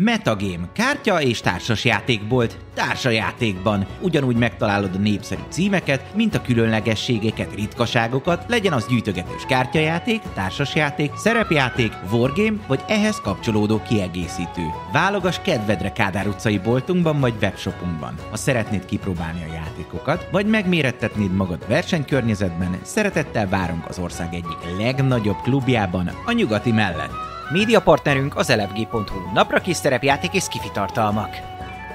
Metagame, 0.00 0.68
kártya 0.72 1.22
és 1.22 1.40
társasjátékbolt, 1.40 2.58
társajátékban. 2.74 3.86
Ugyanúgy 4.00 4.36
megtalálod 4.36 4.94
a 4.94 4.98
népszerű 4.98 5.40
címeket, 5.48 6.14
mint 6.14 6.34
a 6.34 6.42
különlegességeket, 6.42 7.54
ritkaságokat, 7.54 8.44
legyen 8.48 8.72
az 8.72 8.86
gyűjtögetős 8.86 9.42
kártyajáték, 9.48 10.20
társasjáték, 10.34 11.16
szerepjáték, 11.16 11.92
wargame 12.10 12.58
vagy 12.66 12.80
ehhez 12.88 13.20
kapcsolódó 13.20 13.82
kiegészítő. 13.88 14.62
Válogass 14.92 15.38
kedvedre 15.42 15.92
Kádár 15.92 16.26
utcai 16.26 16.58
boltunkban 16.58 17.20
vagy 17.20 17.34
webshopunkban. 17.40 18.14
Ha 18.30 18.36
szeretnéd 18.36 18.84
kipróbálni 18.84 19.42
a 19.42 19.52
játékokat, 19.52 20.28
vagy 20.30 20.46
megmérettetnéd 20.46 21.32
magad 21.32 21.68
versenykörnyezetben, 21.68 22.78
szeretettel 22.82 23.48
várunk 23.48 23.88
az 23.88 23.98
ország 23.98 24.34
egyik 24.34 24.78
legnagyobb 24.78 25.40
klubjában, 25.42 26.10
a 26.26 26.32
nyugati 26.32 26.72
mellett. 26.72 27.37
Média 27.50 27.80
partnerünk 27.80 28.36
az 28.36 28.50
elefg.hu, 28.50 29.32
napra 29.34 29.60
kis 29.60 29.76
szerepjáték 29.76 30.34
és 30.34 30.42
skifi 30.42 30.70
tartalmak. 30.72 31.36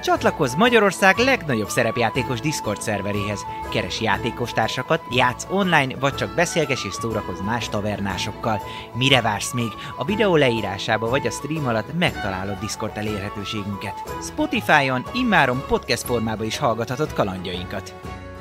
Csatlakozz 0.02 0.54
Magyarország 0.54 1.16
legnagyobb 1.16 1.68
szerepjátékos 1.68 2.40
Discord 2.40 2.80
szerveréhez. 2.80 3.40
Keres 3.70 4.00
játékostársakat, 4.00 5.02
játsz 5.10 5.46
online, 5.50 5.96
vagy 6.00 6.14
csak 6.14 6.34
beszélges 6.34 6.84
és 6.84 6.92
szórakozz 6.92 7.40
más 7.40 7.68
tavernásokkal. 7.68 8.60
Mire 8.94 9.20
vársz 9.20 9.52
még? 9.52 9.70
A 9.96 10.04
videó 10.04 10.36
leírásába 10.36 11.08
vagy 11.08 11.26
a 11.26 11.30
stream 11.30 11.66
alatt 11.66 11.98
megtalálod 11.98 12.58
Discord 12.58 12.96
elérhetőségünket. 12.96 14.02
Spotify-on 14.22 15.04
immáron 15.12 15.64
podcast 15.68 16.02
formában 16.02 16.46
is 16.46 16.58
hallgathatod 16.58 17.12
kalandjainkat. 17.12 17.94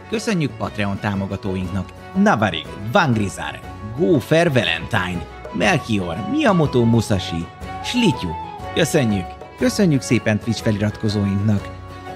Köszönjük 0.09 0.57
Patreon 0.57 0.99
támogatóinknak 0.99 1.89
Navarig, 2.13 2.67
Vangrizar, 2.91 3.59
Gófer 3.97 4.53
Valentine, 4.53 5.25
Melchior, 5.53 6.17
Miyamoto 6.31 6.83
Musashi, 6.85 7.45
Slityu. 7.83 8.29
Köszönjük! 8.73 9.25
Köszönjük 9.57 10.01
szépen 10.01 10.39
Twitch 10.39 10.61
feliratkozóinknak! 10.63 11.69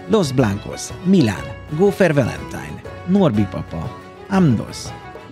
Los 0.10 0.32
Blancos, 0.32 0.82
Milán, 1.04 1.44
Gófer 1.78 2.14
Valentine, 2.14 2.82
Norbi 3.08 3.48
Papa, 3.52 3.90
Amdos, 4.30 4.78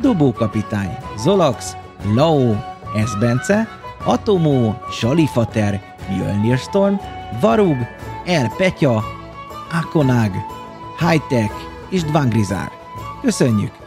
Dobó 0.01 0.33
Kapitány, 0.33 0.97
Zolax, 1.17 1.75
Lao, 2.15 2.55
Esbence, 2.95 3.67
Atomó, 4.03 4.75
Salifater, 4.91 5.81
Mjölnir 6.09 6.57
Storm, 6.57 6.95
Varug, 7.41 7.77
El 8.25 8.53
Petya, 8.57 9.03
Akonag, 9.71 10.31
Hightech 10.99 11.53
és 11.89 12.03
Dvangrizár. 12.03 12.71
Köszönjük! 13.21 13.84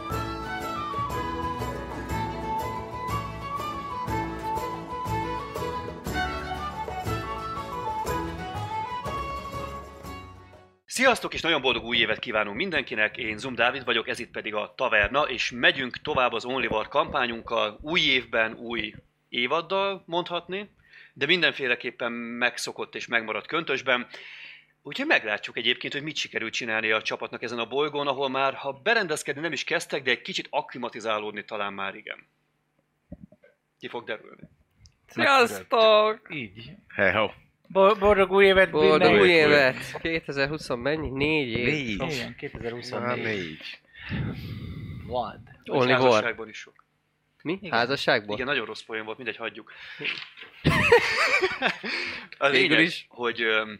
Sziasztok, 10.99 11.33
és 11.33 11.41
nagyon 11.41 11.61
boldog 11.61 11.83
új 11.83 11.97
évet 11.97 12.19
kívánunk 12.19 12.55
mindenkinek. 12.55 13.17
Én 13.17 13.37
Zum 13.37 13.55
Dávid 13.55 13.83
vagyok, 13.83 14.07
ez 14.07 14.19
itt 14.19 14.31
pedig 14.31 14.53
a 14.53 14.73
Taverna, 14.77 15.21
és 15.21 15.51
megyünk 15.51 15.97
tovább 15.97 16.33
az 16.33 16.45
Only 16.45 16.67
War 16.67 16.87
kampányunkkal, 16.87 17.79
új 17.81 17.99
évben, 17.99 18.53
új 18.53 18.93
évaddal 19.29 20.03
mondhatni, 20.05 20.69
de 21.13 21.25
mindenféleképpen 21.25 22.11
megszokott 22.11 22.95
és 22.95 23.07
megmaradt 23.07 23.47
köntösben. 23.47 24.07
Úgyhogy 24.81 25.05
meglátjuk 25.05 25.57
egyébként, 25.57 25.93
hogy 25.93 26.03
mit 26.03 26.15
sikerült 26.15 26.53
csinálni 26.53 26.91
a 26.91 27.01
csapatnak 27.01 27.43
ezen 27.43 27.59
a 27.59 27.67
bolygón, 27.67 28.07
ahol 28.07 28.29
már, 28.29 28.53
ha 28.53 28.73
berendezkedni 28.73 29.41
nem 29.41 29.51
is 29.51 29.63
kezdtek, 29.63 30.03
de 30.03 30.11
egy 30.11 30.21
kicsit 30.21 30.47
akklimatizálódni 30.49 31.45
talán 31.45 31.73
már 31.73 31.95
igen. 31.95 32.27
Ki 33.79 33.87
fog 33.87 34.03
derülni. 34.03 34.43
Sziasztok! 35.07 36.27
Így. 36.29 36.71
Hello. 36.87 37.27
Bo- 37.27 37.38
boldog 37.71 38.31
új 38.31 38.45
évet 38.45 38.71
Boldog 38.71 39.19
új 39.19 39.29
évet! 39.29 39.99
2020 40.01 40.69
mennyi? 40.75 41.09
Négy 41.09 41.47
év. 41.49 41.65
Négy. 41.65 41.89
Igen, 41.89 42.07
Már 42.07 42.35
2024. 42.35 43.23
négy. 43.23 43.79
Vad. 45.07 45.39
Only 45.65 45.91
War. 45.91 46.01
Házasságban 46.01 46.49
is 46.49 46.57
sok. 46.57 46.85
Mi? 47.41 47.57
Igen. 47.61 47.71
Házasságból? 47.71 48.35
Igen, 48.35 48.47
nagyon 48.47 48.65
rossz 48.65 48.81
poén 48.81 49.05
volt, 49.05 49.17
mindegy, 49.17 49.37
hagyjuk. 49.37 49.71
A 52.37 52.47
lényeg, 52.47 52.79
is. 52.79 53.05
hogy 53.09 53.41
öm, 53.41 53.77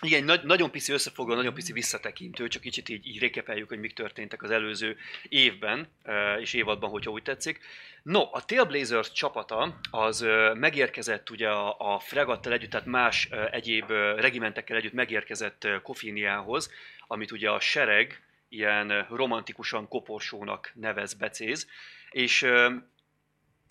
igen, 0.00 0.24
nagy, 0.24 0.42
nagyon 0.42 0.70
pici 0.70 0.92
összefoglaló, 0.92 1.38
nagyon 1.38 1.54
pici 1.54 1.72
visszatekintő, 1.72 2.48
csak 2.48 2.62
kicsit 2.62 2.88
így, 2.88 3.06
így 3.06 3.18
rékepeljük, 3.18 3.68
hogy 3.68 3.78
mik 3.78 3.92
történtek 3.92 4.42
az 4.42 4.50
előző 4.50 4.96
évben, 5.28 5.88
ö, 6.04 6.34
és 6.34 6.54
évadban, 6.54 6.90
hogyha 6.90 7.10
úgy 7.10 7.22
tetszik. 7.22 7.60
No, 8.02 8.20
a 8.32 8.44
Tailblazers 8.44 9.12
csapata 9.12 9.78
az 9.90 10.20
ö, 10.20 10.54
megérkezett 10.54 11.30
ugye 11.30 11.48
a, 11.48 11.94
a 11.94 11.98
fregattal 11.98 12.52
együtt, 12.52 12.70
tehát 12.70 12.86
más 12.86 13.28
ö, 13.30 13.44
egyéb 13.50 13.90
regimentekkel 14.16 14.76
együtt 14.76 14.92
megérkezett 14.92 15.64
ö, 15.64 15.80
Kofíniához, 15.82 16.70
amit 17.06 17.32
ugye 17.32 17.50
a 17.50 17.60
sereg 17.60 18.22
ilyen 18.48 19.06
romantikusan 19.10 19.88
koporsónak 19.88 20.72
nevez 20.74 21.14
becéz, 21.14 21.68
és 22.10 22.46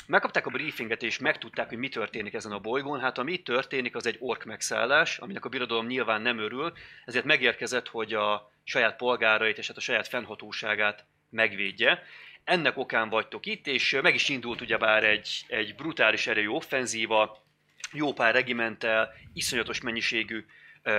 megkapták 0.09 0.45
a 0.45 0.49
briefinget 0.49 1.03
és 1.03 1.17
megtudták, 1.19 1.69
hogy 1.69 1.77
mi 1.77 1.89
történik 1.89 2.33
ezen 2.33 2.51
a 2.51 2.59
bolygón. 2.59 2.99
Hát 2.99 3.17
ami 3.17 3.31
itt 3.31 3.45
történik, 3.45 3.95
az 3.95 4.05
egy 4.05 4.15
ork 4.19 4.43
megszállás, 4.43 5.17
aminek 5.17 5.45
a 5.45 5.49
birodalom 5.49 5.85
nyilván 5.85 6.21
nem 6.21 6.39
örül, 6.39 6.73
ezért 7.05 7.25
megérkezett, 7.25 7.87
hogy 7.87 8.13
a 8.13 8.51
saját 8.63 8.95
polgárait 8.95 9.57
és 9.57 9.67
hát 9.67 9.77
a 9.77 9.81
saját 9.81 10.07
fennhatóságát 10.07 11.05
megvédje. 11.29 12.03
Ennek 12.43 12.77
okán 12.77 13.09
vagytok 13.09 13.45
itt, 13.45 13.67
és 13.67 13.99
meg 14.01 14.13
is 14.13 14.29
indult 14.29 14.61
ugyebár 14.61 15.03
egy, 15.03 15.45
egy 15.47 15.75
brutális 15.75 16.27
erejű 16.27 16.47
offenzíva, 16.47 17.43
jó 17.91 18.13
pár 18.13 18.33
regimenttel, 18.33 19.13
iszonyatos 19.33 19.81
mennyiségű 19.81 20.45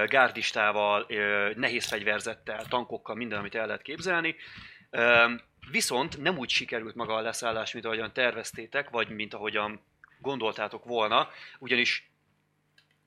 gárdistával, 0.07 1.07
nehéz 1.57 1.87
fegyverzettel, 1.87 2.65
tankokkal, 2.69 3.15
minden, 3.15 3.39
amit 3.39 3.55
el 3.55 3.67
lehet 3.67 3.83
képzelni. 3.83 4.37
Viszont 5.71 6.19
nem 6.19 6.39
úgy 6.39 6.49
sikerült 6.49 6.95
maga 6.95 7.15
a 7.15 7.21
leszállás, 7.21 7.73
mint 7.73 7.85
ahogyan 7.85 8.13
terveztétek, 8.13 8.91
vagy 8.91 9.09
mint 9.09 9.35
ahogyan 9.35 9.81
gondoltátok 10.19 10.85
volna, 10.85 11.29
ugyanis 11.59 12.10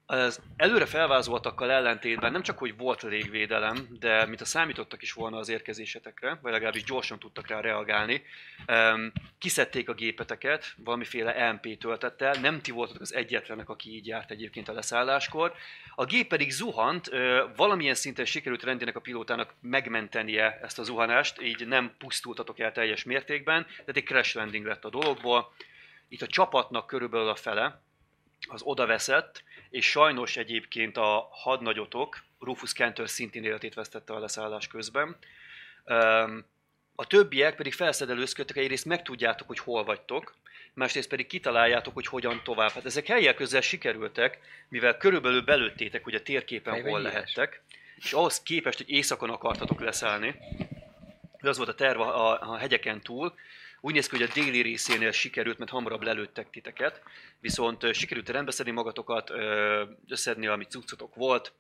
az 0.06 0.42
előre 0.56 0.86
felvázoltakkal 0.86 1.72
ellentétben 1.72 2.32
nem 2.32 2.42
csak, 2.42 2.58
hogy 2.58 2.78
volt 2.78 3.02
légvédelem, 3.02 3.88
de 4.00 4.26
mint 4.26 4.42
a 4.42 4.46
számítottak 4.46 5.02
is 5.02 5.14
volna 5.14 5.38
az 5.38 5.50
érkezésetekre, 5.50 6.40
vagy 6.42 6.52
legalábbis 6.52 6.84
gyorsan 6.84 7.20
tudtak 7.20 7.48
rá 7.48 7.60
reagálni, 7.60 8.24
kiszedték 9.38 9.90
a 9.90 9.94
gépeteket, 9.94 10.74
valamiféle 10.78 11.52
MP 11.52 11.78
töltettel, 11.78 12.34
nem 12.42 12.62
ti 12.62 12.72
voltatok 12.72 13.02
az 13.02 13.14
egyetlenek, 13.14 13.70
aki 13.70 13.90
így 13.90 14.08
járt 14.08 14.32
egyébként 14.32 14.70
a 14.70 14.74
leszálláskor. 14.74 15.54
A 15.96 16.06
gép 16.06 16.28
pedig 16.28 16.52
zuhant, 16.52 17.10
valamilyen 17.56 17.96
szinten 17.96 18.26
sikerült 18.26 18.64
rendének 18.64 18.96
a 18.96 19.02
pilótának 19.02 19.54
megmentenie 19.62 20.60
ezt 20.62 20.80
a 20.80 20.84
zuhanást, 20.84 21.42
így 21.42 21.68
nem 21.68 21.96
pusztultatok 21.98 22.60
el 22.60 22.72
teljes 22.72 23.04
mértékben, 23.04 23.66
tehát 23.66 23.98
egy 23.98 24.04
crash 24.04 24.36
landing 24.36 24.66
lett 24.66 24.86
a 24.86 24.90
dologból. 24.90 25.54
Itt 26.08 26.22
a 26.22 26.28
csapatnak 26.28 26.88
körülbelül 26.88 27.28
a 27.28 27.36
fele, 27.36 27.82
az 28.50 28.62
oda 28.64 28.86
veszett, 28.86 29.44
és 29.70 29.90
sajnos 29.90 30.38
egyébként 30.38 30.98
a 30.98 31.28
hadnagyotok, 31.32 32.24
Rufus 32.40 32.74
Kenter 32.74 33.10
szintén 33.10 33.44
életét 33.44 33.74
vesztette 33.74 34.14
a 34.14 34.20
leszállás 34.20 34.68
közben. 34.68 35.16
A 36.96 37.08
többiek 37.08 37.56
pedig 37.56 37.74
felszedelőzködtek, 37.74 38.58
egyrészt 38.58 38.86
megtudjátok, 38.86 39.48
hogy 39.48 39.60
hol 39.60 39.84
vagytok, 39.84 40.34
másrészt 40.74 41.10
pedig 41.10 41.28
kitaláljátok, 41.28 41.94
hogy 41.94 42.08
hogyan 42.08 42.42
tovább. 42.44 42.72
Hát 42.72 42.86
ezek 42.86 43.08
helyek 43.08 43.36
közel 43.36 43.62
sikerültek, 43.62 44.40
mivel 44.68 44.98
körülbelül 44.98 45.42
belőttétek, 45.42 46.04
hogy 46.04 46.16
a 46.16 46.22
térképen 46.22 46.74
Fejben 46.74 46.92
hol 46.92 47.00
írás. 47.00 47.14
lehettek, 47.14 47.62
és 47.96 48.14
ahhoz 48.14 48.42
képest, 48.42 48.78
hogy 48.78 48.90
éjszakon 48.90 49.30
akartatok 49.30 49.80
leszállni, 49.80 50.36
de 51.42 51.50
az 51.50 51.58
volt 51.58 51.70
a 51.70 51.76
terv 51.76 52.00
a, 52.00 52.52
a 52.52 52.58
hegyeken 52.58 53.02
túl, 53.02 53.34
úgy 53.86 53.94
néz 53.94 54.08
ki, 54.08 54.18
hogy 54.18 54.30
a 54.30 54.34
déli 54.34 54.62
részénél 54.62 55.12
sikerült, 55.12 55.58
mert 55.58 55.72
hamarabb 55.72 56.02
lelőttek 56.02 56.50
titeket, 56.50 57.02
viszont 57.40 57.94
sikerült 57.94 58.30
rendbeszedni 58.30 58.72
magatokat, 58.72 59.32
összedni, 60.08 60.48
amit 60.48 60.70
cuccotok 60.70 61.16
volt, 61.16 61.54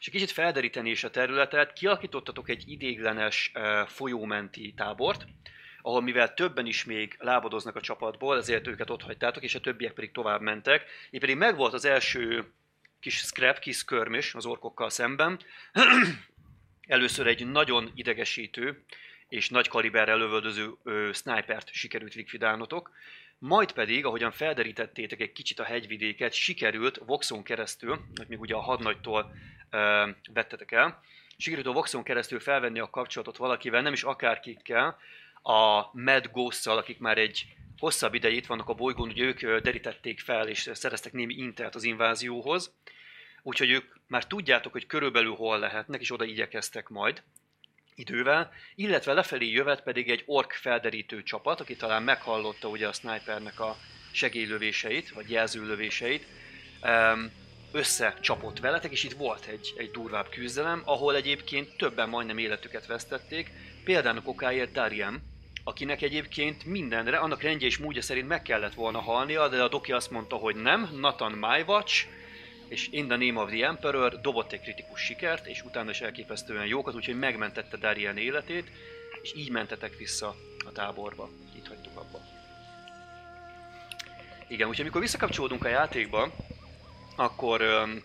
és 0.00 0.06
egy 0.06 0.12
kicsit 0.12 0.30
felderíteni 0.30 0.90
is 0.90 1.04
a 1.04 1.10
területet, 1.10 1.72
kialakítottatok 1.72 2.48
egy 2.48 2.64
idéglenes 2.66 3.52
folyómenti 3.86 4.72
tábort, 4.76 5.26
ahol 5.82 6.02
mivel 6.02 6.34
többen 6.34 6.66
is 6.66 6.84
még 6.84 7.16
lábadoznak 7.18 7.76
a 7.76 7.80
csapatból, 7.80 8.36
ezért 8.36 8.66
őket 8.66 8.90
ott 8.90 9.02
hagytátok, 9.02 9.42
és 9.42 9.54
a 9.54 9.60
többiek 9.60 9.92
pedig 9.92 10.12
tovább 10.12 10.40
mentek. 10.40 10.84
Így 11.10 11.20
pedig 11.20 11.36
megvolt 11.36 11.72
az 11.72 11.84
első 11.84 12.52
kis 13.00 13.16
scrap, 13.16 13.58
kis 13.58 13.76
skirmish 13.76 14.36
az 14.36 14.46
orkokkal 14.46 14.90
szemben. 14.90 15.40
Először 16.86 17.26
egy 17.26 17.46
nagyon 17.46 17.92
idegesítő 17.94 18.84
és 19.28 19.48
nagy 19.48 19.68
kaliberrel 19.68 20.18
lövöldöző 20.18 20.70
ö, 20.82 21.10
snipert 21.12 21.72
sikerült 21.72 22.14
likvidálnotok, 22.14 22.90
majd 23.38 23.72
pedig, 23.72 24.04
ahogyan 24.04 24.30
felderítettétek 24.30 25.20
egy 25.20 25.32
kicsit 25.32 25.58
a 25.58 25.64
hegyvidéket, 25.64 26.32
sikerült 26.32 27.00
Voxon 27.06 27.42
keresztül, 27.42 28.00
még 28.28 28.40
ugye 28.40 28.54
a 28.54 28.60
hadnagytól 28.60 29.34
ö, 29.70 30.10
vettetek 30.32 30.72
el, 30.72 31.00
sikerült 31.36 31.66
a 31.66 31.72
Voxon 31.72 32.02
keresztül 32.02 32.40
felvenni 32.40 32.78
a 32.78 32.90
kapcsolatot 32.90 33.36
valakivel, 33.36 33.82
nem 33.82 33.92
is 33.92 34.02
akárkikkel, 34.02 34.98
a 35.42 35.90
Mad 35.92 36.26
ghost 36.32 36.66
akik 36.66 36.98
már 36.98 37.18
egy 37.18 37.46
hosszabb 37.78 38.14
ideje 38.14 38.34
itt 38.34 38.46
vannak 38.46 38.68
a 38.68 38.74
bolygón, 38.74 39.08
ugye 39.08 39.24
ők 39.24 39.60
derítették 39.60 40.20
fel, 40.20 40.48
és 40.48 40.70
szereztek 40.72 41.12
némi 41.12 41.34
intert 41.34 41.74
az 41.74 41.84
invázióhoz, 41.84 42.74
úgyhogy 43.42 43.70
ők 43.70 43.94
már 44.06 44.26
tudjátok, 44.26 44.72
hogy 44.72 44.86
körülbelül 44.86 45.34
hol 45.34 45.58
lehetnek, 45.58 46.00
és 46.00 46.12
oda 46.12 46.24
igyekeztek 46.24 46.88
majd 46.88 47.22
idővel, 47.96 48.52
illetve 48.74 49.12
lefelé 49.12 49.50
jövet 49.50 49.82
pedig 49.82 50.10
egy 50.10 50.22
ork 50.26 50.52
felderítő 50.52 51.22
csapat, 51.22 51.60
aki 51.60 51.76
talán 51.76 52.02
meghallotta 52.02 52.68
ugye 52.68 52.88
a 52.88 52.92
snipernek 52.92 53.60
a 53.60 53.76
segélylövéseit, 54.12 55.10
vagy 55.10 55.30
jelzőlövéseit, 55.30 56.26
összecsapott 57.72 58.60
veletek, 58.60 58.92
és 58.92 59.04
itt 59.04 59.12
volt 59.12 59.46
egy, 59.46 59.74
egy 59.76 59.90
durvább 59.90 60.28
küzdelem, 60.28 60.82
ahol 60.84 61.16
egyébként 61.16 61.76
többen 61.76 62.08
majdnem 62.08 62.38
életüket 62.38 62.86
vesztették, 62.86 63.50
például 63.84 64.22
okáért 64.24 64.72
Darian, 64.72 65.22
akinek 65.64 66.02
egyébként 66.02 66.64
mindenre, 66.64 67.16
annak 67.16 67.42
rendje 67.42 67.66
és 67.66 67.78
módja 67.78 68.02
szerint 68.02 68.28
meg 68.28 68.42
kellett 68.42 68.74
volna 68.74 69.00
halnia, 69.00 69.48
de 69.48 69.62
a 69.62 69.68
doki 69.68 69.92
azt 69.92 70.10
mondta, 70.10 70.36
hogy 70.36 70.56
nem, 70.56 70.88
Nathan 71.00 71.32
my 71.32 71.62
és 72.68 72.88
In 72.90 73.06
the 73.06 73.16
Name 73.16 73.40
of 73.40 73.50
the 73.50 73.66
Emperor 73.66 74.20
dobott 74.20 74.52
egy 74.52 74.60
kritikus 74.60 75.00
sikert, 75.00 75.46
és 75.46 75.62
utána 75.62 75.90
is 75.90 76.00
elképesztően 76.00 76.66
jókat, 76.66 76.94
úgyhogy 76.94 77.18
megmentette 77.18 77.76
Darian 77.76 78.16
életét, 78.16 78.70
és 79.22 79.34
így 79.34 79.50
mentetek 79.50 79.96
vissza 79.96 80.34
a 80.66 80.72
táborba. 80.72 81.28
Itt 81.56 81.68
hagytuk 81.68 81.96
abba. 81.96 82.20
Igen, 84.46 84.68
úgyhogy 84.68 84.84
amikor 84.84 85.00
visszakapcsolódunk 85.00 85.64
a 85.64 85.68
játékba, 85.68 86.32
akkor, 87.16 87.60
öm, 87.60 88.02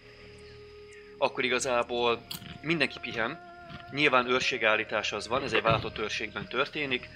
akkor 1.17 1.43
igazából 1.43 2.25
mindenki 2.61 2.99
pihen. 2.99 3.49
Nyilván 3.91 4.29
őrségállítás 4.29 5.11
az 5.11 5.27
van, 5.27 5.43
ez 5.43 5.53
egy 5.53 5.61
váltott 5.61 5.97
őrségben 5.97 6.47
történik. 6.47 7.09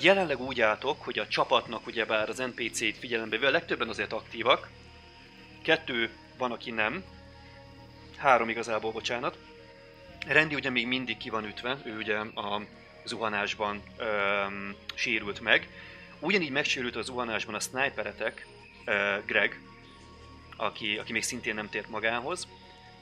Jelenleg 0.00 0.40
úgy 0.40 0.60
álltok, 0.60 1.02
hogy 1.02 1.18
a 1.18 1.28
csapatnak 1.28 1.86
ugyebár 1.86 2.28
az 2.28 2.38
NPC-t 2.38 2.98
figyelembe 2.98 3.36
véve, 3.36 3.50
legtöbben 3.50 3.88
azért 3.88 4.12
aktívak. 4.12 4.68
Kettő 5.62 6.10
van, 6.38 6.52
aki 6.52 6.70
nem. 6.70 7.04
Három 8.16 8.48
igazából, 8.48 8.92
bocsánat. 8.92 9.38
Rendi 10.26 10.54
ugye 10.54 10.70
még 10.70 10.86
mindig 10.86 11.16
ki 11.16 11.30
van 11.30 11.44
ütve, 11.44 11.78
ő 11.84 11.96
ugye 11.96 12.16
a 12.18 12.62
zuhanásban 13.04 13.82
öm, 13.96 14.74
sérült 14.94 15.40
meg. 15.40 15.68
Ugyanígy 16.18 16.50
megsérült 16.50 16.96
a 16.96 17.02
zuhanásban 17.02 17.54
a 17.54 17.60
sniperetek, 17.60 18.46
ö, 18.84 19.16
Greg, 19.26 19.60
aki, 20.56 20.98
aki 20.98 21.12
még 21.12 21.22
szintén 21.22 21.54
nem 21.54 21.68
tért 21.68 21.88
magához. 21.88 22.48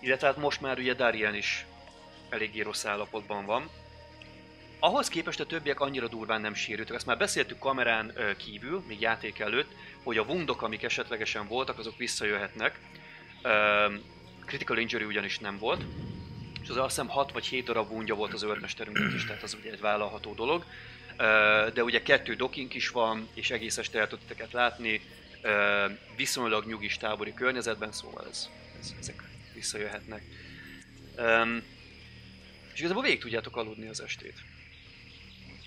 Illetve 0.00 0.26
hát 0.26 0.36
most 0.36 0.60
már 0.60 0.78
ugye 0.78 0.94
Darian 0.94 1.34
is 1.34 1.66
eléggé 2.28 2.60
rossz 2.60 2.84
állapotban 2.84 3.44
van. 3.44 3.70
Ahhoz 4.78 5.08
képest 5.08 5.40
a 5.40 5.46
többiek 5.46 5.80
annyira 5.80 6.08
durván 6.08 6.40
nem 6.40 6.54
sérültek. 6.54 6.94
Ezt 6.94 7.06
már 7.06 7.18
beszéltük 7.18 7.58
kamerán 7.58 8.12
kívül, 8.36 8.82
még 8.86 9.00
játék 9.00 9.38
előtt, 9.38 9.70
hogy 10.02 10.18
a 10.18 10.22
wundok, 10.22 10.62
amik 10.62 10.82
esetlegesen 10.82 11.48
voltak, 11.48 11.78
azok 11.78 11.96
visszajöhetnek. 11.96 12.78
Critical 14.46 14.78
injury 14.78 15.04
ugyanis 15.04 15.38
nem 15.38 15.58
volt. 15.58 15.84
És 16.62 16.68
az 16.68 16.76
azt 16.76 16.88
hiszem 16.88 17.08
6 17.08 17.32
vagy 17.32 17.46
7 17.46 17.64
darab 17.64 17.90
wundja 17.90 18.14
volt 18.14 18.32
az 18.32 18.42
őrmesterünknek 18.42 19.12
is, 19.14 19.24
tehát 19.24 19.42
az 19.42 19.56
ugye 19.60 19.70
egy 19.70 19.80
vállalható 19.80 20.34
dolog. 20.34 20.64
De 21.74 21.82
ugye 21.82 22.02
kettő 22.02 22.34
dokink 22.34 22.74
is 22.74 22.88
van, 22.88 23.28
és 23.34 23.50
egész 23.50 23.78
este 23.78 23.98
el 23.98 24.08
tudteket 24.08 24.52
látni, 24.52 25.00
viszonylag 26.16 26.66
nyugis 26.66 26.96
tábori 26.96 27.34
környezetben, 27.34 27.92
szóval 27.92 28.26
ez, 28.30 28.48
ez, 28.80 28.94
ezek 29.00 29.22
visszajöhetnek. 29.54 30.22
És 32.72 32.78
igazából 32.78 33.02
végig 33.02 33.20
tudjátok 33.20 33.56
aludni 33.56 33.88
az 33.88 34.00
estét. 34.00 34.38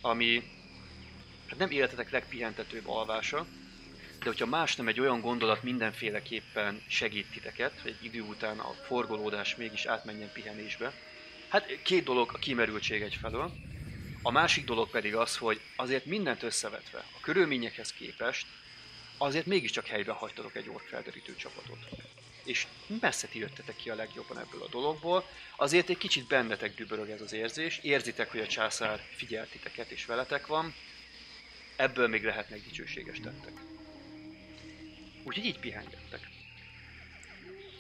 Ami 0.02 0.44
hát 1.48 1.60
nem 1.60 1.72
életetek 1.72 2.12
legpihentetőbb 2.12 2.90
alvása, 2.90 3.46
de 4.20 4.26
hogyha 4.26 4.46
más 4.46 4.76
nem 4.76 4.88
egy 4.88 5.00
olyan 5.00 5.22
gondolat 5.22 5.64
mindenféleképpen 5.64 6.82
segít 6.88 7.32
titeket, 7.32 7.80
hogy 7.82 7.96
egy 8.00 8.06
idő 8.06 8.22
után 8.22 8.60
a 8.60 8.74
forgolódás 8.86 9.56
mégis 9.56 9.86
átmenjen 9.86 10.32
pihenésbe. 10.34 10.94
Hát 11.48 11.82
két 11.82 12.04
dolog 12.04 12.32
a 12.34 12.38
kimerültség 12.38 13.02
egyfelől, 13.02 13.52
a 14.22 14.32
másik 14.32 14.66
dolog 14.66 14.90
pedig 14.90 15.16
az, 15.16 15.38
hogy 15.38 15.62
azért 15.76 16.06
mindent 16.06 16.44
összevetve, 16.44 16.98
a 16.98 17.20
körülményekhez 17.22 17.94
képest, 17.94 18.46
azért 19.18 19.46
mégiscsak 19.46 19.86
helybe 19.88 20.12
hagytatok 20.12 20.56
egy 20.56 20.70
orkfelderítő 20.70 21.36
csapatot. 21.36 21.78
És 22.44 22.68
messze 23.02 23.28
ti 23.28 23.40
jöttetek 23.40 23.76
ki 23.76 23.90
a 23.90 23.96
legjobban 23.96 24.40
ebből 24.40 24.62
a 24.62 24.70
dologból, 24.70 25.30
azért 25.56 25.90
egy 25.90 25.98
kicsit 25.98 26.28
bennetek 26.28 26.76
dübörög 26.76 27.10
ez 27.10 27.22
az 27.22 27.34
érzés, 27.34 27.80
érzitek, 27.82 28.32
hogy 28.32 28.40
a 28.40 28.48
császár 28.48 29.04
figyel 29.16 29.48
titeket 29.50 29.90
és 29.92 30.06
veletek 30.06 30.48
van, 30.48 30.74
ebből 31.76 32.08
még 32.08 32.24
lehetnek 32.24 32.64
dicsőséges 32.64 33.20
tettek. 33.20 33.67
Úgyhogy 35.28 35.46
így 35.46 35.60
pihengettek. 35.60 36.30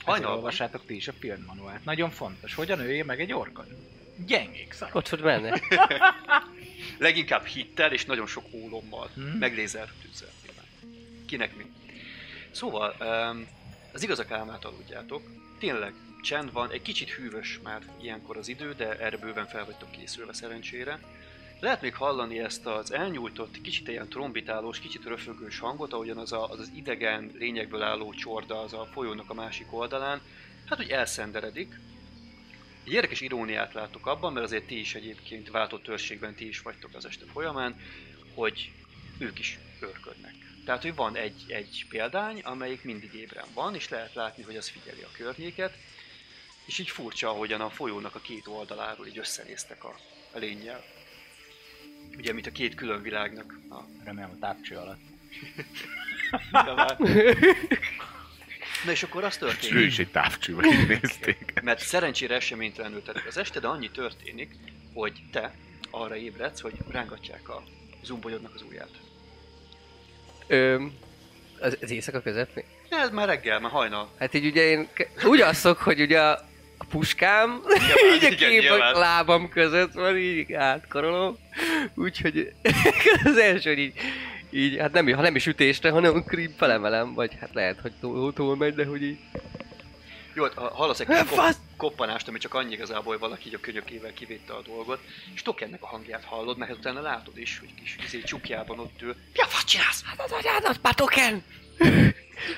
Hajnalban. 0.04 0.36
Olvassátok 0.38 0.86
ti 0.86 0.96
is 0.96 1.08
a 1.08 1.14
filmmanuált. 1.14 1.86
Nagyon 1.86 2.10
fontos. 2.10 2.54
Hogyan 2.54 2.80
ölje 2.80 3.04
meg 3.04 3.20
egy 3.22 3.34
orkot? 3.34 3.68
Gyengék 4.26 4.74
szar. 4.74 4.90
Ott 4.94 5.10
volt 5.10 5.24
benne. 5.24 5.62
leginkább 7.08 7.46
hittel 7.46 7.94
és 7.94 8.06
nagyon 8.06 8.28
sok 8.28 8.46
ólommal, 8.52 9.10
Hmm. 9.14 9.26
meg 9.26 9.56
lézertűzzel. 9.56 10.30
Kinek 11.26 11.56
mi. 11.56 11.66
Szóval, 12.52 12.96
az 13.94 14.04
igazak 14.04 14.32
álmát 14.32 14.66
aludjátok. 14.66 15.22
Tényleg 15.60 15.94
csend 16.22 16.52
van, 16.52 16.72
egy 16.72 16.82
kicsit 16.82 17.10
hűvös 17.10 17.60
már 17.64 17.82
ilyenkor 18.02 18.38
az 18.38 18.48
idő, 18.48 18.74
de 18.74 18.98
erre 19.00 19.18
bőven 19.18 19.48
fel 19.48 19.66
vagytok 19.66 19.92
készülve 19.92 20.34
szerencsére. 20.34 21.00
Lehet 21.60 21.82
még 21.82 21.96
hallani 21.96 22.40
ezt 22.40 22.66
az 22.66 22.94
elnyújtott, 22.94 23.62
kicsit 23.62 23.88
ilyen 23.88 24.10
trombitálós, 24.10 24.80
kicsit 24.80 25.04
röfögős 25.04 25.60
hangot, 25.60 25.94
ahogyan 25.94 26.18
az, 26.18 26.32
a, 26.32 26.50
az 26.50 26.60
az 26.60 26.72
idegen 26.76 27.32
lényekből 27.38 27.82
álló 27.82 28.14
csorda 28.14 28.62
az 28.62 28.74
a 28.74 28.90
folyónak 28.94 29.30
a 29.30 29.34
másik 29.34 29.74
oldalán, 29.74 30.22
hát 30.66 30.80
úgy 30.80 30.90
elszenderedik. 30.90 31.80
Egy 32.84 32.94
érdekes 32.94 33.22
iróniát 33.22 33.74
látok 33.74 34.06
abban, 34.06 34.34
mert 34.34 34.46
azért 34.46 34.68
ti 34.68 34.80
is 34.80 34.96
egyébként 34.96 35.50
váltott 35.50 35.84
törzségben 35.84 36.36
ti 36.36 36.48
is 36.48 36.62
vagytok 36.62 36.96
az 36.96 37.06
este 37.06 37.26
folyamán, 37.32 37.82
hogy 38.34 38.72
ők 39.18 39.40
is 39.40 39.60
őrködnek. 39.82 40.34
Tehát, 40.66 40.82
hogy 40.82 40.96
van 40.96 41.16
egy, 41.16 41.44
egy 41.48 41.86
példány, 41.90 42.40
amelyik 42.40 42.84
mindig 42.84 43.14
ébren 43.14 43.48
van, 43.54 43.76
és 43.76 43.90
lehet 43.90 44.14
látni, 44.14 44.44
hogy 44.44 44.56
az 44.56 44.70
figyeli 44.70 45.02
a 45.02 45.18
környéket, 45.18 45.78
és 46.66 46.80
így 46.80 46.90
furcsa, 46.90 47.30
ahogyan 47.30 47.62
a 47.62 47.70
folyónak 47.70 48.16
a 48.16 48.20
két 48.20 48.48
oldaláról 48.48 49.08
így 49.08 49.18
összenéztek 49.18 49.84
a, 49.84 49.96
a 50.32 50.38
lényel. 50.38 50.84
Ugye, 52.18 52.34
mint 52.34 52.48
a 52.48 52.52
két 52.52 52.76
külön 52.76 53.02
világnak 53.02 53.60
a 53.70 53.76
Remélem 54.04 54.30
a 54.36 54.40
távcső 54.40 54.76
alatt. 54.76 55.00
Na 58.86 58.92
és 58.92 59.04
akkor 59.04 59.24
az 59.24 59.34
És 59.36 59.42
ő 59.42 59.46
történik, 59.46 59.86
is 59.86 60.00
egy 60.00 60.12
távcsővel 60.12 60.86
nézték. 60.88 61.54
mert 61.64 61.80
szerencsére 61.80 62.36
eseménytelenül 62.36 63.04
telik 63.04 63.26
az 63.28 63.38
este, 63.38 63.60
de 63.60 63.68
annyi 63.68 63.90
történik, 63.92 64.56
hogy 64.94 65.22
te 65.32 65.54
arra 65.90 66.16
ébredsz, 66.16 66.60
hogy 66.60 66.74
rángatják 66.90 67.50
a 67.50 67.64
zumbolyodnak 68.04 68.54
az 68.56 68.62
ujját. 68.62 68.90
Ö, 70.48 70.86
az, 71.60 71.78
az 71.82 71.92
éjszaka 71.92 72.22
közepén? 72.22 72.64
Ez 72.90 73.10
már 73.10 73.28
reggel, 73.28 73.60
már 73.60 73.72
hajnal. 73.72 74.10
Hát 74.20 74.34
így 74.34 74.46
ugye 74.46 74.64
én 74.64 74.88
ke- 74.94 75.24
úgy 75.24 75.42
alszok, 75.42 75.78
hogy 75.78 76.02
ugye 76.02 76.22
a 76.22 76.47
a 76.78 76.86
puskám 76.90 77.62
így 78.16 78.24
a 78.26 78.36
két 78.36 78.50
nyilván. 78.50 78.96
a 78.96 79.00
lábam 79.00 79.50
között 79.50 79.94
van, 79.94 80.18
így 80.18 80.54
átkarolom. 80.54 81.38
Úgyhogy 81.96 82.52
az 83.24 83.38
első, 83.38 83.70
hogy 83.70 83.80
így, 83.80 83.94
így, 84.52 84.78
hát 84.78 84.92
nem, 84.92 85.14
ha 85.14 85.22
nem 85.22 85.36
is 85.36 85.46
ütésre, 85.48 85.90
hanem 85.90 86.24
krim 86.24 86.54
felemelem, 86.58 87.14
vagy 87.14 87.32
hát 87.40 87.54
lehet, 87.54 87.80
hogy 87.82 87.92
túl, 88.00 88.34
túl 88.34 88.56
megy, 88.56 88.74
de 88.76 88.86
hogy 88.86 89.02
így... 89.04 89.18
Jó, 90.34 90.44
hát 90.44 90.54
ha- 90.54 90.74
hallasz 90.74 91.00
egy 91.00 91.08
Hát, 91.08 91.28
kop- 91.30 91.56
koppanást, 91.78 92.28
ami 92.28 92.38
csak 92.38 92.54
annyi 92.54 92.74
igazából, 92.74 93.04
hogy 93.12 93.20
valaki 93.20 93.48
így 93.48 93.54
a 93.54 93.60
könyökével 93.60 94.14
kivétte 94.14 94.54
a 94.54 94.62
dolgot, 94.62 95.00
és 95.34 95.42
Tokennek 95.42 95.84
a 95.84 95.88
hangját 95.88 96.24
hallod, 96.24 96.58
mert 96.58 96.72
utána 96.72 97.02
látod 97.02 97.38
is, 97.38 97.60
hogy 97.60 97.70
kis 97.82 97.98
izé, 98.06 98.22
csukjában 98.22 98.80
ott 98.80 99.02
ül. 99.02 99.16
Mi 99.34 99.40
a 99.42 99.46
fasz 99.46 99.64
csinálsz? 99.66 100.04
Hát 100.06 100.22
az 100.22 100.32
agyádat, 100.32 100.80
már 100.82 100.94
token! 100.94 101.44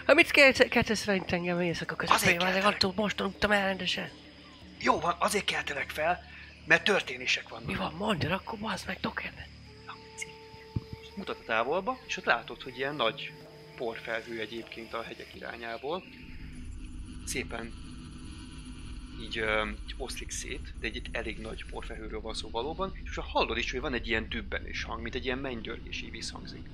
Ha 0.06 0.14
mit 0.14 0.32
kezdesz 0.70 1.00
szerint 1.00 1.32
engem 1.32 1.62
éjszaka 1.62 1.96
közepén, 1.96 2.40
Azért 2.40 2.66
attól 2.66 2.94
most 2.96 3.20
aludtam 3.20 3.52
el 3.52 3.66
rendesen. 3.66 4.10
Jó 4.80 5.00
van, 5.00 5.16
azért 5.20 5.46
keltelek 5.46 5.90
fel, 5.90 6.24
mert 6.66 6.84
történések 6.84 7.50
vannak. 7.50 7.68
Mi 7.68 7.76
van, 7.76 7.94
mondd 7.94 8.26
el, 8.26 8.32
akkor 8.32 8.60
bazd 8.60 8.88
meg 8.88 9.00
token. 9.00 9.34
Mutat 11.16 11.40
a 11.40 11.44
távolba, 11.46 12.00
és 12.08 12.18
ott 12.18 12.26
látod, 12.26 12.62
hogy 12.62 12.78
ilyen 12.78 12.96
nagy 12.96 13.32
porfelhő 13.78 14.40
egyébként 14.40 14.94
a 14.94 15.04
hegyek 15.04 15.36
irányából. 15.36 16.04
Szépen 17.26 17.74
így, 19.22 19.38
ö, 19.38 19.70
oszlik 19.98 20.30
szét, 20.32 20.74
de 20.80 20.88
egy, 20.88 20.96
egy 20.96 21.10
elég 21.12 21.38
nagy 21.38 21.66
porfelhőről 21.66 22.22
van 22.22 22.34
szó 22.34 22.50
valóban, 22.50 23.00
és 23.04 23.16
most 23.16 23.30
hallod 23.30 23.58
is, 23.58 23.72
hogy 23.72 23.80
van 23.80 23.94
egy 23.94 24.08
ilyen 24.08 24.30
dübbenés 24.30 24.84
hang, 24.84 25.02
mint 25.02 25.16
egy 25.16 25.26
ilyen 25.26 25.38
mennydörgés 25.38 26.02
így 26.02 26.12
visszhangzik. 26.12 26.70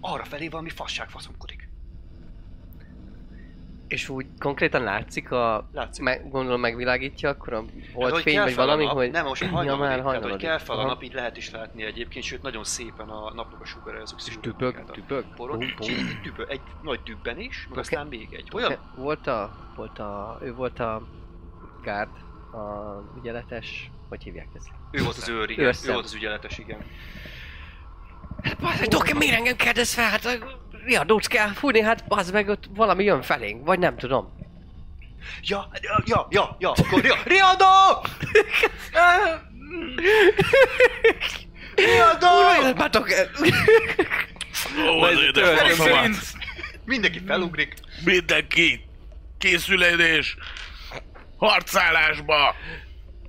Arra 0.00 0.24
felé 0.24 0.48
valami 0.48 0.70
fasság 0.70 1.10
faszomkodik. 1.10 1.65
És 3.88 4.08
úgy 4.08 4.26
konkrétan 4.38 4.82
látszik 4.82 5.30
a... 5.30 5.68
Látszik. 5.72 6.04
Meg, 6.04 6.30
gondolom 6.30 6.60
megvilágítja 6.60 7.28
akkor 7.28 7.52
a 7.52 7.56
Hát, 7.56 7.92
volt 7.94 8.12
hogy 8.12 8.22
fény, 8.22 8.34
kell 8.34 8.44
vagy 8.44 8.54
valami, 8.54 8.84
nap, 8.84 8.94
hogy... 8.94 9.10
Nem, 9.10 9.24
most 9.26 9.42
ja, 9.42 9.48
hajnalodik, 9.48 9.80
már 9.80 9.88
tehát 9.88 10.04
hogy 10.04 10.12
hajnalodik. 10.12 10.46
kell 10.46 10.58
fel 10.58 10.78
a 10.78 10.86
nap, 10.86 11.02
így 11.02 11.12
lehet 11.12 11.36
is 11.36 11.50
látni 11.50 11.82
egyébként, 11.82 12.24
sőt 12.24 12.42
nagyon 12.42 12.64
szépen 12.64 13.08
a 13.08 13.32
napnak 13.34 13.60
a 14.88 14.92
tüpög. 14.92 15.24
Poron, 15.34 15.58
Bum, 15.58 15.68
és 15.80 16.04
bum. 16.36 16.46
egy, 16.48 16.60
nagy 16.82 17.00
dübbenés, 17.04 17.62
meg 17.62 17.70
Oké. 17.70 17.80
aztán 17.80 18.06
még 18.06 18.28
egy. 18.32 18.48
Olyan, 18.52 18.76
Volt 18.96 19.26
a... 19.26 19.56
Volt 19.76 19.98
a... 19.98 20.38
Ő 20.42 20.54
volt 20.54 20.80
a... 20.80 21.02
Gárd, 21.82 22.10
a 22.52 23.02
ügyeletes... 23.18 23.90
Hogy 24.08 24.22
hívják 24.22 24.48
ezt? 24.54 24.68
ő 24.90 25.02
volt 25.02 25.16
az 25.16 25.28
őr, 25.28 25.50
igen. 25.50 25.74
Ő 25.86 25.92
volt 25.92 26.04
az 26.04 26.14
ügyeletes, 26.14 26.58
igen. 26.58 26.84
Bazd, 28.60 28.84
Doki, 28.88 29.12
miért 29.12 29.34
engem 29.36 29.56
kérdez 29.56 29.94
fel? 29.94 30.08
Hát 30.08 30.24
riadót 30.86 31.26
kell 31.26 31.48
fújni, 31.48 31.80
hát 31.80 32.06
bazd 32.06 32.32
meg 32.32 32.48
ott 32.48 32.64
valami 32.74 33.04
jön 33.04 33.22
felénk, 33.22 33.64
vagy 33.64 33.78
nem 33.78 33.96
tudom. 33.96 34.34
Ja, 35.42 35.68
ja, 35.82 36.02
ja, 36.04 36.26
ja, 36.30 36.56
ja, 36.58 36.70
akkor 36.70 37.00
Ria, 37.00 37.16
Riadó! 37.24 38.04
Riadó! 41.74 42.26
Kurva 42.28 42.56
életbátok! 42.60 43.08
Ó, 44.88 45.02
az 45.02 45.18
faszomat. 45.34 46.10
Mindenki 46.84 47.20
felugrik. 47.26 47.74
Mindenki! 48.04 48.84
Készülődés! 49.38 50.36
Harcálásba! 51.36 52.54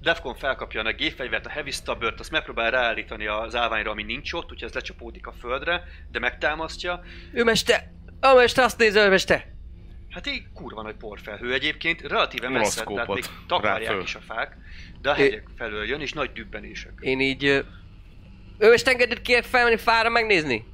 Defcon 0.07 0.35
felkapja 0.35 0.81
a 0.81 0.93
gépfegyvert, 0.93 1.45
a 1.45 1.49
heavy 1.49 1.71
stubbert, 1.71 2.19
azt 2.19 2.31
megpróbál 2.31 2.71
ráállítani 2.71 3.27
az 3.27 3.55
állványra, 3.55 3.91
ami 3.91 4.03
nincs 4.03 4.33
ott, 4.33 4.51
úgyhogy 4.51 4.63
ez 4.63 4.73
lecsapódik 4.73 5.27
a 5.27 5.31
földre, 5.31 5.83
de 6.11 6.19
megtámasztja. 6.19 7.03
Ő 7.33 7.43
meste! 7.43 7.91
Ő 8.21 8.35
meste, 8.35 8.63
azt 8.63 8.77
nézze, 8.77 9.05
ő 9.05 9.09
meste! 9.09 9.53
Hát 10.09 10.27
így 10.27 10.43
kurva 10.53 10.81
nagy 10.81 10.95
porfelhő 10.95 11.53
egyébként, 11.53 12.01
relatíve 12.01 12.49
messze, 12.49 12.83
tehát 12.83 13.07
még 13.07 13.23
takarják 13.47 14.03
is 14.03 14.15
a 14.15 14.19
fák, 14.19 14.57
de 15.01 15.09
a 15.09 15.13
hegyek 15.13 15.47
felől 15.57 15.85
jön, 15.85 16.01
és 16.01 16.13
nagy 16.13 16.31
dübbenések. 16.31 16.93
Én 16.99 17.19
így... 17.19 17.43
Ő 18.57 18.69
meste 18.69 18.91
engedett 18.91 19.21
kérek 19.21 19.43
felmenni 19.43 19.77
fára 19.77 20.09
megnézni? 20.09 20.65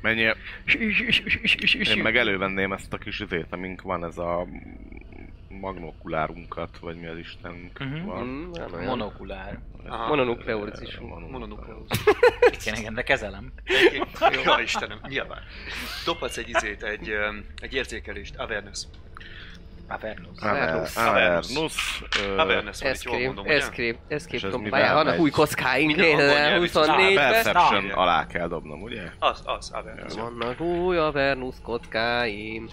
Mennyi... 0.00 0.34
Én 1.94 2.02
meg 2.02 2.16
elővenném 2.16 2.72
ezt 2.72 2.92
a 2.92 2.98
kis 2.98 3.20
izét, 3.20 3.46
amink 3.50 3.82
van 3.82 4.04
ez 4.04 4.18
a 4.18 4.46
magnokulárunkat, 5.60 6.78
vagy 6.80 6.96
mi 6.96 7.06
az 7.06 7.18
Isten 7.18 7.70
Mhm. 7.78 8.04
van. 8.06 8.26
Mm, 8.26 8.50
van 8.50 8.72
olyan. 8.74 8.86
Monokulár. 8.86 9.58
Aha. 9.88 10.06
Mononukleóris 10.08 10.80
is. 10.80 10.98
Mononukleóz. 11.30 11.88
Igen, 12.60 12.74
igen, 12.80 12.94
de 12.94 13.02
kezelem. 13.02 13.52
Ja, 14.44 14.58
Istenem, 14.62 14.98
nyilván. 15.08 15.42
Dobhatsz 16.04 16.36
egy 16.36 16.48
izét, 16.48 16.82
egy, 16.82 17.12
egy 17.60 17.74
érzékelést, 17.74 18.36
awareness. 18.36 18.84
Avernus. 19.88 20.40
Avernus. 20.40 20.96
Avernus. 22.36 22.80
hogy 22.82 23.20
jól 23.20 23.46
Escape, 23.46 23.96
escape, 24.08 24.58
mivel 24.58 24.94
Vannak 24.94 25.18
új 25.18 25.30
kockáink, 25.30 25.86
Minden 25.96 26.10
angol 26.10 26.24
nézd, 26.26 26.36
nyelvű. 26.38 26.66
24-ben. 26.66 27.32
Perception 27.32 27.90
alá 27.90 28.26
kell 28.26 28.48
dobnom, 28.48 28.82
ugye? 28.82 29.02
Az, 29.18 29.42
az, 29.44 29.70
awareness. 29.70 30.14
Vannak 30.14 30.60
új 30.60 30.96
Avernus 30.96 31.54
kockáim. 31.62 32.68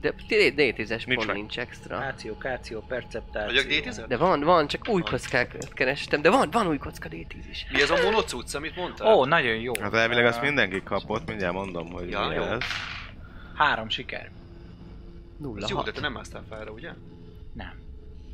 De 0.00 0.14
D10-es 0.28 0.88
Nincs 0.88 1.14
pont 1.14 1.26
meg. 1.26 1.36
nincs 1.36 1.58
extra. 1.58 1.98
Káció, 1.98 2.36
káció, 2.38 2.80
perceptáció. 2.80 3.46
Vagyok 3.62 3.84
D10? 3.94 4.04
De 4.08 4.16
van, 4.16 4.40
van, 4.40 4.66
csak 4.66 4.88
új 4.88 5.02
kockákat 5.02 5.72
kerestem, 5.72 6.22
de 6.22 6.30
van, 6.30 6.50
van 6.50 6.66
új 6.66 6.78
kocka 6.78 7.08
D10 7.08 7.44
is. 7.50 7.66
Mi 7.72 7.82
ez 7.82 7.90
a 7.90 8.02
monocucc, 8.02 8.54
amit 8.54 8.76
mondtál? 8.76 9.14
Ó, 9.14 9.24
nagyon 9.24 9.56
jó. 9.56 9.72
Hát 9.80 9.94
elvileg 9.94 10.26
azt 10.26 10.40
mindenki 10.40 10.82
kapott, 10.82 11.26
mindjárt 11.28 11.54
mondom, 11.54 11.90
hogy 11.90 12.10
Ja, 12.10 12.26
mi 12.28 12.34
jó. 12.34 12.42
ez. 12.42 12.60
Három 13.54 13.88
siker. 13.88 14.30
Nulla 15.38 15.64
Ez 15.64 15.70
jó, 15.70 15.82
de 15.82 15.90
te 15.92 16.00
nem 16.00 16.12
másztál 16.12 16.44
fel, 16.48 16.68
ugye? 16.68 16.90
Nem. 17.52 17.72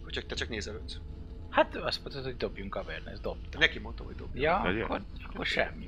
Hogy 0.04 0.12
csak, 0.12 0.26
te 0.26 0.35
csak 0.35 0.49
nézelődsz. 0.49 0.97
Hát 1.52 1.76
azt 1.76 2.00
mondtad, 2.02 2.25
hogy 2.25 2.37
dobjunk 2.37 2.75
awareness, 2.75 3.21
dobtam. 3.23 3.61
Neki 3.61 3.78
mondtam, 3.78 4.06
hogy 4.06 4.14
dobj. 4.14 4.40
Ja, 4.40 4.56
akkor, 4.56 5.00
akkor 5.28 5.47
semmi. 5.47 5.85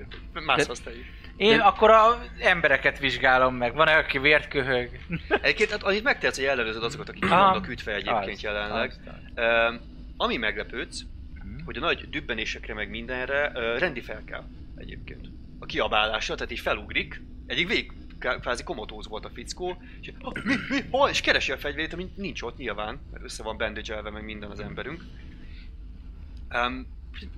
Te 0.84 0.90
is. 0.96 1.06
Én 1.36 1.56
De- 1.56 1.62
akkor 1.62 1.90
a 1.90 2.22
embereket 2.40 2.98
vizsgálom 2.98 3.54
meg. 3.54 3.74
Van-e, 3.74 3.96
aki 3.96 4.18
vért 4.18 4.48
köhög? 4.48 4.98
Egyébként 5.28 5.70
hát 5.70 5.82
annyit 5.82 6.02
megtehetsz, 6.02 6.36
hogy 6.36 6.44
ellenőrzöd 6.46 6.84
azokat, 6.84 7.08
akik 7.08 7.28
vannak 7.28 7.68
ütve 7.68 7.94
egyébként 7.94 8.32
Az, 8.36 8.40
jelenleg. 8.40 8.90
az, 8.90 8.98
az. 9.06 9.12
Ö, 9.34 9.74
ami 10.16 10.36
meglepődsz, 10.36 11.00
Mhm. 11.44 11.64
hogy 11.64 11.76
a 11.76 11.80
nagy 11.80 12.08
dübbenésekre 12.10 12.74
meg 12.74 12.90
mindenre 12.90 13.50
ö, 13.54 13.78
rendi 13.78 14.00
fel 14.00 14.22
kell 14.24 14.44
egyébként. 14.76 15.28
A 15.58 15.66
kiabálásra, 15.66 16.34
tehát 16.34 16.52
így 16.52 16.60
felugrik, 16.60 17.20
egyik 17.46 17.68
végig 17.68 17.92
ká- 18.18 18.40
kvázi 18.40 18.62
komotóz 18.62 19.08
volt 19.08 19.24
a 19.24 19.30
fickó, 19.34 19.82
és 20.00 20.12
mi, 20.44 20.54
mi, 20.68 20.76
hol? 20.90 21.08
És 21.08 21.20
keresi 21.20 21.52
a 21.52 21.56
fegyverét, 21.58 21.92
ami 21.92 22.10
nincs 22.16 22.42
ott 22.42 22.56
nyilván, 22.56 23.00
mert 23.12 23.24
össze 23.24 23.42
van 23.42 23.56
bandage 23.56 24.10
meg 24.10 24.24
minden 24.24 24.50
az 24.50 24.60
emberünk. 24.60 25.02
Um, 26.54 26.86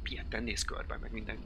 ilyetten 0.04 0.42
néz 0.42 0.64
körbe, 0.64 0.98
meg 1.00 1.12
minden, 1.12 1.38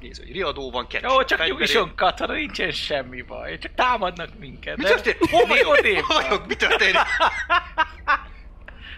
néz, 0.00 0.18
hogy 0.18 0.32
riadó 0.32 0.70
van, 0.70 0.86
keresi 0.86 1.12
Jó, 1.14 1.18
a 1.18 1.24
csak 1.24 1.46
nyugisson 1.46 1.94
katona, 1.94 2.32
nincsen 2.32 2.70
semmi 2.70 3.22
baj. 3.22 3.58
Csak 3.58 3.74
támadnak 3.74 4.38
minket. 4.38 4.76
Mi 4.76 4.84
történt? 4.84 5.16
Hol 5.30 5.46
vagyok? 5.46 5.66
Hol 6.06 6.22
vagyok? 6.22 6.46
Mi 6.46 6.54
történik? 6.54 6.96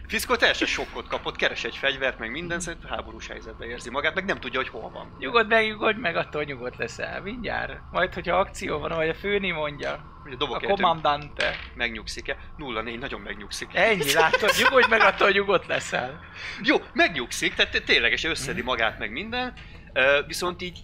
Fiszkó 0.06 0.36
teljesen 0.36 0.66
sokkot 0.66 1.08
kapott, 1.08 1.36
keres 1.36 1.64
egy 1.64 1.76
fegyvert, 1.76 2.18
meg 2.18 2.30
minden, 2.30 2.60
szerint 2.60 2.84
háborús 2.86 3.26
helyzetbe 3.26 3.66
érzi 3.66 3.90
magát, 3.90 4.14
meg 4.14 4.24
nem 4.24 4.40
tudja, 4.40 4.58
hogy 4.58 4.68
hol 4.68 4.90
van. 4.90 5.16
Nyugodj 5.18 5.48
meg, 5.48 5.66
nyugodj 5.66 5.98
meg, 6.00 6.16
attól 6.16 6.42
nyugodt 6.42 6.76
leszel. 6.76 7.20
Mindjárt. 7.20 7.80
Majd, 7.90 8.14
hogyha 8.14 8.36
akció 8.38 8.78
van, 8.78 8.96
vagy 8.96 9.08
a 9.08 9.14
főni 9.14 9.50
mondja. 9.50 10.12
Ugye 10.24 10.34
A 10.34 10.36
dobok 10.36 10.62
egy 10.62 10.68
kommandante. 10.68 11.54
megnyugszik-e? 11.74 12.36
Nulla 12.56 12.82
négy, 12.82 12.98
nagyon 12.98 13.20
megnyugszik. 13.20 13.68
Ennyi, 13.72 14.12
látod? 14.12 14.50
Nyugodj 14.62 14.88
meg, 14.88 15.00
attól 15.00 15.30
nyugodt 15.30 15.66
leszel. 15.66 16.20
Jó, 16.62 16.76
megnyugszik, 16.92 17.54
tehát 17.54 17.82
ténylegesen 17.84 18.30
összedi 18.30 18.62
magát 18.62 18.98
meg 18.98 19.10
minden, 19.10 19.52
viszont 20.26 20.62
így 20.62 20.78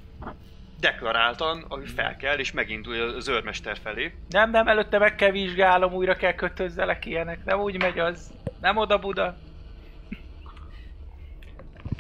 deklaráltan, 0.80 1.64
ahogy 1.68 1.90
fel 1.96 2.16
kell, 2.16 2.38
és 2.38 2.52
megindul 2.52 3.00
az 3.00 3.28
őrmester 3.28 3.76
felé. 3.82 4.14
Nem, 4.28 4.50
nem, 4.50 4.68
előtte 4.68 4.98
meg 4.98 5.14
kell 5.14 5.30
vizsgálom, 5.30 5.92
újra 5.92 6.14
kell 6.16 6.32
kötözzelek 6.34 7.04
ilyenek. 7.06 7.44
Nem 7.44 7.60
úgy 7.60 7.78
megy 7.82 7.98
az. 7.98 8.32
Nem 8.60 8.76
oda 8.76 8.98
Buda. 8.98 9.36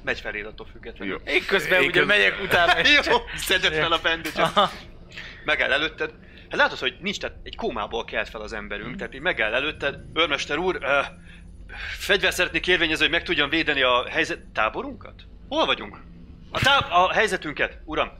Megy 0.04 0.20
feléd 0.20 0.46
attól 0.46 0.66
függetlenül. 0.72 1.20
Jó. 1.26 1.32
Én 1.32 1.44
közben 1.46 1.82
Én 1.82 1.88
ugye 1.88 1.98
közben- 2.00 2.16
megyek 2.18 2.42
utána. 2.42 2.72
Jó, 3.10 3.16
szeded 3.36 3.72
fel 3.74 3.92
a 3.92 4.00
bandage 4.02 4.70
megáll 5.44 5.72
előtted. 5.72 6.10
Hát 6.50 6.58
látod, 6.60 6.78
hogy 6.78 6.96
nincs, 7.00 7.18
tehát 7.18 7.36
egy 7.42 7.56
kómából 7.56 8.04
kelt 8.04 8.28
fel 8.28 8.40
az 8.40 8.52
emberünk, 8.52 8.96
tehát 8.96 9.14
így 9.14 9.20
megáll 9.20 9.54
előtted. 9.54 9.98
Őrmester 10.14 10.58
úr, 10.58 10.76
uh, 10.76 11.06
fegyver 11.98 12.32
szeretnék 12.32 12.66
érvényezni, 12.66 13.02
hogy 13.04 13.12
meg 13.12 13.22
tudjam 13.22 13.48
védeni 13.48 13.82
a 13.82 14.06
helyzet... 14.08 14.38
Táborunkat? 14.52 15.22
Hol 15.48 15.66
vagyunk? 15.66 16.00
A, 16.50 16.58
tá- 16.58 16.90
a 16.90 17.12
helyzetünket, 17.12 17.78
uram. 17.84 18.19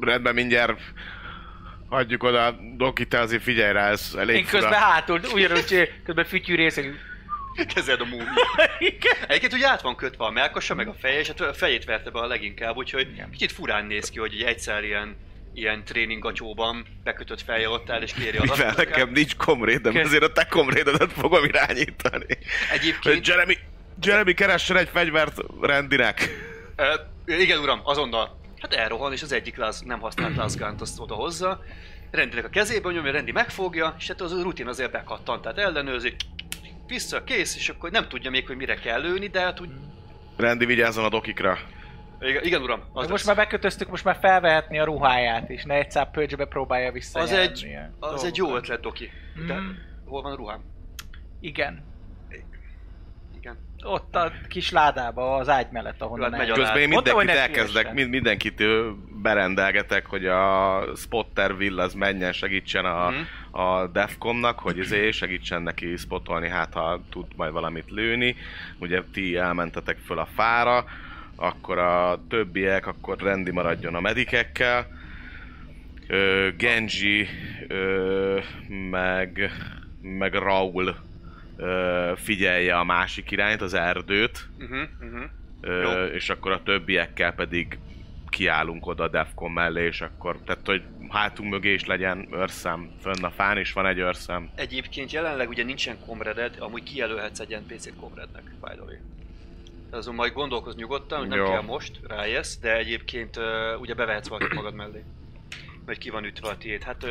Rendben, 0.00 0.34
mindjárt 0.34 0.80
hagyjuk 1.88 2.22
oda, 2.22 2.56
Doki, 2.76 3.06
te 3.06 3.18
azért 3.18 3.42
figyelj 3.42 3.72
rá, 3.72 3.90
ez 3.90 4.14
elég 4.18 4.36
Én 4.36 4.44
fura. 4.44 4.60
közben 4.62 4.80
hátul, 4.80 5.20
ugyanúgy 5.34 5.90
közben 6.04 6.24
fütyű 6.24 6.54
részek. 6.54 7.08
Kezed 7.74 8.00
a 8.00 8.04
múmia. 8.04 8.32
Egyébként 9.28 9.52
ugye 9.52 9.68
át 9.68 9.82
van 9.82 9.96
kötve 9.96 10.24
a 10.24 10.30
melkasa, 10.30 10.74
meg 10.74 10.88
a 10.88 10.94
feje, 11.00 11.18
és 11.18 11.26
hát 11.26 11.40
a 11.40 11.54
fejét 11.54 11.84
verte 11.84 12.10
be 12.10 12.18
a 12.18 12.26
leginkább, 12.26 12.76
úgyhogy 12.76 13.08
Igen. 13.12 13.30
kicsit 13.30 13.52
furán 13.52 13.86
néz 13.86 14.10
ki, 14.10 14.18
hogy 14.18 14.34
így 14.34 14.42
egyszer 14.42 14.84
ilyen 14.84 15.16
ilyen 15.54 15.84
tréningacsóban 15.84 16.86
bekötött 17.04 17.42
fejjel 17.42 17.70
ott 17.72 17.90
áll 17.90 18.02
és 18.02 18.12
kéri 18.12 18.36
az 18.36 18.50
Mivel 18.50 18.74
nekem 18.76 19.10
nincs 19.10 19.36
komrédem, 19.36 19.92
Kösz- 19.92 20.04
ezért 20.06 20.22
a 20.22 20.32
te 20.32 20.44
komrédedet 20.44 21.12
fogom 21.12 21.44
irányítani. 21.44 22.24
Hogy 22.26 22.38
Egyébként... 22.72 23.26
Jeremy, 23.26 23.56
Jeremy 24.02 24.34
keressen 24.34 24.76
egy 24.76 24.88
fegyvert 24.92 25.36
rendinek. 25.60 26.28
Ö, 26.76 26.94
igen, 27.26 27.58
uram, 27.58 27.80
azonnal. 27.84 28.39
Hát 28.60 28.72
elrohan, 28.74 29.12
és 29.12 29.22
az 29.22 29.32
egyik 29.32 29.56
láz, 29.56 29.80
nem 29.80 30.00
használt 30.00 30.36
lázgánt 30.36 30.80
azt 30.80 31.00
oda 31.00 31.14
hozza. 31.14 31.62
Rendinek 32.10 32.44
a 32.44 32.48
kezébe 32.48 32.90
nyomja, 32.92 33.12
Rendi 33.12 33.32
megfogja, 33.32 33.94
és 33.98 34.08
hát 34.08 34.20
az 34.20 34.32
a 34.32 34.42
rutin 34.42 34.66
azért 34.66 34.90
bekattant, 34.92 35.42
tehát 35.42 35.58
ellenőrzi, 35.58 36.14
vissza, 36.86 37.24
kész, 37.24 37.56
és 37.56 37.68
akkor 37.68 37.90
nem 37.90 38.08
tudja 38.08 38.30
még, 38.30 38.46
hogy 38.46 38.56
mire 38.56 38.74
kell 38.74 39.00
lőni, 39.00 39.26
de 39.26 39.40
hát 39.40 39.60
úgy... 39.60 39.70
Rendi 40.36 40.64
vigyázzon 40.66 41.04
a 41.04 41.08
dokikra. 41.08 41.58
Igen, 42.20 42.44
igen 42.44 42.62
uram, 42.62 42.80
az, 42.80 43.08
Most 43.08 43.10
lesz. 43.10 43.26
már 43.26 43.36
bekötöztük, 43.36 43.88
most 43.90 44.04
már 44.04 44.18
felvehetni 44.20 44.78
a 44.78 44.84
ruháját 44.84 45.48
is, 45.50 45.64
ne 45.64 45.74
egy 45.74 45.90
száp 45.90 46.12
pölcsbe 46.12 46.44
próbálja 46.44 46.92
vissza. 46.92 47.20
az 47.20 47.32
egy, 47.32 47.66
az 47.98 48.24
egy 48.24 48.36
jó 48.36 48.56
ötlet, 48.56 48.80
Doki. 48.80 49.10
De 49.46 49.54
Mm. 49.54 49.68
hol 50.04 50.22
van 50.22 50.32
a 50.32 50.36
ruhám? 50.36 50.60
Igen. 51.40 51.84
Ott 53.82 54.16
a 54.16 54.32
kis 54.48 54.70
ládába, 54.70 55.34
az 55.36 55.48
ágy 55.48 55.66
mellett, 55.70 56.00
ahonnan 56.02 56.30
megy 56.30 56.50
Közben 56.50 56.76
én 56.80 56.88
mindenkit 56.88 57.24
ne 57.24 57.38
elkezdek, 57.40 57.92
mind, 57.92 58.10
mindenkit 58.10 58.62
berendelgetek, 59.22 60.06
hogy 60.06 60.26
a 60.26 60.82
Spotter 60.96 61.52
Will 61.52 61.80
az 61.80 61.94
menjen, 61.94 62.32
segítsen 62.32 62.84
a, 62.84 63.10
Mhm. 63.10 63.62
a 63.62 63.86
Defcomnak, 63.86 64.58
hogy 64.58 64.78
izé 64.78 65.10
segítsen 65.10 65.62
neki 65.62 65.96
spotolni, 65.96 66.48
hát 66.48 66.72
ha 66.72 67.00
tud 67.10 67.26
majd 67.36 67.52
valamit 67.52 67.90
lőni. 67.90 68.36
Ugye 68.78 69.02
ti 69.12 69.36
elmentetek 69.36 69.96
föl 70.06 70.18
a 70.18 70.28
fára, 70.34 70.84
akkor 71.36 71.78
a 71.78 72.20
többiek, 72.28 72.86
akkor 72.86 73.16
rendi 73.18 73.50
maradjon 73.50 73.94
a 73.94 74.00
medikekkel. 74.00 74.86
Ö, 76.06 76.48
Genji, 76.56 77.28
ö, 77.68 78.38
meg, 78.90 79.50
meg 80.02 80.34
Raul 80.34 80.96
ö, 81.60 82.12
figyelje 82.16 82.78
a 82.78 82.84
másik 82.84 83.30
irányt, 83.30 83.60
az 83.60 83.74
erdőt, 83.74 84.48
Uh-huh, 84.58 84.88
uh-huh. 85.00 85.30
ö, 85.60 86.04
és 86.06 86.30
akkor 86.30 86.52
a 86.52 86.62
többiekkel 86.62 87.32
pedig 87.32 87.78
kiállunk 88.28 88.86
oda 88.86 89.04
a 89.04 89.08
Defcon 89.08 89.50
mellé, 89.50 89.84
és 89.84 90.00
akkor, 90.00 90.36
tehát 90.44 90.66
hogy 90.66 90.82
hátunk 91.08 91.50
mögé 91.50 91.72
is 91.72 91.86
legyen 91.86 92.28
őrszem, 92.32 92.90
fönn 93.00 93.24
a 93.24 93.30
fán 93.30 93.58
is 93.58 93.72
van 93.72 93.86
egy 93.86 93.98
őrszem. 93.98 94.50
Egyébként 94.54 95.12
jelenleg 95.12 95.48
ugye 95.48 95.64
nincsen 95.64 95.96
komreded, 96.06 96.56
amúgy 96.58 96.82
kijelölhetsz 96.82 97.40
egy 97.40 97.58
NPC-t 97.66 97.96
komrednek, 98.00 98.42
by 98.42 98.70
the 98.70 98.82
way. 98.82 98.96
Azon 99.90 100.14
majd 100.14 100.32
gondolkozz 100.32 100.76
nyugodtan, 100.76 101.18
hogy 101.18 101.28
nem 101.28 101.38
Jó. 101.38 101.44
kell 101.44 101.60
most, 101.60 102.00
rájössz, 102.08 102.56
de 102.56 102.76
egyébként 102.76 103.36
uh, 103.36 103.44
ugye 103.80 103.94
bevehetsz 103.94 104.28
valakit 104.28 104.54
magad 104.54 104.74
mellé. 104.74 105.04
Vagy 105.86 105.98
ki 105.98 106.10
van 106.10 106.24
ütve 106.24 106.48
a 106.48 106.56
tiéd. 106.56 106.82
Hát 106.82 107.04
uh, 107.04 107.10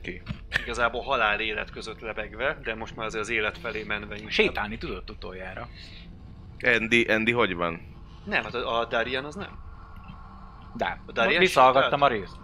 Ki? 0.00 0.22
igazából 0.62 1.02
halál 1.02 1.40
élet 1.40 1.70
között 1.70 2.00
lebegve, 2.00 2.58
de 2.62 2.74
most 2.74 2.96
már 2.96 3.06
azért 3.06 3.22
az 3.22 3.28
élet 3.30 3.58
felé 3.58 3.82
menve 3.82 4.14
inkább. 4.14 4.30
Sétálni 4.30 4.78
tudott 4.78 5.10
utoljára. 5.10 5.68
Andy, 6.62 7.04
Andy 7.04 7.32
hogy 7.32 7.54
van? 7.54 7.80
Nem, 8.24 8.42
hát 8.42 8.54
a, 8.54 8.78
a 8.80 8.84
Darian 8.84 9.24
az 9.24 9.34
nem. 9.34 9.58
De, 10.74 11.00
A 11.06 11.12
Darian 11.12 11.40
visszahallgattam 11.40 12.02
a 12.02 12.08
részt. 12.08 12.36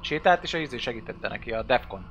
Sétált, 0.00 0.42
és 0.42 0.54
a 0.54 0.58
izé 0.58 0.78
segítette 0.78 1.28
neki, 1.28 1.52
a 1.52 1.62
Defcon. 1.62 2.06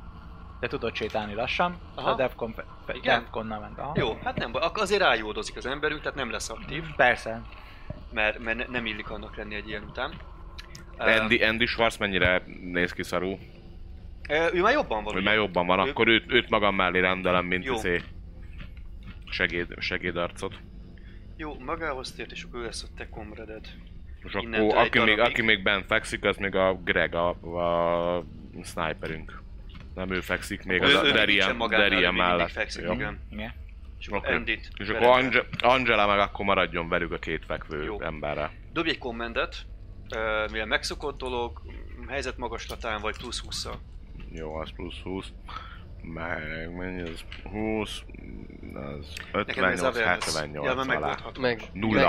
De 0.60 0.68
tudott 0.68 0.96
sétálni 0.96 1.34
lassan, 1.34 1.78
Aha. 1.96 2.10
a 2.10 2.16
Defcon, 2.16 2.54
fe? 2.54 2.66
Defconnal 3.04 3.60
ment. 3.60 3.80
Aha. 3.80 3.94
Jó, 3.96 4.18
hát 4.24 4.38
nem 4.38 4.52
baj, 4.52 4.62
azért 4.74 5.02
rájódozik 5.02 5.56
az 5.58 5.66
emberünk, 5.66 6.02
tehát 6.02 6.18
nem 6.18 6.32
lesz 6.32 6.50
aktív, 6.50 6.84
Persze. 6.96 7.42
mert, 8.12 8.40
mert 8.40 8.58
ne- 8.58 8.68
nem 8.68 8.86
illik 8.86 9.10
annak 9.10 9.36
lenni 9.36 9.56
egy 9.56 9.68
ilyen 9.68 9.84
után. 9.84 10.14
Andy, 10.98 11.44
Andy 11.44 11.66
Schwarz 11.66 11.98
mennyire 11.98 12.44
néz 12.62 12.94
ki 12.94 13.04
szarú? 13.04 13.38
Ő 14.54 14.62
már 14.62 14.74
jobban 14.74 15.04
van. 15.04 15.14
Ugye? 15.14 15.24
már 15.24 15.36
jobban 15.36 15.66
van, 15.66 15.86
Ő- 15.86 15.90
akkor 15.90 16.08
őt, 16.08 16.32
őt 16.32 16.50
magam 16.50 16.76
mellé 16.76 17.00
rendelem, 17.00 17.46
mint 17.46 17.66
Jó. 17.66 17.74
izé 17.74 18.02
segéd, 19.30 19.68
segédarcot. 19.78 20.56
Jó, 21.38 21.60
magához 21.60 22.12
tért, 22.12 22.32
és 22.32 22.44
akkor 22.44 22.60
ő 22.60 22.64
lesz 22.64 22.84
a 22.84 22.88
te 22.98 23.10
komreded. 23.10 23.68
És 24.24 24.34
akkor 24.34 24.78
aki 24.78 25.00
még, 25.00 25.20
aki 25.20 25.42
még 25.42 25.64
bent 25.64 25.86
fekszik, 25.86 26.24
az 26.24 26.38
még 26.38 26.56
a 26.56 26.74
Greg, 26.84 27.16
a, 27.16 27.30
a 28.18 28.24
sniperünk. 28.64 29.42
Nem 29.96 30.12
ő 30.12 30.20
fekszik, 30.22 30.64
még 30.64 30.82
az 30.82 30.90
ő, 30.92 30.98
a 30.98 31.06
ő 31.06 31.12
Derian, 31.12 31.62
ő 31.62 31.68
Derian 31.68 32.14
mellett. 32.14 32.52
fekszik, 32.52 32.84
Jó. 32.84 32.94
igen. 32.94 33.20
Igen. 33.32 33.54
És 34.00 34.08
akkor. 34.08 34.30
Endit. 34.34 34.70
És 34.78 34.88
akkor. 34.90 35.08
Ange- 35.08 35.46
Angela 35.60 36.08
meg 36.08 36.20
akkor 36.20 36.46
maradjon 36.46 36.90
velük 36.90 37.12
a 37.12 37.18
két 37.18 37.46
fekvő 37.46 37.84
Jó. 37.84 38.02
emberrel. 38.02 38.52
Dobj 38.74 38.90
egy 38.90 38.98
kommendet, 38.98 39.56
mivel 40.52 40.66
megszokott 40.66 41.18
dolog, 41.18 41.62
helyzet 42.08 42.38
magaslatán 42.38 43.02
vagy 43.02 43.18
plusz 43.18 43.40
20 43.40 43.66
Jó, 44.32 44.54
az 44.56 44.70
plusz 44.76 45.00
20. 45.04 45.26
Meg 46.04 46.76
mennyi 46.78 47.02
az? 47.02 47.24
20, 47.52 48.02
az 48.74 49.14
58, 49.32 49.82
awareness. 49.82 50.06
78 50.06 50.66
Ja, 50.66 50.84
meg 50.84 50.98
alá. 50.98 51.18
Meg 51.40 51.62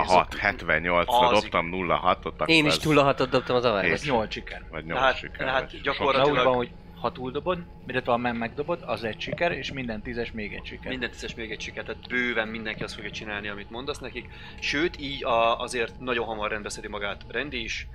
06, 0.06 0.34
78 0.34 1.06
ra 1.20 1.30
dobtam 1.30 1.70
06-ot, 1.72 2.24
akkor 2.26 2.48
én 2.50 2.66
is 2.66 2.72
ez- 2.72 2.78
túl 2.78 2.98
a 2.98 3.12
dobtam 3.12 3.56
az 3.56 3.64
Ez 3.64 3.70
awareness. 3.70 4.04
8 4.04 4.32
siker. 4.32 4.64
Vagy 4.70 4.84
8 4.84 4.98
Tehát- 4.98 5.18
siker. 5.18 5.52
vagy 5.52 5.80
gyakorlatilag- 5.82 6.38
úgy 6.38 6.44
van, 6.44 6.54
hogy 6.54 6.70
ha 7.00 7.12
túl 7.12 7.30
dobod, 7.30 7.58
illetve 7.86 8.10
ha 8.12 8.18
men 8.18 8.36
megdobod, 8.36 8.82
az 8.86 9.04
egy 9.04 9.20
siker, 9.20 9.52
és 9.52 9.72
minden 9.72 10.02
tízes 10.02 10.32
még 10.32 10.52
egy 10.54 10.64
siker. 10.66 10.88
Minden 10.88 11.10
tízes 11.10 11.34
még 11.34 11.50
egy 11.50 11.60
sikert, 11.60 11.86
tehát 11.86 12.08
bőven 12.08 12.48
mindenki 12.48 12.82
azt 12.82 12.94
fogja 12.94 13.10
csinálni, 13.10 13.48
amit 13.48 13.70
mondasz 13.70 13.98
nekik. 13.98 14.28
Sőt, 14.60 15.00
így 15.00 15.24
a, 15.24 15.60
azért 15.60 16.00
nagyon 16.00 16.26
hamar 16.26 16.50
rendbeszedi 16.50 16.88
magát 16.88 17.24
Rendi 17.28 17.62
is. 17.62 17.86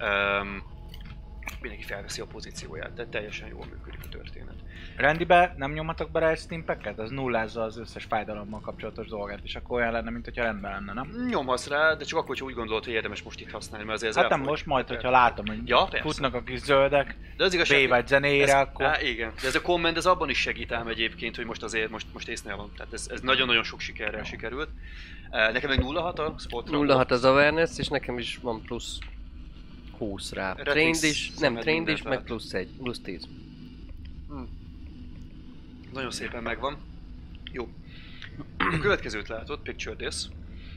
Um, 0.00 0.62
mindenki 1.60 1.84
felveszi 1.84 2.20
a 2.20 2.26
pozícióját, 2.26 2.92
tehát 2.92 3.10
teljesen 3.10 3.48
jól 3.48 3.66
működik 3.70 4.00
a 4.04 4.08
történet. 4.08 4.54
Rendibe 4.96 5.54
nem 5.56 5.72
nyomhatok 5.72 6.10
bele 6.10 6.28
egy 6.28 6.38
steam 6.38 6.64
packet? 6.64 6.98
Az 6.98 7.10
nullázza 7.10 7.62
az 7.62 7.78
összes 7.78 8.04
fájdalommal 8.04 8.60
kapcsolatos 8.60 9.06
dolgát, 9.06 9.38
és 9.42 9.54
akkor 9.54 9.80
olyan 9.80 9.92
lenne, 9.92 10.10
mint 10.10 10.24
hogyha 10.24 10.42
rendben 10.42 10.70
lenne, 10.70 10.92
nem? 10.92 11.26
Nyomhatsz 11.30 11.68
rá, 11.68 11.94
de 11.94 12.04
csak 12.04 12.16
akkor, 12.18 12.28
hogyha 12.28 12.44
úgy 12.44 12.54
gondolod, 12.54 12.84
hogy 12.84 12.92
érdemes 12.92 13.22
most 13.22 13.40
itt 13.40 13.50
használni, 13.50 13.84
mert 13.86 13.96
azért 13.96 14.10
ez 14.16 14.20
Hát 14.20 14.28
nem 14.30 14.38
elfogy. 14.38 14.50
most, 14.54 14.66
majd, 14.66 14.88
hogyha 14.88 15.10
látom, 15.10 15.46
hogy 15.46 15.68
Ja, 15.68 15.84
persze. 15.90 16.08
futnak 16.08 16.34
a 16.34 16.42
kis 16.42 16.58
zöldek, 16.58 17.16
De 17.36 17.44
az 17.44 17.54
igazság, 17.54 17.84
B 17.86 17.88
vagy 17.88 18.06
zenére, 18.06 18.52
ez, 18.52 18.60
akkor... 18.60 18.84
Á, 18.84 19.00
igen, 19.02 19.32
de 19.40 19.46
ez 19.46 19.54
a 19.54 19.60
komment 19.60 19.96
ez 19.96 20.06
abban 20.06 20.28
is 20.30 20.38
segít 20.38 20.72
ám 20.72 20.86
egyébként, 20.86 21.36
hogy 21.36 21.46
most 21.46 21.62
azért 21.62 21.90
most, 21.90 22.06
most 22.12 22.28
észnél 22.28 22.56
van. 22.56 22.70
Tehát 22.76 22.92
ez, 22.92 23.06
ez 23.10 23.20
nagyon-nagyon 23.20 23.62
sok 23.62 23.80
sikerrel 23.80 24.24
sikerült. 24.24 24.68
Nekem 25.30 25.68
meg 25.70 25.82
06 25.82 26.18
a 26.18 26.34
spotra. 26.38 26.86
06 26.94 27.10
az 27.10 27.24
awareness, 27.24 27.78
és 27.78 27.88
nekem 27.88 28.18
is 28.18 28.38
van 28.42 28.62
plusz 28.62 28.98
20 30.00 30.32
rá. 30.32 30.52
Reflex 30.52 30.72
Trained 30.72 31.02
is, 31.02 31.30
nem 31.30 31.56
trained 31.56 31.88
is, 31.88 32.02
meg 32.02 32.22
plusz 32.22 32.52
1, 32.52 32.68
plusz 32.78 33.00
10. 33.00 33.28
Nagyon 35.92 36.10
szépen 36.10 36.42
megvan. 36.42 36.76
Jó. 37.52 37.68
A 38.58 38.78
következőt 38.80 39.28
látod, 39.28 39.60
Picture 39.60 39.96
This. 39.96 40.14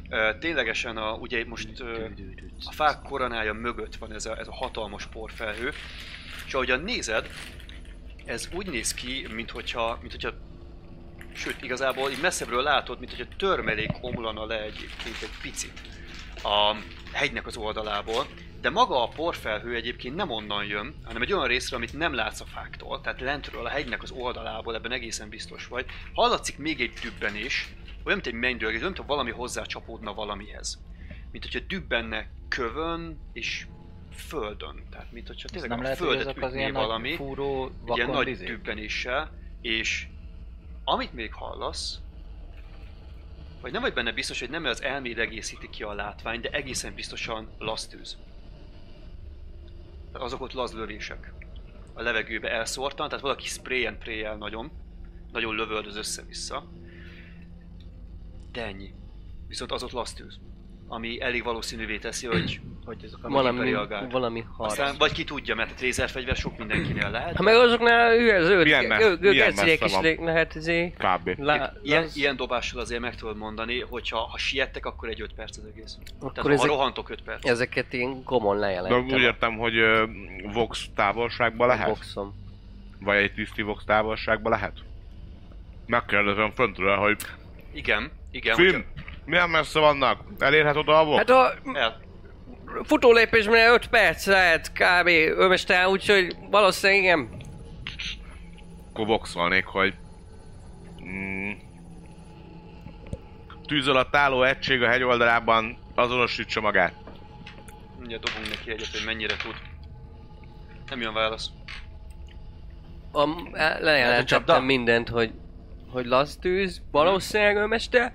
Uh, 0.10 0.40
ténylegesen 0.40 0.98
a, 0.98 1.14
ugye 1.14 1.46
most 1.46 1.70
uh, 1.80 2.10
a 2.66 2.72
fák 2.72 3.02
koronája 3.02 3.54
mögött 3.54 3.96
van 3.96 4.14
ez 4.14 4.26
a, 4.26 4.38
ez 4.38 4.48
a 4.48 4.54
hatalmas 4.54 5.08
porfelhő, 5.08 5.72
és 6.46 6.54
ahogyan 6.54 6.82
nézed, 6.82 7.30
ez 8.26 8.50
úgy 8.54 8.70
néz 8.70 8.94
ki, 8.94 9.28
mint 9.34 9.52
hogyha, 9.52 9.98
mint 10.02 10.12
hogyha 10.12 10.32
sőt, 11.34 11.62
igazából 11.62 12.12
így 12.12 12.22
messzebbről 12.22 12.64
látod, 12.64 13.00
mint 13.00 13.12
hogyha 13.12 13.36
törmelék 13.38 13.92
omlana 14.02 14.46
le 14.46 14.62
egyébként 14.62 15.22
egy 15.22 15.42
picit 15.42 15.82
a 16.44 16.76
hegynek 17.12 17.48
az 17.48 17.58
oldalából, 17.58 18.28
de 18.63 18.69
maga 18.69 19.04
a 19.04 19.08
porfelhő 19.08 19.76
egyébként 19.76 20.15
nem 20.15 20.30
onnan 20.30 20.65
jön, 20.65 20.95
hanem 21.04 21.21
egy 21.21 21.34
olyan 21.34 21.47
részről, 21.47 21.80
amit 21.80 21.93
nem 21.93 22.13
látsz 22.13 22.41
a 22.41 22.45
fáktól, 22.45 23.02
tehát 23.02 23.21
lentről, 23.21 23.65
a 23.65 23.69
hegynek 23.69 24.04
az 24.04 24.12
oldalából, 24.12 24.76
ebben 24.76 24.91
egészen 24.91 25.30
biztos 25.30 25.67
vagy. 25.67 25.86
Hallatszik 26.13 26.58
még 26.58 26.82
egy 26.82 26.93
dübbenés, 27.02 27.73
olyan, 28.04 28.19
mint 28.23 28.28
egy 28.28 28.34
mennydörgés, 28.34 28.80
olyan, 28.80 28.91
mintha 28.91 29.06
valami 29.06 29.32
hozzácsapódna 29.32 30.13
valamihez. 30.13 30.82
Mint 31.32 31.43
hogyha 31.43 31.60
dübbenne 31.67 32.30
kövön 32.47 33.19
és 33.34 33.67
földön. 34.15 34.84
Tehát, 34.91 35.12
mint 35.12 35.28
hogyha 35.28 35.49
tényleg 35.49 35.69
nem 35.69 35.80
a 35.80 35.82
lehet, 35.82 35.97
hogy 35.97 36.08
földet 36.08 36.28
ezek 36.28 36.43
az 36.43 36.56
ilyen 36.56 36.73
valami 36.73 37.15
fúró 37.15 37.65
egy 37.65 37.95
ilyen 37.95 38.08
vakon 38.08 38.15
nagy 38.15 38.28
izék? 38.28 38.47
dübbenéssel, 38.47 39.32
és 39.62 40.08
amit 40.84 41.13
még 41.13 41.34
hallasz, 41.34 41.99
vagy 43.62 43.71
nem 43.71 43.82
vagy 43.82 43.93
benne 43.93 44.12
biztos, 44.12 44.39
hogy 44.39 44.49
nem 44.49 44.65
az 44.65 44.82
elméd 44.82 45.19
egészíti 45.19 45.69
ki 45.69 45.84
a 45.84 45.93
látvány, 45.93 46.41
de 46.41 46.49
egészen 46.49 46.93
biztosan 46.93 47.49
lasztűz. 47.58 48.17
Azok 50.13 50.41
ott 50.41 50.54
lazlövések. 50.54 51.34
A 51.93 52.02
levegőbe 52.02 52.49
elszórtan, 52.49 53.08
tehát 53.08 53.23
valaki 53.23 53.47
sprayen 53.47 53.97
préjel 53.97 54.38
nagyon, 54.38 54.71
nagyon 55.32 55.56
lövöldöz 55.56 55.95
össze-vissza. 55.95 56.67
De 58.52 58.65
ennyi. 58.65 58.93
Viszont 59.47 59.71
az 59.71 59.84
ott 59.84 59.91
lasztűz. 59.91 60.39
Ami 60.88 61.22
elég 61.22 61.43
valószínűvé 61.43 61.98
teszi, 61.98 62.28
hogy, 62.28 62.60
hogy 62.86 62.98
ezek 63.04 63.17
a 63.22 63.30
Valami, 63.30 63.72
reagált. 63.72 64.12
valami 64.12 64.43
harc. 64.58 64.72
Aztán, 64.72 64.96
vagy 64.98 65.12
ki 65.12 65.24
tudja, 65.24 65.56
mert 65.56 65.72
a 65.72 65.74
lézerfegyver 65.82 66.36
sok 66.36 66.58
mindenkinél 66.58 67.10
lehet. 67.10 67.36
Ha 67.36 67.43
meg 67.43 67.56
azoknál 67.56 68.17
hülye 68.17 68.41
zöld, 68.41 68.63
Milyen 68.63 68.86
me- 68.86 69.02
ő, 69.02 69.17
ő 69.22 69.30
milyen 69.30 69.52
is 69.52 69.96
lehet 70.19 70.56
izé. 70.56 70.93
Kb. 70.98 71.30
Lá, 71.39 71.74
Ilyen, 71.84 72.04
az- 72.04 72.15
ilyen 72.17 72.36
dobással 72.36 72.80
azért 72.80 73.02
meg 73.02 73.15
tudod 73.15 73.38
mondani, 73.38 73.80
hogy 73.82 74.10
ha, 74.10 74.17
ha 74.17 74.38
siettek, 74.38 74.86
akkor 74.86 75.10
egy 75.10 75.22
5 75.22 75.34
perc 75.34 75.58
az 75.58 75.63
egész. 75.76 75.98
Akkor 76.19 76.32
Tehát 76.32 76.48
ha 76.50 76.56
ezek, 76.56 76.67
rohantok 76.67 77.10
5 77.10 77.22
perc. 77.22 77.46
ezeket 77.48 77.93
én 77.93 78.24
komon 78.24 78.56
De 78.56 78.62
lejelentem. 78.65 79.06
úgy 79.06 79.22
értem, 79.22 79.58
hogy 79.58 79.78
ö, 79.78 80.06
Vox 80.54 80.86
távolságban 80.96 81.67
lehet? 81.67 81.88
boxom. 81.88 82.34
Vagy 83.00 83.17
egy 83.17 83.34
tiszti 83.34 83.62
Vox 83.62 83.84
távolságban 83.86 84.52
lehet? 84.52 84.74
Megkérdezem 85.86 86.52
föntről, 86.52 86.96
hogy 86.96 87.17
Igen, 87.74 88.12
igen. 88.32 88.56
Finn, 88.56 88.82
milyen 89.26 89.50
messze 89.50 89.80
vannak? 89.80 90.20
Elérhet 90.40 90.76
oda 90.76 91.00
a? 91.00 91.18
Hát 91.18 91.30
a 91.30 91.54
El. 91.74 92.00
futólépésben 92.84 93.74
5 93.74 93.88
perc 93.88 94.26
lehet 94.26 94.72
kb. 94.72 95.08
ömestál, 95.38 95.88
úgyhogy 95.90 96.36
valószínűleg 96.50 97.04
igen. 97.04 97.30
Akkor 98.90 99.06
voxolnék, 99.06 99.66
hogy... 99.66 99.94
Mm, 101.04 101.52
tűz 103.68 103.88
alatt 103.88 104.16
álló 104.16 104.44
egység 104.44 104.82
a 104.82 104.88
hegy 104.88 105.04
oldalában 105.04 105.78
azonosítsa 105.96 106.62
magát. 106.62 106.94
Mindjárt 108.00 108.24
dobunk 108.24 108.50
neki 108.50 108.72
egyet, 108.72 108.88
hogy 108.88 109.06
mennyire 109.06 109.36
tud. 109.36 109.56
Nem 110.90 111.02
jön 111.02 111.14
válasz. 111.14 111.50
A, 113.12 113.28
Hát 113.54 113.80
a 113.80 113.84
lejelentettem 113.84 114.64
mindent, 114.64 115.10
hogy, 115.10 115.32
hogy 115.90 116.06
lasz 116.06 116.38
tűz, 116.38 116.82
valószínűleg 116.92 117.56
ömeste, 117.56 118.14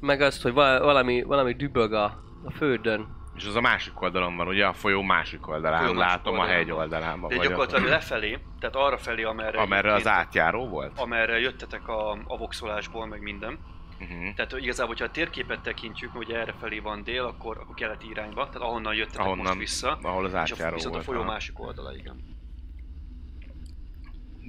meg 0.00 0.20
azt, 0.20 0.42
hogy 0.42 0.52
val- 0.52 0.82
valami, 0.82 1.22
valami 1.22 1.52
dübög 1.52 1.92
a, 1.92 2.04
a 2.44 2.50
földön. 2.50 3.14
És 3.36 3.46
az 3.46 3.54
a 3.56 3.60
másik 3.60 4.00
oldalon 4.00 4.36
van, 4.36 4.48
ugye 4.48 4.66
a 4.66 4.72
folyó 4.72 5.02
másik 5.02 5.48
oldalán, 5.48 5.82
Folyó 5.82 5.92
másik 5.92 6.08
látom 6.10 6.32
oldalán 6.32 6.54
a 6.54 6.56
hegy 6.58 6.68
van. 6.70 6.78
oldalában. 6.78 7.28
De 7.28 7.36
gyakorlatilag 7.36 7.84
lefelé, 7.84 8.38
tehát 8.60 8.76
arra 8.76 8.96
felé, 8.98 9.22
amerre, 9.22 9.60
amerre 9.60 9.92
az 9.92 10.06
átjáró 10.06 10.68
volt. 10.68 10.98
amerre 10.98 11.38
jöttetek 11.38 11.88
a, 11.88 12.10
a 12.10 12.36
voxolásból, 12.36 13.06
meg 13.06 13.20
minden. 13.22 13.58
Uh-huh. 14.00 14.34
Tehát 14.34 14.52
igazából, 14.58 14.86
hogyha 14.86 15.04
a 15.04 15.10
térképet 15.10 15.60
tekintjük, 15.60 16.10
hogy 16.12 16.30
erre 16.30 16.52
felé 16.60 16.78
van 16.78 17.02
dél, 17.02 17.24
akkor, 17.24 17.58
akkor 17.58 17.74
keleti 17.74 18.08
irányba, 18.10 18.44
tehát 18.48 18.68
ahonnan 18.68 18.94
jöttetek 18.94 19.20
Ahonnan, 19.20 19.44
most 19.46 19.58
vissza. 19.58 19.98
ahol 20.02 20.24
az 20.24 20.30
És 20.30 20.36
a, 20.36 20.38
átjáró 20.40 20.74
viszont 20.74 20.94
volt. 20.94 21.06
a 21.06 21.10
folyó 21.10 21.20
aha. 21.22 21.30
másik 21.30 21.60
oldala, 21.60 21.94
igen. 21.96 22.24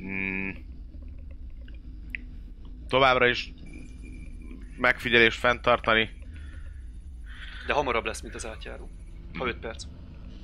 Mm. 0.08 0.50
Továbbra 2.88 3.28
is 3.28 3.54
megfigyelést 4.78 5.40
fenntartani. 5.40 6.10
De 7.68 7.74
hamarabb 7.74 8.06
lesz, 8.06 8.22
mint 8.22 8.36
az 8.36 8.46
átjáró. 8.46 8.90
Ha 9.38 9.48
5 9.48 9.58
perc. 9.58 9.84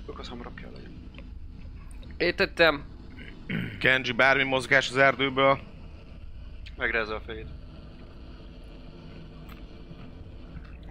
Akkor 0.06 0.20
az 0.20 0.28
hamarabb 0.30 0.56
kell 0.56 0.72
legyen. 0.72 1.10
Értettem. 2.18 2.86
Kenji, 3.80 4.12
bármi 4.12 4.44
mozgás 4.44 4.90
az 4.90 4.98
erdőből. 4.98 5.60
Megrázza 6.78 7.16
a 7.16 7.22
fejét. 7.22 7.48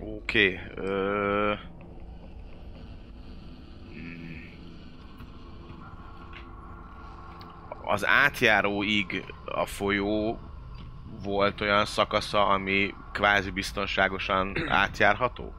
Oké. 0.00 0.60
Okay. 0.60 0.84
Ö... 0.84 1.54
Az 7.84 8.06
átjáróig 8.06 9.24
a 9.44 9.66
folyó 9.66 10.40
volt 11.22 11.60
olyan 11.60 11.84
szakasza, 11.84 12.46
ami 12.46 12.94
kvázi 13.12 13.50
biztonságosan 13.50 14.56
átjárható? 14.68 15.54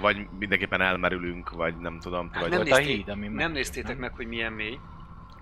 Vagy 0.00 0.26
mindenképpen 0.38 0.80
elmerülünk, 0.80 1.50
vagy 1.50 1.76
nem 1.76 2.00
tudom, 2.00 2.30
Hát 2.32 2.42
vagy... 2.42 2.50
nem, 2.50 2.62
nézté- 2.62 2.84
híd, 2.84 3.08
ami 3.08 3.28
nem 3.28 3.52
néztétek 3.52 3.90
nem? 3.90 3.98
meg, 3.98 4.14
hogy 4.14 4.26
milyen 4.26 4.52
mély. 4.52 4.78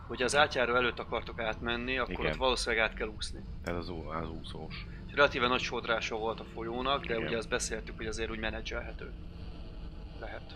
Hogy 0.07 0.23
az 0.23 0.37
átjáró 0.37 0.75
előtt 0.75 0.99
akartok 0.99 1.41
átmenni, 1.41 1.99
akkor 1.99 2.13
Igen. 2.13 2.27
ott 2.27 2.37
valószínűleg 2.37 2.85
át 2.85 2.95
kell 2.95 3.09
úszni. 3.09 3.41
Ez 3.65 3.75
az, 3.75 3.89
ú- 3.89 4.09
az 4.11 4.31
úszós. 4.31 4.87
Relatíve 5.15 5.47
nagy 5.49 5.61
sodrása 5.61 6.17
volt 6.17 6.41
a 6.41 6.45
folyónak, 6.55 7.07
de 7.07 7.15
Igen. 7.15 7.27
ugye 7.27 7.37
azt 7.37 7.49
beszéltük, 7.49 7.97
hogy 7.97 8.07
azért 8.07 8.31
úgy 8.31 8.39
menedzselhető. 8.39 9.13
Lehet. 10.21 10.55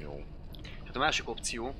Jó. 0.00 0.24
Hát 0.86 0.96
a 0.96 0.98
másik 0.98 1.28
opció, 1.28 1.74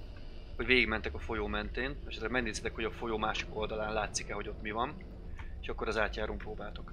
hogy 0.57 0.67
végigmentek 0.67 1.15
a 1.15 1.19
folyó 1.19 1.47
mentén, 1.47 1.97
és 2.09 2.17
ezzel 2.17 2.29
megnézitek, 2.29 2.75
hogy 2.75 2.85
a 2.85 2.91
folyó 2.91 3.17
másik 3.19 3.57
oldalán 3.57 3.93
látszik-e, 3.93 4.35
hogy 4.35 4.49
ott 4.49 4.63
mi 4.63 4.71
van, 4.71 4.95
és 5.61 5.69
akkor 5.69 5.89
az 5.89 5.99
átjárón 5.99 6.39
próbáltok. 6.39 6.93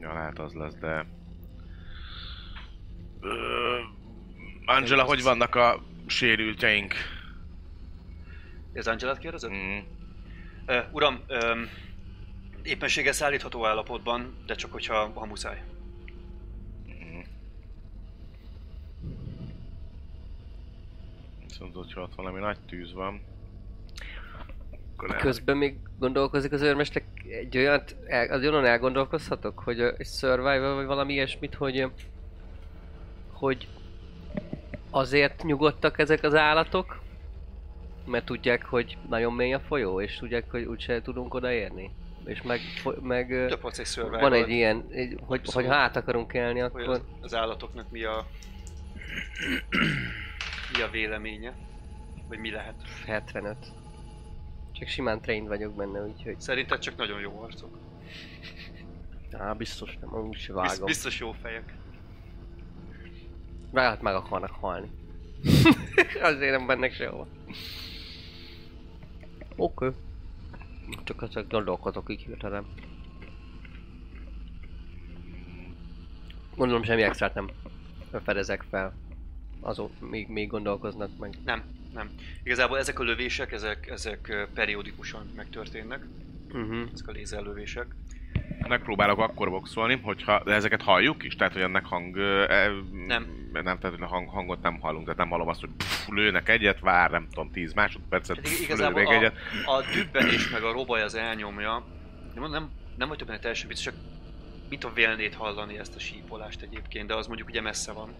Ja, 0.00 0.12
lehet 0.12 0.38
az 0.38 0.52
lesz, 0.52 0.74
de... 0.74 1.06
Ö... 3.20 3.78
Angela, 4.64 5.02
hogy 5.02 5.22
vannak 5.22 5.54
a 5.54 5.82
sérültjeink? 6.06 6.94
Ez 8.72 8.86
Angelát 8.86 9.18
kérdezed? 9.18 9.50
Mm. 9.50 9.78
Uh, 10.66 10.84
uram, 10.92 11.20
um, 11.28 11.68
éppenséggel 12.62 13.12
szállítható 13.12 13.66
állapotban, 13.66 14.36
de 14.46 14.54
csak 14.54 14.72
hogyha 14.72 15.12
ha 15.14 15.26
muszáj. 15.26 15.62
Mm. 16.90 17.20
Viszont, 21.46 21.74
hogyha 21.74 22.02
ott 22.02 22.14
valami 22.14 22.38
nagy 22.38 22.60
tűz 22.60 22.92
van, 22.92 23.20
akkor 24.98 25.14
el... 25.14 25.20
Közben 25.20 25.56
még 25.56 25.76
gondolkozik 25.98 26.52
az 26.52 26.62
őrmester 26.62 27.02
egy 27.28 27.56
olyat, 27.56 27.96
el, 28.06 28.30
az 28.30 28.44
onnan 28.44 28.64
elgondolkozhatok, 28.64 29.58
hogy 29.58 29.80
egy 29.80 30.06
survival 30.06 30.74
vagy 30.74 30.86
valami 30.86 31.12
ilyesmit, 31.12 31.54
hogy 31.54 31.90
hogy 33.32 33.68
azért 34.90 35.42
nyugodtak 35.42 35.98
ezek 35.98 36.22
az 36.22 36.34
állatok, 36.34 37.00
mert 38.04 38.24
tudják, 38.24 38.64
hogy 38.64 38.96
nagyon 39.08 39.32
mély 39.32 39.52
a 39.52 39.60
folyó, 39.60 40.00
és 40.00 40.16
tudják, 40.16 40.50
hogy 40.50 40.64
úgyse 40.64 41.02
tudunk 41.02 41.34
odaérni. 41.34 41.90
És 42.24 42.42
meg, 42.42 42.60
meg 43.00 43.54
van 43.98 44.32
egy 44.32 44.48
ilyen, 44.48 44.84
egy, 44.90 45.08
hogy, 45.08 45.26
hogy 45.26 45.38
Abszolút. 45.38 45.68
ha 45.68 45.74
át 45.74 45.96
akarunk 45.96 46.32
élni, 46.32 46.58
hogy 46.58 46.82
az, 46.82 46.88
akkor 46.88 47.04
az 47.20 47.34
állatoknak 47.34 47.90
mi 47.90 48.04
a 48.04 48.26
mi 50.76 50.82
a 50.82 50.90
véleménye, 50.90 51.54
vagy 52.28 52.38
mi 52.38 52.50
lehet. 52.50 52.74
75. 53.06 53.56
Csak 54.78 54.88
simán 54.88 55.20
trained 55.20 55.48
vagyok 55.48 55.74
benne, 55.74 56.00
úgyhogy... 56.00 56.40
Szerinted 56.40 56.78
csak 56.78 56.96
nagyon 56.96 57.20
jó 57.20 57.40
arcok. 57.42 57.78
Á, 59.32 59.52
biztos 59.52 59.98
nem, 60.00 60.26
úgy 60.26 60.36
se 60.36 60.52
Biz, 60.52 60.62
vágom. 60.62 60.86
biztos 60.86 61.18
jó 61.18 61.32
fejek. 61.32 61.74
Lehet 63.72 64.02
meg 64.02 64.14
akarnak 64.14 64.50
halni. 64.50 64.90
Azért 66.22 66.56
nem 66.56 66.66
bennek 66.66 66.92
sehova. 66.92 67.26
Oké. 69.56 69.86
Okay. 69.86 69.98
Csak 71.04 71.22
azok 71.22 71.48
gondolkodok 71.48 72.10
így 72.10 72.22
hirtelen. 72.22 72.66
Gondolom 76.56 76.82
semmi 76.82 77.02
extrát 77.02 77.34
nem 77.34 77.50
fedezek 78.24 78.64
fel. 78.70 78.94
Azon 79.68 79.90
még, 80.10 80.28
még 80.28 80.48
gondolkoznak 80.48 81.10
meg. 81.18 81.34
Nem, 81.44 81.62
nem. 81.94 82.10
Igazából 82.42 82.78
ezek 82.78 82.98
a 82.98 83.02
lövések, 83.02 83.52
ezek, 83.52 83.88
ezek 83.90 84.48
periódikusan 84.54 85.32
megtörténnek. 85.36 86.06
Uh-huh. 86.52 86.88
Ezek 86.92 87.08
a 87.08 87.12
lézerlövések. 87.12 87.86
Megpróbálok 88.68 89.18
akkor 89.18 89.50
boxolni, 89.50 90.00
hogyha 90.02 90.42
de 90.44 90.52
ezeket 90.54 90.82
halljuk 90.82 91.24
is, 91.24 91.36
tehát 91.36 91.52
hogy 91.52 91.62
ennek 91.62 91.84
hang... 91.84 92.16
ö, 92.16 92.42
E, 92.48 92.68
Nem. 93.06 93.26
Nem, 93.52 93.78
tehát 93.78 93.90
hogy 93.90 94.02
a 94.02 94.06
hang, 94.06 94.28
hangot 94.28 94.62
nem 94.62 94.80
hallunk, 94.80 95.04
tehát 95.04 95.18
nem 95.18 95.28
hallom 95.28 95.48
azt, 95.48 95.60
hogy 95.60 95.70
pff, 95.76 96.08
lőnek 96.08 96.48
egyet, 96.48 96.80
vár 96.80 97.10
nem 97.10 97.26
tudom, 97.30 97.50
10 97.50 97.72
másodpercet, 97.72 98.36
Hát 98.36 98.44
pff, 98.44 98.60
igazából 98.60 99.00
lőnek 99.02 99.14
a, 99.14 99.16
egyet. 99.16 99.34
a 99.66 99.82
dübbenés 99.94 100.50
meg 100.50 100.62
a 100.62 100.72
robaj 100.72 101.02
az 101.02 101.14
elnyomja. 101.14 101.84
Nem, 102.34 102.50
nem, 102.50 102.70
nem 102.96 103.08
vagyok 103.08 103.26
benne 103.26 103.38
teljesen 103.38 103.68
biztos, 103.68 103.92
csak 103.92 104.02
mit 104.68 104.84
a 104.84 104.92
vélnét 104.92 105.34
hallani 105.34 105.78
ezt 105.78 105.94
a 105.94 105.98
sípolást 105.98 106.62
egyébként, 106.62 107.06
de 107.06 107.14
az 107.14 107.26
mondjuk 107.26 107.48
ugye 107.48 107.60
messze 107.60 107.92
van. 107.92 108.14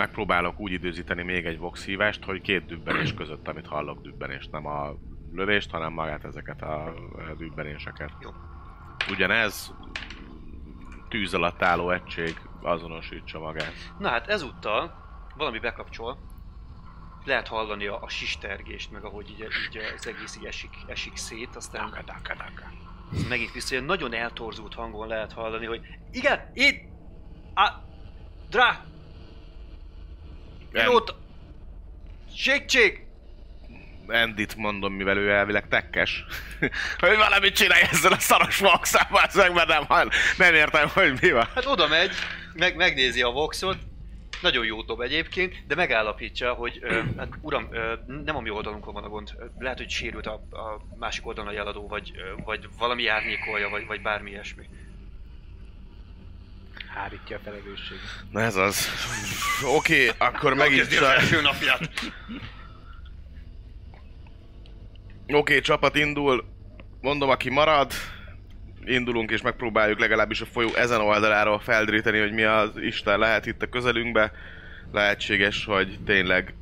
Megpróbálok 0.00 0.60
úgy 0.60 0.72
időzíteni 0.72 1.22
még 1.22 1.46
egy 1.46 1.58
vox 1.58 1.84
hívást, 1.84 2.24
hogy 2.24 2.40
két 2.40 2.66
dübbenés 2.66 3.14
között, 3.14 3.48
amit 3.48 3.66
hallok 3.66 4.00
dübbenést, 4.00 4.50
nem 4.50 4.66
a 4.66 4.94
lövést, 5.32 5.70
hanem 5.70 5.92
magát 5.92 6.24
ezeket 6.24 6.62
a 6.62 6.94
dübbenéseket. 7.38 8.10
Jó. 8.20 8.30
Ugyanez 9.10 9.74
tűz 11.08 11.34
alatt 11.34 11.62
álló 11.62 11.90
egység 11.90 12.40
azonosítsa 12.62 13.38
magát. 13.38 13.72
Na 13.98 14.08
hát 14.08 14.28
ezúttal 14.28 14.94
valami 15.36 15.58
bekapcsol. 15.58 16.18
Lehet 17.24 17.48
hallani 17.48 17.86
a, 17.86 18.02
a 18.02 18.08
sistergést, 18.08 18.92
meg 18.92 19.04
ahogy 19.04 19.30
így, 19.30 19.40
így 19.40 19.80
az 19.96 20.06
egész 20.06 20.36
így 20.36 20.44
esik, 20.44 20.74
esik 20.86 21.16
szét, 21.16 21.56
aztán 21.56 21.94
ez 23.12 23.28
megint 23.28 23.52
vissza, 23.52 23.74
ilyen 23.74 23.84
nagyon 23.84 24.14
eltorzult 24.14 24.74
hangon 24.74 25.08
lehet 25.08 25.32
hallani, 25.32 25.66
hogy 25.66 25.80
igen, 26.10 26.50
itt, 26.54 26.88
a, 27.54 27.68
drá, 28.50 28.84
Pilóta, 30.72 31.18
segítség, 32.36 33.04
Endit 34.08 34.56
mondom, 34.56 34.92
mivel 34.92 35.16
ő 35.16 35.30
elvileg 35.30 35.68
tekkes. 35.68 36.24
hogy 36.98 37.16
valamit 37.16 37.54
csinálj 37.54 37.82
ezzel 37.90 38.12
a 38.12 38.18
szaros 38.18 38.58
voxával, 38.58 39.22
meg 39.34 39.52
mert 39.52 39.88
nem, 39.88 40.08
nem 40.36 40.54
értem, 40.54 40.88
hogy 40.88 41.18
mi 41.20 41.30
van. 41.30 41.48
Hát 41.54 41.66
oda 41.66 41.88
megy, 41.88 42.10
meg, 42.54 42.76
megnézi 42.76 43.22
a 43.22 43.30
voxot, 43.30 43.76
nagyon 44.40 44.64
jó 44.64 44.82
dob 44.82 45.00
egyébként, 45.00 45.54
de 45.66 45.74
megállapítja, 45.74 46.52
hogy 46.52 46.78
ö, 46.82 47.00
hát 47.16 47.28
uram, 47.40 47.68
ö, 47.70 47.92
nem 48.24 48.36
a 48.36 48.40
mi 48.40 48.50
oldalunkon 48.50 48.94
van 48.94 49.04
a 49.04 49.08
gond. 49.08 49.32
Lehet, 49.58 49.78
hogy 49.78 49.90
sérült 49.90 50.26
a, 50.26 50.32
a 50.50 50.80
másik 50.98 51.26
oldalon 51.26 51.50
a 51.50 51.54
jeladó, 51.54 51.88
vagy, 51.88 52.12
ö, 52.16 52.42
vagy 52.44 52.68
valami 52.78 53.06
árnyékolja, 53.06 53.68
vagy, 53.68 53.86
vagy 53.86 54.02
bármi 54.02 54.30
ilyesmi. 54.30 54.68
Hárítja 56.94 57.36
a 57.36 57.40
felelősség. 57.44 57.98
Na 58.30 58.40
ez 58.40 58.56
az. 58.56 58.88
Oké, 59.64 60.08
okay, 60.08 60.28
akkor 60.28 60.54
megint 60.54 60.80
Kezdi 60.80 60.96
az 60.96 61.02
csak... 61.02 61.18
első 61.18 61.40
napját. 61.40 61.90
Oké, 65.22 65.36
okay, 65.36 65.60
csapat 65.60 65.96
indul. 65.96 66.44
Mondom, 67.00 67.30
aki 67.30 67.50
marad, 67.50 67.92
indulunk 68.84 69.30
és 69.30 69.40
megpróbáljuk 69.40 69.98
legalábbis 69.98 70.40
a 70.40 70.46
folyó 70.46 70.74
ezen 70.74 71.00
oldaláról 71.00 71.58
feldríteni, 71.58 72.18
hogy 72.18 72.32
mi 72.32 72.42
az 72.42 72.70
Isten 72.76 73.18
lehet 73.18 73.46
itt 73.46 73.62
a 73.62 73.68
közelünkbe. 73.68 74.32
Lehetséges, 74.92 75.64
hogy 75.64 75.98
tényleg 76.06 76.54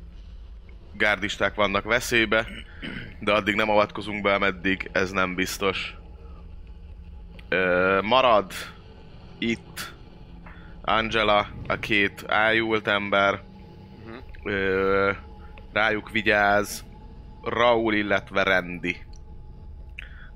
gárdisták 0.93 1.55
vannak 1.55 1.83
veszélybe, 1.83 2.47
de 3.19 3.31
addig 3.31 3.55
nem 3.55 3.69
avatkozunk 3.69 4.21
be, 4.21 4.33
ameddig 4.33 4.89
ez 4.91 5.11
nem 5.11 5.35
biztos. 5.35 5.93
Ö, 7.49 7.99
marad 8.01 8.53
itt 9.37 9.97
Angela, 10.89 11.47
a 11.67 11.79
két 11.79 12.23
ájult 12.27 12.87
ember, 12.87 13.41
ö, 14.43 15.11
rájuk 15.73 16.11
vigyáz 16.11 16.85
Raul, 17.43 17.93
illetve 17.93 18.43
Randy. 18.43 18.95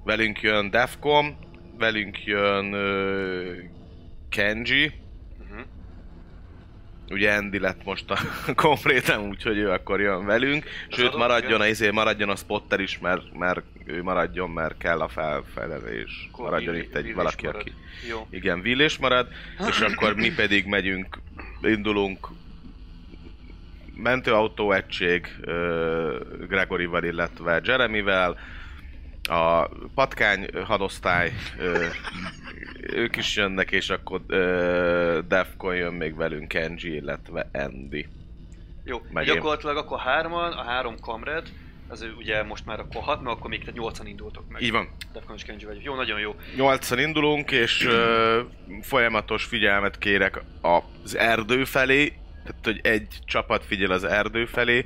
Velünk 0.03 0.41
jön 0.41 0.69
Defcom, 0.69 1.37
velünk 1.77 2.23
jön 2.23 2.73
ö, 2.73 3.53
Kenji. 4.29 5.02
Ugye 7.09 7.33
Andy 7.33 7.59
lett 7.59 7.83
most 7.83 8.11
a 8.11 8.17
kompléten, 8.55 9.19
úgyhogy 9.19 9.57
ő 9.57 9.69
akkor 9.69 10.01
jön 10.01 10.25
velünk. 10.25 10.65
Az 10.89 10.97
Sőt, 10.97 11.15
maradjon 11.15 11.61
a, 11.61 11.67
izé, 11.67 11.89
maradjon 11.89 12.29
a 12.29 12.35
spotter 12.35 12.79
is, 12.79 12.99
mert, 12.99 13.37
mert 13.37 13.61
ő 13.85 14.03
maradjon, 14.03 14.49
mert 14.49 14.77
kell 14.77 14.99
a 14.99 15.07
felfedezés. 15.07 16.29
Maradjon 16.37 16.75
itt 16.75 16.95
egy 16.95 17.13
valaki, 17.13 17.45
marad. 17.45 17.61
aki... 17.61 17.73
Jó. 18.09 18.27
Igen, 18.29 18.59
Will 18.59 18.79
is 18.79 18.97
marad, 18.97 19.27
és 19.67 19.79
akkor 19.87 20.15
mi 20.15 20.33
pedig 20.33 20.65
megyünk, 20.65 21.19
indulunk 21.61 22.27
mentőautó 23.95 24.71
egység, 24.71 25.27
Gregorival, 26.47 27.03
illetve 27.03 27.61
Jeremyvel, 27.63 28.37
a 29.29 29.69
patkány 29.95 30.47
hadosztály, 30.65 31.31
ö, 31.57 31.85
ők 32.81 33.15
is 33.15 33.35
jönnek, 33.35 33.71
és 33.71 33.89
akkor 33.89 34.21
ö, 34.27 35.19
Defcon 35.27 35.75
jön 35.75 35.93
még 35.93 36.15
velünk 36.15 36.47
Kenji, 36.47 36.95
illetve 36.95 37.49
Andy. 37.53 38.07
Jó, 38.83 39.01
Meg 39.11 39.27
én. 39.27 39.33
gyakorlatilag 39.33 39.77
akkor 39.77 39.99
hárman, 39.99 40.51
a 40.51 40.63
három 40.63 40.99
kamred, 40.99 41.47
az 41.87 42.01
ő 42.01 42.13
ugye 42.17 42.43
most 42.43 42.65
már 42.65 42.79
akkor 42.79 43.01
hat, 43.01 43.21
mert 43.21 43.37
akkor 43.37 43.49
még 43.49 43.59
tehát 43.59 43.75
nyolcan 43.75 44.07
indultok 44.07 44.49
meg. 44.49 44.61
Így 44.61 44.71
van. 44.71 44.89
Defcon 45.13 45.35
és 45.35 45.43
Kenji 45.43 45.65
vagyok. 45.65 45.83
Jó, 45.83 45.95
nagyon 45.95 46.19
jó. 46.19 46.35
Nyolcan 46.55 46.99
indulunk, 46.99 47.51
és 47.51 47.85
ö, 47.85 48.41
folyamatos 48.81 49.43
figyelmet 49.43 49.97
kérek 49.97 50.41
az 50.61 51.15
erdő 51.17 51.63
felé, 51.63 52.07
tehát 52.43 52.63
hogy 52.63 52.79
egy 52.83 53.19
csapat 53.25 53.65
figyel 53.65 53.91
az 53.91 54.03
erdő 54.03 54.45
felé, 54.45 54.85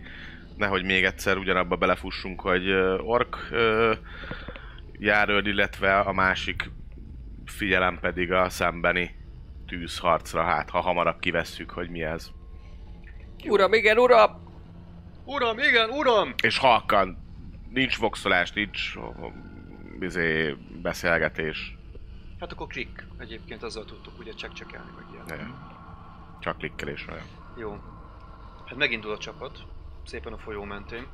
nehogy 0.58 0.84
még 0.84 1.04
egyszer 1.04 1.38
ugyanabba 1.38 1.76
belefussunk, 1.76 2.42
hogy 2.42 2.72
ork 3.00 3.50
járőr, 4.92 5.48
illetve 5.48 6.00
a 6.00 6.14
másik 6.14 6.70
figyelem 7.46 8.00
pedig 8.00 8.32
a 8.32 8.50
szembeni 8.50 9.16
tűzharcra, 9.68 10.44
hát 10.44 10.70
ha 10.70 10.80
hamarabb 10.80 11.20
kivesszük, 11.20 11.70
hogy 11.70 11.90
mi 11.90 12.04
ez. 12.04 12.30
Uram, 13.46 13.74
igen, 13.74 13.98
uram! 13.98 14.46
Uram, 15.26 15.58
igen, 15.60 15.90
uram! 15.90 16.34
És 16.44 16.58
halkan, 16.58 17.18
nincs 17.70 17.98
voxolás, 17.98 18.52
nincs 18.52 18.94
izé, 20.00 20.56
beszélgetés, 20.82 21.78
Hát 22.40 22.52
akkor 22.52 22.68
klik. 22.68 23.06
Egyébként 23.18 23.64
azzal 23.64 23.86
tudtuk 23.86 24.20
ugye 24.20 24.34
csak 24.34 24.54
csekelni 24.54 24.90
meg 24.96 25.06
ilyen. 25.14 25.56
Csak 26.40 26.58
klikkelés 26.58 27.06
van. 27.06 27.18
Jó. 27.58 27.78
Hát 28.66 28.78
megindul 28.78 29.12
a 29.12 29.18
csapat, 29.18 29.66
szépen 30.08 30.34
a 30.34 30.38
folyó 30.38 30.64
mentén. 30.64 31.08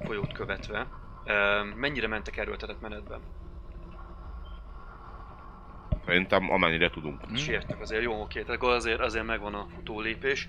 Folyót 0.00 0.32
követve. 0.32 0.86
Mennyire 1.74 2.06
mentek 2.06 2.36
erőltetett 2.36 2.80
menetben? 2.80 3.20
Szerintem 6.04 6.50
amennyire 6.50 6.90
tudunk. 6.90 7.24
Hmm. 7.24 7.34
Siettek 7.34 7.80
azért, 7.80 8.02
jó, 8.02 8.20
oké, 8.20 8.42
tehát 8.42 8.62
azért, 8.62 9.00
azért 9.00 9.24
megvan 9.24 9.54
a 9.54 9.66
futólépés. 9.74 10.48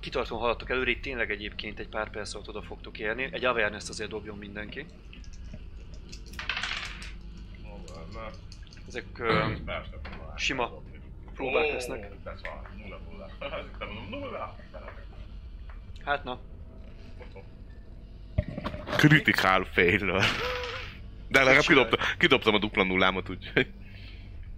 Kitartóan 0.00 0.40
haladtok 0.40 0.70
előre, 0.70 0.90
itt 0.90 1.02
tényleg 1.02 1.30
egyébként 1.30 1.78
egy 1.78 1.88
pár 1.88 2.10
perc 2.10 2.34
alatt 2.34 2.48
oda 2.48 2.62
fogtok 2.62 2.98
érni. 2.98 3.28
Egy 3.32 3.44
awareness 3.44 3.88
azért 3.88 4.10
dobjon 4.10 4.38
mindenki. 4.38 4.86
Ezek 8.86 9.04
sima 10.36 10.70
próbák 11.34 11.72
lesznek. 11.72 12.10
Hát 16.08 16.24
na, 16.24 16.38
Critical 18.96 19.64
failure. 19.64 20.24
De 21.28 21.38
legalább 21.38 21.62
kidobtam, 21.62 22.00
kidobtam 22.18 22.54
a 22.54 22.58
dupla 22.58 22.84
nullámat, 22.84 23.28
úgyhogy... 23.30 23.66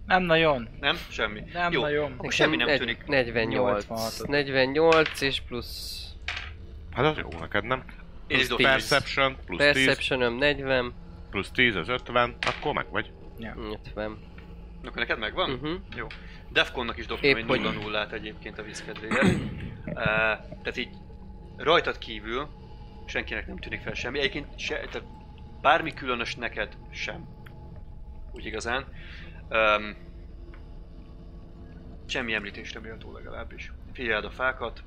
Nem 0.06 0.22
nagyon. 0.22 0.68
nem? 0.80 0.96
Semmi. 1.08 1.42
Nem 1.52 1.72
jó, 1.72 1.80
nagyon. 1.80 2.12
akkor 2.12 2.32
semmi 2.32 2.56
nem 2.56 2.76
tűnik. 2.78 3.06
48. 3.06 3.86
86. 3.86 4.28
48 4.28 5.20
és 5.20 5.40
plusz 5.48 6.04
Hát 6.94 7.04
az 7.04 7.16
jó 7.16 7.28
neked, 7.40 7.64
nem? 7.64 7.84
Én 8.26 8.38
is 8.38 8.48
dobtam. 8.48 8.70
Perception, 8.70 9.36
plusz 9.46 9.58
10, 9.58 9.84
Perception 9.84 10.32
40, 10.32 10.94
plusz 11.30 11.50
10 11.50 11.74
az 11.74 11.88
50, 11.88 12.36
akkor 12.40 12.74
meg 12.74 12.86
vagy. 12.90 13.10
50. 13.84 14.18
Akkor 14.84 14.96
neked 14.96 15.18
megvan? 15.18 15.50
Uh-huh. 15.50 15.78
Jó. 15.96 16.06
Defconnak 16.48 16.98
is 16.98 17.06
dobtam 17.06 17.30
Épp 17.30 17.36
egy 17.36 17.44
hogy- 17.46 17.60
nulla 17.60 17.72
nullát 17.72 18.12
egyébként 18.12 18.58
a 18.58 18.62
vízkedvéget. 18.62 19.22
uh, 19.22 19.94
tehát 20.62 20.76
így 20.76 20.88
rajtad 21.62 21.98
kívül 21.98 22.48
senkinek 23.06 23.46
nem 23.46 23.56
tűnik 23.56 23.80
fel 23.80 23.94
semmi. 23.94 24.18
Egyébként 24.18 24.58
se, 24.58 24.74
tehát 24.74 25.08
bármi 25.60 25.94
különös 25.94 26.36
neked 26.36 26.76
sem. 26.90 27.28
Úgy 28.32 28.44
igazán. 28.44 28.84
Um, 29.50 29.96
semmi 32.06 32.34
említésre 32.34 32.80
méltó 32.80 33.12
legalábbis. 33.12 33.72
Figyeld 33.92 34.24
a 34.24 34.30
fákat. 34.30 34.82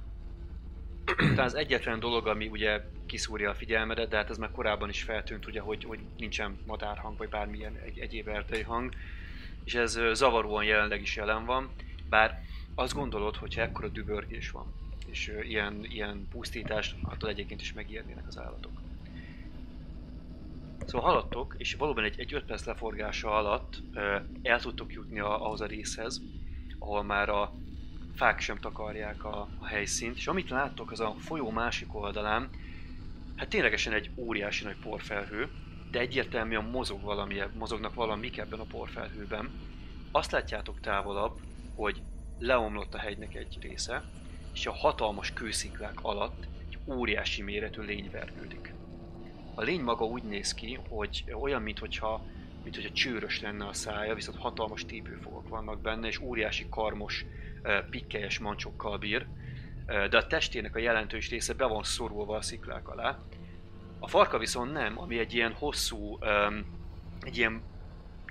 Talán 1.17 1.45
az 1.45 1.55
egyetlen 1.55 1.99
dolog, 1.99 2.27
ami 2.27 2.47
ugye 2.47 2.81
kiszúrja 3.05 3.49
a 3.49 3.53
figyelmedet, 3.53 4.09
de 4.09 4.17
hát 4.17 4.29
ez 4.29 4.37
már 4.37 4.51
korábban 4.51 4.89
is 4.89 5.03
feltűnt, 5.03 5.45
ugye, 5.45 5.59
hogy, 5.59 5.83
hogy 5.83 5.99
nincsen 6.17 6.57
madárhang, 6.65 7.17
vagy 7.17 7.29
bármilyen 7.29 7.75
egy, 7.85 7.99
egyéb 7.99 8.27
erdei 8.27 8.61
hang 8.61 8.93
és 9.63 9.75
ez 9.75 9.99
zavaróan 10.13 10.63
jelenleg 10.63 11.01
is 11.01 11.15
jelen 11.15 11.45
van, 11.45 11.69
bár 12.09 12.41
azt 12.75 12.93
gondolod, 12.93 13.35
hogy 13.35 13.57
ekkora 13.57 13.87
dübörgés 13.87 14.51
van, 14.51 14.73
és 15.13 15.33
ilyen, 15.41 15.85
ilyen 15.89 16.27
pusztítást, 16.31 16.95
attól 17.03 17.29
egyébként 17.29 17.61
is 17.61 17.73
megijednének 17.73 18.27
az 18.27 18.37
állatok. 18.37 18.81
Szóval 20.85 21.09
haladtok, 21.09 21.55
és 21.57 21.73
valóban 21.73 22.03
egy, 22.03 22.19
egy 22.19 22.33
5 22.33 22.45
perc 22.45 22.65
leforgása 22.65 23.35
alatt 23.35 23.81
el 24.41 24.59
tudtok 24.59 24.93
jutni 24.93 25.19
a, 25.19 25.45
ahhoz 25.45 25.61
a 25.61 25.65
részhez, 25.65 26.21
ahol 26.79 27.03
már 27.03 27.29
a 27.29 27.53
fák 28.15 28.39
sem 28.39 28.57
takarják 28.57 29.23
a, 29.23 29.47
a 29.59 29.65
helyszínt, 29.65 30.15
és 30.17 30.27
amit 30.27 30.49
láttok, 30.49 30.91
az 30.91 30.99
a 30.99 31.15
folyó 31.19 31.49
másik 31.49 31.95
oldalán, 31.95 32.49
hát 33.35 33.49
ténylegesen 33.49 33.93
egy 33.93 34.09
óriási 34.15 34.63
nagy 34.63 34.77
porfelhő, 34.83 35.49
de 35.91 35.99
egyértelműen 35.99 36.63
mozog 36.63 37.01
valami, 37.01 37.41
mozognak 37.57 37.93
valamik 37.93 38.37
ebben 38.37 38.59
a 38.59 38.65
porfelhőben. 38.65 39.49
Azt 40.11 40.31
látjátok 40.31 40.79
távolabb, 40.79 41.39
hogy 41.75 42.01
leomlott 42.39 42.93
a 42.93 42.97
hegynek 42.97 43.35
egy 43.35 43.57
része, 43.61 44.03
és 44.53 44.65
a 44.65 44.71
hatalmas 44.71 45.33
kősziklák 45.33 45.99
alatt 46.01 46.47
egy 46.67 46.77
óriási 46.85 47.41
méretű 47.41 47.81
lény 47.81 48.09
vergődik. 48.11 48.73
A 49.55 49.61
lény 49.61 49.81
maga 49.81 50.05
úgy 50.05 50.23
néz 50.23 50.53
ki, 50.53 50.79
hogy 50.89 51.23
olyan, 51.33 51.61
mintha 51.61 52.21
mint 52.63 52.75
hogyha 52.75 52.91
csőrös 52.91 53.41
lenne 53.41 53.65
a 53.65 53.73
szája, 53.73 54.15
viszont 54.15 54.39
hatalmas 54.39 54.85
tépőfogok 54.85 55.49
vannak 55.49 55.81
benne, 55.81 56.07
és 56.07 56.19
óriási 56.19 56.65
karmos, 56.69 57.25
pikkelyes 57.89 58.39
mancsokkal 58.39 58.97
bír, 58.97 59.25
de 59.85 60.17
a 60.17 60.27
testének 60.27 60.75
a 60.75 60.79
jelentős 60.79 61.29
része 61.29 61.53
be 61.53 61.65
van 61.65 61.83
szorulva 61.83 62.35
a 62.35 62.41
sziklák 62.41 62.87
alá, 62.87 63.19
a 63.99 64.07
farka 64.07 64.37
viszont 64.37 64.71
nem, 64.71 64.99
ami 64.99 65.17
egy 65.17 65.33
ilyen 65.33 65.53
hosszú, 65.53 66.17
egy 67.21 67.37
ilyen 67.37 67.61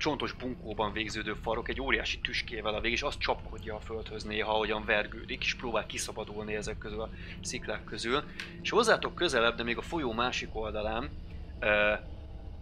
csontos 0.02 0.32
bunkóban 0.32 0.92
végződő 0.92 1.34
farok, 1.34 1.68
egy 1.68 1.80
óriási 1.80 2.20
tüskével 2.20 2.74
a 2.74 2.80
vég, 2.80 2.92
és 2.92 3.02
azt 3.02 3.18
csapkodja 3.18 3.74
a 3.74 3.80
földhöz 3.80 4.24
néha, 4.24 4.52
ahogyan 4.52 4.84
vergődik, 4.84 5.44
és 5.44 5.54
próbál 5.54 5.86
kiszabadulni 5.86 6.54
ezek 6.54 6.78
közül 6.78 7.00
a 7.00 7.10
sziklák 7.40 7.84
közül. 7.84 8.22
És 8.62 8.70
hozzátok 8.70 9.14
közelebb, 9.14 9.56
de 9.56 9.62
még 9.62 9.76
a 9.76 9.82
folyó 9.82 10.12
másik 10.12 10.48
oldalán 10.52 11.10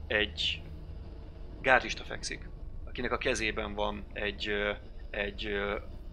egy 0.07 0.62
gárdista 1.61 2.05
fekszik, 2.05 2.48
akinek 2.85 3.12
a 3.12 3.18
kezében 3.18 3.74
van 3.74 4.05
egy, 4.12 4.50
egy 5.11 5.48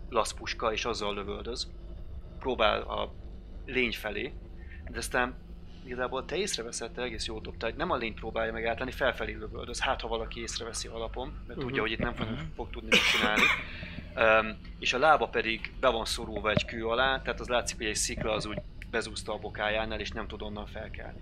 laszpuska, 0.09 0.71
és 0.71 0.85
azzal 0.85 1.13
lövöldöz. 1.13 1.71
Próbál 2.39 2.81
a 2.81 3.13
lény 3.65 3.93
felé, 3.93 4.33
de 4.89 4.97
aztán 4.97 5.35
igazából 5.87 6.25
te 6.25 6.35
észreveszed, 6.35 6.91
te 6.91 7.01
egész 7.01 7.25
jól 7.25 7.41
dobtál, 7.41 7.69
hogy 7.69 7.79
nem 7.79 7.91
a 7.91 7.95
lényt 7.95 8.19
próbálja 8.19 8.51
meg 8.51 8.65
átlenni, 8.65 8.91
felfelé 8.91 9.33
lövöldöz, 9.33 9.79
hát 9.79 10.01
ha 10.01 10.07
valaki 10.07 10.41
észreveszi 10.41 10.87
alapon, 10.87 11.27
mert 11.27 11.47
uh-huh. 11.47 11.63
tudja, 11.63 11.81
hogy 11.81 11.91
itt 11.91 11.99
nem 11.99 12.13
fog, 12.13 12.27
fog 12.55 12.69
tudni 12.69 12.89
mit 12.89 13.11
csinálni. 13.11 13.43
Um, 14.15 14.57
és 14.79 14.93
a 14.93 14.97
lába 14.97 15.27
pedig 15.27 15.71
be 15.79 15.89
van 15.89 16.05
szorulva 16.05 16.49
egy 16.49 16.65
kő 16.65 16.87
alá, 16.87 17.21
tehát 17.21 17.39
az 17.39 17.47
látszik, 17.47 17.77
hogy 17.77 17.85
egy 17.85 17.95
szikla 17.95 18.31
az 18.31 18.45
úgy 18.45 18.57
bezúzta 18.91 19.33
a 19.33 19.37
bokájánál, 19.37 19.99
és 19.99 20.09
nem 20.09 20.27
tud 20.27 20.41
onnan 20.41 20.65
felkelni. 20.65 21.19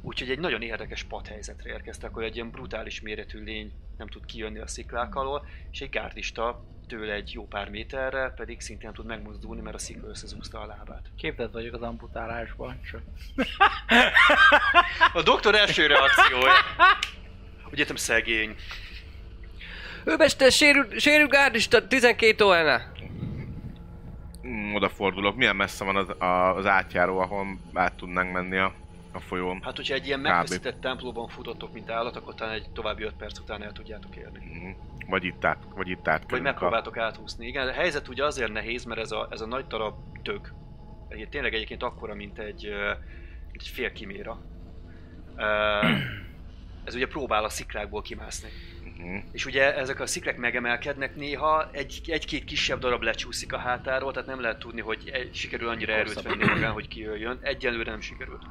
Úgyhogy 0.00 0.30
egy 0.30 0.38
nagyon 0.38 0.62
érdekes 0.62 1.02
padhelyzetre 1.02 1.70
érkeztek, 1.70 2.14
hogy 2.14 2.24
egy 2.24 2.34
ilyen 2.34 2.50
brutális 2.50 3.00
méretű 3.00 3.44
lény 3.44 3.72
nem 3.98 4.06
tud 4.06 4.24
kijönni 4.26 4.58
a 4.58 4.66
sziklák 4.66 5.14
alól, 5.14 5.46
és 5.70 5.80
egy 5.80 5.90
gárdista 5.90 6.64
tőle 6.88 7.12
egy 7.12 7.32
jó 7.32 7.46
pár 7.46 7.70
méterre 7.70 8.32
pedig 8.36 8.60
szintén 8.60 8.84
nem 8.84 8.94
tud 8.94 9.06
megmozdulni, 9.06 9.60
mert 9.60 9.74
a 9.76 9.78
szikla 9.78 10.08
összezúzta 10.08 10.60
a 10.60 10.66
lábát. 10.66 11.10
Képzett 11.16 11.52
vagyok 11.52 11.74
az 11.74 11.82
amputálásban, 11.82 12.80
csak... 12.90 13.02
A 15.12 15.22
doktor 15.22 15.54
első 15.54 15.86
reakciója. 15.86 16.52
Úgy 17.72 17.78
értem 17.78 17.96
szegény. 17.96 18.56
Ő 20.04 20.16
mester, 20.16 20.52
sérül, 20.52 20.98
sérül 20.98 21.26
gárdista, 21.26 21.86
12 21.86 22.44
ONA. 22.44 22.80
Mm, 24.46 24.74
odafordulok. 24.74 25.36
Milyen 25.36 25.56
messze 25.56 25.84
van 25.84 25.96
az, 25.96 26.08
a- 26.08 26.56
az 26.56 26.66
átjáró, 26.66 27.18
ahol 27.18 27.46
át 27.72 27.94
tudnánk 27.94 28.32
menni 28.32 28.56
a, 28.56 28.74
a 29.14 29.20
folyón? 29.20 29.60
Hát, 29.62 29.76
hogyha 29.76 29.94
egy 29.94 30.06
ilyen 30.06 30.20
megfeszített 30.20 30.80
templóban 30.80 31.28
futottok, 31.28 31.72
mint 31.72 31.90
állat, 31.90 32.16
akkor 32.16 32.34
talán 32.34 32.54
egy 32.54 32.70
további 32.72 33.02
5 33.02 33.12
perc 33.12 33.38
után 33.38 33.62
el 33.62 33.72
tudjátok 33.72 34.16
érni. 34.16 34.38
Mm, 34.38 34.70
Vagy 35.08 35.24
itt 35.24 35.44
át, 35.44 35.58
vagy 35.74 35.88
itt 35.88 36.08
át 36.08 36.30
Vagy 36.30 36.42
megpróbáltok 36.42 36.96
áthúzni. 36.96 37.46
Igen, 37.46 37.68
a 37.68 37.72
helyzet 37.72 38.08
ugye 38.08 38.24
azért 38.24 38.52
nehéz, 38.52 38.84
mert 38.84 39.00
ez 39.00 39.10
a, 39.12 39.28
ez 39.30 39.40
a 39.40 39.46
nagy 39.46 39.66
darab 39.66 39.94
tök, 40.22 40.52
egy, 41.08 41.28
tényleg 41.28 41.54
egyébként 41.54 41.82
akkora, 41.82 42.14
mint 42.14 42.38
egy, 42.38 42.64
egy 43.52 43.68
fél 43.68 43.92
kiméra. 43.92 44.40
Ez 46.84 46.94
ugye 46.94 47.06
próbál 47.06 47.44
a 47.44 47.48
sziklákból 47.48 48.02
kimászni. 48.02 48.48
Mm, 49.02 49.16
És 49.32 49.46
ugye 49.46 49.76
ezek 49.76 50.00
a 50.00 50.06
sziklák 50.06 50.36
megemelkednek 50.36 51.16
néha, 51.16 51.68
egy, 51.72 52.00
egy-két 52.06 52.44
kisebb 52.44 52.78
darab 52.78 53.02
lecsúszik 53.02 53.52
a 53.52 53.58
hátáról, 53.58 54.12
tehát 54.12 54.28
nem 54.28 54.40
lehet 54.40 54.58
tudni, 54.58 54.80
hogy 54.80 55.10
egy, 55.12 55.34
sikerül 55.34 55.68
annyira 55.68 55.92
erőt 55.92 56.22
venni 56.22 56.44
magán, 56.44 56.72
hogy 56.72 56.88
kijöjjön. 56.88 57.38
Egyelőre 57.42 57.90
nem 57.90 58.00
sikerült. 58.00 58.42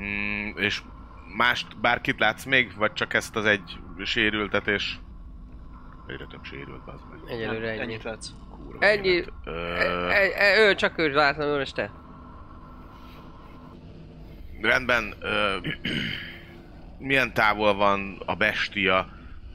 Mm. 0.00 0.56
És 0.56 0.82
mást, 1.36 1.80
bárkit 1.80 2.18
látsz 2.18 2.44
még, 2.44 2.76
vagy 2.76 2.92
csak 2.92 3.14
ezt 3.14 3.36
az 3.36 3.44
egy 3.44 3.78
sérültetés? 4.04 5.00
Egyre 6.06 6.26
több 6.30 6.44
sérült, 6.44 6.82
az 6.86 7.00
meg. 7.10 7.18
Egyelőre 7.36 7.68
ennyi. 7.70 7.80
Ennyit 7.80 8.02
látsz. 8.02 8.28
Kurva 8.50 8.86
Ennyi. 8.86 9.18
E, 9.18 9.24
Ö, 9.44 10.08
e, 10.08 10.30
e, 10.34 10.68
ő 10.68 10.74
csak 10.74 10.98
ő 10.98 11.08
látlan 11.12 11.48
őreste. 11.48 11.90
rendben, 14.60 15.14
ö, 15.20 15.56
milyen 16.98 17.32
távol 17.34 17.74
van 17.74 18.22
a 18.26 18.34
bestia? 18.34 19.08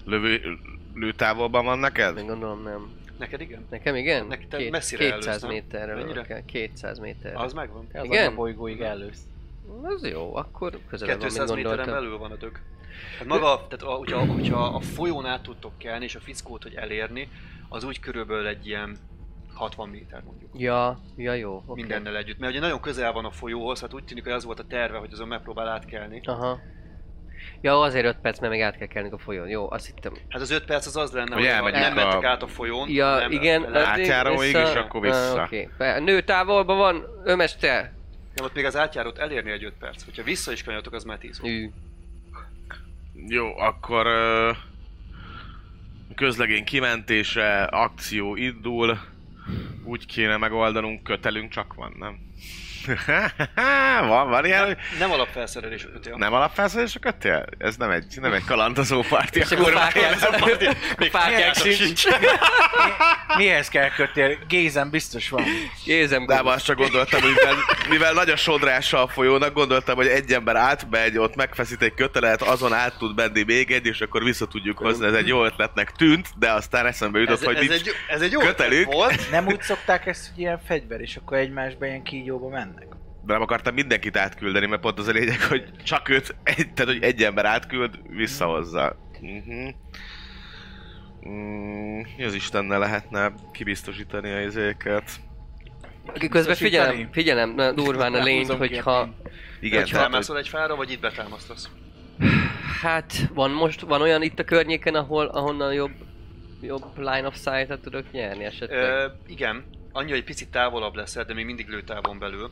Lövő, 0.06 0.58
lőtávolban 0.94 1.66
van 1.66 1.80
neked? 1.80 2.16
Még 2.16 2.26
gondolom 2.26 2.64
nem. 2.64 2.92
Neked 3.20 3.42
igen? 3.42 3.66
Nekem 3.70 3.96
igen? 3.96 4.26
Neki 4.26 4.48
te 4.48 4.58
Két- 4.58 4.72
messzire 4.72 5.04
200 5.04 5.26
előzz, 5.28 5.42
nem? 5.42 5.52
méterre 5.52 5.94
Mennyire? 5.96 6.14
van 6.14 6.24
kell. 6.24 6.46
200 6.46 7.00
méterre. 7.00 7.40
Az 7.40 7.54
megvan. 7.54 7.88
Az 7.94 8.04
Igen? 8.06 8.32
a 8.32 8.36
bolygóig 8.36 8.82
elősz. 8.82 9.22
Az 9.84 10.08
jó, 10.08 10.36
akkor 10.36 10.80
közelebb 10.90 11.20
van, 11.20 11.26
mint 11.26 11.38
200 11.40 11.50
méteren 11.56 11.76
gondoltam. 11.76 11.94
belül 12.04 12.18
van 12.18 12.32
a 12.32 12.36
dög. 12.36 12.60
Hát 13.18 13.28
maga, 13.28 13.68
tehát 13.70 13.82
a, 13.84 13.92
hogyha, 13.98 14.26
hogyha 14.26 14.64
a 14.66 14.80
folyón 14.80 15.26
át 15.26 15.42
tudtok 15.42 15.78
kelni, 15.78 16.04
és 16.06 16.16
a 16.16 16.20
fickót, 16.20 16.64
hogy 16.64 16.76
elérni, 16.76 17.30
az 17.70 17.84
úgy 17.84 18.00
körülbelül 18.00 18.48
egy 18.48 18.68
ilyen 18.68 18.98
60 19.54 19.90
méter 19.90 20.22
mondjuk. 20.24 20.50
Ja, 20.58 21.00
ja 21.16 21.34
jó. 21.34 21.56
Okay. 21.56 21.74
Mindennel 21.82 22.18
együtt. 22.18 22.40
Mert 22.40 22.52
ugye 22.52 22.62
nagyon 22.62 22.80
közel 22.80 23.12
van 23.12 23.26
a 23.26 23.32
folyóhoz, 23.32 23.82
hát 23.82 23.94
úgy 23.94 24.04
tűnik, 24.04 24.24
hogy 24.24 24.32
az 24.34 24.44
volt 24.44 24.60
a 24.60 24.66
terve, 24.68 24.98
hogy 24.98 25.10
azon 25.12 25.28
megpróbál 25.28 25.68
átkelni. 25.68 26.22
Aha. 26.24 26.60
Ja, 27.62 27.80
azért 27.80 28.06
5 28.06 28.18
perc, 28.22 28.40
mert 28.40 28.52
még 28.54 28.62
át 28.62 28.78
kell 28.78 28.88
kelni 28.88 29.10
a 29.12 29.18
folyón. 29.18 29.48
Jó, 29.48 29.72
azt 29.72 29.86
hittem. 29.86 30.14
Hát 30.30 30.42
az 30.42 30.52
5 30.52 30.66
perc 30.66 30.86
az 30.86 30.96
az 30.96 31.12
lenne, 31.12 31.36
Hogy 31.36 31.48
hogy 31.62 31.72
nem 31.72 31.94
mentek 31.94 32.24
a- 32.24 32.28
át 32.28 32.44
a 32.44 32.48
folyón. 32.48 32.90
Ja, 32.90 33.16
nem, 33.16 33.32
igen. 33.32 33.76
Átjáróig, 33.76 34.40
vissza- 34.40 34.70
és 34.70 34.76
akkor 34.76 35.02
vissza. 35.02 35.42
Ah. 35.42 35.46
Okay. 35.46 35.68
Nő 36.04 36.22
távolban 36.22 36.78
van, 36.78 37.06
ömester. 37.24 37.92
Nem, 38.36 38.46
ott 38.46 38.54
még 38.54 38.66
az 38.66 38.76
átjárót 38.76 39.18
elérni 39.18 39.52
egy 39.52 39.64
5 39.64 39.74
perc. 39.80 40.04
Hogyha 40.04 40.24
vissza 40.24 40.52
is 40.52 40.64
kanyarodtok, 40.64 40.94
az 40.94 41.04
már 41.04 41.18
10 41.18 41.40
óra. 41.40 41.52
Ű. 41.52 41.70
Jó, 43.28 43.58
akkor 43.58 44.06
ö, 44.06 44.52
közlegény 46.16 46.64
kimentése, 46.64 47.64
akció 47.64 48.36
indul. 48.36 49.00
Úgy 49.84 50.06
kéne 50.06 50.38
megoldanunk, 50.38 51.04
kötelünk 51.04 51.52
csak 51.52 51.74
van, 51.74 51.96
nem? 52.00 52.20
van, 54.08 54.30
van 54.30 54.46
ilyen, 54.46 54.66
hogy 54.66 54.78
Nem 55.00 55.12
alapfelszerelés 55.12 55.84
a 55.84 55.92
kötél. 55.92 56.16
nem 56.18 56.34
alapfelszerelés 56.34 56.98
kötél? 57.02 57.46
Ez 57.58 57.76
nem 57.76 57.90
egy, 57.90 58.18
nem 58.22 58.34
egy 58.34 58.46
kalandozó 58.46 59.02
parti, 59.02 59.40
És 59.40 59.52
akkor 59.52 59.72
fákják, 59.74 60.14
fákják 61.12 61.56
sincs. 61.56 62.04
Mihez 63.38 63.68
kell 63.68 63.90
kötél? 63.90 64.38
Gézen 64.48 64.90
biztos 64.90 65.30
van. 65.30 65.44
Gézem 65.86 66.26
De 66.26 66.42
azt 66.44 66.66
csak 66.66 66.78
gondoltam, 66.78 67.22
hogy 67.22 67.32
mivel, 67.34 67.56
mivel 67.90 68.14
nagy 68.14 68.30
a 68.30 68.36
sodrása 68.36 69.02
a 69.04 69.08
folyónak, 69.08 69.54
gondoltam, 69.54 69.96
hogy 69.96 70.08
egy 70.08 70.34
ember 70.34 70.56
átmegy, 70.56 71.18
ott 71.18 71.36
megfeszít 71.36 71.82
egy 71.82 71.94
kötelet, 71.94 72.42
azon 72.42 72.74
át 72.74 72.98
tud 72.98 73.16
menni 73.16 73.44
még 73.44 73.72
egy, 73.72 73.86
és 73.86 74.02
akkor 74.02 74.24
vissza 74.24 74.46
tudjuk 74.48 74.78
hozni. 74.78 75.06
Ez 75.06 75.14
egy 75.14 75.28
jó 75.28 75.46
ötletnek 75.46 75.92
tűnt, 75.92 76.28
de 76.40 76.52
aztán 76.52 76.86
eszembe 76.86 77.20
jutott, 77.20 77.40
Ez, 77.40 77.46
hogy 77.46 77.56
ez, 77.56 77.62
nincs 77.62 77.74
egy, 77.74 77.92
ez 78.08 78.22
egy 78.22 78.32
jó 78.32 78.40
kötelük. 78.40 78.94
volt. 78.94 79.32
Nem 79.32 79.46
úgy 79.48 79.62
szokták 79.62 80.06
ezt, 80.06 80.28
hogy 80.30 80.40
ilyen 80.40 80.60
fegyver, 80.68 81.00
és 81.02 81.16
akkor 81.16 81.38
egymásba 81.38 81.86
ilyen 81.86 82.04
kígyóba 82.04 82.50
mennek? 82.50 82.73
De 83.26 83.34
nem 83.34 83.42
akartam 83.42 83.74
mindenkit 83.74 84.18
átküldeni, 84.18 84.66
mert 84.66 84.82
pont 84.82 85.00
az 85.00 85.08
a 85.08 85.12
lényeg, 85.12 85.42
hogy 85.42 85.72
csak 85.84 86.10
őt, 86.10 86.36
egy, 86.44 86.74
tehát 86.74 86.94
hogy 86.94 87.04
egy 87.04 87.24
ember 87.24 87.46
átküld, 87.46 88.00
visszahozza. 88.10 88.96
Uh-huh. 89.22 89.74
Mm, 91.30 92.02
mi 92.18 92.24
az 92.24 92.34
Istennel 92.34 92.80
lehetne 92.80 93.34
kibiztosítani 93.52 94.32
a 94.32 94.42
izéket? 94.42 95.12
Közben 96.30 96.56
figyelem, 96.56 97.10
figyelem 97.12 97.50
na, 97.56 97.72
durván 97.72 98.14
a 98.14 98.18
a 98.18 98.56
hogyha... 98.56 99.10
Igen, 99.60 99.80
Hogy 99.80 99.90
tehát, 99.90 99.90
hogy 99.90 99.90
felmászol 99.90 100.38
egy 100.38 100.48
fára, 100.48 100.76
vagy 100.76 100.92
itt 100.92 101.00
betámasztasz? 101.00 101.70
Hát, 102.82 103.14
van 103.34 103.52
most, 103.52 103.82
van 103.82 104.02
olyan 104.02 104.22
itt 104.22 104.40
a 104.40 104.44
környéken, 104.44 104.96
ahol, 104.96 105.26
ahonnan 105.26 105.74
jobb, 105.74 105.92
jobb 106.62 106.98
line 106.98 107.28
of 107.28 107.36
sight-et 107.36 107.80
tudok 107.80 108.12
nyerni 108.12 108.44
esetleg? 108.44 108.80
Ö, 108.80 109.06
igen, 109.28 109.64
annyi, 109.92 110.10
hogy 110.10 110.20
egy 110.20 110.24
picit 110.24 110.52
távolabb 110.52 110.96
leszel, 110.96 111.24
de 111.24 111.34
még 111.34 111.46
mindig 111.46 111.68
lőtávon 111.68 112.20
belül. 112.20 112.52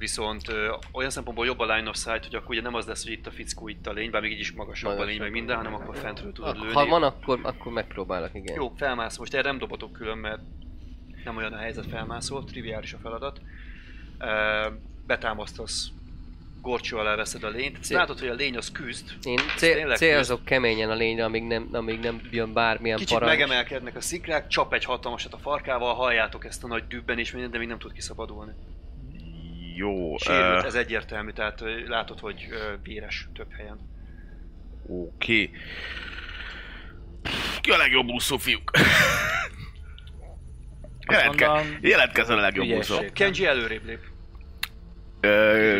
Viszont 0.00 0.48
ö, 0.48 0.72
olyan 0.92 1.10
szempontból 1.10 1.46
jobb 1.46 1.58
a 1.58 1.74
line 1.74 1.88
of 1.88 1.96
sight, 1.96 2.24
hogy 2.24 2.34
akkor 2.34 2.50
ugye 2.50 2.60
nem 2.60 2.74
az 2.74 2.86
lesz, 2.86 3.02
hogy 3.02 3.12
itt 3.12 3.26
a 3.26 3.30
fickó, 3.30 3.68
itt 3.68 3.86
a 3.86 3.92
lény, 3.92 4.10
bár 4.10 4.22
még 4.22 4.32
így 4.32 4.38
is 4.38 4.52
magasabb 4.52 4.98
a 4.98 5.04
lény, 5.04 5.18
meg 5.18 5.30
minden, 5.30 5.56
hanem 5.56 5.74
akkor 5.74 5.96
fentről 5.96 6.32
tudod 6.32 6.58
lőni. 6.60 6.72
ha 6.72 6.86
van, 6.86 7.02
akkor, 7.02 7.38
akkor 7.42 7.72
megpróbálok, 7.72 8.30
igen. 8.34 8.54
Jó, 8.54 8.72
felmász. 8.76 9.16
Most 9.16 9.34
erre 9.34 9.48
nem 9.48 9.58
dobotok 9.58 9.92
külön, 9.92 10.18
mert 10.18 10.40
nem 11.24 11.36
olyan 11.36 11.52
a 11.52 11.56
helyzet 11.56 11.86
felmászol, 11.86 12.44
triviális 12.44 12.92
a 12.92 12.98
feladat. 13.02 13.40
Ö, 14.18 14.66
betámasztasz, 15.06 15.88
gorcsó 16.60 16.98
alá 16.98 17.14
veszed 17.14 17.42
a 17.42 17.48
lényt. 17.48 17.82
Cél. 17.82 17.96
látod, 17.96 18.18
hogy 18.18 18.28
a 18.28 18.34
lény 18.34 18.56
az 18.56 18.72
küzd. 18.72 19.10
Én 19.22 19.38
cél, 19.56 19.94
célzok 19.96 20.44
keményen 20.44 20.90
a 20.90 20.94
lényre, 20.94 21.24
amíg 21.24 21.42
nem, 21.42 21.68
amíg 21.72 22.00
nem 22.00 22.20
jön 22.30 22.52
bármilyen 22.52 22.98
Kicsit 22.98 23.18
parancs. 23.18 23.38
megemelkednek 23.38 23.96
a 23.96 24.00
szikrák, 24.00 24.46
csap 24.46 24.72
egy 24.74 24.84
hatalmasat 24.84 25.32
a 25.32 25.38
farkával, 25.38 25.94
halljátok 25.94 26.44
ezt 26.44 26.64
a 26.64 26.66
nagy 26.66 26.86
dübben 26.86 27.18
és 27.18 27.32
minden, 27.32 27.50
de 27.50 27.58
még 27.58 27.68
nem 27.68 27.78
tud 27.78 27.92
kiszabadulni. 27.92 28.52
Jó. 29.80 30.16
Sérült, 30.18 30.62
ö, 30.62 30.66
ez 30.66 30.74
egyértelmű, 30.74 31.30
tehát 31.30 31.62
látod, 31.86 32.18
hogy 32.18 32.48
véres 32.82 33.28
több 33.34 33.52
helyen. 33.52 33.78
Oké. 34.86 35.50
Ki 37.60 37.70
a 37.70 37.76
legjobb 37.76 38.08
úszó 38.08 38.36
fiúk? 38.36 38.70
Jelentke, 41.10 41.46
mondom, 41.46 41.78
jelentkezzen 41.80 42.38
a 42.38 42.40
legjobb 42.40 42.66
ügyesség. 42.66 42.96
úszó. 42.96 43.04
Kenji 43.12 43.46
előrébb 43.46 43.84
lép. 43.84 44.00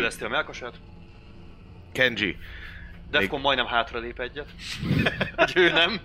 Lesz 0.01 0.21
a 0.21 0.29
melkasát. 0.29 0.75
Kenji, 1.91 2.37
Defcon 3.11 3.41
majdnem 3.41 3.65
hátra 3.65 3.99
lép 3.99 4.19
egyet. 4.19 4.47
hogy 5.35 5.51
ő 5.55 5.71
nem. 5.71 6.01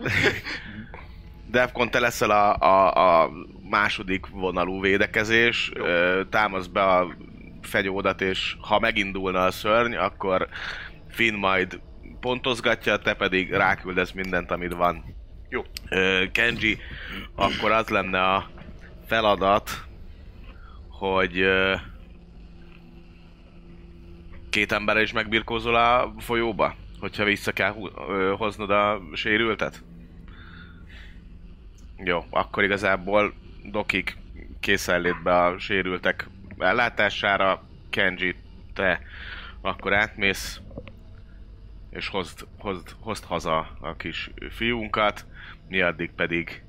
Defcon, 1.51 1.91
te 1.91 2.01
leszel 2.01 2.31
a, 2.31 2.57
a, 2.57 3.23
a 3.23 3.31
második 3.71 4.27
vonalú 4.27 4.81
védekezés, 4.81 5.71
Jó. 5.75 5.85
Ö, 5.85 6.23
támasz 6.31 6.67
be 6.67 6.83
a 6.83 7.17
fegyódat, 7.67 8.21
és 8.21 8.57
ha 8.61 8.79
megindulna 8.79 9.45
a 9.45 9.51
szörny, 9.51 9.95
akkor 9.95 10.49
Finn 11.09 11.35
majd 11.35 11.81
pontozgatja, 12.21 12.97
te 12.97 13.15
pedig 13.15 13.51
ráküldesz 13.51 14.13
mindent, 14.13 14.51
amit 14.51 14.73
van. 14.73 15.05
Jó. 15.49 15.63
Kenji, 16.33 16.79
akkor 17.35 17.71
az 17.71 17.89
lenne 17.89 18.23
a 18.23 18.51
feladat, 19.07 19.71
hogy 20.89 21.45
két 24.51 24.73
emberre 24.73 25.03
is 25.03 25.13
megbirkózol 25.13 25.75
a 25.75 26.15
folyóba? 26.19 26.75
Hogyha 27.01 27.25
vissza 27.25 27.53
kell 27.53 27.75
hoznod 28.37 28.71
a 28.71 29.01
sérültet? 29.13 29.83
Jó, 32.05 32.25
akkor 32.31 32.65
igazából 32.65 33.35
Dokik 33.71 34.17
készenlétbe 34.61 35.37
a 35.37 35.59
sérültek 35.59 36.29
ellátására, 36.59 37.63
Kenji, 37.91 38.35
te 38.75 39.01
akkor 39.61 39.95
átmész, 39.95 40.61
és 41.91 42.09
hozd, 42.09 42.47
hozd, 42.59 42.89
hozd 43.01 43.25
haza 43.25 43.77
a 43.81 43.97
kis 43.97 44.31
fiúnkat, 44.51 45.27
mi 45.69 45.81
addig 45.81 46.11
pedig 46.13 46.63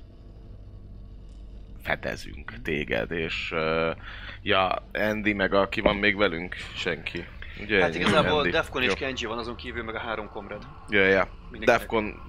fedezünk 1.82 2.62
téged, 2.62 3.10
és 3.10 3.50
uh, 3.52 3.96
ja, 4.42 4.82
Andy 4.92 5.32
meg 5.32 5.54
aki 5.54 5.80
van 5.80 5.96
még 5.96 6.16
velünk, 6.16 6.54
senki. 6.74 7.24
Ugye, 7.60 7.80
Hát 7.80 7.94
igazából? 7.94 8.48
Defcon 8.48 8.82
és. 8.82 8.94
Kenji 8.94 9.26
van, 9.26 9.38
azon 9.38 9.56
kívül 9.56 9.84
meg 9.84 9.94
a 9.94 9.98
három 9.98 10.28
komrad. 10.28 10.66
Ja, 10.88 11.04
ja. 11.04 11.28
Defcon 11.60 12.27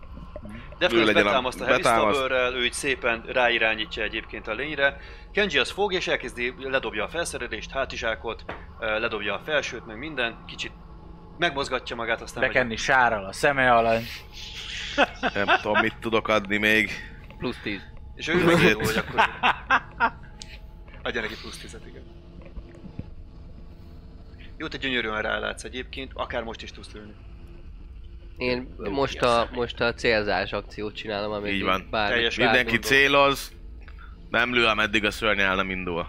Ő 0.79 0.99
is 0.99 1.05
legyen 1.05 1.21
a- 1.21 1.23
betámaszt 1.23 1.61
a 1.61 1.65
Heavy 1.65 1.81
betámaszt. 1.81 2.29
Ő 2.31 2.65
így 2.65 2.73
szépen 2.73 3.23
ráirányítja 3.27 4.03
egyébként 4.03 4.47
a 4.47 4.53
lényre. 4.53 4.97
Kenji 5.31 5.57
az 5.57 5.71
fog 5.71 5.93
és 5.93 6.07
elkezdi, 6.07 6.53
ledobja 6.57 7.03
a 7.03 7.07
felszerelést, 7.07 7.71
hátizsákot, 7.71 8.45
ledobja 8.79 9.33
a 9.33 9.39
felsőt, 9.39 9.85
meg 9.85 9.97
minden, 9.97 10.43
kicsit 10.47 10.71
megmozgatja 11.37 11.95
magát, 11.95 12.21
aztán 12.21 12.43
megy. 12.43 12.53
Bekenni 12.53 12.75
sárral 12.75 13.25
a 13.25 13.31
szeme 13.31 13.71
alany. 13.71 14.03
nem 15.33 15.47
tudom, 15.61 15.79
mit 15.79 15.95
tudok 15.99 16.27
adni 16.27 16.57
még. 16.57 16.91
Plusz 17.37 17.59
10. 17.63 17.81
És 18.15 18.27
ő 18.27 18.43
megindul, 18.45 18.83
hogy 18.83 18.97
akkor... 18.97 19.29
Adja 21.03 21.21
neki 21.21 21.35
plusz 21.41 21.57
10 21.57 21.77
igen. 21.87 22.03
Jó, 24.57 24.67
te 24.67 24.77
gyönyörűen 24.77 25.21
rálátsz 25.21 25.63
egyébként, 25.63 26.11
akár 26.13 26.43
most 26.43 26.61
is 26.61 26.71
tudsz 26.71 26.91
lőni. 26.91 27.13
Én 28.39 28.75
most 28.77 29.21
a, 29.21 29.49
most 29.51 29.81
a 29.81 29.93
célzás 29.93 30.51
akciót 30.51 30.95
csinálom, 30.95 31.31
amit 31.31 31.51
Így 31.53 31.63
van. 31.63 31.87
Bár, 31.91 32.09
Teljes 32.09 32.37
bár 32.37 32.45
Mindenki 32.45 32.71
gondol. 32.71 32.89
céloz, 32.89 33.51
nem 34.29 34.53
lő, 34.53 34.65
ameddig 34.65 35.05
a 35.05 35.11
szörny 35.11 35.39
el 35.39 35.55
nem 35.55 35.69
indul. 35.69 36.05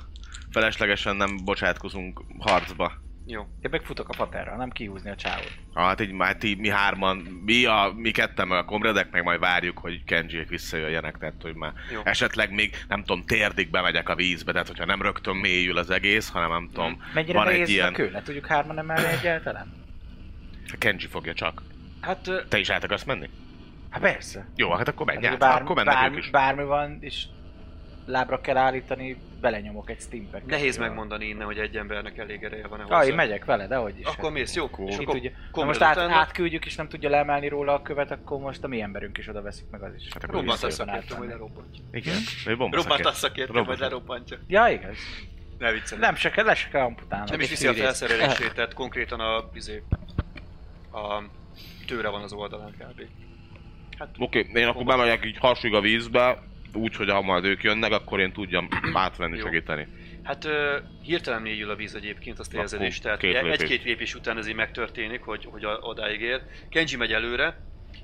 Feleslegesen 0.50 1.16
nem 1.16 1.36
bocsátkozunk 1.44 2.22
harcba. 2.38 2.92
Jó. 3.26 3.40
Én 3.40 3.70
megfutok 3.70 4.08
a 4.08 4.12
faterra, 4.12 4.56
nem 4.56 4.70
kihúzni 4.70 5.10
a 5.10 5.14
csávot. 5.14 5.52
Ah, 5.72 5.84
Hát 5.84 6.00
így 6.00 6.12
már 6.12 6.36
ti, 6.36 6.54
mi 6.54 6.68
hárman, 6.68 7.16
mi, 7.44 7.64
a, 7.64 7.92
mi 7.96 8.10
ketten 8.10 8.48
meg 8.48 8.58
a 8.58 8.64
komredek, 8.64 9.10
meg 9.10 9.22
majd 9.22 9.40
várjuk, 9.40 9.78
hogy 9.78 10.04
Kenjiek 10.04 10.48
visszajöjjenek, 10.48 11.18
tehát 11.18 11.42
hogy 11.42 11.54
már 11.54 11.72
Jó. 11.92 12.00
esetleg 12.04 12.52
még, 12.52 12.84
nem 12.88 13.04
tudom, 13.04 13.24
térdig 13.26 13.70
bemegyek 13.70 14.08
a 14.08 14.14
vízbe, 14.14 14.52
tehát 14.52 14.66
hogyha 14.66 14.84
nem 14.84 15.02
rögtön 15.02 15.36
mélyül 15.36 15.78
az 15.78 15.90
egész, 15.90 16.28
hanem 16.28 16.50
nem 16.50 16.68
tudom, 16.72 17.02
Mennyire 17.14 17.38
van 17.38 17.48
egy 17.48 17.56
ilyen... 17.56 17.68
ilyen... 17.68 17.88
a 17.88 17.92
kő? 17.92 18.10
Le 18.10 18.22
tudjuk 18.22 18.46
hárman 18.46 18.78
emelni 18.78 19.06
egyáltalán? 19.08 19.72
Kenji 20.78 21.06
fogja 21.06 21.34
csak. 21.34 21.62
Hát, 22.00 22.30
Te 22.48 22.58
is 22.58 22.70
át 22.70 22.84
akarsz 22.84 23.04
menni? 23.04 23.28
hát 23.90 24.00
persze. 24.02 24.46
Jó, 24.56 24.70
hát 24.70 24.88
akkor 24.88 25.06
menj 25.06 25.24
Hát, 25.24 25.32
át. 25.32 25.38
bár, 25.38 25.62
akkor 25.62 25.76
mennek 25.76 25.94
bár, 25.94 26.10
ők 26.10 26.16
is. 26.18 26.30
bármi 26.30 26.64
van, 26.64 26.98
és 27.00 27.24
lábra 28.06 28.40
kell 28.40 28.56
állítani, 28.56 29.16
belenyomok 29.40 29.90
egy 29.90 30.00
steampacket. 30.00 30.46
Nehéz 30.46 30.76
Jó. 30.76 30.82
megmondani 30.82 31.24
innen, 31.26 31.46
hogy 31.46 31.58
egy 31.58 31.76
embernek 31.76 32.18
elég 32.18 32.42
ereje 32.42 32.66
van-e 32.66 32.84
Ja, 32.88 32.94
én 32.96 33.02
hozzá. 33.02 33.14
megyek 33.14 33.44
vele, 33.44 33.66
de 33.66 33.76
hogy 33.76 33.98
is. 33.98 34.04
Akkor 34.06 34.24
hát. 34.24 34.32
mész, 34.32 34.54
jó? 34.54 34.64
És 34.64 34.70
És 34.94 34.98
akkor 34.98 35.14
tudja. 35.14 35.30
Na 35.30 35.36
komolyan 35.50 35.78
most 35.78 35.98
át, 35.98 35.98
átküldjük, 36.10 36.66
és 36.66 36.76
nem 36.76 36.88
tudja 36.88 37.10
leemelni 37.10 37.48
róla 37.48 37.74
a 37.74 37.82
követ, 37.82 38.10
akkor 38.10 38.38
most 38.40 38.64
a 38.64 38.68
mi 38.68 38.80
emberünk 38.80 39.18
is 39.18 39.28
oda 39.28 39.42
veszik 39.42 39.70
meg 39.70 39.82
az 39.82 39.94
is. 39.94 40.08
Hát 40.12 40.22
akkor 40.24 40.34
Robbant 40.34 40.62
a 40.62 40.66
vissza- 40.66 40.84
szakértő, 40.84 41.16
majd 41.16 41.30
lerobbantja. 41.30 41.84
Igen? 41.92 42.16
Ő 42.46 42.56
bomba 42.56 42.76
Robbant 42.76 43.00
a 43.00 43.12
szakért. 43.12 43.16
szakértő, 43.16 43.52
majd 43.52 43.64
Robbant. 43.66 43.80
lerobbantja. 43.80 44.38
Ja, 44.46 44.68
igaz. 44.68 44.96
Ne 45.58 45.72
viccelj. 45.72 46.00
Nem 46.00 46.14
se 46.14 46.30
kell, 46.30 46.44
le 46.44 46.54
se 46.54 46.68
kell 46.68 46.82
amputálni. 46.84 47.30
Nem 47.30 47.40
is 47.40 47.48
viszi 47.48 47.66
a 47.66 47.74
felszerelését, 47.74 48.54
tehát 48.54 48.74
konkrétan 48.74 49.20
a, 49.20 49.48
izé, 49.52 49.82
a 50.92 51.22
tőre 51.90 52.08
van 52.08 52.22
az 52.22 52.32
oldalán 52.32 52.70
kb. 52.78 53.02
Hát, 53.98 54.08
Oké, 54.18 54.46
én 54.54 54.66
akkor 54.66 54.84
bemegyek 54.84 55.24
így 55.24 55.38
hasig 55.38 55.74
a 55.74 55.80
vízbe, 55.80 56.42
úgy, 56.72 56.96
hogy 56.96 57.10
ha 57.10 57.22
majd 57.22 57.44
ők 57.44 57.62
jönnek, 57.62 57.92
akkor 57.92 58.20
én 58.20 58.32
tudjam 58.32 58.68
átvenni, 58.92 59.36
Jó. 59.36 59.44
segíteni. 59.44 59.86
hát 60.22 60.44
ö, 60.44 60.78
hirtelen 61.02 61.42
mélyül 61.42 61.70
a 61.70 61.74
víz 61.76 61.94
egyébként, 61.94 62.38
azt 62.38 62.54
érzed 62.54 62.82
is, 62.82 62.98
tehát 62.98 63.22
egy-két 63.22 63.84
lépés 63.84 64.14
után 64.14 64.38
ez 64.38 64.48
így 64.48 64.54
megtörténik, 64.54 65.22
hogy, 65.22 65.44
hogy 65.44 65.64
a- 65.64 65.78
odáig 65.82 66.20
ér. 66.20 66.42
Kenji 66.68 66.96
megy 66.96 67.12
előre, 67.12 67.56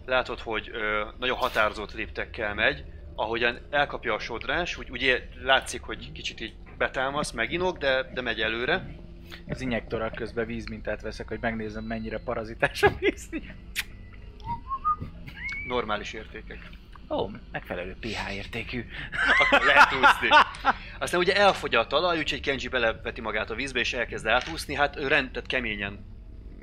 látod, 0.06 0.40
hogy 0.40 0.70
ö, 0.72 1.04
nagyon 1.18 1.36
határozott 1.36 1.92
léptekkel 1.94 2.54
megy, 2.54 2.84
ahogyan 3.14 3.58
elkapja 3.70 4.14
a 4.14 4.18
sodrás, 4.18 4.76
úgy, 4.78 4.90
ugye 4.90 5.22
látszik, 5.42 5.80
hogy 5.80 6.12
kicsit 6.12 6.40
így 6.40 6.54
betámasz, 6.78 7.30
meginog, 7.30 7.78
de, 7.78 8.10
de 8.14 8.20
megy 8.20 8.40
előre. 8.40 8.94
Az 9.48 9.60
injektorral 9.60 10.10
közben 10.10 10.46
vízmintát 10.46 11.02
veszek, 11.02 11.28
hogy 11.28 11.40
megnézem 11.40 11.84
mennyire 11.84 12.18
parazitás 12.18 12.82
a 12.82 12.96
víz. 12.98 13.28
Normális 15.68 16.12
értékek. 16.12 16.58
Ó, 17.08 17.30
megfelelő 17.52 17.96
pH 18.00 18.34
értékű. 18.34 18.84
Akkor 19.38 19.66
lehet 19.66 19.92
úszni. 19.92 20.28
Aztán 20.98 21.20
ugye 21.20 21.36
elfogy 21.36 21.74
a 21.74 21.86
talaj, 21.86 22.18
úgyhogy 22.18 22.40
Kenji 22.40 22.68
beleveti 22.68 23.20
magát 23.20 23.50
a 23.50 23.54
vízbe 23.54 23.78
és 23.78 23.92
elkezd 23.92 24.26
átúszni. 24.26 24.74
Hát 24.74 24.96
ő 24.96 25.08
rend, 25.08 25.30
tehát 25.30 25.48
keményen 25.48 26.04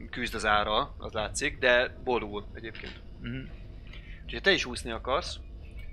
küzd 0.10 0.36
az 0.36 0.46
ára, 0.46 0.96
az 0.98 1.14
látszik, 1.14 1.58
de 1.58 1.96
boldogul 2.04 2.48
egyébként. 2.54 3.02
Mhm. 3.22 3.40
Úgyhogy 4.24 4.42
te 4.42 4.52
is 4.52 4.66
úszni 4.66 4.92
akarsz, 4.92 5.40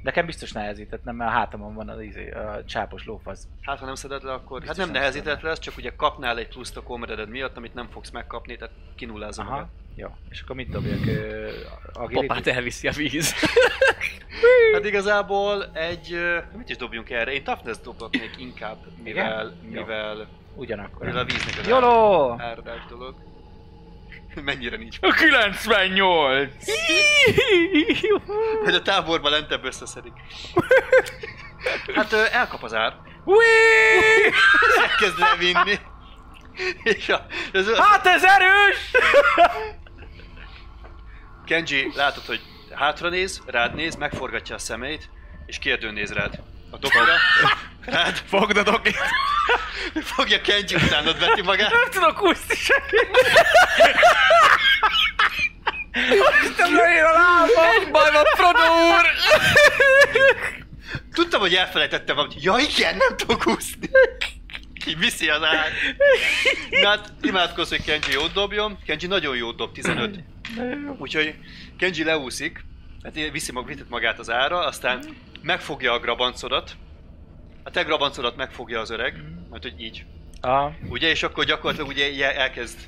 Nekem 0.03 0.27
biztos 0.27 0.53
nehezített, 0.53 1.05
nem, 1.05 1.17
mert 1.17 1.31
a 1.31 1.33
hátamon 1.35 1.75
van 1.75 1.89
az 1.89 2.01
izé, 2.01 2.31
a 2.31 2.65
csápos 2.65 3.05
lófasz. 3.05 3.49
hát 3.63 3.79
ha 3.79 3.85
nem 3.87 3.95
szeded 3.95 4.23
le, 4.23 4.33
akkor... 4.33 4.61
Biztos 4.61 4.77
hát 4.79 4.87
nem 4.87 4.95
nehezített 4.95 5.35
szedem. 5.35 5.49
lesz, 5.49 5.59
csak 5.59 5.77
ugye 5.77 5.93
kapnál 5.97 6.39
egy 6.39 6.49
pluszt 6.49 6.77
a 6.77 6.83
komreded 6.83 7.29
miatt, 7.29 7.57
amit 7.57 7.75
nem 7.75 7.89
fogsz 7.89 8.11
megkapni, 8.11 8.57
tehát 8.57 8.75
kinullázza 8.97 9.43
magad. 9.43 9.59
Aha, 9.59 9.69
jó. 9.95 10.09
És 10.31 10.41
akkor 10.41 10.57
mit 10.57 10.69
dobjak? 10.71 10.99
Agility? 11.93 12.27
Papát 12.27 12.47
elviszi 12.47 12.89
a 12.89 12.93
víz. 12.93 13.35
Hát 14.73 14.85
igazából 14.85 15.65
egy... 15.73 16.13
ö, 16.13 16.39
Mit 16.57 16.69
is 16.69 16.77
dobjunk 16.77 17.11
erre? 17.11 17.33
Én 17.33 17.45
toughness 17.45 17.77
dobhatnék 17.85 18.31
inkább, 18.39 18.77
mivel, 19.03 19.45
Jó. 19.63 19.81
mivel, 19.81 20.27
Ugyanakkor. 20.55 21.07
mivel 21.07 21.21
a 21.21 21.25
víznek 21.25 21.59
az 21.61 21.67
Jolo! 21.69 22.35
áradás 22.39 22.87
dolog. 22.89 23.15
Mennyire 24.45 24.77
nincs 24.77 24.97
A 25.01 25.13
98! 25.13 26.53
Hogy 28.65 28.75
a 28.75 28.83
táborban 28.83 29.31
lentebb 29.31 29.65
összeszedik. 29.65 30.13
Hát 31.95 32.13
elkap 32.13 32.63
az 32.63 32.75
ár. 32.75 32.97
Elkezd 34.83 35.19
levinni. 35.19 35.79
És 36.83 37.09
a, 37.09 37.27
az, 37.53 37.79
Hát 37.79 38.07
ez 38.07 38.25
erős! 38.25 38.91
Kenji 41.45 41.93
látod, 41.95 42.25
hogy 42.25 42.41
hátra 42.75 43.09
néz, 43.09 43.43
rád 43.47 43.75
néz, 43.75 43.97
megforgatja 43.97 44.55
a 44.55 44.59
szemeit, 44.59 45.11
és 45.47 45.59
kérdőn 45.59 45.93
néz 45.93 46.13
rád. 46.13 46.43
A 46.71 46.79
dokira. 46.79 47.17
Rád 47.85 48.23
Fogd 48.27 48.57
a 48.57 48.63
dokit! 48.63 48.97
fogja 50.03 50.41
Kenji, 50.41 50.75
utánad 50.75 51.19
veti 51.19 51.43
magát. 51.43 51.71
Nem 51.71 51.91
tudok 51.91 52.23
úszni 52.23 52.55
semmit! 52.55 53.11
Aztán 56.45 56.73
lejön 56.73 57.05
a 57.05 57.13
lábam! 57.13 57.93
Baj 57.93 58.13
van, 58.13 58.25
Frodo 58.25 58.59
úr! 58.59 59.07
Tudtam, 61.15 61.41
hogy 61.41 61.55
elfelejtettem 61.55 62.17
valamit. 62.17 62.43
Ja 62.43 62.57
igen, 62.59 62.97
nem 62.97 63.17
tudok 63.17 63.47
úszni. 63.47 63.89
Így 64.87 64.99
viszi 64.99 65.29
az 65.29 65.43
ár. 65.43 65.73
Na 66.71 66.89
hát 66.89 67.13
imádkozz, 67.23 67.69
hogy 67.69 67.85
Kenji 67.85 68.13
jót 68.13 68.33
dobjon. 68.33 68.79
Kenji 68.87 69.07
nagyon 69.07 69.37
jót 69.37 69.57
dob, 69.57 69.73
15. 69.73 70.19
Úgyhogy 70.99 71.35
Kenji 71.79 72.05
leúszik, 72.05 72.65
hát 73.03 73.15
viszi 73.33 73.53
mag, 73.53 73.85
magát 73.89 74.19
az 74.19 74.31
ára, 74.31 74.67
aztán 74.67 75.05
megfogja 75.43 75.93
a 75.93 75.99
grabancodat. 75.99 76.77
A 77.63 77.71
te 77.71 77.83
grabancodat 77.83 78.37
megfogja 78.37 78.81
az 78.81 78.91
öreg, 78.91 79.23
mert 79.51 79.63
hogy 79.63 79.81
így. 79.83 80.05
A, 80.41 80.69
Ugye, 80.89 81.09
és 81.09 81.23
akkor 81.23 81.45
gyakorlatilag 81.45 81.89
ugye 81.91 82.35
elkezd 82.37 82.79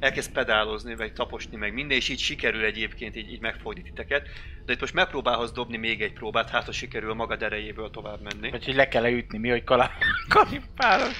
elkezd 0.00 0.32
pedálozni, 0.32 0.94
meg 0.94 1.12
taposni, 1.12 1.56
meg 1.56 1.72
minden, 1.72 1.96
és 1.96 2.08
így 2.08 2.18
sikerül 2.18 2.64
egyébként 2.64 3.16
így, 3.16 3.32
így 3.32 3.40
megfogni 3.40 3.82
titeket. 3.82 4.28
De 4.66 4.72
itt 4.72 4.80
most 4.80 4.94
megpróbálhatsz 4.94 5.52
dobni 5.52 5.76
még 5.76 6.02
egy 6.02 6.12
próbát, 6.12 6.50
hát 6.50 6.64
ha 6.64 6.72
sikerül 6.72 7.14
magad 7.14 7.42
erejéből 7.42 7.90
tovább 7.90 8.20
menni. 8.20 8.50
vagy 8.50 8.64
hogy 8.64 8.74
le 8.74 8.88
kell 8.88 9.12
ütni, 9.12 9.38
mi, 9.38 9.48
hogy 9.48 9.64
kalap... 9.64 9.90
kalipálok. 10.28 11.12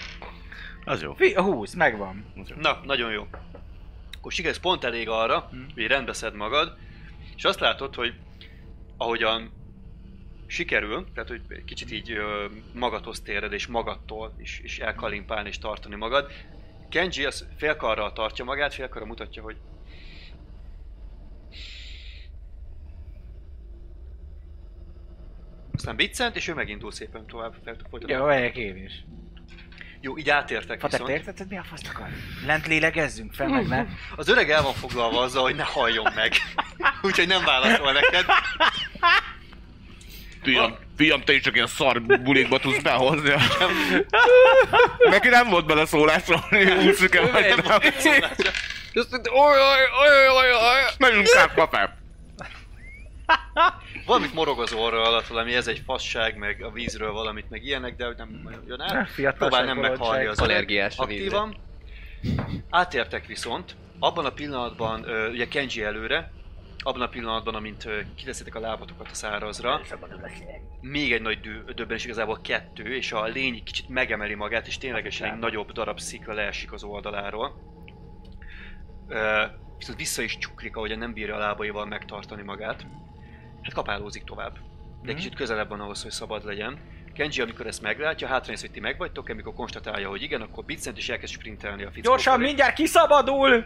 Az 0.85 1.03
jó. 1.03 1.15
Fi, 1.15 1.35
20, 1.35 1.75
megvan. 1.75 2.25
Az 2.43 2.49
jó. 2.49 2.57
Na, 2.61 2.81
nagyon 2.85 3.13
jó. 3.13 3.27
Akkor 4.19 4.33
sikerülsz 4.33 4.61
pont 4.61 4.85
elég 4.85 5.09
arra, 5.09 5.49
Hm. 5.51 5.57
hogy 5.75 5.87
rendbe 5.87 6.13
szed 6.13 6.35
magad, 6.35 6.77
és 7.43 7.49
azt 7.49 7.61
látod, 7.61 7.95
hogy 7.95 8.15
ahogyan 8.97 9.53
sikerül, 10.47 11.07
tehát 11.15 11.29
hogy 11.29 11.65
kicsit 11.65 11.93
így 11.93 12.17
magadhoz 12.75 13.21
téred, 13.21 13.53
és 13.53 13.67
magadtól 13.67 14.35
is, 14.39 14.61
is 14.61 14.79
elkalimpálni 14.79 15.49
és 15.49 15.59
tartani 15.59 15.95
magad. 15.95 16.31
Kenji 16.89 17.25
az 17.25 17.47
félkarral 17.57 18.13
tartja 18.13 18.45
magát, 18.45 18.75
félkarral 18.75 19.09
mutatja, 19.09 19.43
hogy 19.43 19.57
aztán 25.73 25.97
biccent, 25.97 26.37
és 26.37 26.49
ő 26.49 26.55
megindul 26.55 26.93
szépen 26.93 27.27
tovább. 27.27 27.55
Folytatni. 27.91 28.13
Jó, 28.13 28.25
megyek 28.25 28.57
én 28.57 28.77
is. 28.77 29.05
Jó, 30.05 30.19
így 30.19 30.31
átértek 30.31 30.81
Fater, 30.81 30.99
te 30.99 31.05
viszont. 31.05 31.19
érted, 31.19 31.39
hogy 31.39 31.47
mi 31.47 31.59
a 31.59 31.65
faszt 31.71 31.89
akar? 31.89 32.09
Lent 32.47 32.67
lélegezzünk 32.67 33.35
fel, 33.35 33.49
meg 33.49 33.67
ne? 33.69 33.85
Az 34.17 34.29
öreg 34.29 34.51
el 34.51 34.63
van 34.63 34.75
foglalva 34.75 35.21
azzal, 35.21 35.43
hogy 35.43 35.55
ne 35.55 35.63
halljon 35.63 36.13
meg. 36.15 36.33
Úgyhogy 37.03 37.27
nem 37.27 37.45
válaszol 37.45 37.93
neked. 37.93 38.25
Fiam, 40.43 40.77
fiam, 40.97 41.23
te 41.25 41.33
is 41.33 41.43
csak 41.43 41.55
ilyen 41.55 41.67
szar 41.67 42.03
bulikba 42.03 42.59
tudsz 42.59 42.83
behozni. 42.83 43.33
Neki 45.11 45.29
nem 45.29 45.49
volt 45.49 45.67
bele 45.67 45.87
szólásra, 45.87 46.39
hogy 46.39 46.89
úszik 46.89 47.15
el, 47.15 47.31
vagy 47.31 47.55
nem. 47.57 47.81
Mondta, 49.11 49.31
oj, 49.33 49.59
oj, 49.59 49.83
oj, 50.01 50.29
oj, 50.29 50.53
oj. 50.53 50.83
Menjünk 50.99 51.27
át, 51.37 51.55
papám. 51.55 51.91
Valamit 54.07 54.35
morog 54.35 54.61
az 54.61 54.73
orra 54.73 55.03
alatt, 55.03 55.27
valami 55.27 55.55
ez 55.55 55.67
egy 55.67 55.83
fasság, 55.85 56.37
meg 56.37 56.63
a 56.63 56.71
vízről 56.71 57.13
valamit, 57.13 57.51
meg 57.51 57.65
ilyenek, 57.65 57.97
de 57.97 58.15
nem 58.17 58.49
jön 58.67 59.07
fiatalság, 59.07 59.35
Próbál 59.37 59.65
nem 59.65 59.79
meghalni 59.79 60.25
az 60.25 60.39
Allergiás 60.41 60.97
aktívan. 60.97 61.57
Átértek 62.71 63.27
viszont, 63.27 63.77
abban 63.99 64.25
a 64.25 64.33
pillanatban, 64.33 65.05
ugye 65.31 65.49
Kenji 65.49 65.83
előre, 65.83 66.33
abban 66.79 67.01
a 67.01 67.09
pillanatban, 67.09 67.55
amint 67.55 67.89
kiteszitek 68.15 68.55
a 68.55 68.61
lábatokat 68.61 69.09
a 69.11 69.15
szárazra, 69.15 69.81
még 70.81 71.13
egy 71.13 71.23
nagy 71.23 71.41
dő, 71.41 71.65
döbbenés, 71.75 72.05
igazából 72.05 72.39
kettő, 72.43 72.95
és 72.95 73.13
a 73.13 73.25
lény 73.25 73.65
kicsit 73.65 73.89
megemeli 73.89 74.35
magát, 74.35 74.67
és 74.67 74.79
ténylegesen 74.79 75.33
egy 75.33 75.39
nagyobb 75.39 75.73
darab 75.73 76.01
szikla 76.01 76.35
leesik 76.35 76.73
az 76.73 76.83
oldaláról. 76.83 77.61
Viszont 79.79 79.99
vissza 79.99 80.23
is 80.23 80.39
csuklik, 80.39 80.77
ahogyan 80.77 80.99
nem 80.99 81.13
bírja 81.13 81.35
a 81.35 81.39
lábaival 81.39 81.87
megtartani 81.87 82.43
magát. 82.43 82.87
Hát 83.63 83.73
kapálózik 83.73 84.25
tovább. 84.25 84.59
De 85.03 85.11
egy 85.11 85.17
kicsit 85.17 85.35
közelebb 85.35 85.69
van 85.69 85.81
ahhoz, 85.81 86.03
hogy 86.03 86.11
szabad 86.11 86.45
legyen. 86.45 86.79
Kenji, 87.15 87.41
amikor 87.41 87.67
ezt 87.67 87.83
meglátja, 87.83 88.27
hátranéz, 88.27 88.61
hogy 88.61 88.71
ti 88.71 88.81
megvagytok, 88.81 89.29
amikor 89.29 89.55
konstatálja, 89.55 90.09
hogy 90.09 90.23
igen, 90.23 90.41
akkor 90.41 90.65
biccent 90.65 90.97
és 90.97 91.09
elkezd 91.09 91.33
sprintelni 91.33 91.83
a 91.83 91.91
fickó 91.91 92.09
Gyorsan, 92.11 92.35
felé, 92.35 92.47
mindjárt 92.47 92.75
kiszabadul! 92.75 93.65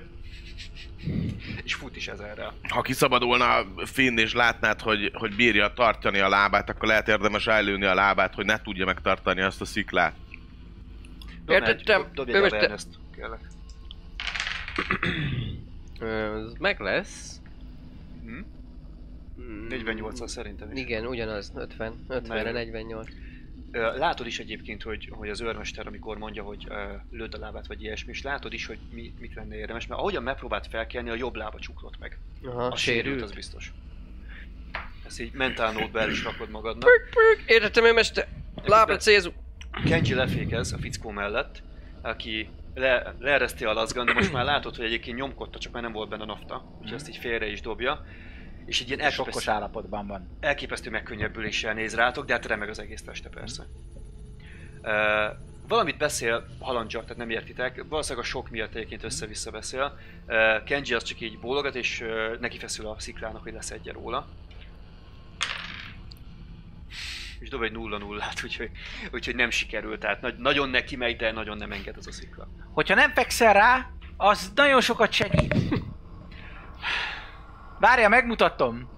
és 1.65 1.75
fut 1.75 1.97
is 1.97 2.09
ezerrel. 2.09 2.53
Ha 2.69 2.83
kiszabadulna 2.83 3.65
Finn 3.85 4.19
és 4.19 4.33
látnád, 4.33 4.81
hogy, 4.81 5.11
hogy 5.15 5.35
bírja 5.37 5.73
tartani 5.73 6.19
a 6.19 6.29
lábát, 6.29 6.69
akkor 6.69 6.89
lehet 6.89 7.09
érdemes 7.09 7.47
előni 7.47 7.85
a 7.85 7.95
lábát, 7.95 8.35
hogy 8.35 8.45
ne 8.45 8.61
tudja 8.61 8.85
megtartani 8.85 9.41
azt 9.41 9.61
a 9.61 9.65
sziklát. 9.65 10.15
Értettem. 11.49 12.01
dob- 12.01 12.15
Dobj 12.15 12.33
egy 12.33 12.37
awareness-t, 12.37 12.89
kérlek. 13.15 13.41
Ez 16.01 16.53
meg 16.59 16.81
lesz. 16.81 17.41
Hm? 18.25 18.41
Mm, 19.41 19.67
48 19.67 20.31
szerintem 20.31 20.73
is. 20.73 20.81
Igen, 20.81 21.07
ugyanaz, 21.07 21.53
50, 21.55 22.07
50-re 22.09 22.43
Meg. 22.43 22.53
48. 22.53 23.09
Ö, 23.71 23.97
Látod 23.99 24.27
is 24.27 24.39
egyébként, 24.39 24.83
hogy, 24.83 25.09
hogy 25.13 25.29
az 25.29 25.41
őrmester, 25.41 25.87
amikor 25.87 26.19
mondja, 26.19 26.43
hogy 26.43 26.65
ö, 26.69 26.93
lőd 27.11 27.35
a 27.35 27.39
lábát, 27.39 27.67
vagy 27.67 27.83
ilyesmi, 27.83 28.11
és 28.13 28.23
látod 28.23 28.53
is, 28.53 28.67
hogy 28.67 28.79
mi, 28.93 29.15
mit 29.19 29.35
lenne 29.35 29.57
érdemes, 29.57 29.87
mert 29.87 30.01
ahogyan 30.01 30.23
megpróbált 30.23 30.67
felkelni, 30.67 31.11
a 31.11 31.15
jobb 31.15 31.35
lába 31.35 31.59
csuklott 31.59 31.99
meg. 31.99 32.19
Aha, 32.45 32.67
A 32.67 32.77
sérült, 32.77 33.23
az 33.23 33.33
biztos. 33.33 33.73
Ezt 35.07 35.21
így 35.21 35.33
mentál 35.33 35.73
nótba 35.73 36.01
el 36.01 36.11
is 36.11 36.25
rakod 36.25 36.51
magadnak. 36.51 36.91
Pük, 36.91 37.09
pük, 37.11 37.51
értettem 37.51 37.85
én, 37.85 37.95
mester. 37.95 38.29
Lábra 38.65 38.97
célzunk. 38.97 39.35
Kenji 39.85 40.15
lefékez 40.15 40.73
a 40.73 40.79
fickó 40.79 41.11
mellett, 41.11 41.63
aki 42.03 42.49
le, 42.75 43.15
leereszti 43.19 43.65
a 43.65 43.73
lazgan, 43.73 44.07
de 44.07 44.13
most 44.13 44.33
már 44.33 44.45
látod, 44.45 44.77
hogy 44.77 44.85
egyébként 44.85 45.17
nyomkodta, 45.17 45.59
csak 45.59 45.73
már 45.73 45.83
nem 45.83 45.93
volt 45.93 46.09
benne 46.09 46.25
nafta, 46.25 46.77
úgyhogy 46.79 46.95
ezt 46.95 47.09
így 47.09 47.17
félre 47.17 47.47
is 47.47 47.61
dobja. 47.61 48.05
És 48.67 48.81
egy 48.81 48.89
ilyen 48.89 49.11
Sokkos 49.11 49.19
elképesztő, 49.19 49.51
állapotban 49.51 50.07
van. 50.07 50.37
elképesztő 50.41 50.91
megkönnyebbüléssel 50.91 51.75
néz 51.75 51.95
rátok, 51.95 52.25
de 52.25 52.33
hát 52.33 52.47
remeg 52.47 52.69
az 52.69 52.79
egész 52.79 53.03
teste 53.03 53.29
persze. 53.29 53.67
Uh, 54.83 55.37
valamit 55.69 55.97
beszél 55.97 56.47
halandzsak, 56.61 57.03
tehát 57.03 57.17
nem 57.17 57.31
értitek, 57.31 57.85
valószínűleg 57.89 58.25
a 58.25 58.29
sok 58.29 58.51
miatt 58.51 58.75
egyébként 58.75 59.03
össze-vissza 59.03 59.51
beszél. 59.51 59.99
Uh, 60.27 60.65
Kenji 60.65 60.95
az 60.95 61.03
csak 61.03 61.21
így 61.21 61.39
bólogat, 61.39 61.75
és 61.75 62.01
uh, 62.01 62.39
neki 62.41 62.59
feszül 62.59 62.87
a 62.87 62.97
sziklának, 62.99 63.43
hogy 63.43 63.53
leszedje 63.53 63.93
róla. 63.93 64.27
És 67.39 67.49
dob 67.49 67.63
egy 67.63 67.73
nulla 67.73 67.99
nullát, 67.99 68.45
úgyhogy, 68.45 68.71
úgyhogy 69.13 69.35
nem 69.35 69.51
sikerült, 69.51 70.01
tehát 70.01 70.21
nagy, 70.21 70.37
nagyon 70.37 70.69
neki 70.69 70.97
megy, 70.97 71.17
de 71.17 71.33
nagyon 71.33 71.57
nem 71.57 71.73
enged 71.73 71.97
az 71.97 72.07
a 72.07 72.13
szikla. 72.13 72.49
Hogyha 72.73 72.95
nem 72.95 73.13
fekszel 73.13 73.53
rá, 73.53 73.91
az 74.17 74.53
nagyon 74.55 74.81
sokat 74.81 75.13
segít. 75.13 75.55
Várja, 77.79 78.09
megmutatom. 78.09 78.89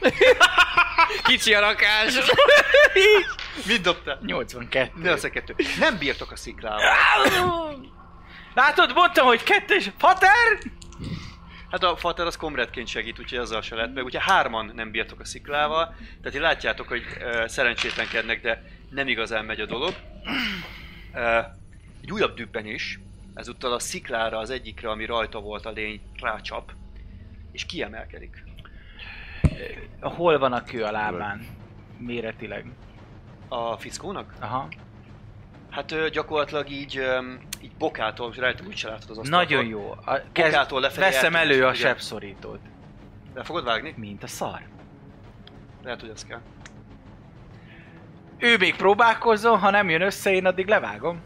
Kicsi 1.24 1.54
a 1.54 1.60
rakás. 1.60 2.14
Mit 3.66 3.80
dobtál? 3.80 4.18
82. 4.22 5.02
Ne 5.02 5.12
az 5.12 5.24
a 5.24 5.30
kettő. 5.30 5.54
Nem 5.78 5.98
bírtok 5.98 6.30
a 6.30 6.36
sziklával. 6.36 6.80
Látod, 8.54 8.92
mondtam, 8.94 9.26
hogy 9.26 9.42
kettős. 9.42 9.90
Fater! 9.98 10.58
Hát 11.70 11.82
a 11.82 11.96
Fater 11.96 12.26
az 12.26 12.36
komredként 12.36 12.88
segít, 12.88 13.18
úgyhogy 13.18 13.38
azzal 13.38 13.62
se 13.62 13.74
lett 13.74 13.94
meg. 13.94 14.04
Ugye 14.04 14.20
hárman 14.20 14.72
nem 14.74 14.90
bírtok 14.90 15.20
a 15.20 15.24
sziklával, 15.24 15.94
tehát 16.22 16.38
látjátok, 16.38 16.88
hogy 16.88 17.02
uh, 17.20 17.46
szerencsétlenkednek, 17.46 18.40
de 18.40 18.62
nem 18.90 19.08
igazán 19.08 19.44
megy 19.44 19.60
a 19.60 19.66
dolog. 19.66 19.94
Uh, 21.12 21.44
egy 22.02 22.12
újabb 22.12 22.34
dübben 22.34 22.66
is, 22.66 22.98
ezúttal 23.34 23.72
a 23.72 23.78
sziklára, 23.78 24.38
az 24.38 24.50
egyikre, 24.50 24.90
ami 24.90 25.04
rajta 25.04 25.40
volt 25.40 25.66
a 25.66 25.70
lény, 25.70 26.00
rácsap, 26.20 26.72
és 27.54 27.64
kiemelkedik. 27.64 28.44
Hol 30.00 30.38
van 30.38 30.52
a 30.52 30.62
kő 30.62 30.82
a 30.82 30.90
lábán? 30.90 31.46
Méretileg. 31.98 32.66
A 33.48 33.76
fickónak? 33.76 34.34
Aha. 34.40 34.68
Hát 35.70 35.92
ö, 35.92 36.08
gyakorlatilag 36.10 36.68
így, 36.68 37.00
így 37.62 37.72
bokától, 37.78 38.32
rajta 38.36 38.64
úgy 38.66 38.76
se 38.76 38.88
látod 38.88 39.10
az 39.10 39.18
asztalon. 39.18 39.44
Nagyon 39.44 39.66
jó. 39.66 39.90
A, 39.90 40.20
Bokától 40.32 40.80
lefelé 40.80 41.06
veszem 41.06 41.34
elő 41.34 41.54
a 41.54 41.56
igen. 41.56 41.74
sebszorítót. 41.74 42.60
Le 43.34 43.42
fogod 43.42 43.64
vágni? 43.64 43.94
Mint 43.96 44.22
a 44.22 44.26
szar. 44.26 44.60
Lehet, 45.82 46.00
hogy 46.00 46.10
ez 46.10 46.24
kell. 46.24 46.40
Ő 48.38 48.56
még 48.56 48.76
próbálkozzon, 48.76 49.58
ha 49.58 49.70
nem 49.70 49.90
jön 49.90 50.00
össze, 50.02 50.32
én 50.32 50.46
addig 50.46 50.66
levágom. 50.66 51.20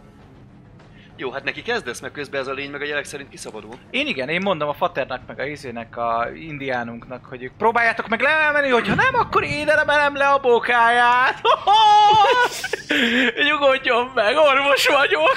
Jó, 1.21 1.31
hát 1.31 1.45
neki 1.45 1.62
kezdesz, 1.62 2.01
mert 2.01 2.12
közben 2.12 2.41
ez 2.41 2.47
a 2.47 2.53
lény 2.53 2.71
meg 2.71 2.83
a 2.83 2.85
gyerek 2.85 3.05
szerint 3.05 3.29
kiszabadul. 3.29 3.79
Én 3.91 4.07
igen, 4.07 4.29
én 4.29 4.41
mondom 4.41 4.69
a 4.69 4.75
faternak, 4.75 5.21
meg 5.27 5.39
a 5.39 5.45
izének, 5.45 5.97
a 5.97 6.29
indiánunknak, 6.35 7.25
hogy 7.25 7.43
ők 7.43 7.53
próbáljátok 7.53 8.09
meg 8.09 8.21
lemenni, 8.21 8.69
hogyha 8.69 8.95
nem, 8.95 9.14
akkor 9.14 9.45
én 9.45 9.69
emelem 9.69 10.16
le 10.16 10.29
a 10.29 10.39
bokáját. 10.39 11.41
Nyugodjon 13.49 14.11
meg, 14.14 14.37
orvos 14.37 14.87
vagyok. 14.87 15.37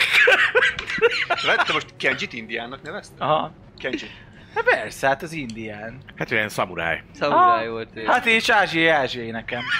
Te 1.65 1.73
most 1.73 1.93
Kenjit 1.97 2.33
indiánnak 2.33 2.81
nevezted? 2.81 3.21
Aha. 3.21 3.51
Kenji. 3.77 4.09
Hát 4.55 4.63
persze, 4.63 5.07
hát 5.07 5.21
az 5.21 5.31
indián. 5.31 6.01
Hát 6.15 6.31
ilyen 6.31 6.49
szamuráj. 6.49 7.03
Szamuráj 7.19 7.69
volt 7.69 7.95
én. 7.95 8.07
Hát 8.07 8.25
és 8.25 8.49
Ázsiai 8.49 8.87
Ázsiai 8.87 9.31
nekem. 9.31 9.61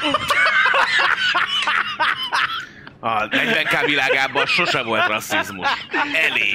A 3.03 3.27
40k 3.27 3.85
világában 3.85 4.45
sose 4.45 4.83
volt 4.83 5.07
rasszizmus. 5.07 5.67
Elég. 6.13 6.53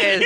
Ez, 0.00 0.20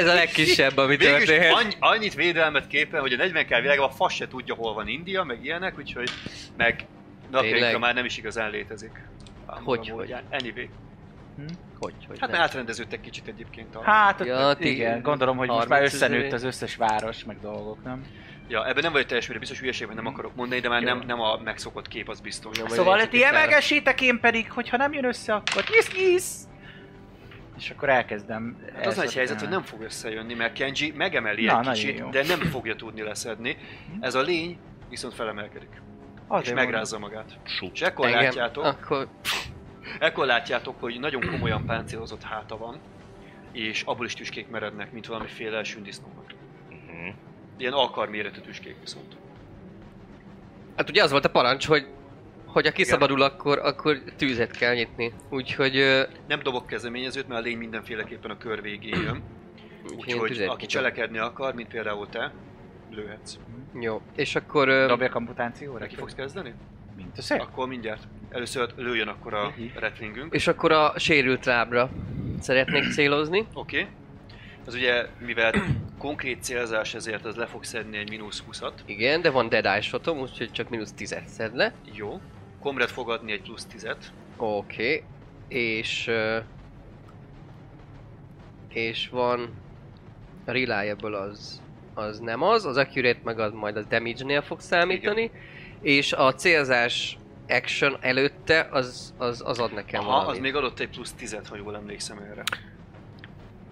ez 0.00 0.06
a 0.08 0.14
legkisebb, 0.14 0.76
ami 0.76 0.96
Végülis 0.96 1.24
történhet. 1.24 1.52
annyi, 1.52 1.74
annyit 1.78 2.14
védelmet 2.14 2.66
képen, 2.66 3.00
hogy 3.00 3.12
a 3.12 3.16
40 3.16 3.44
k 3.46 3.48
világban 3.60 3.88
a 3.88 3.92
fasz 3.92 4.14
se 4.14 4.28
tudja, 4.28 4.54
hol 4.54 4.74
van 4.74 4.88
India, 4.88 5.22
meg 5.22 5.44
ilyenek, 5.44 5.78
úgyhogy 5.78 6.10
meg 6.56 6.86
napjainkra 7.30 7.78
már 7.78 7.94
nem 7.94 8.04
is 8.04 8.16
igazán 8.18 8.50
létezik. 8.50 8.90
Hogy, 9.46 9.88
hogy? 9.88 10.14
Anyway. 10.30 10.68
Hogy, 11.78 11.94
hogy 12.08 12.18
Hát 12.20 12.30
nem? 12.30 12.38
mert 12.38 12.50
átrendeződtek 12.50 13.00
kicsit 13.00 13.28
egyébként 13.28 13.74
a... 13.74 13.82
Hát, 13.82 14.24
Ja, 14.24 14.54
igen, 14.58 15.02
gondolom, 15.02 15.36
hogy 15.36 15.48
most 15.48 15.68
már 15.68 15.78
30 15.78 15.92
ezer- 15.94 16.10
összenőtt 16.10 16.32
az 16.32 16.42
összes 16.42 16.76
város, 16.76 17.24
meg 17.24 17.40
dolgok, 17.40 17.84
nem? 17.84 18.04
Ja, 18.48 18.68
ebben 18.68 18.82
nem 18.82 18.92
vagyok 18.92 19.06
teljes 19.06 19.28
mértékben 19.28 19.38
biztos 19.38 19.58
hülyeségben 19.58 19.96
nem 19.96 20.06
akarok 20.06 20.34
mondani, 20.34 20.60
de 20.60 20.68
már 20.68 20.82
Jó. 20.82 20.88
nem, 20.88 21.02
nem 21.06 21.20
a 21.20 21.36
megszokott 21.44 21.88
kép, 21.88 22.08
az 22.08 22.20
biztos. 22.20 22.58
Majd 22.58 22.70
Szóval 22.70 23.00
én 23.00 23.08
ti 23.08 23.24
emelgessétek, 23.24 24.00
én 24.00 24.20
pedig, 24.20 24.50
hogyha 24.52 24.76
nem 24.76 24.92
jön 24.92 25.04
össze, 25.04 25.34
akkor 25.34 25.64
nyisz, 25.70 25.92
nyisz! 25.96 26.46
És 27.58 27.70
akkor 27.70 27.88
elkezdem. 27.88 28.56
Hát 28.74 28.86
az 28.86 28.96
nagy 28.96 29.14
helyzet, 29.14 29.40
hogy 29.40 29.48
nem 29.48 29.62
fog 29.62 29.80
összejönni, 29.80 30.34
mert 30.34 30.52
Kenji 30.52 30.92
megemeli 30.96 31.44
Na, 31.44 31.60
egy 31.60 31.68
kicsit, 31.68 31.98
jó. 31.98 32.10
de 32.10 32.24
nem 32.26 32.40
fogja 32.40 32.76
tudni 32.76 33.02
leszedni. 33.02 33.56
Ez 34.00 34.14
a 34.14 34.20
lény 34.20 34.58
viszont 34.88 35.14
felemelkedik, 35.14 35.68
és 35.72 36.20
Azért 36.26 36.56
megrázza 36.56 36.98
magát. 36.98 37.38
Sup. 37.44 37.70
És 37.72 37.80
ekkor 37.80 38.06
Engem, 38.06 38.22
látjátok, 38.22 38.64
Akkor 38.64 39.08
ekkor 39.98 40.26
látjátok, 40.26 40.80
hogy 40.80 41.00
nagyon 41.00 41.30
komolyan 41.30 41.66
páncélozott 41.66 42.22
háta 42.22 42.56
van, 42.56 42.80
és 43.52 43.82
abból 43.82 44.06
is 44.06 44.14
tüskék 44.14 44.48
merednek, 44.48 44.92
mint 44.92 45.06
valamiféle 45.06 45.64
sündisznónak. 45.64 46.34
Mhm. 46.68 47.08
Ilyen 47.62 47.74
alkarméretű 47.74 48.40
tüskék 48.40 48.76
viszont. 48.80 49.16
Hát 50.76 50.88
ugye 50.88 51.02
az 51.02 51.10
volt 51.10 51.24
a 51.24 51.30
parancs, 51.30 51.66
hogy 51.66 51.86
hogy 52.46 52.66
ha 52.66 52.72
kiszabadul, 52.72 53.22
akkor, 53.22 53.58
akkor 53.58 54.02
tűzet 54.16 54.50
kell 54.50 54.74
nyitni. 54.74 55.12
Úgyhogy, 55.30 55.76
ö, 55.76 56.02
Nem 56.28 56.40
dobok 56.42 56.66
kezdeményezőt, 56.66 57.28
mert 57.28 57.40
a 57.40 57.42
lény 57.44 57.58
mindenféleképpen 57.58 58.30
a 58.30 58.38
kör 58.38 58.62
végén 58.62 59.02
jön. 59.02 59.22
úgyhogy 59.98 60.30
aki 60.30 60.40
nyitok. 60.40 60.66
cselekedni 60.66 61.18
akar, 61.18 61.54
mint 61.54 61.68
például 61.68 62.08
te, 62.08 62.32
lőhetsz. 62.90 63.38
Jó, 63.80 64.02
és 64.16 64.34
akkor... 64.34 64.68
Ö, 64.68 64.86
Dobjak 64.86 65.14
amputációra? 65.14 65.78
Neki 65.78 65.94
fogsz 65.94 66.14
kezdeni? 66.14 66.54
Mint 66.96 67.18
a 67.18 67.22
szép. 67.22 67.40
Akkor 67.40 67.68
mindjárt. 67.68 68.02
Először 68.30 68.72
lőjön 68.76 69.08
akkor 69.08 69.34
a 69.34 69.54
retlingünk. 69.74 70.34
és 70.34 70.46
akkor 70.46 70.72
a 70.72 70.92
sérült 70.96 71.44
lábra 71.44 71.90
szeretnék 72.40 72.92
célozni. 72.92 73.46
Oké. 73.54 73.80
Okay. 73.80 73.92
Az 74.66 74.74
ugye, 74.74 75.06
mivel 75.18 75.52
konkrét 75.98 76.42
célzás, 76.42 76.94
ezért 76.94 77.24
az 77.24 77.36
le 77.36 77.46
fog 77.46 77.64
szedni 77.64 77.96
egy 77.96 78.08
mínusz 78.08 78.42
20-at. 78.50 78.72
Igen, 78.84 79.22
de 79.22 79.30
van 79.30 79.48
Dead 79.48 79.64
Eye 79.64 79.80
shotom, 79.80 80.18
úgyhogy 80.18 80.52
csak 80.52 80.68
mínusz 80.68 80.92
10 80.92 81.16
szed 81.26 81.56
le. 81.56 81.74
Jó. 81.92 82.20
Comrade 82.60 82.92
fog 82.92 83.10
adni 83.10 83.32
egy 83.32 83.42
plusz 83.42 83.66
10-et. 83.76 83.96
Oké. 84.36 84.56
Okay. 84.84 85.02
És... 85.48 86.10
és 88.68 89.08
van... 89.08 89.60
A 90.44 90.50
reliable 90.50 91.18
az, 91.18 91.62
az 91.94 92.18
nem 92.18 92.42
az, 92.42 92.66
az 92.66 92.76
accurate 92.76 93.20
meg 93.24 93.38
az 93.38 93.52
majd 93.52 93.76
az 93.76 93.86
damage-nél 93.86 94.42
fog 94.42 94.60
számítani. 94.60 95.30
És 95.80 96.12
a 96.12 96.34
célzás 96.34 97.18
action 97.48 97.96
előtte 98.00 98.68
az, 98.70 99.14
az, 99.18 99.42
az 99.44 99.58
ad 99.58 99.72
nekem 99.72 100.00
Aha, 100.00 100.10
valamit. 100.10 100.30
az 100.30 100.38
még 100.38 100.54
adott 100.54 100.80
egy 100.80 100.88
plusz 100.88 101.14
10-et, 101.18 101.44
ha 101.48 101.56
jól 101.56 101.76
emlékszem 101.76 102.18
erre. 102.18 102.42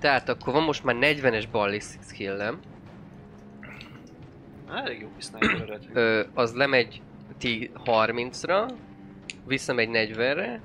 Tehát 0.00 0.28
akkor 0.28 0.52
van 0.52 0.62
most 0.62 0.84
már 0.84 0.96
40-es 1.00 1.44
ballistic 1.50 2.08
skillem. 2.08 2.58
Elég 4.74 5.00
jó 5.00 5.08
kis. 5.16 5.26
Ö, 5.92 6.22
az 6.34 6.54
lemegy 6.54 7.02
ti 7.38 7.70
30-ra, 7.84 8.70
visszamegy 9.46 9.88
40-re, 9.92 10.60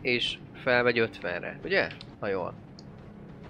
és 0.00 0.38
felmegy 0.54 1.08
50-re, 1.22 1.58
ugye? 1.64 1.88
Ha 2.20 2.28
jól. 2.28 2.54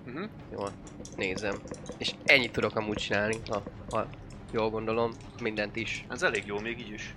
Uh-huh. 0.07 0.29
Jól. 0.53 0.71
Nézem. 1.17 1.55
És 1.99 2.15
ennyit 2.25 2.53
tudok 2.53 2.77
amúgy 2.77 2.97
csinálni, 2.97 3.37
ha, 3.49 3.63
ha 3.91 4.07
jól 4.53 4.71
gondolom. 4.71 5.11
Mindent 5.43 5.77
is. 5.77 6.05
Ez 6.09 6.23
elég 6.23 6.47
jó 6.47 6.59
még 6.59 6.79
így 6.79 6.91
is. 6.91 7.13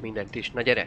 Mindent 0.00 0.34
is. 0.34 0.50
Na 0.50 0.62
gyere! 0.62 0.86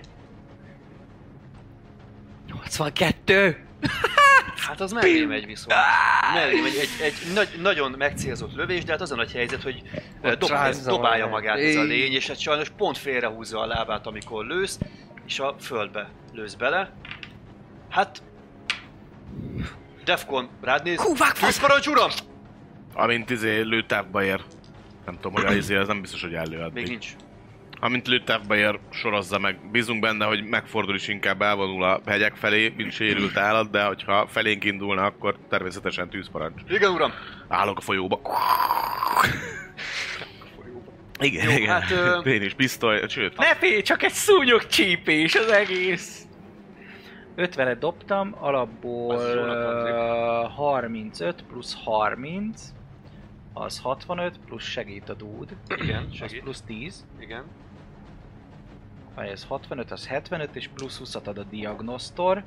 82! 2.48 3.66
Hát 4.68 4.82
az 4.82 4.92
mellé 4.92 5.26
megy 5.26 5.46
viszont. 5.46 5.74
Mellé 6.34 6.62
megy 6.62 6.76
egy, 6.76 6.90
egy 7.02 7.34
nagy, 7.34 7.50
nagyon 7.62 7.96
megcélzott 7.98 8.56
lövés, 8.56 8.84
de 8.84 8.92
hát 8.92 9.02
az 9.02 9.12
a 9.12 9.16
nagy 9.16 9.32
helyzet, 9.32 9.64
hogy 9.64 9.82
dob, 10.22 10.52
dobálja 10.86 11.28
magát. 11.28 11.58
ez 11.58 11.76
a 11.76 11.84
lény, 11.84 12.14
és 12.14 12.28
hát 12.28 12.40
sajnos 12.40 12.70
pont 12.70 12.98
félrehúzza 12.98 13.60
a 13.60 13.66
lábát, 13.66 14.08
amikor 14.08 14.46
lősz, 14.46 14.80
és 15.26 15.40
a 15.40 15.56
földbe 15.60 16.10
lősz 16.34 16.54
bele. 16.54 16.94
Hát... 17.90 18.24
Defcon, 20.04 20.50
rád 20.62 20.84
néz. 20.84 21.02
Tűzparancs, 21.40 21.88
uram! 21.88 22.10
Amint 22.94 23.30
izé 23.30 23.60
lőtávba 23.60 24.24
ér. 24.24 24.42
Nem 25.06 25.16
tudom, 25.16 25.34
hogy 25.34 25.46
az 25.46 25.56
izé, 25.56 25.76
az 25.76 25.88
nem 25.88 26.02
biztos, 26.02 26.22
hogy 26.22 26.34
előad. 26.34 26.74
Még 26.74 26.88
nincs. 26.88 27.08
Amint 27.84 28.08
lőttávba 28.08 28.56
ér, 28.56 28.80
sorozza 28.90 29.40
meg. 29.40 29.60
Bízunk 29.72 30.02
benne, 30.02 30.26
hogy 30.26 30.44
megfordul 30.44 30.96
is 30.96 31.08
inkább 31.08 31.42
elvonul 31.42 31.84
a 31.84 32.02
hegyek 32.06 32.36
felé, 32.36 32.74
mint 32.78 32.92
sérült 32.92 33.38
állat, 33.38 33.70
de 33.72 33.84
hogyha 33.84 34.28
felénk 34.28 34.64
indulna, 34.64 35.04
akkor 35.06 35.38
természetesen 35.50 36.10
tűzparancs. 36.10 36.62
Igen, 36.70 36.92
uram! 36.92 37.12
Állok 37.48 37.78
a 37.78 37.82
folyóba. 37.82 38.22
Igen, 41.20 41.50
Jó, 41.50 41.58
igen. 41.58 41.68
hát, 41.82 41.92
ö- 41.92 42.26
Én 42.26 42.42
is 42.42 42.54
pisztoly, 42.54 43.08
sőt, 43.08 43.38
Ne 43.38 43.56
félj, 43.56 43.82
csak 43.82 44.04
egy 44.04 44.12
szúnyog 44.12 44.66
csípés 44.68 45.36
az 45.36 45.48
egész. 45.52 46.26
50-et 47.38 47.78
dobtam, 47.80 48.36
alapból 48.40 49.16
Az 49.16 49.36
uh, 49.36 50.56
35 50.56 51.44
plusz 51.44 51.78
30, 51.84 52.62
az 53.54 53.80
65, 53.80 54.40
plusz 54.46 54.64
segít 54.64 55.10
a 55.10 55.14
dúd, 55.14 55.50
Igen, 55.82 56.08
az 56.10 56.16
segít. 56.16 56.42
plusz 56.44 56.62
10, 56.62 57.06
Igen. 57.20 57.44
Vagy 59.16 59.28
ez 59.28 59.44
65, 59.44 59.92
az 59.92 60.08
75, 60.08 60.56
és 60.56 60.68
plusz 60.68 60.98
20 60.98 61.16
ad 61.16 61.38
a 61.38 61.44
diagnosztor. 61.44 62.44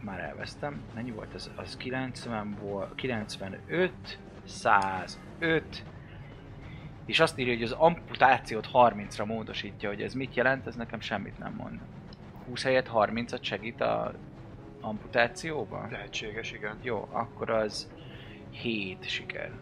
Már 0.00 0.20
elvesztem, 0.20 0.80
mennyi 0.94 1.10
volt 1.10 1.34
ez? 1.34 1.50
Az 1.56 1.76
90 1.76 2.56
volt, 2.60 2.94
95, 2.94 4.18
105, 4.44 5.84
és 7.06 7.20
azt 7.20 7.38
írja, 7.38 7.52
hogy 7.52 7.62
az 7.62 7.72
amputációt 7.72 8.68
30-ra 8.72 9.26
módosítja, 9.26 9.88
hogy 9.88 10.02
ez 10.02 10.14
mit 10.14 10.34
jelent, 10.34 10.66
ez 10.66 10.76
nekem 10.76 11.00
semmit 11.00 11.38
nem 11.38 11.54
mond. 11.54 11.80
20 12.46 12.62
helyett 12.62 12.90
30-at 12.94 13.42
segít 13.42 13.80
a 13.80 14.14
amputációban? 14.80 15.90
Lehetséges, 15.90 16.52
igen. 16.52 16.78
Jó, 16.82 17.08
akkor 17.10 17.50
az 17.50 17.90
7 18.50 19.08
siker. 19.08 19.52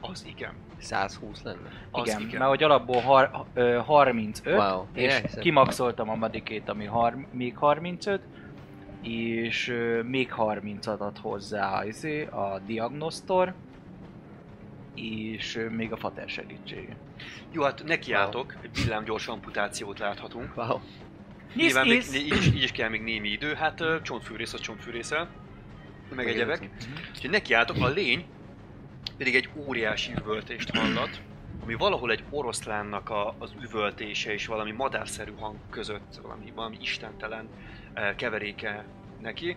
Az 0.00 0.24
igen. 0.26 0.54
120 0.78 1.42
lenne. 1.42 1.68
Az 1.90 2.08
igen, 2.08 2.20
igen. 2.20 2.38
mert 2.38 2.50
hogy 2.50 2.62
alapból 2.62 3.00
har, 3.00 3.44
ö, 3.54 3.80
35, 3.84 4.58
Wow, 4.58 4.84
és 4.94 5.14
elhiszem. 5.14 5.40
kimaxoltam 5.42 6.08
a 6.10 6.14
madikét, 6.14 6.68
ami 6.68 6.84
har, 6.84 7.26
még 7.32 7.56
35, 7.56 8.20
és 9.02 9.68
ö, 9.68 10.02
még 10.02 10.32
30 10.32 10.86
adat 10.86 11.18
hozzá 11.18 11.84
izé, 11.86 12.24
a 12.24 12.60
diagnosztor, 12.66 13.54
és 14.94 15.56
ö, 15.56 15.68
még 15.68 15.92
a 15.92 15.96
fater 15.96 16.28
segítsége. 16.28 16.96
Jó, 17.52 17.62
hát 17.62 17.82
nekiálltok, 17.84 18.56
egy 18.62 18.70
villámgyors 18.82 19.28
amputációt 19.28 19.98
láthatunk. 19.98 20.56
Wow. 20.56 20.78
Nyilván 21.54 21.86
még, 21.86 22.02
így, 22.14 22.32
is, 22.32 22.46
így 22.46 22.62
is 22.62 22.72
kell 22.72 22.88
még 22.88 23.02
némi 23.02 23.28
idő, 23.28 23.54
hát 23.54 23.80
ö, 23.80 23.96
csontfűrész 24.02 24.52
az 24.52 24.60
csontfűrészel, 24.60 25.28
meg 26.14 26.28
egyebek. 26.28 26.68
Úgyhogy 27.14 27.30
nekiálltok, 27.30 27.76
a 27.80 27.88
lény 27.88 28.24
pedig 29.16 29.34
egy 29.34 29.48
óriási 29.66 30.12
üvöltést 30.18 30.76
hallat, 30.76 31.20
ami 31.62 31.74
valahol 31.74 32.10
egy 32.10 32.24
oroszlánnak 32.30 33.10
a, 33.10 33.34
az 33.38 33.52
üvöltése 33.62 34.32
és 34.32 34.46
valami 34.46 34.72
madárszerű 34.72 35.32
hang 35.38 35.56
között, 35.70 36.18
valami, 36.22 36.52
valami 36.54 36.76
istentelen 36.80 37.48
eh, 37.92 38.14
keveréke 38.16 38.84
neki. 39.20 39.56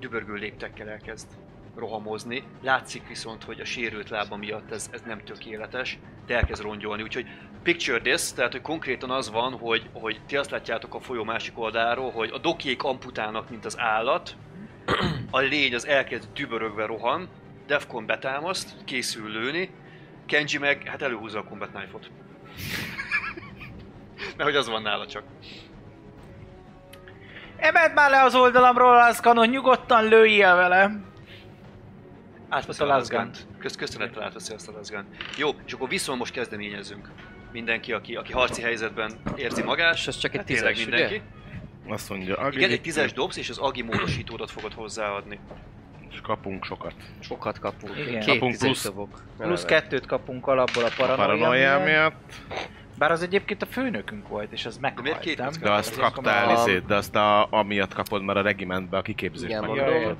Dübörgő 0.00 0.34
léptekkel 0.34 0.88
elkezd 0.88 1.28
rohamozni. 1.76 2.42
Látszik 2.62 3.08
viszont, 3.08 3.44
hogy 3.44 3.60
a 3.60 3.64
sérült 3.64 4.08
lába 4.08 4.36
miatt 4.36 4.70
ez, 4.70 4.88
ez 4.92 5.02
nem 5.06 5.24
tökéletes, 5.24 5.98
de 6.26 6.36
elkezd 6.36 6.62
rongyolni. 6.62 7.02
Úgyhogy 7.02 7.26
picture 7.62 8.00
this, 8.00 8.32
tehát 8.32 8.52
hogy 8.52 8.60
konkrétan 8.60 9.10
az 9.10 9.30
van, 9.30 9.52
hogy, 9.52 9.88
hogy 9.92 10.20
ti 10.26 10.36
azt 10.36 10.50
látjátok 10.50 10.94
a 10.94 11.00
folyó 11.00 11.24
másik 11.24 11.58
oldaláról, 11.58 12.10
hogy 12.10 12.30
a 12.32 12.38
dokiék 12.38 12.82
amputálnak, 12.82 13.50
mint 13.50 13.64
az 13.64 13.78
állat, 13.78 14.36
a 15.30 15.38
lény 15.38 15.74
az 15.74 15.86
elkezd 15.86 16.28
dübörögve 16.32 16.86
rohan, 16.86 17.28
Defcon 17.68 18.06
betámaszt, 18.06 18.74
készül 18.84 19.30
lőni, 19.30 19.70
Kenji 20.26 20.58
meg 20.58 20.82
hát 20.86 21.02
előhúzza 21.02 21.38
a 21.38 21.44
combat 21.44 21.70
knife-ot. 21.70 22.10
Mert 24.36 24.48
hogy 24.48 24.56
az 24.56 24.68
van 24.68 24.82
nála 24.82 25.06
csak. 25.06 25.22
Emeld 27.56 27.94
már 27.94 28.10
le 28.10 28.22
az 28.22 28.34
oldalamról 28.34 29.00
az 29.00 29.20
kanon, 29.20 29.48
nyugodtan 29.48 30.08
lőjél 30.08 30.54
vele! 30.54 31.00
Átveszi 32.48 32.82
a 32.82 32.86
lasgunt. 32.86 33.46
Köz, 33.58 33.76
köszönettel 33.76 34.22
átveszi 34.22 34.52
azt 34.52 34.68
a 34.68 34.72
lasgunt. 34.72 35.06
Jó, 35.36 35.50
és 35.66 35.72
akkor 35.72 35.88
viszont 35.88 36.18
most 36.18 36.32
kezdeményezzünk. 36.32 37.10
Mindenki, 37.52 37.92
aki, 37.92 38.16
aki 38.16 38.32
harci 38.32 38.62
helyzetben 38.62 39.20
érzi 39.36 39.62
magát. 39.62 39.94
És 39.94 40.06
az 40.06 40.18
csak 40.18 40.30
egy 40.30 40.36
hát 40.36 40.46
tízes, 40.46 40.78
mindenki. 40.78 41.22
azt 41.88 42.08
mondja, 42.10 42.36
Agi, 42.36 42.56
Igen, 42.56 42.70
egy 42.70 42.80
tízes 42.80 43.12
dobsz, 43.12 43.36
és 43.36 43.48
az 43.48 43.58
agi 43.58 43.82
módosítódat 43.82 44.50
fogod 44.50 44.72
hozzáadni. 44.72 45.38
És 46.10 46.20
kapunk 46.20 46.64
sokat. 46.64 46.94
Sokat 47.20 47.58
kapunk. 47.58 47.96
Igen. 47.98 48.20
Két 48.20 48.34
Kapunk 48.34 48.56
plusz-. 48.56 48.92
Plusz 49.36 49.64
kettőt 49.64 50.06
kapunk 50.06 50.46
alapból 50.46 50.84
a 50.84 50.90
paranoia 50.96 51.78
miatt. 51.78 52.34
Bár 52.98 53.10
az 53.10 53.22
egyébként 53.22 53.62
a 53.62 53.66
főnökünk 53.66 54.28
volt, 54.28 54.52
és 54.52 54.66
az 54.66 54.78
meghaltam. 54.78 55.46
kocka? 55.46 55.64
de 55.64 55.70
azt 55.72 55.90
Azért 55.90 56.12
kaptál 56.12 56.48
a- 56.48 56.52
izét, 56.52 56.86
de 56.86 56.94
azt 56.94 57.14
a, 57.16 57.46
amiatt 57.50 57.94
kapod, 57.94 58.22
mert 58.22 58.38
a 58.38 58.42
regimentbe 58.42 58.96
a 58.96 59.02
kiképzést 59.02 59.50
Igen, 59.50 59.64
meg. 59.64 60.16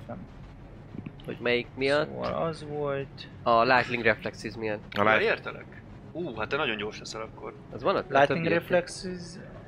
Hogy 1.25 1.37
melyik 1.41 1.67
miatt? 1.75 2.09
Szóval 2.09 2.33
az 2.47 2.67
volt... 2.69 3.29
A 3.43 3.63
Lightning 3.63 4.03
Reflexes 4.03 4.55
miatt. 4.55 4.95
A 4.99 5.03
lát... 5.03 5.21
értelek? 5.21 5.83
Ú, 6.13 6.37
hát 6.37 6.49
te 6.49 6.57
nagyon 6.57 6.77
gyors 6.77 6.99
leszel 6.99 7.21
akkor. 7.21 7.55
Az 7.73 7.83
van 7.83 7.97
ott? 7.97 8.11
Lightning 8.11 8.47
Reflexes... 8.47 9.23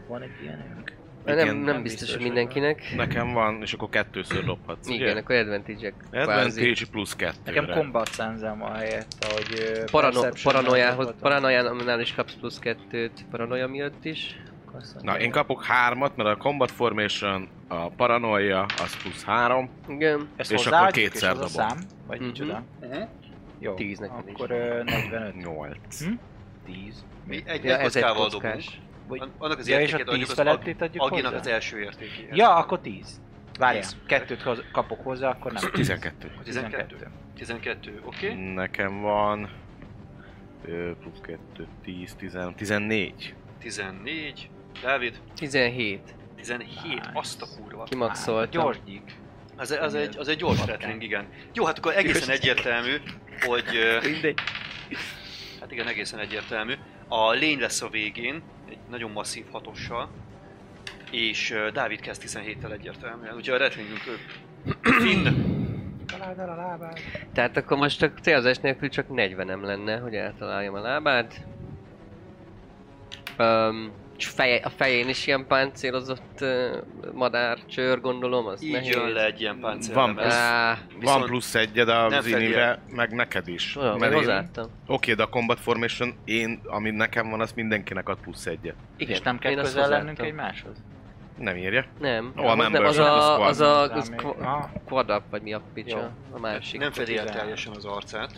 Van 0.09 0.23
egy 0.23 0.43
ilyenünk? 0.43 0.93
Nem, 1.25 1.39
Igen, 1.39 1.47
nem, 1.57 1.65
nem 1.65 1.83
biztos, 1.83 1.83
biztos, 1.83 2.09
hogy 2.09 2.17
hogy 2.17 2.25
mindenkinek. 2.33 2.83
Nekem 2.97 3.33
van, 3.33 3.63
és 3.63 3.73
akkor 3.73 3.89
kettőször 3.89 4.45
dobhatsz, 4.45 4.89
Igen, 4.89 5.11
ugye? 5.11 5.21
akkor 5.21 5.35
advantage-ek. 5.37 5.95
kvázi. 6.11 6.31
Advantage 6.31 6.87
plusz 6.91 7.17
kettőre. 7.17 7.61
Nekem 7.61 7.77
combat 7.77 8.09
sense 8.15 8.55
van 8.59 8.75
helyett, 8.75 9.27
ahogy... 9.31 9.59
ö, 9.59 9.85
Parano- 9.91 10.43
paranoiához, 10.43 11.13
paranoiánál 11.21 12.01
is 12.01 12.15
kapsz 12.15 12.35
plusz 12.35 12.59
kettőt, 12.59 13.25
paranoia 13.31 13.67
miatt 13.69 14.05
is. 14.05 14.41
Na, 15.03 15.19
én 15.19 15.31
kapok 15.31 15.65
hármat, 15.65 16.17
mert 16.17 16.29
a 16.29 16.37
Combat 16.37 16.71
Formation, 16.71 17.49
a 17.69 17.89
Paranoia, 17.89 18.67
az 18.83 18.97
plusz 19.03 19.25
három. 19.25 19.71
Igen. 19.89 20.29
Ezt 20.37 20.53
és 20.53 20.67
akkor 20.67 20.91
kétszer 20.91 21.23
és 21.31 21.37
a 21.37 21.41
dobom. 21.41 21.49
szám? 21.49 21.79
Vagy 22.07 22.19
Mhm. 22.19 22.27
micsoda? 22.29 22.63
Uh-huh. 22.81 23.09
Jó, 23.59 23.75
Tíz 23.75 23.99
neked 23.99 24.23
is. 24.27 24.33
akkor 24.35 24.51
ö, 24.51 24.83
45. 24.85 25.37
Nyolc. 25.37 26.05
Hm? 26.05 26.13
10. 26.67 27.05
Mi 27.27 27.43
egy, 27.47 27.65
Ja, 27.65 27.79
kockával 27.79 28.29
dobunk. 28.29 28.55
Vagy... 29.11 29.21
An- 29.21 29.33
Annak 29.39 29.59
az 29.59 29.69
Ja, 29.69 29.81
és 29.81 29.93
a 29.93 29.99
értékét 29.99 30.05
10 30.05 30.15
adjuk 30.15 30.29
az 30.31 30.35
felettét 30.35 30.81
Ag- 30.81 30.89
adjuk 30.89 31.03
Aginak 31.05 31.33
hozzá? 31.33 31.41
az 31.41 31.47
első 31.47 31.81
értékéhez. 31.81 32.37
Ja, 32.37 32.55
akkor 32.55 32.81
10. 32.81 33.21
Várjál, 33.59 33.85
kettőt 34.07 34.43
hoz, 34.43 34.63
kapok 34.73 35.05
hozzá, 35.05 35.29
akkor 35.31 35.53
nem. 35.53 35.71
12. 35.73 36.33
A 36.39 36.43
12. 36.43 37.11
12, 37.35 38.01
oké. 38.05 38.31
Okay. 38.31 38.53
Nekem 38.55 39.01
van... 39.01 39.51
Ö, 40.65 40.91
plusz 41.01 41.21
2, 41.23 41.67
10, 41.85 42.15
10, 42.19 42.35
14. 42.57 43.35
14. 43.59 44.51
Dávid, 44.83 45.21
17. 45.35 46.15
17. 46.37 47.11
Azt 47.13 47.43
a 47.43 47.47
kurva. 47.57 47.85
Kimaxoltam. 47.85 48.63
Gyors 48.63 48.79
gyík. 48.85 49.15
Az, 49.57 49.71
az, 49.71 49.95
egy, 49.95 50.17
az 50.19 50.29
egy 50.29 50.37
gyors 50.37 50.67
rattling, 50.67 51.03
igen. 51.03 51.27
Jó, 51.53 51.65
hát 51.65 51.79
akkor 51.79 51.97
egészen 51.97 52.31
egyértelmű, 52.31 52.97
hogy... 53.41 53.65
Mindegy. 54.03 54.39
Hát 55.61 55.73
igen, 55.73 55.87
egészen 55.87 56.19
egyértelmű. 56.19 56.75
A 57.09 57.31
lény 57.31 57.61
lesz 57.61 57.83
a 57.83 57.89
végén, 57.89 58.43
nagyon 58.91 59.11
masszív 59.11 59.45
hatossal, 59.51 60.09
és 61.11 61.51
uh, 61.51 61.69
Dávid 61.69 62.01
kezd 62.01 62.23
17-tel 62.27 62.73
egyértelműen. 62.73 63.35
Úgyhogy 63.35 63.55
a 63.55 63.59
rattlingünk 63.59 64.07
ő 64.07 64.17
Finn. 64.83 65.27
Találd 66.07 66.39
el 66.39 66.49
a 66.49 66.55
lábát. 66.55 67.01
Tehát 67.33 67.57
akkor 67.57 67.77
most 67.77 68.03
a 68.03 68.13
célzás 68.23 68.59
nélkül 68.59 68.89
csak 68.89 69.09
40 69.09 69.47
nem 69.47 69.65
lenne, 69.65 69.99
hogy 69.99 70.15
eltaláljam 70.15 70.75
a 70.75 70.81
lábát. 70.81 71.47
Um, 73.39 73.93
feje, 74.27 74.57
a 74.65 74.69
fején 74.69 75.09
is 75.09 75.27
ilyen 75.27 75.47
páncélozott 75.47 76.39
uh, 76.41 76.77
madár, 77.13 77.59
csőr 77.67 78.01
gondolom, 78.01 78.47
az 78.47 78.63
Így 78.63 78.73
nehéz. 78.73 78.89
jön 78.95 79.09
le 79.09 79.25
egy 79.25 79.41
ilyen 79.41 79.61
páncél. 79.61 79.95
Van 79.95 80.15
plusz- 80.15 80.33
Á, 80.35 80.79
Van 81.01 81.23
plusz 81.23 81.55
egyed 81.55 81.89
a 81.89 82.09
nem 82.09 82.21
fedi 82.23 82.33
Zinivre, 82.35 82.79
meg 82.91 83.13
neked 83.13 83.49
is. 83.49 83.77
olyan, 83.77 83.99
Mert 83.99 84.13
én-. 84.57 84.67
Oké, 84.87 85.13
de 85.15 85.23
a 85.23 85.29
Combat 85.29 85.61
Formation, 85.61 86.15
én, 86.25 86.61
ami 86.67 86.91
nekem 86.91 87.31
van, 87.31 87.41
az 87.41 87.53
mindenkinek 87.53 88.09
ad 88.09 88.19
plusz 88.21 88.47
egyet. 88.47 88.75
Igen, 88.97 89.15
És 89.15 89.21
nem 89.21 89.39
kell 89.39 89.55
közel 89.55 89.89
lennünk 89.89 90.19
egymáshoz? 90.19 90.83
Nem 91.39 91.57
írja? 91.57 91.85
Nem, 92.01 92.33
a 92.37 92.41
az, 92.41 92.57
nem, 92.57 92.71
members, 92.73 92.89
az 92.89 92.97
nem 92.97 93.07
a 93.07 93.17
a, 93.31 93.33
squad. 93.33 93.49
az 93.49 93.61
a, 93.61 93.83
az 93.93 94.11
qu- 94.17 94.41
Aha. 94.41 94.71
quad 94.85 95.11
up, 95.11 95.23
vagy 95.31 95.43
mi 95.43 95.53
a 95.53 95.61
picsa, 95.75 96.11
a 96.33 96.39
másik. 96.39 96.81
nem 96.81 96.93
fedi 96.93 97.17
el 97.17 97.25
teljesen 97.31 97.73
az 97.77 97.85
arcát, 97.85 98.31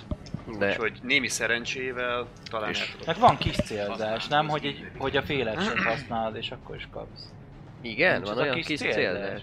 De 0.58 0.68
úgyhogy 0.68 0.98
némi 1.02 1.28
szerencsével 1.28 2.26
talán 2.50 2.70
És- 2.70 2.80
el 2.80 2.86
tudod. 2.90 3.06
Meg 3.06 3.18
van 3.18 3.36
kis 3.38 3.56
célzás, 3.56 4.26
nem? 4.26 4.48
Hogy, 4.48 4.64
egy, 4.66 4.90
hogy 4.98 5.16
a 5.16 5.22
féleset 5.22 5.78
használod, 5.78 6.36
és 6.36 6.50
akkor 6.50 6.76
is 6.76 6.88
kapsz. 6.92 7.32
igen, 7.80 8.14
Nincs 8.14 8.28
van 8.28 8.38
olyan 8.38 8.54
kis 8.54 8.66
kis 8.66 8.78
célzás. 8.78 9.02
célzás. 9.02 9.40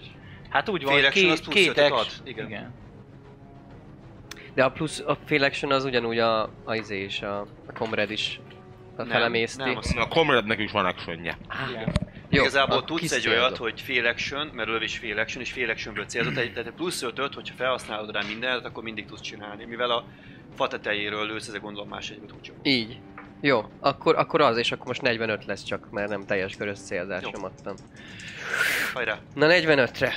Hát 0.49 0.69
úgy 0.69 0.83
van, 0.83 0.93
Fél 0.93 1.09
két, 1.09 1.47
két 1.47 1.67
ötöt 1.69 1.91
ad? 1.91 2.07
Igen. 2.23 2.45
Igen. 2.47 2.73
De 4.53 4.63
a 4.63 4.71
plusz, 4.71 4.99
a 5.05 5.17
fail 5.25 5.43
action 5.43 5.71
az 5.71 5.83
ugyanúgy 5.85 6.17
a, 6.19 6.41
a 6.63 6.75
izé 6.75 7.03
is, 7.03 7.21
a, 7.21 7.39
a 7.67 7.71
comrade 7.73 8.13
is 8.13 8.39
a 8.95 9.03
felemészti. 9.03 9.63
nem, 9.63 9.77
A 9.95 10.07
Comrade-nek 10.07 10.59
is 10.59 10.71
van 10.71 10.85
actionje. 10.85 11.37
Igen. 11.71 11.93
Jó, 12.29 12.41
Igazából 12.41 12.83
tudsz 12.83 13.11
egy 13.11 13.27
olyat, 13.27 13.57
hogy 13.57 13.81
fél 13.81 14.05
action, 14.05 14.47
mert 14.47 14.67
lövés 14.69 14.97
fél 14.97 15.19
action, 15.19 15.43
és 15.43 15.51
fél 15.51 15.69
actionből 15.69 16.05
célzott, 16.05 16.35
egy- 16.37 16.53
tehát 16.53 16.71
plusz 16.71 17.01
5 17.01 17.33
hogyha 17.33 17.55
felhasználod 17.55 18.11
rá 18.11 18.21
mindent, 18.27 18.65
akkor 18.65 18.83
mindig 18.83 19.05
tudsz 19.05 19.21
csinálni. 19.21 19.65
Mivel 19.65 19.91
a 19.91 20.03
fa 20.59 20.67
tetejéről 20.67 21.25
lősz, 21.25 21.47
ezzel 21.47 21.59
gondolom 21.59 21.89
más 21.89 22.09
egyébként 22.09 22.33
úgy. 22.39 22.53
Így. 22.63 22.99
Jó, 23.41 23.65
akkor, 23.79 24.15
akkor 24.15 24.41
az, 24.41 24.57
és 24.57 24.71
akkor 24.71 24.87
most 24.87 25.01
45 25.01 25.45
lesz 25.45 25.63
csak, 25.63 25.89
mert 25.91 26.09
nem 26.09 26.25
teljes 26.25 26.55
körös 26.55 26.79
célzásom 26.79 27.31
Jó. 27.35 27.43
adtam. 27.43 27.75
Hajrá! 28.93 29.19
Na 29.35 29.47
45-re. 29.49 30.13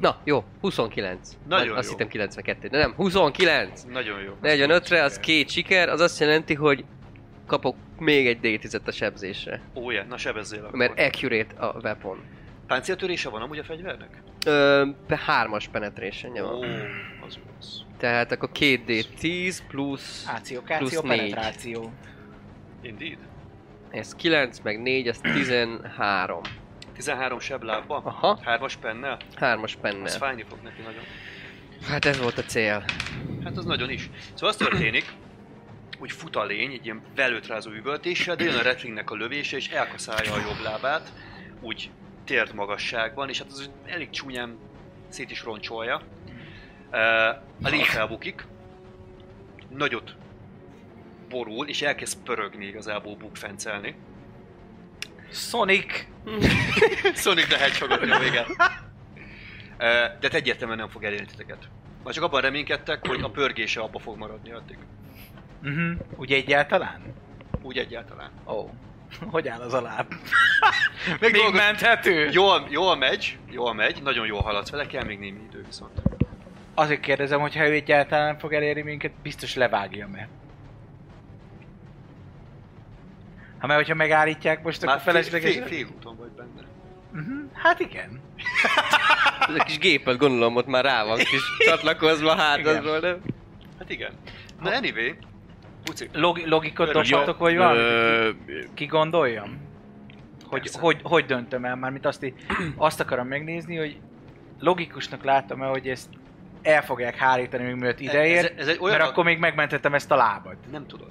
Na, 0.00 0.16
jó, 0.24 0.44
29. 0.60 1.36
Nagyon 1.48 1.76
Azt 1.76 1.84
jó. 1.84 1.90
hittem 1.90 2.08
92, 2.08 2.68
de 2.68 2.78
nem, 2.78 2.94
29! 2.94 3.82
Nagyon 3.82 4.20
jó. 4.20 4.36
45-re 4.42 5.02
az 5.02 5.18
két 5.18 5.48
siker, 5.48 5.88
az 5.88 6.00
azt 6.00 6.20
jelenti, 6.20 6.54
hogy 6.54 6.84
kapok 7.46 7.76
még 7.98 8.26
egy 8.26 8.38
D10-et 8.42 8.84
a 8.84 8.90
sebzésre. 8.90 9.60
Ó, 9.74 9.90
yeah. 9.90 10.06
na 10.06 10.16
sebezzél 10.16 10.64
akkor. 10.64 10.78
Mert 10.78 11.00
accurate 11.00 11.66
a 11.66 11.78
weapon. 11.82 12.18
Páncéltörése 12.66 13.28
van 13.28 13.42
amúgy 13.42 13.58
a 13.58 13.64
fegyvernek? 13.64 14.22
Ö, 14.46 14.86
hármas 15.08 15.68
penetration 15.68 16.38
Ó, 16.40 16.58
van. 16.58 16.64
az 17.26 17.38
rossz. 17.54 17.89
Tehát 18.00 18.32
akkor 18.32 18.48
2D10 18.54 19.58
plusz... 19.68 20.24
Áció, 20.28 20.60
Plusz 20.60 20.78
káció, 20.90 21.00
négy. 21.02 21.18
penetráció. 21.18 21.92
Indeed. 22.82 23.18
Ez 23.90 24.14
9, 24.14 24.58
meg 24.62 24.80
4, 24.82 25.08
ez 25.08 25.18
13. 25.18 26.40
13 26.94 27.38
seblábba? 27.38 27.96
Aha. 28.04 28.38
Hármas 28.42 28.76
pennel? 28.76 29.16
Hármas 29.36 29.74
Az 29.74 29.80
penne. 29.80 30.08
fájni 30.08 30.44
fog 30.48 30.58
neki 30.62 30.80
nagyon. 30.82 31.02
Hát 31.88 32.04
ez 32.04 32.18
volt 32.20 32.38
a 32.38 32.42
cél. 32.42 32.84
Hát 33.44 33.56
az 33.56 33.64
nagyon 33.64 33.90
is. 33.90 34.10
Szóval 34.34 34.48
az 34.48 34.56
történik, 34.56 35.04
hogy 35.98 36.12
fut 36.12 36.36
a 36.36 36.44
lény 36.44 36.72
egy 36.72 36.84
ilyen 36.84 37.02
velőtrázó 37.14 37.70
üvöltéssel, 37.70 38.36
de 38.36 38.44
jön 38.44 38.56
a 38.56 38.62
retlingnek 38.62 39.10
a 39.10 39.14
lövése, 39.14 39.56
és 39.56 39.68
elkaszálja 39.68 40.32
a 40.32 40.38
jobb 40.40 40.60
lábát, 40.62 41.12
úgy 41.60 41.90
tért 42.24 42.52
magasságban, 42.52 43.28
és 43.28 43.38
hát 43.38 43.48
az 43.50 43.70
elég 43.86 44.10
csúnyán 44.10 44.58
szét 45.08 45.30
is 45.30 45.42
roncsolja. 45.42 46.02
A 47.62 47.68
lény 47.68 47.84
felbukik, 47.84 48.46
nagyot 49.68 50.14
borul, 51.28 51.68
és 51.68 51.82
elkezd 51.82 52.18
pörögni 52.22 52.64
igazából 52.66 53.16
bukfencelni. 53.16 53.94
Sonic! 55.32 56.06
Sonic 57.14 57.46
the 57.46 57.58
Hedgehogot 57.58 58.04
nyom, 58.04 58.22
igen. 58.22 58.44
De 59.78 60.18
hát 60.22 60.34
egyértelműen 60.34 60.78
nem 60.78 60.88
fog 60.88 61.04
elérni 61.04 61.26
titeket. 61.26 61.68
Már 62.04 62.14
csak 62.14 62.24
abban 62.24 62.40
reménykedtek, 62.40 63.06
hogy 63.06 63.20
a 63.22 63.30
pörgése 63.30 63.80
abba 63.80 63.98
fog 63.98 64.16
maradni 64.18 64.50
addig. 64.52 64.78
Mhm. 65.62 65.90
Ugye 66.16 66.36
egyáltalán? 66.36 67.14
Úgy 67.62 67.78
egyáltalán. 67.78 68.30
Ó. 68.46 68.52
Oh. 68.52 68.70
Hogy 69.32 69.48
áll 69.48 69.60
az 69.60 69.72
a 69.74 69.80
láb? 69.80 70.06
Még 71.06 71.18
Még 71.20 71.32
dolgok- 71.32 71.52
menthető? 71.54 72.28
Jól, 72.32 72.66
jól 72.68 72.96
megy, 72.96 73.38
jól 73.50 73.74
megy, 73.74 74.02
nagyon 74.02 74.26
jól 74.26 74.40
haladsz 74.40 74.70
vele, 74.70 74.86
kell 74.86 75.04
még 75.04 75.18
némi 75.18 75.40
idő 75.48 75.64
viszont. 75.66 76.00
Azért 76.74 77.00
kérdezem, 77.00 77.40
hogy 77.40 77.56
ha 77.56 77.68
ő 77.68 77.72
egyáltalán 77.72 78.26
nem 78.26 78.38
fog 78.38 78.52
elérni 78.52 78.82
minket, 78.82 79.12
biztos 79.22 79.54
levágja 79.54 80.08
meg. 80.08 80.28
Ha 83.58 83.66
mert 83.66 83.78
hogyha 83.80 83.94
megállítják 83.94 84.62
most, 84.62 84.82
akkor 84.82 84.94
Már 84.94 85.02
fél, 85.04 85.12
felesleges... 85.12 85.54
fél, 85.54 85.66
fél 85.66 85.86
úton 85.96 86.16
vagy 86.16 86.30
benne. 86.30 86.66
Mhm. 87.12 87.44
Hát 87.52 87.80
igen. 87.80 88.20
Ez 89.48 89.54
a 89.54 89.64
kis 89.64 89.78
gépet 89.78 90.16
gondolom 90.16 90.56
ott 90.56 90.66
már 90.66 90.84
rá 90.84 91.04
van 91.04 91.16
kis 91.18 91.42
csatlakozva 91.58 92.34
hátadról, 92.34 92.98
nem? 92.98 93.20
Hát 93.78 93.90
igen. 93.90 94.12
Na 94.60 94.70
anyway, 94.76 95.16
Puci, 95.84 96.08
Log- 96.12 96.46
logikot 96.46 96.92
dobhatok, 96.92 97.38
vagy 97.38 97.56
valami? 97.56 97.78
Ö, 97.78 98.30
Ki 98.74 98.86
gondoljam? 98.86 99.58
Hogy, 100.46 100.70
hogy, 100.72 101.00
hogy 101.02 101.24
döntöm 101.24 101.64
el, 101.64 101.76
mármint 101.76 102.06
azt, 102.06 102.22
í- 102.24 102.46
azt 102.76 103.00
akarom 103.00 103.26
megnézni, 103.26 103.76
hogy 103.76 104.00
logikusnak 104.58 105.24
látom-e, 105.24 105.66
hogy 105.66 105.88
ezt 105.88 106.08
el 106.62 106.82
fogják 106.82 107.16
hárítani, 107.16 107.64
még 107.64 107.74
mielőtt 107.74 108.00
ideér, 108.00 108.36
ez, 108.44 108.50
ez 108.56 108.68
egy 108.68 108.78
olyan, 108.80 108.96
mert 108.98 109.10
akkor 109.10 109.24
még 109.24 109.38
megmentettem 109.38 109.94
ezt 109.94 110.10
a 110.10 110.16
lábat. 110.16 110.56
nem 110.72 110.86
tudod. 110.86 111.10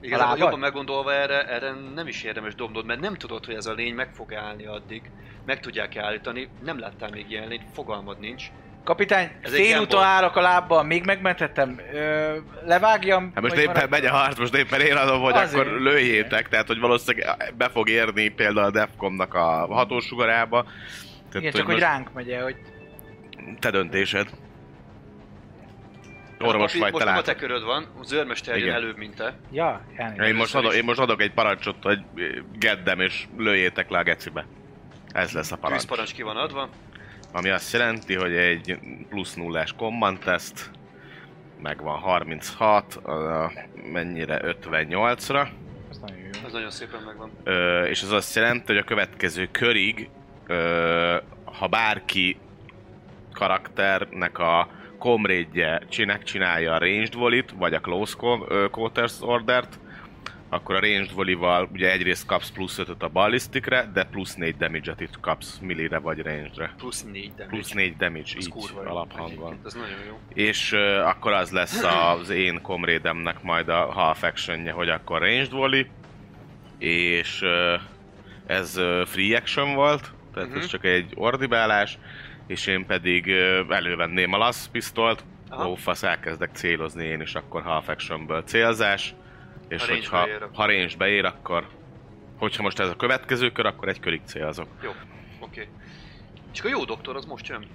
Igazából 0.00 0.38
jobban 0.38 0.58
meggondolva 0.58 1.12
erre, 1.12 1.46
erre 1.48 1.72
nem 1.94 2.06
is 2.06 2.22
érdemes 2.22 2.54
dobnod, 2.54 2.86
mert 2.86 3.00
nem 3.00 3.14
tudod, 3.14 3.44
hogy 3.44 3.54
ez 3.54 3.66
a 3.66 3.72
lény 3.72 3.94
meg 3.94 4.08
fog 4.14 4.34
állni 4.34 4.66
addig. 4.66 5.02
Meg 5.46 5.60
tudják 5.60 5.96
állítani, 5.96 6.48
nem 6.64 6.78
láttál 6.78 7.08
még 7.12 7.30
ilyen 7.30 7.48
lényt, 7.48 7.62
fogalmad 7.74 8.18
nincs. 8.18 8.44
Kapitány, 8.84 9.30
Ez 9.40 9.54
félúton 9.54 10.02
állok 10.02 10.36
a 10.36 10.40
lábbal, 10.40 10.82
még 10.82 11.04
megmentettem, 11.04 11.80
ö, 11.92 12.36
levágjam, 12.64 13.30
Hát 13.34 13.42
most 13.42 13.56
éppen 13.56 13.72
marad- 13.74 13.90
megy 13.90 14.04
a 14.06 14.10
harc, 14.12 14.38
most 14.38 14.54
éppen 14.54 14.80
én 14.80 14.96
adom, 14.96 15.22
hogy 15.22 15.34
Azért. 15.34 15.66
akkor 15.66 15.80
lőjétek, 15.80 16.48
tehát 16.48 16.66
hogy 16.66 16.78
valószínűleg 16.80 17.54
be 17.56 17.68
fog 17.68 17.88
érni 17.88 18.28
például 18.28 18.66
a 18.66 18.70
Defcomnak 18.70 19.34
a 19.34 19.66
hatósugarába. 19.74 20.62
Tehát, 20.62 21.34
Igen, 21.34 21.52
csak 21.52 21.64
hogy 21.64 21.74
most 21.74 21.86
ránk 21.86 22.12
megy 22.12 22.30
el, 22.30 22.42
hogy 22.42 22.56
Te 23.58 23.70
döntésed. 23.70 24.28
Orvos 26.46 26.72
Papi, 26.72 26.78
vagy, 26.78 26.92
most 26.92 27.04
te 27.04 27.10
nem 27.10 27.18
a 27.18 27.22
te 27.22 27.34
köröd 27.34 27.62
van, 27.64 27.86
a 28.00 28.04
zörmester 28.04 28.56
jön 28.56 28.74
előbb, 28.74 28.96
mint 28.96 29.14
te. 29.14 29.34
ja, 29.50 29.84
elnézést. 29.96 30.28
Én 30.28 30.34
most, 30.34 30.54
adok, 30.54 30.74
én 30.74 30.84
most 30.84 30.98
adok 30.98 31.20
egy 31.20 31.32
parancsot, 31.32 31.76
hogy 31.82 32.02
geddem 32.58 33.00
és 33.00 33.26
lőjétek 33.36 33.90
le 33.90 33.98
a 33.98 34.02
gecibe. 34.02 34.46
Ez 35.12 35.32
lesz 35.32 35.52
a 35.52 35.56
parancs. 35.56 35.80
Tűzparancs 35.80 36.12
ki 36.12 36.22
van 36.22 36.36
adva. 36.36 36.68
Ami 37.32 37.48
azt 37.50 37.72
jelenti, 37.72 38.14
hogy 38.14 38.32
egy 38.32 38.78
plusz 39.08 39.34
nullás 39.34 39.72
command 39.76 40.18
test, 40.18 40.70
megvan 41.62 41.98
36, 41.98 42.94
a, 42.94 43.52
mennyire 43.92 44.40
58-ra, 44.62 45.48
Az 45.90 45.98
nagyon 45.98 46.18
jó. 46.18 46.30
Az 46.46 46.52
nagyon 46.52 46.70
szépen 46.70 47.02
megvan. 47.06 47.30
ö, 47.44 47.84
és 47.84 48.02
az 48.02 48.10
azt 48.12 48.34
jelenti, 48.36 48.64
hogy 48.66 48.76
a 48.76 48.84
következő 48.84 49.48
körig, 49.52 50.08
ö, 50.46 51.16
ha 51.44 51.66
bárki 51.66 52.36
karakternek 53.32 54.38
a 54.38 54.68
komrédje 55.08 55.80
csinek 55.88 56.22
csinálja 56.22 56.72
a 56.74 56.78
ranged 56.78 57.14
volley 57.14 57.42
vagy 57.54 57.74
a 57.74 57.80
close 57.80 58.14
quarters 58.70 59.14
ordert, 59.20 59.78
akkor 60.48 60.74
a 60.74 60.80
ranged 60.80 61.12
volley-val 61.12 61.68
ugye 61.72 61.92
egyrészt 61.92 62.26
kapsz 62.26 62.50
plusz 62.50 62.78
5 62.78 63.02
a 63.02 63.08
ballistikre, 63.08 63.90
de 63.94 64.04
plusz 64.04 64.34
4 64.34 64.56
damage-et 64.56 65.00
itt 65.00 65.20
kapsz 65.20 65.58
millire 65.62 65.98
vagy 65.98 66.18
range-re. 66.22 66.74
Plusz 66.76 67.02
4 67.02 67.28
damage. 67.36 67.46
Plusz 67.56 67.72
4 67.72 67.96
damage, 67.96 68.24
Az 68.36 68.46
így 68.46 68.52
alaphangon. 68.84 69.58
Ez 69.64 69.74
nagyon 69.74 69.98
jó. 70.06 70.18
És 70.34 70.72
uh, 70.72 71.08
akkor 71.08 71.32
az 71.32 71.50
lesz 71.50 71.82
az 71.82 72.30
én 72.30 72.62
komrédemnek 72.62 73.42
majd 73.42 73.68
a 73.68 73.92
half 73.92 74.22
actionje, 74.22 74.72
hogy 74.72 74.88
akkor 74.88 75.20
ranged 75.20 75.50
volley, 75.50 75.84
és 76.78 77.40
uh, 77.42 77.80
ez 78.46 78.76
uh, 78.76 79.06
free 79.06 79.36
action 79.36 79.74
volt, 79.74 80.12
tehát 80.34 80.48
Mhm. 80.48 80.58
ez 80.58 80.66
csak 80.66 80.84
egy 80.84 81.12
ordibálás, 81.14 81.98
és 82.46 82.66
én 82.66 82.86
pedig 82.86 83.28
elővenném 83.68 84.32
a 84.32 84.36
lasz 84.36 84.66
pisztolt, 84.68 85.24
Aha. 85.48 85.68
ófasz 85.68 86.02
elkezdek 86.02 86.50
célozni 86.52 87.04
én 87.04 87.20
is, 87.20 87.34
akkor 87.34 87.62
half 87.62 87.88
actionből 87.88 88.42
célzás, 88.42 89.14
és 89.68 89.86
Ha 89.86 89.92
hogyha 89.92 90.24
beér, 90.24 90.42
akkor- 90.42 90.56
ha 90.56 90.66
range 90.66 90.96
beér, 90.98 91.24
akkor 91.24 91.68
hogyha 92.36 92.62
most 92.62 92.78
ez 92.80 92.88
a 92.88 92.96
következő 92.96 93.52
kör, 93.52 93.66
akkor 93.66 93.88
egy 93.88 94.00
körig 94.00 94.20
célzok. 94.24 94.66
Jó, 94.82 94.90
oké. 94.90 95.00
Okay. 95.38 95.68
És 96.52 96.58
akkor 96.58 96.70
a 96.72 96.76
jó 96.76 96.84
doktor 96.84 97.16
az 97.16 97.24
most 97.24 97.48
jön. 97.48 97.66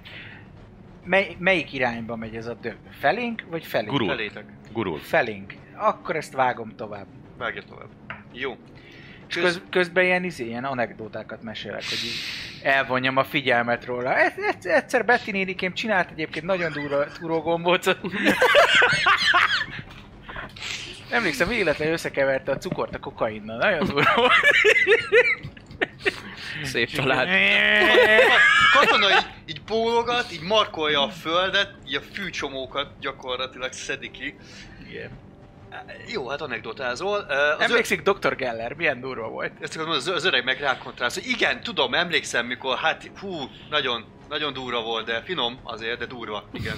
Mely, 1.04 1.36
melyik 1.38 1.72
irányba 1.72 2.16
megy 2.16 2.36
ez 2.36 2.46
a 2.46 2.54
dög? 2.54 2.76
Felénk, 2.90 3.44
vagy 3.50 3.64
felénk? 3.64 3.90
Gurul. 3.90 4.08
Felétek. 4.08 4.44
Gurul. 4.72 4.98
Felénk. 4.98 5.54
Akkor 5.76 6.16
ezt 6.16 6.32
vágom 6.32 6.76
tovább. 6.76 7.06
Vágja 7.38 7.62
tovább. 7.62 7.88
Jó. 8.32 8.56
És 9.30 9.36
köz, 9.36 9.60
közben 9.70 10.04
ilyen, 10.04 10.24
izé, 10.24 10.44
ilyen 10.44 10.64
anekdótákat 10.64 11.42
mesélek, 11.42 11.84
hogy 11.88 12.04
így 12.04 12.20
elvonjam 12.62 13.16
a 13.16 13.24
figyelmet 13.24 13.84
róla. 13.84 14.14
Ez, 14.14 14.32
ez, 14.38 14.66
egyszer 14.66 15.04
Betty 15.04 15.30
nénikém 15.30 15.74
csinált 15.74 16.10
egyébként 16.10 16.44
nagyon 16.44 16.72
durva 16.72 17.04
túrógombócot. 17.04 17.98
Emlékszem, 21.10 21.48
véletlenül 21.48 21.92
összekeverte 21.92 22.52
a 22.52 22.58
cukort 22.58 22.94
a 22.94 22.98
kokainnal. 22.98 23.56
Nagyon 23.56 23.86
durva 23.86 24.12
volt. 24.14 24.32
Szép 26.62 26.88
család. 26.88 27.28
Katona 28.78 29.10
így, 29.10 29.26
így 29.46 29.62
bólogat, 29.62 30.32
így 30.32 30.42
markolja 30.42 31.02
a 31.02 31.08
földet, 31.08 31.74
így 31.88 31.94
a 31.94 32.00
fűcsomókat 32.12 32.92
gyakorlatilag 33.00 33.72
szedi 33.72 34.10
ki. 34.10 34.34
Igen. 34.88 35.10
Jó, 36.06 36.28
hát 36.28 36.40
anekdotázol. 36.40 37.26
Ö, 37.28 37.34
Az 37.34 37.60
Emlékszik 37.60 38.02
Dr. 38.02 38.36
Geller, 38.36 38.72
milyen 38.72 39.00
durva 39.00 39.28
volt? 39.28 39.52
Ezt 39.60 39.74
akarom 39.74 39.92
mondani, 39.92 40.16
az 40.16 40.24
öreg 40.24 40.44
meg 40.44 40.60
rákontrálsz, 40.60 41.14
hogy 41.14 41.26
igen, 41.26 41.62
tudom, 41.62 41.94
emlékszem, 41.94 42.46
mikor, 42.46 42.76
hát 42.78 43.10
hú, 43.20 43.50
nagyon, 43.70 44.04
nagyon 44.28 44.52
durva 44.52 44.82
volt, 44.82 45.06
de 45.06 45.22
finom 45.22 45.60
azért, 45.62 45.98
de 45.98 46.06
durva, 46.06 46.48
igen. 46.52 46.76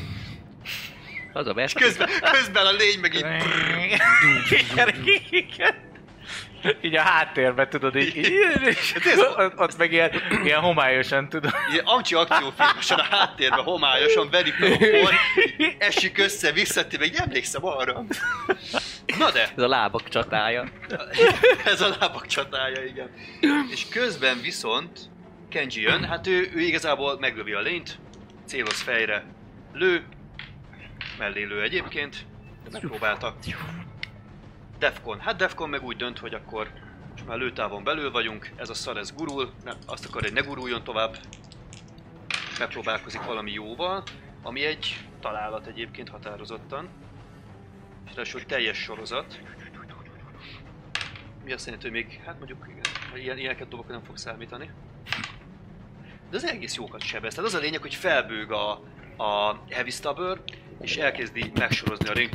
Az 1.33 1.47
a 1.47 1.53
best. 1.53 1.79
Közben, 1.79 2.09
közben 2.33 2.67
a 2.67 2.71
lény 2.71 2.99
meg 3.01 3.15
így... 3.15 3.25
Igen, 4.71 4.89
igen. 5.31 5.75
Így 6.83 6.97
a 6.97 7.01
háttérben 7.01 7.69
tudod, 7.69 7.97
így, 7.97 8.17
így 8.17 8.33
és 8.67 8.95
ott, 9.37 9.59
ott 9.59 9.77
meg 9.77 9.93
ilyen, 9.93 10.11
ilyen 10.45 10.61
homályosan 10.61 11.29
tudod. 11.29 11.55
Ilyen 11.73 11.85
amcsi 11.85 12.15
akciófilmesen 12.15 12.99
a 12.99 13.03
háttérben 13.03 13.63
homályosan 13.63 14.31
veri 14.31 14.51
fel 14.51 14.73
a 14.73 14.77
por, 14.77 15.15
így 15.59 15.77
esik 15.79 16.19
össze, 16.19 16.53
visszatér, 16.53 16.99
meg 16.99 17.09
így 17.09 17.21
emlékszem 17.21 17.65
arra. 17.65 18.05
Na 19.19 19.31
de, 19.31 19.53
Ez 19.57 19.63
a 19.63 19.69
lábak 19.69 20.09
csatája. 20.09 20.69
ez 21.65 21.81
a 21.81 21.97
lábak 22.01 22.27
csatája, 22.27 22.85
igen. 22.85 23.11
És 23.71 23.89
közben 23.89 24.41
viszont 24.41 25.11
Kenji 25.49 25.81
jön, 25.81 26.05
hát 26.05 26.27
ő, 26.27 26.51
ő 26.55 26.61
igazából 26.61 27.19
meglövi 27.21 27.53
a 27.53 27.61
lényt, 27.61 27.99
céloz 28.47 28.81
fejre, 28.81 29.25
lő, 29.73 30.05
mellé 31.19 31.43
lő 31.43 31.63
egyébként, 31.63 32.27
megpróbálta. 32.71 33.35
Defcon. 34.83 35.21
Hát 35.21 35.37
Defcon 35.37 35.69
meg 35.69 35.83
úgy 35.83 35.97
dönt, 35.97 36.19
hogy 36.19 36.35
akkor 36.35 36.69
most 37.11 37.27
már 37.27 37.39
lőtávon 37.39 37.85
belül 37.85 38.11
vagyunk, 38.11 38.51
ez 38.57 38.69
a 38.69 38.75
szar 38.75 38.97
ez 38.97 39.13
gurul, 39.13 39.53
nem, 39.65 39.77
azt 39.87 40.07
akar, 40.07 40.23
hogy 40.23 40.33
ne 40.33 40.41
guruljon 40.41 40.85
tovább. 40.85 41.17
Megpróbálkozik 42.59 43.23
valami 43.23 43.53
jóval, 43.53 44.03
ami 44.43 44.65
egy 44.65 44.99
találat 45.21 45.67
egyébként 45.67 46.09
határozottan. 46.09 46.89
És 48.05 48.11
ráadásul 48.11 48.45
teljes 48.45 48.79
sorozat. 48.79 49.41
Mi 51.45 51.53
azt 51.53 51.65
jelenti, 51.65 51.89
hogy 51.89 51.97
még, 51.97 52.21
hát 52.25 52.39
mondjuk 52.39 52.67
igen, 52.69 52.85
ha 53.11 53.17
ilyen, 53.17 53.39
ilyeneket 53.39 53.69
dobok, 53.69 53.89
nem 53.89 54.05
fog 54.05 54.17
számítani. 54.17 54.71
De 56.31 56.37
az 56.37 56.45
egész 56.45 56.75
jókat 56.75 57.03
sebez. 57.03 57.35
Tehát 57.35 57.51
az 57.51 57.57
a 57.57 57.61
lényeg, 57.61 57.81
hogy 57.81 57.95
felbőg 57.95 58.53
a, 58.53 58.71
a 59.17 59.61
Heavy 59.71 59.91
Stubber, 59.91 60.41
és 60.81 60.97
elkezdi 60.97 61.51
megsorozni 61.55 62.09
a 62.09 62.13
ring. 62.13 62.31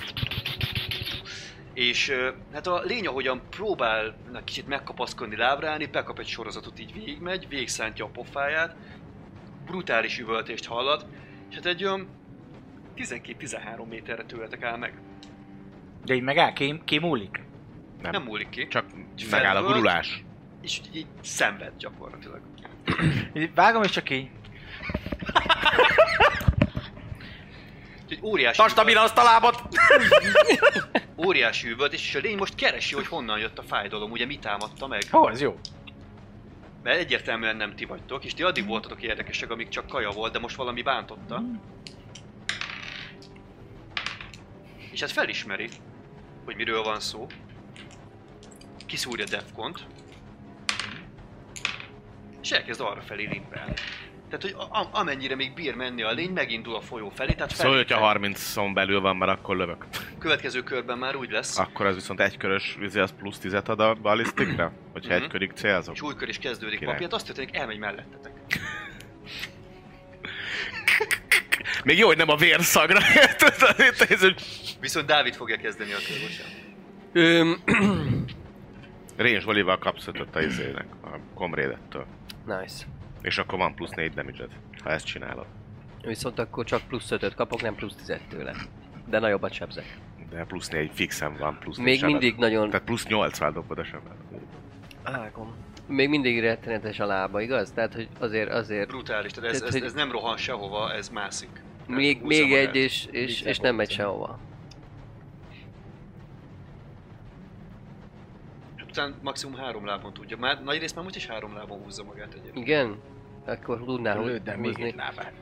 És 1.77 2.13
hát 2.53 2.67
a 2.67 2.81
lény, 2.83 3.07
ahogyan 3.07 3.41
próbál 3.49 4.15
na, 4.31 4.43
kicsit 4.43 4.67
megkapaszkodni, 4.67 5.35
lábrálni, 5.35 5.85
bekap 5.85 6.19
egy 6.19 6.27
sorozatot, 6.27 6.79
így 6.79 6.93
végigmegy, 6.93 7.47
végigszántja 7.47 8.05
a 8.05 8.07
pofáját, 8.07 8.75
brutális 9.65 10.19
üvöltést 10.19 10.65
hallat, 10.65 11.05
és 11.49 11.55
hát 11.55 11.65
egy 11.65 11.83
olyan 11.83 12.07
12-13 12.95 13.87
méterre 13.89 14.23
tőletek 14.23 14.63
áll 14.63 14.77
meg. 14.77 14.93
De 16.05 16.13
így 16.13 16.21
meg 16.21 16.37
áll, 16.37 16.53
kém, 16.53 16.83
kémúlik. 16.85 17.43
Nem. 18.01 18.11
Nem 18.11 18.23
múlik 18.23 18.49
ki, 18.49 18.67
Csak 18.67 18.85
megáll 19.31 19.55
a 19.55 19.63
gurulás. 19.63 20.23
és 20.61 20.77
így, 20.77 20.95
így 20.95 21.07
szenved 21.21 21.71
gyakorlatilag. 21.77 22.41
Vágom 23.55 23.83
és 23.83 23.91
csak 23.91 24.09
így. 24.09 24.29
Úgyhogy 28.03 28.19
óriási, 28.21 28.57
Tartsd 28.57 28.77
a 28.77 29.01
azt 29.01 29.17
a 29.17 29.23
lábot! 29.23 29.61
Óriási 31.25 31.69
üvölt, 31.69 31.93
és 31.93 32.15
a 32.15 32.19
lény 32.19 32.37
most 32.37 32.55
keresi, 32.55 32.95
hogy 32.95 33.07
honnan 33.07 33.39
jött 33.39 33.57
a 33.57 33.63
fájdalom, 33.63 34.11
ugye 34.11 34.25
mi 34.25 34.39
támadta 34.39 34.87
meg. 34.87 35.03
Ó, 35.13 35.29
ez 35.29 35.41
jó. 35.41 35.59
Mert 36.83 36.99
egyértelműen 36.99 37.55
nem 37.55 37.75
ti 37.75 37.85
vagytok, 37.85 38.25
és 38.25 38.33
ti 38.33 38.43
addig 38.43 38.65
voltatok 38.65 39.01
érdekesek, 39.01 39.51
amíg 39.51 39.67
csak 39.67 39.87
kaja 39.87 40.09
volt, 40.09 40.33
de 40.33 40.39
most 40.39 40.55
valami 40.55 40.81
bántotta. 40.81 41.43
És 44.91 44.99
hát 44.99 45.11
felismeri, 45.11 45.69
hogy 46.45 46.55
miről 46.55 46.83
van 46.83 46.99
szó. 46.99 47.27
Kiszúrja 48.85 49.25
Defcont. 49.25 49.87
És 52.41 52.51
elkezd 52.51 52.81
arra 52.81 53.01
felé 53.01 53.25
limpelni. 53.25 53.73
Tehát, 54.29 54.41
hogy 54.41 54.55
a- 54.57 54.99
amennyire 54.99 55.35
még 55.35 55.53
bír 55.53 55.75
menni 55.75 56.01
a 56.01 56.11
lény, 56.11 56.29
megindul 56.31 56.75
a 56.75 56.81
folyó 56.81 57.09
felé, 57.15 57.31
tehát 57.33 57.49
felé, 57.53 57.61
Szóval, 57.61 57.77
hogyha 57.77 57.95
felé. 57.95 58.07
30 58.07 58.73
belül 58.73 58.99
van, 59.01 59.15
mert 59.17 59.31
akkor 59.31 59.57
lövök. 59.57 59.85
Következő 60.19 60.63
körben 60.63 60.97
már 60.97 61.15
úgy 61.15 61.31
lesz, 61.31 61.59
Akkor 61.59 61.85
az 61.85 61.95
viszont 61.95 62.19
egy 62.19 62.37
körös, 62.37 62.77
izé, 62.81 62.99
az 62.99 63.13
plusz 63.17 63.39
10 63.39 63.53
ad 63.53 63.79
a 63.79 63.93
ballisztikra? 63.93 64.71
Hogyha 64.91 65.13
Mhm. 65.13 65.23
egy 65.23 65.29
körig 65.29 65.51
célzok? 65.55 65.95
és 65.95 66.01
újkör 66.01 66.27
is 66.29 66.37
kezdődik 66.39 66.79
Király. 66.79 66.93
papírt, 66.93 67.13
azt 67.13 67.25
történik, 67.25 67.55
elmegy 67.55 67.77
mellettetek. 67.79 68.31
Még 71.83 71.97
jó, 71.97 72.07
hogy 72.07 72.17
nem 72.17 72.29
a 72.29 72.35
vérszagra. 72.35 72.99
Ez 74.09 74.23
Viszont 74.79 75.05
Dávid 75.05 75.33
fogja 75.35 75.57
kezdeni 75.57 75.91
a 75.91 75.97
kör, 76.07 76.17
bocsánat. 76.21 76.55
Öm, 77.13 77.63
Range 79.17 79.43
Volival 79.45 79.77
kapsz 79.77 80.07
a 80.07 80.39
izének, 80.41 80.85
a 81.03 81.07
komrédettől. 81.33 82.05
nice. 82.45 82.85
És 83.21 83.37
akkor 83.37 83.57
van 83.57 83.75
plusz 83.75 83.91
4 83.91 84.13
damage 84.13 84.47
ha 84.83 84.89
ezt 84.89 85.05
csinálod. 85.05 85.45
Viszont 86.01 86.39
akkor 86.39 86.65
csak 86.65 86.81
plusz 86.87 87.11
5 87.11 87.35
kapok, 87.35 87.61
nem 87.61 87.75
plusz 87.75 87.95
10 87.95 88.17
tőle. 88.29 88.55
De 89.05 89.19
nagyobbat 89.19 89.53
sebzek. 89.53 89.97
De 90.29 90.45
plusz 90.45 90.69
4 90.69 90.91
fixen 90.93 91.37
van, 91.37 91.57
plusz 91.59 91.77
4 91.77 91.85
Még 91.85 92.03
mindig 92.03 92.35
nagyon... 92.35 92.69
Tehát 92.69 92.85
plusz 92.85 93.05
8 93.05 93.39
dobod 93.53 93.79
a 93.79 93.83
sebet. 93.83 94.15
Ágom. 95.03 95.55
Még 95.87 96.09
mindig 96.09 96.39
rettenetes 96.39 96.99
a 96.99 97.05
lába, 97.05 97.41
igaz? 97.41 97.71
Tehát, 97.71 97.93
hogy 97.93 98.07
azért, 98.19 98.51
azért... 98.51 98.87
Brutális, 98.87 99.31
tehát 99.31 99.49
ez, 99.49 99.57
Tehát, 99.57 99.73
ez, 99.73 99.79
hogy- 99.79 99.87
ez 99.87 99.93
nem 99.93 100.11
rohan 100.11 100.37
sehova, 100.37 100.93
ez 100.93 101.09
mászik. 101.09 101.63
Még, 101.87 102.21
még 102.21 102.53
egy, 102.53 102.75
és, 102.75 103.05
és, 103.11 103.41
és 103.41 103.59
nem 103.59 103.75
megy 103.75 103.91
sehova. 103.91 104.39
Utána 108.97 109.15
maximum 109.21 109.55
három 109.55 109.85
lábon 109.85 110.13
tudja. 110.13 110.37
Már 110.37 110.63
nagy 110.63 110.79
rész 110.79 110.93
már 110.93 111.03
most 111.03 111.15
is 111.15 111.25
három 111.27 111.53
lábon 111.55 111.79
húzza 111.83 112.03
magát 112.03 112.33
egyébként. 112.33 112.57
Igen? 112.67 112.99
Akkor 113.45 113.83
tudná 113.85 114.15
Lőd, 114.19 114.43
de 114.43 114.55
még 114.55 114.65
húzni, 114.65 114.83
egy 114.83 114.95
lábát. 114.95 115.33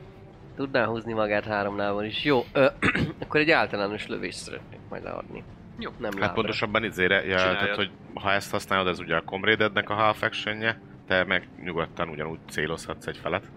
tudná 0.56 0.84
húzni 0.84 1.12
magát 1.12 1.44
három 1.44 1.76
lábon 1.76 2.04
is. 2.04 2.24
Jó, 2.24 2.44
ö, 2.52 2.66
akkor 3.22 3.40
egy 3.40 3.50
általános 3.50 4.06
lövést 4.06 4.38
szeretnék 4.38 4.80
majd 4.90 5.02
leadni. 5.02 5.44
Jó. 5.78 5.90
Nem 5.90 6.10
Hát 6.10 6.20
lábra. 6.20 6.34
pontosabban 6.34 6.84
izére, 6.84 7.14
ja, 7.14 7.36
Csináljad. 7.36 7.58
tehát 7.58 7.76
hogy 7.76 7.90
ha 8.14 8.32
ezt 8.32 8.50
használod, 8.50 8.86
ez 8.86 8.98
ugye 8.98 9.16
a 9.16 9.22
comrade 9.22 9.82
a 9.86 9.92
half 9.92 10.22
actionje, 10.22 10.80
te 11.06 11.24
meg 11.24 11.48
nyugodtan 11.62 12.08
ugyanúgy 12.08 12.38
célozhatsz 12.48 13.06
egy 13.06 13.16
felet. 13.16 13.50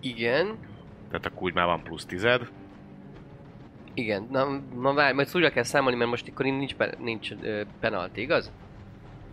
Igen. 0.00 0.58
Tehát 1.10 1.26
akkor 1.26 1.42
úgy 1.42 1.54
már 1.54 1.66
van 1.66 1.82
plusz 1.82 2.06
tized. 2.06 2.48
Igen, 3.94 4.28
na, 4.30 4.60
na 4.80 4.92
várj, 4.92 5.14
majd 5.14 5.28
újra 5.34 5.50
kell 5.50 5.62
számolni, 5.62 5.96
mert 5.96 6.10
most 6.10 6.28
akkor 6.28 6.44
nincs, 6.44 6.74
pe, 6.74 6.94
nincs 6.98 7.30
ö, 7.42 7.62
penalty, 7.80 8.16
igaz? 8.20 8.50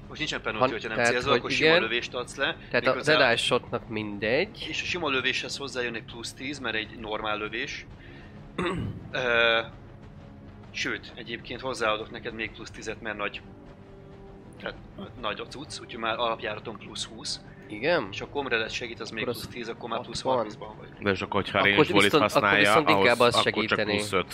Most 0.08 0.20
nincsen 0.20 0.41
penalty, 0.41 0.60
Han- 0.64 0.72
hogyha 0.72 0.88
nem 0.88 0.97
tehát, 0.97 1.12
célzol, 1.12 1.30
hogy 1.30 1.39
akkor 1.39 1.51
igen. 1.51 1.68
sima 1.74 1.80
lövést 1.82 2.14
adsz 2.14 2.36
le. 2.36 2.45
Tehát 2.70 2.86
a 2.86 2.89
méghozzá- 2.89 3.18
Deadeye 3.18 3.36
shotnak 3.36 3.89
mindegy. 3.89 4.66
És 4.70 4.82
a 4.82 4.86
sima 4.86 5.10
lövéshez 5.10 5.58
hozzájön 5.58 5.95
egy 5.95 6.03
plusz 6.03 6.34
10, 6.34 6.60
mert 6.60 6.76
egy 6.76 6.97
normál 6.99 7.38
lövés. 7.38 7.86
Ö, 9.12 9.60
sőt, 10.72 11.12
egyébként 11.16 11.62
hozzáadok 11.62 12.12
neked 12.12 12.34
még 12.34 12.51
plusz 12.51 12.72
10-et, 12.76 12.99
mert 13.01 13.18
nagy 13.18 13.41
tehát 14.60 14.76
nagy 15.22 15.39
a 15.39 15.45
cucc, 15.47 15.80
úgyhogy 15.80 15.99
már 15.99 16.18
alapjáraton 16.18 16.78
plusz 16.78 17.05
20. 17.05 17.41
Igen? 17.68 18.07
És 18.11 18.22
a 18.22 18.28
komredet 18.28 18.72
segít, 18.72 18.99
az 18.99 19.09
még 19.09 19.22
Akkor 19.24 19.34
plusz 19.34 19.47
az 19.47 19.53
10, 19.53 19.68
akkor 19.70 19.89
már 19.89 20.01
plusz 20.01 20.22
60. 20.22 20.47
30-ban 20.47 20.78
vagy. 20.80 20.88
De 20.99 21.11
és 21.11 21.22
akkor, 21.22 21.41
hogyha 21.41 21.57
range 21.57 21.76
volley 21.76 21.93
viszont- 21.93 22.13
akkor 22.13 22.20
használja, 22.20 22.59
viszont 22.59 22.89
inkább 22.89 23.20
ahhoz, 23.20 23.36
az 23.36 23.45
akkor 23.45 23.65
csak 23.65 23.84
plusz 23.84 24.11
5. 24.11 24.26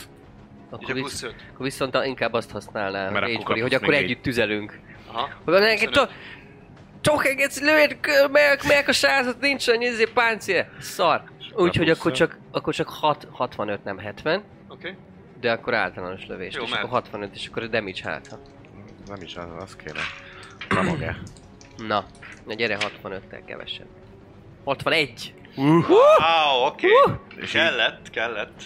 Akkor, 0.69 0.93
visz, 0.93 1.01
plusz 1.01 1.23
5. 1.23 1.36
akkor 1.53 1.65
viszont 1.65 1.97
inkább 2.05 2.34
azt 2.34 2.51
használná, 2.51 3.09
Mert 3.09 3.13
a 3.13 3.29
akkor 3.29 3.31
Rage 3.31 3.43
Body, 3.47 3.59
hogy 3.61 3.73
akkor 3.73 3.93
együtt 3.93 4.21
tüzelünk. 4.21 4.79
Aha. 5.07 5.29
Hogy 5.43 5.53
neki, 5.53 5.86
25. 5.86 6.09
csak 7.01 7.25
egész 7.25 7.61
lőtt, 7.61 8.07
meg, 8.31 8.59
meg 8.67 8.88
a 8.88 8.91
sázat, 8.91 9.39
nincs 9.39 9.67
annyi 9.67 9.86
izé 9.86 10.05
páncél. 10.13 10.67
Szar. 10.79 11.23
Úgyhogy 11.55 11.89
akkor 11.89 12.11
csak, 12.11 12.38
akkor 12.51 12.73
csak 12.73 12.89
6, 12.89 13.27
65, 13.31 13.84
nem 13.84 13.97
70. 13.97 14.43
Oké. 14.67 14.89
Okay. 14.89 14.95
De 15.39 15.51
akkor 15.51 15.73
általános 15.73 16.27
lövés. 16.27 16.53
És 16.53 16.59
mert- 16.59 16.73
akkor 16.73 16.89
65, 16.89 17.36
és 17.36 17.47
akkor 17.47 17.63
a 17.63 17.67
damage 17.67 18.01
hát. 18.03 18.38
Nem 19.07 19.21
is 19.21 19.36
az, 19.36 19.45
az 19.59 19.75
kéne. 19.75 19.99
Ramog-e? 20.69 21.17
Na, 21.78 22.05
na 22.45 22.53
gyere 22.53 22.78
65-tel 22.80 23.41
kevesebb. 23.45 23.88
61! 24.63 25.34
Wow, 25.55 26.65
oké. 26.65 26.88
Okay. 27.05 27.15
És 27.36 27.51
Kellett, 27.51 28.09
kellett. 28.09 28.63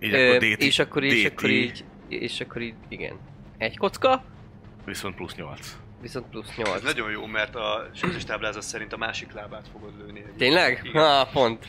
Így 0.00 0.12
Ö, 0.12 0.28
akkor 0.28 0.48
DT, 0.48 0.62
és 0.62 0.78
akkor 0.78 1.04
így, 1.04 1.12
és 1.12 1.24
akkor 1.24 1.50
így, 1.50 1.84
és 2.08 2.40
akkor 2.40 2.62
így, 2.62 2.74
igen. 2.88 3.18
Egy 3.58 3.78
kocka, 3.78 4.24
Viszont 4.84 5.14
plusz 5.14 5.34
8. 5.34 5.76
viszont 6.00 6.26
plusz 6.26 6.48
Ez 6.48 6.56
8. 6.56 6.82
nagyon 6.82 7.10
jó, 7.10 7.26
mert 7.26 7.54
a 7.54 7.90
sebzés 7.94 8.24
táblázat 8.24 8.62
szerint 8.62 8.92
a 8.92 8.96
másik 8.96 9.32
lábát 9.32 9.68
fogod 9.72 9.92
lőni. 9.98 10.24
Tényleg? 10.38 10.80
Igen. 10.82 11.02
Ha, 11.02 11.28
pont. 11.32 11.66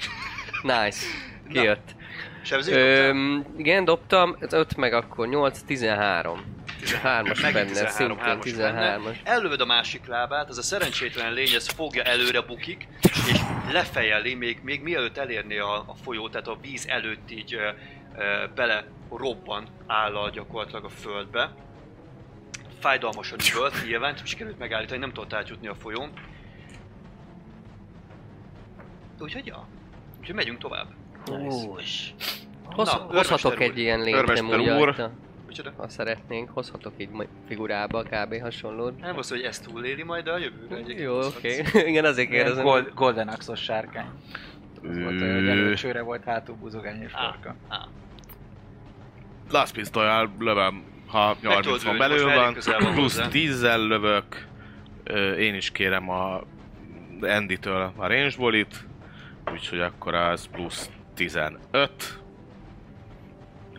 Nice. 0.61 1.05
Kijött. 1.53 1.95
Sebzés? 2.43 2.75
Öm, 2.75 3.45
igen, 3.57 3.85
dobtam, 3.85 4.35
5 4.39 4.75
meg 4.75 4.93
akkor 4.93 5.27
8, 5.27 5.61
13. 5.61 6.43
3-as 6.89 7.41
Megint 7.41 7.53
benne, 7.53 7.65
13, 7.65 7.89
szintén 7.91 8.17
hármas 8.17 8.53
benne. 8.53 8.97
13-as. 8.97 9.15
Ellövöd 9.23 9.61
a 9.61 9.65
másik 9.65 10.05
lábát, 10.05 10.49
ez 10.49 10.57
a 10.57 10.61
szerencsétlen 10.61 11.33
lény, 11.33 11.53
ez 11.53 11.67
fogja 11.67 12.03
előre 12.03 12.41
bukik, 12.41 12.87
és 13.03 13.39
lefejeli, 13.71 14.35
még, 14.35 14.59
még 14.63 14.81
mielőtt 14.81 15.17
elérné 15.17 15.57
a, 15.57 15.73
a 15.75 15.95
folyó, 16.03 16.29
tehát 16.29 16.47
a 16.47 16.57
víz 16.61 16.87
előtt 16.87 17.31
így 17.31 17.53
ö, 17.53 17.69
ö, 18.17 18.47
bele 18.55 18.85
robban 19.11 19.67
áll 19.87 20.29
gyakorlatilag 20.33 20.83
a 20.83 20.89
földbe. 20.89 21.53
Fájdalmasan 22.79 23.39
üvölt, 23.55 23.85
nyilván, 23.85 24.15
sikerült 24.23 24.59
megállítani, 24.59 24.99
nem 24.99 25.13
tudott 25.13 25.33
átjutni 25.33 25.67
a 25.67 25.75
folyón. 25.75 26.11
Úgyhogy 29.19 29.45
ja, 29.45 29.67
úgyhogy 30.19 30.35
megyünk 30.35 30.57
tovább. 30.57 30.87
Nice. 31.25 32.13
Hoz, 32.63 32.87
Na, 32.87 32.93
hozhatok 32.93 33.59
egy 33.59 33.77
ilyen 33.77 34.01
lényt, 34.01 34.33
nem 34.33 34.47
úgy 34.47 34.69
úr. 34.69 34.85
rajta, 34.85 35.11
Micsoda? 35.51 35.73
ha 35.77 35.89
szeretnénk. 35.89 36.49
Hozhatok 36.49 36.93
majd 37.11 37.27
figurába 37.47 38.03
kb. 38.03 38.41
hasonlót. 38.41 38.99
Nem 38.99 39.17
az, 39.17 39.29
hogy 39.29 39.41
ezt 39.41 39.63
túléli 39.63 40.03
majd, 40.03 40.23
de 40.23 40.31
a 40.31 40.37
jövőre 40.37 40.75
egyébként 40.75 40.99
Jó, 40.99 41.19
oké. 41.19 41.63
Igen, 41.89 42.05
azért 42.05 42.29
kérdezem. 42.29 42.63
gold, 42.63 42.91
Golden 42.95 43.27
Axos 43.27 43.59
sárkány. 43.59 44.05
Az 44.89 44.97
volt 44.97 45.19
hogy 45.19 45.47
előcsőre 45.47 46.01
volt 46.01 46.23
hátul 46.23 46.55
buzogány 46.55 47.01
és 47.01 47.11
farka. 47.11 47.55
Last 49.49 49.73
pisztolyal 49.73 50.31
lövöm, 50.39 50.83
ha 51.07 51.35
tudod 51.41 51.53
30 51.53 51.83
van 51.83 51.97
belül 51.97 52.33
van, 52.33 52.53
plusz 52.53 52.95
hozzá. 52.95 53.27
10-zel 53.31 53.87
lövök, 53.87 54.47
én 55.37 55.55
is 55.55 55.71
kérem 55.71 56.09
a 56.09 56.43
Andy-től 57.21 57.91
a 57.95 58.07
range 58.07 58.63
úgyhogy 59.51 59.79
akkor 59.79 60.13
az 60.15 60.45
plusz 60.45 60.89
15, 61.15 62.20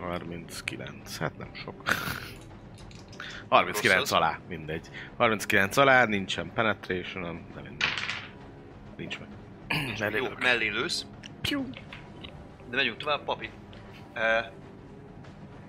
39, 0.02 1.18
hát 1.18 1.38
nem 1.38 1.50
sok. 1.54 1.82
39 3.48 3.98
Rossz 3.98 4.12
alá, 4.12 4.38
mindegy. 4.48 4.88
39 5.16 5.76
alá, 5.76 6.04
nincsen 6.04 6.52
penetration 6.54 7.22
de 7.54 7.60
mindegy. 7.60 7.88
Nincs 8.96 9.18
meg. 9.18 9.28
Mellé 9.98 10.16
Jó, 10.16 10.26
mellé 10.40 10.68
lősz. 10.68 11.06
De 12.70 12.76
megyünk 12.76 12.96
tovább, 12.96 13.24
papi. 13.24 13.50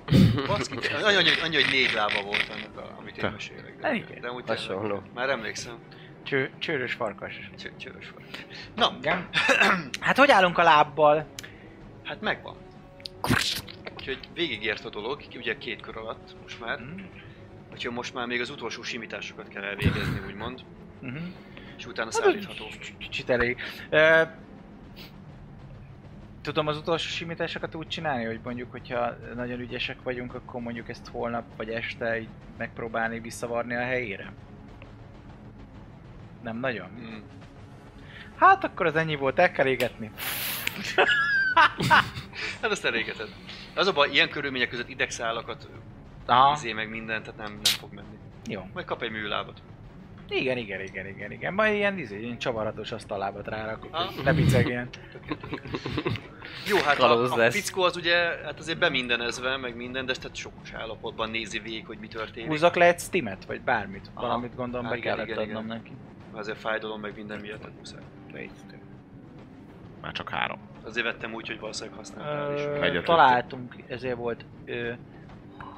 Baszki, 0.47 0.77
annyi, 0.77 1.15
annyi, 1.15 1.29
annyi, 1.43 1.55
hogy 1.55 1.71
négy 1.71 1.91
lába 1.93 2.21
volt 2.23 2.49
annak, 2.49 2.77
a, 2.77 2.97
amit 2.99 3.17
én 3.17 3.31
mesélek. 3.31 3.75
Hát 3.81 3.93
igen. 3.93 4.21
de 4.21 4.31
úgy 4.31 4.43
Hasonló. 4.47 5.01
Már 5.13 5.29
emlékszem. 5.29 5.77
Cső, 6.23 6.51
csőrös 6.57 6.93
farkas. 6.93 7.49
Cső- 7.59 7.73
Csőrös 7.77 8.09
volt. 8.11 8.45
Na, 8.75 8.97
Igen. 8.97 9.27
Hát 9.99 10.17
hogy 10.17 10.31
állunk 10.31 10.57
a 10.57 10.63
lábbal? 10.63 11.27
hát 12.03 12.21
megvan. 12.21 12.55
Úgyhogy 14.03 14.29
végigért 14.33 14.85
a 14.85 14.89
dolog, 14.89 15.21
ugye 15.35 15.57
két 15.57 15.81
kör 15.81 15.97
alatt 15.97 16.35
most 16.41 16.59
már. 16.59 16.79
Mhm. 16.79 17.01
Úgyhogy 17.71 17.93
most 17.93 18.13
már 18.13 18.27
még 18.27 18.41
az 18.41 18.49
utolsó 18.49 18.81
simításokat 18.81 19.47
kell 19.47 19.63
elvégezni, 19.63 20.19
úgymond. 20.27 20.63
Mhm. 20.99 21.17
És 21.77 21.85
utána 21.85 22.09
Hát, 22.13 22.21
szállítható. 22.21 22.65
Kicsit 22.97 23.29
elég. 23.29 23.61
Tudom 26.41 26.67
az 26.67 26.77
utolsó 26.77 27.09
simításokat 27.09 27.75
úgy 27.75 27.87
csinálni, 27.87 28.25
hogy 28.25 28.39
mondjuk, 28.43 28.71
hogyha 28.71 29.15
nagyon 29.35 29.59
ügyesek 29.59 30.01
vagyunk, 30.03 30.33
akkor 30.33 30.61
mondjuk 30.61 30.89
ezt 30.89 31.07
holnap 31.07 31.45
vagy 31.57 31.69
este 31.69 32.19
így 32.19 32.29
megpróbálni 32.57 33.19
visszavarni 33.19 33.75
a 33.75 33.83
helyére? 33.83 34.33
Nem 36.41 36.59
nagyon? 36.59 36.89
Mm. 36.99 37.19
Hát 38.35 38.63
akkor 38.63 38.85
az 38.85 38.95
ennyi 38.95 39.15
volt, 39.15 39.39
el 39.39 39.51
kell 39.51 39.65
égetni. 39.65 40.11
Hát 42.61 42.71
azt 42.71 42.85
elégeted. 42.85 43.27
Az 43.75 43.87
a 43.87 43.91
baj, 43.93 44.09
ilyen 44.11 44.29
körülmények 44.29 44.69
között 44.69 44.89
idegszálakat, 44.89 45.67
Aha, 46.25 46.53
izé 46.55 46.73
meg 46.73 46.89
mindent, 46.89 47.23
tehát 47.23 47.39
nem, 47.39 47.51
nem 47.51 47.63
fog 47.79 47.93
menni. 47.93 48.17
jó. 48.47 48.61
Majd 48.73 48.85
kap 48.85 49.01
egy 49.01 49.11
műlábat. 49.11 49.61
Igen, 50.29 50.57
igen, 50.57 50.81
igen, 50.81 51.07
igen, 51.07 51.31
igen. 51.31 51.53
Majd 51.53 51.73
ilyen, 51.73 51.97
izé, 51.97 52.19
ilyen 52.21 52.37
csavaratos 52.37 52.91
asztalábat 52.91 53.47
rárakok, 53.47 53.89
Ah. 53.95 54.05
hogy 54.13 54.23
ne 54.23 54.33
bicegjen. 54.33 54.89
Jó, 56.67 56.77
hát 56.77 56.95
Kalóz 56.97 57.31
a, 57.31 57.33
a 57.33 57.37
lesz. 57.37 57.53
fickó 57.65 57.81
az 57.83 57.95
ugye, 57.97 58.15
hát 58.43 58.59
azért 58.59 58.77
bemindenezve, 58.79 59.57
meg 59.57 59.75
minden, 59.75 60.05
de 60.05 60.13
tehát 60.13 60.35
sokos 60.35 60.73
állapotban 60.73 61.29
nézi 61.29 61.59
végig, 61.59 61.85
hogy 61.85 61.97
mi 61.97 62.07
történik. 62.07 62.49
Húzzak 62.49 62.75
le 62.75 62.85
egy 62.85 62.99
Steamet, 62.99 63.45
vagy 63.45 63.61
bármit. 63.61 64.09
Aha. 64.13 64.27
Valamit 64.27 64.55
gondolom 64.55 64.83
Hát 64.85 64.93
be 64.93 64.97
igen, 64.99 65.15
kellett 65.15 65.29
igen, 65.31 65.39
adnom 65.47 65.65
igen. 65.65 65.77
neki. 65.77 65.91
Azért 66.31 66.57
fájdalom, 66.57 66.99
meg 66.99 67.13
minden 67.15 67.39
miatt, 67.39 67.59
tehát 67.59 67.77
muszáj. 67.77 68.01
Négy. 68.33 68.49
Már 70.03 70.11
csak 70.11 70.29
három. 70.29 70.59
Azért 70.83 71.05
vettem 71.05 71.33
úgy, 71.33 71.47
hogy 71.47 71.59
valószínűleg 71.59 71.97
használtál 71.97 72.55
is. 72.55 72.61
Ö, 72.61 72.81
Egyet 72.81 73.03
találtunk, 73.03 73.75
ezért 73.87 74.15
volt 74.15 74.45
ö, 74.65 74.91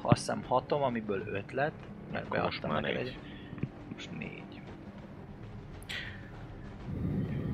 azt 0.02 0.16
hiszem 0.18 0.42
hatom, 0.48 0.82
amiből 0.82 1.22
öt 1.26 1.52
lett, 1.52 1.78
mert 2.12 2.24
Akkor 2.26 2.38
most 2.40 2.62
már 2.66 2.82
négy. 2.82 2.94
egy. 2.96 3.18
Most 3.92 4.10
négy. 4.18 4.60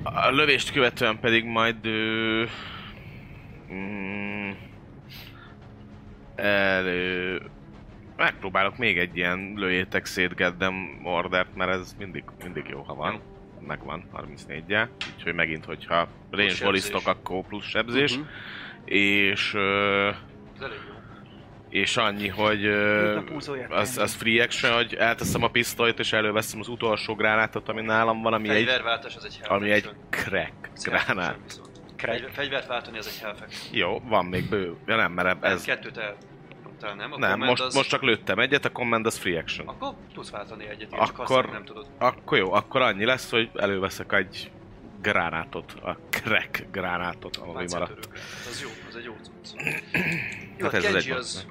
A 0.02 0.30
lövést 0.30 0.72
követően 0.72 1.20
pedig 1.20 1.44
majd... 1.44 1.86
Ö, 1.86 2.44
mm, 3.72 4.50
elő, 6.34 7.42
megpróbálok 8.16 8.76
még 8.76 8.98
egy 8.98 9.16
ilyen 9.16 9.52
lőjétek 9.56 10.04
szét 10.04 10.34
Geddem 10.34 11.00
ordert, 11.04 11.54
mert 11.54 11.70
ez 11.70 11.94
mindig, 11.98 12.24
mindig 12.42 12.66
jó, 12.68 12.82
ha 12.82 12.94
van. 12.94 13.20
Megvan 13.66 14.04
34-jel, 14.16 14.88
úgyhogy 15.16 15.34
megint, 15.34 15.64
hogyha 15.64 16.08
range 16.30 16.54
ballisztok, 16.64 17.06
akkor 17.06 17.46
plusz 17.46 17.64
sebzés. 17.66 18.16
Mhm. 18.16 18.26
És, 18.84 19.54
ö, 19.54 20.08
Ez 20.08 20.60
elég 20.60 20.78
jó. 20.88 20.94
és 21.68 21.96
annyi, 21.96 22.28
hogy 22.28 22.64
ö, 22.64 23.20
az, 23.68 23.98
az 23.98 24.14
free 24.14 24.42
action, 24.42 24.74
hogy 24.74 24.94
elteszem 24.94 25.42
a 25.42 25.48
pisztolyt 25.48 25.98
és 25.98 26.12
előveszem 26.12 26.60
az 26.60 26.68
utolsó 26.68 27.14
gránátot, 27.14 27.68
ami 27.68 27.80
nálam 27.80 28.22
van, 28.22 28.32
ami 28.32 28.48
egy, 28.48 28.54
Fegyverváltás 28.64 29.16
az 29.16 29.24
egy 29.24 29.40
ami 29.48 29.70
egy 29.70 29.90
crack 30.10 30.70
gránát. 30.84 31.60
Fegyvert 32.32 32.66
váltani 32.66 32.98
az 32.98 33.06
egy 33.06 33.18
health 33.22 33.42
action. 33.42 33.76
Jó, 33.78 34.00
van 34.08 34.24
még 34.24 34.48
bő. 34.48 34.74
Ja 34.86 34.96
nem, 34.96 35.12
mert 35.12 35.44
ez... 35.44 35.64
Kettőt 35.64 35.96
el... 35.96 36.16
Talán 36.82 36.96
nem? 36.96 37.12
A 37.12 37.18
Nem, 37.18 37.38
most, 37.38 37.62
az... 37.62 37.74
most 37.74 37.88
csak 37.88 38.02
lőttem 38.02 38.38
egyet, 38.38 38.64
a 38.64 38.70
command 38.72 39.06
az 39.06 39.16
free 39.18 39.38
action. 39.38 39.68
Akkor 39.68 39.94
tudsz 40.14 40.30
váltani 40.30 40.64
egyet, 40.68 40.92
igen, 40.92 41.04
csak 41.04 41.18
Akkor- 41.18 41.50
nem 41.50 41.64
tudod. 41.64 41.86
Akkor 41.98 42.38
jó, 42.38 42.52
akkor 42.52 42.80
annyi 42.80 43.04
lesz, 43.04 43.30
hogy 43.30 43.50
előveszek 43.54 44.12
egy 44.12 44.50
gránátot, 45.00 45.72
a 45.72 45.98
crack 46.10 46.66
gránátot, 46.70 47.36
ami 47.36 47.52
maradt. 47.52 47.70
Páncéltörő. 47.70 48.18
Az 48.48 48.62
jó, 48.62 48.68
az 48.88 48.96
egy 48.96 49.04
jó 49.04 49.16
cucc. 49.22 49.54
Jó, 50.58 50.68
Hát 50.68 50.72
hát 50.72 50.84
ez 50.84 50.94
az 50.94 51.10
az 51.10 51.46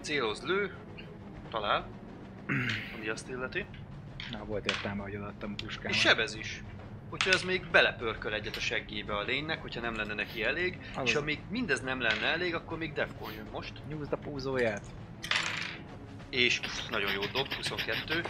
céloz, 0.00 0.42
lő, 0.42 0.74
talál, 1.50 1.86
ami 2.96 3.08
azt 3.08 3.28
illeti, 3.28 3.64
Na, 4.30 4.44
volt 4.44 4.66
értelme, 4.66 5.02
hogy 5.02 5.16
odaadtam 5.16 5.54
a 5.58 5.62
puskámat. 5.64 5.90
és 5.92 6.00
sebez 6.00 6.34
is. 6.34 6.62
Úgyhogy 7.16 7.34
ez 7.34 7.42
még 7.42 7.66
belepörköl 7.70 8.32
egyet 8.34 8.56
a 8.56 8.60
seggébe 8.60 9.16
a 9.16 9.22
lénynek, 9.22 9.60
hogyha 9.62 9.80
nem 9.80 9.96
lenne 9.96 10.14
neki 10.14 10.44
elég, 10.44 10.78
Az 10.96 11.02
és 11.08 11.14
az. 11.14 11.22
amíg 11.22 11.38
mindez 11.50 11.80
nem 11.80 12.00
lenne 12.00 12.26
elég, 12.26 12.54
akkor 12.54 12.78
még 12.78 12.92
Defcon 12.92 13.32
jön 13.32 13.46
most, 13.52 13.72
Nyúzd 13.88 14.12
a 14.12 14.16
púzóját. 14.16 14.82
és 16.30 16.60
nagyon 16.90 17.10
jó 17.12 17.20
dob, 17.32 17.52
22, 17.54 18.20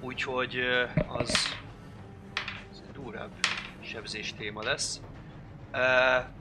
úgyhogy 0.00 0.56
eh, 0.56 0.90
az, 1.14 1.56
az 2.70 2.82
egy 2.86 2.92
durább 3.02 3.30
sebzés 3.80 4.34
téma 4.34 4.62
lesz. 4.62 5.00
Uh, 5.72 5.78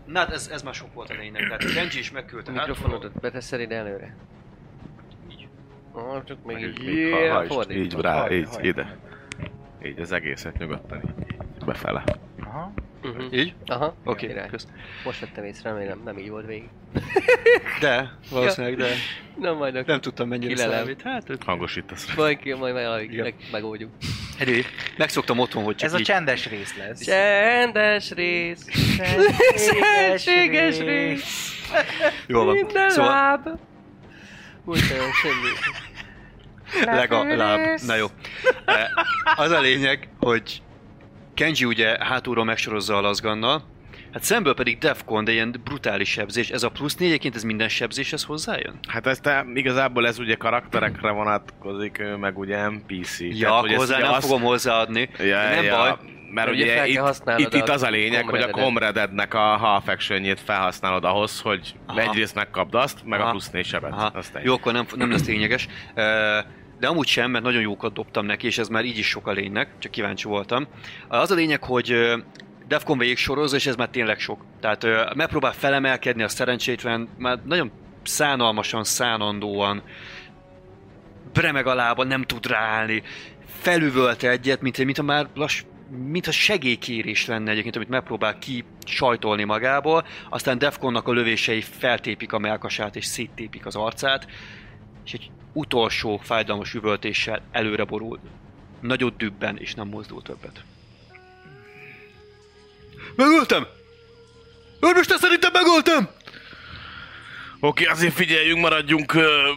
na, 0.06 0.20
hát 0.20 0.32
ez, 0.32 0.48
ez 0.48 0.62
már 0.64 0.74
sok 0.74 0.94
volt 0.94 1.10
a 1.10 1.14
lénynek, 1.14 1.42
tehát 1.42 1.74
Kenji 1.74 2.00
is 2.00 2.12
megküldte 2.12 2.52
A 2.52 2.54
mikrofonodat 2.54 3.20
beteszed 3.20 3.60
ide 3.60 3.76
előre? 3.76 4.16
Így. 5.32 5.48
Ah, 5.92 6.24
csak 6.24 6.46
még 6.46 6.56
Meg 6.56 6.66
így. 6.66 6.82
így, 6.84 6.88
így, 6.90 6.98
Yeah, 6.98 7.46
fordítom. 7.48 7.84
így 7.84 7.94
rá, 7.94 8.30
így, 8.32 8.48
ide. 8.62 8.98
Így 9.84 10.00
az 10.00 10.12
egészet 10.12 10.58
nyugodtan, 10.58 10.98
így, 10.98 11.32
így 11.32 11.47
befele. 11.68 12.04
Aha. 12.44 12.74
Mhm. 13.02 13.22
Így? 13.32 13.54
Aha, 13.66 13.96
Oké, 14.04 14.28
király. 14.28 14.48
kösz. 14.48 14.68
Most 15.06 15.20
vettem 15.20 15.44
észre, 15.44 15.70
remélem 15.70 16.02
nem 16.06 16.18
így 16.18 16.30
volt 16.30 16.46
végig. 16.46 16.70
De, 17.80 18.12
valószínűleg, 18.30 18.78
de 18.78 18.88
Na 19.42 19.54
majd 19.54 19.76
akkor 19.76 19.88
nem 19.88 20.02
tudtam 20.02 20.28
mennyire 20.28 20.54
Kilelem. 20.54 20.78
számít. 20.80 21.02
Hát, 21.02 21.30
ők- 21.30 21.44
Hangosítasz 21.44 22.08
rá. 22.08 22.14
majd, 22.18 22.38
ki, 22.38 22.54
majd 22.54 22.74
meg, 22.74 23.04
Igen. 23.12 23.24
meg, 23.24 23.36
megoldjuk. 23.52 23.92
Edé, 24.40 24.64
megszoktam 24.98 25.40
otthon, 25.40 25.64
hogy 25.64 25.76
csak 25.76 25.88
Ez 25.88 25.94
a 25.94 25.98
így... 26.00 26.06
csendes 26.06 26.48
rész 26.50 26.78
lesz. 26.78 27.04
Csendes 27.04 28.12
rész, 28.12 28.66
szentséges 29.56 30.80
rész, 30.80 31.52
Jól 32.28 32.46
van. 32.46 32.56
minden 32.56 32.90
Szóval 32.90 33.12
láb. 33.12 33.48
Úgy 34.66 34.80
nagyon 34.90 35.12
semmi. 35.12 36.96
legalább... 36.98 37.80
Na 37.86 37.96
jó. 37.96 38.06
Eh, 38.66 38.86
Az 39.36 39.52
a 39.52 39.60
lényeg, 39.60 40.10
hogy 40.20 40.62
Kenji 41.38 41.66
ugye 41.66 41.98
hátulról 42.00 42.46
megsorozza 42.46 42.96
a 42.98 43.02
lazgannal, 43.02 43.64
hát 44.14 44.24
szemből 44.24 44.54
pedig 44.54 44.78
Defcon, 44.78 45.24
de 45.24 45.32
ilyen 45.32 45.62
brutális 45.64 46.10
sebzés. 46.10 46.50
Ez 46.50 46.64
a 46.64 46.70
plusz 46.70 46.96
négy, 46.96 47.08
egyébként 47.10 47.36
ez 47.36 47.44
minden 47.44 47.70
sebzéshez 47.70 48.24
hozzájön? 48.24 48.80
Hát 48.88 49.08
ez 49.08 49.20
te, 49.20 49.46
igazából 49.54 50.08
ez 50.08 50.20
ugye 50.20 50.36
karakterekre 50.36 51.12
vonatkozik, 51.12 52.02
meg 52.20 52.38
ugye 52.38 52.68
NPC. 52.68 53.20
Ja, 53.20 53.48
Tehát, 53.50 53.66
ezt 53.66 53.76
hozzá 53.76 53.98
nem 53.98 54.12
azt- 54.12 54.26
fogom 54.26 54.42
hozzáadni. 54.42 55.10
Ja, 55.18 55.50
nem 55.50 55.64
ja, 55.64 55.78
baj. 55.78 55.96
Mert 56.32 56.50
Ugye 56.50 56.64
ugye, 56.64 56.88
itt, 56.88 57.40
itt, 57.40 57.54
itt 57.54 57.70
az 57.70 57.84
a 57.84 57.90
lényeg, 57.90 58.30
hogy 58.30 58.42
a 58.42 58.50
comradednek 58.50 59.34
a 59.34 59.40
half 59.58 59.88
actionjét 59.88 60.40
felhasználod 60.40 61.04
ahhoz, 61.04 61.42
hogy 61.42 61.76
Aha. 61.86 62.00
egyrészt 62.02 62.36
megkapd 62.36 62.76
azt, 62.76 63.04
meg 63.06 63.20
Aha. 63.20 63.28
a 63.28 63.32
plusz 63.32 63.50
négy 63.50 63.66
sebet. 63.66 63.94
Jó, 64.44 64.54
akkor 64.54 64.74
nem, 64.74 64.86
nem 64.96 65.12
lesz 65.12 65.26
lényeges. 65.28 65.68
Ö, 65.96 66.40
De 66.80 66.88
amúgy 66.88 67.08
sem, 67.08 67.32
mert 67.32 67.44
nagyon 67.44 67.62
jókat 67.62 67.94
dobtam 67.94 68.26
neki, 68.26 68.46
és 68.46 68.58
ez 68.58 68.68
már 68.68 68.86
így 68.86 68.98
is 68.98 69.08
sok 69.08 69.28
a 69.28 69.32
lénynek, 69.32 69.70
csak 69.80 69.92
kíváncsi 69.92 70.28
voltam. 70.28 70.68
Az 71.08 71.32
a 71.32 71.36
lényeg, 71.36 71.64
hogy 71.64 72.14
Defcon 72.68 72.98
végig 72.98 73.18
sorozza, 73.18 73.56
és 73.56 73.66
ez 73.66 73.76
már 73.76 73.90
tényleg 73.90 74.20
sok. 74.20 74.46
Tehát 74.60 75.14
megpróbál 75.16 75.54
felemelkedni 75.54 76.24
a 76.24 76.28
szerencsétlen, 76.28 77.10
már 77.18 77.40
nagyon 77.46 77.72
szánalmasan, 78.04 78.84
szánandóan 78.84 79.84
bremeg 81.34 81.68
a 81.68 81.76
lába, 81.76 82.04
nem 82.04 82.24
tud 82.24 82.48
ráállni. 82.48 83.04
Felüvölte 83.46 84.30
egyet, 84.30 84.62
mint, 84.62 84.78
mint 84.78 84.98
a 84.98 85.04
már 85.04 85.28
lass, 85.34 85.64
mint 85.90 86.28
a 86.28 86.32
segélykérés 86.32 87.26
lenne 87.26 87.52
egyébként, 87.52 87.76
amit 87.76 87.90
megpróbál 87.90 88.40
ki 88.40 88.64
sajtolni 88.86 89.44
magából, 89.44 90.06
aztán 90.30 90.58
Defconnak 90.58 91.08
a 91.08 91.12
lövései 91.12 91.62
feltépik 91.62 92.34
a 92.34 92.40
melkasát 92.40 92.96
és 92.96 93.06
széttépik 93.06 93.66
az 93.66 93.76
arcát, 93.76 94.28
és 95.06 95.14
egy 95.14 95.32
utolsó 95.58 96.18
fájdalmas 96.24 96.74
üvöltéssel 96.74 97.42
előre 97.52 97.84
borul. 97.84 98.20
Nagyot 98.82 99.18
dübben, 99.18 99.58
és 99.58 99.74
nem 99.74 99.88
mozdul 99.88 100.22
többet. 100.22 100.64
Megöltem! 103.16 103.68
Őrmester, 104.82 105.18
szerintem 105.20 105.52
megöltem! 105.54 106.10
Oké, 107.60 107.86
azért 107.86 108.14
figyeljünk, 108.14 108.60
maradjunk 108.60 109.14
ö, 109.14 109.52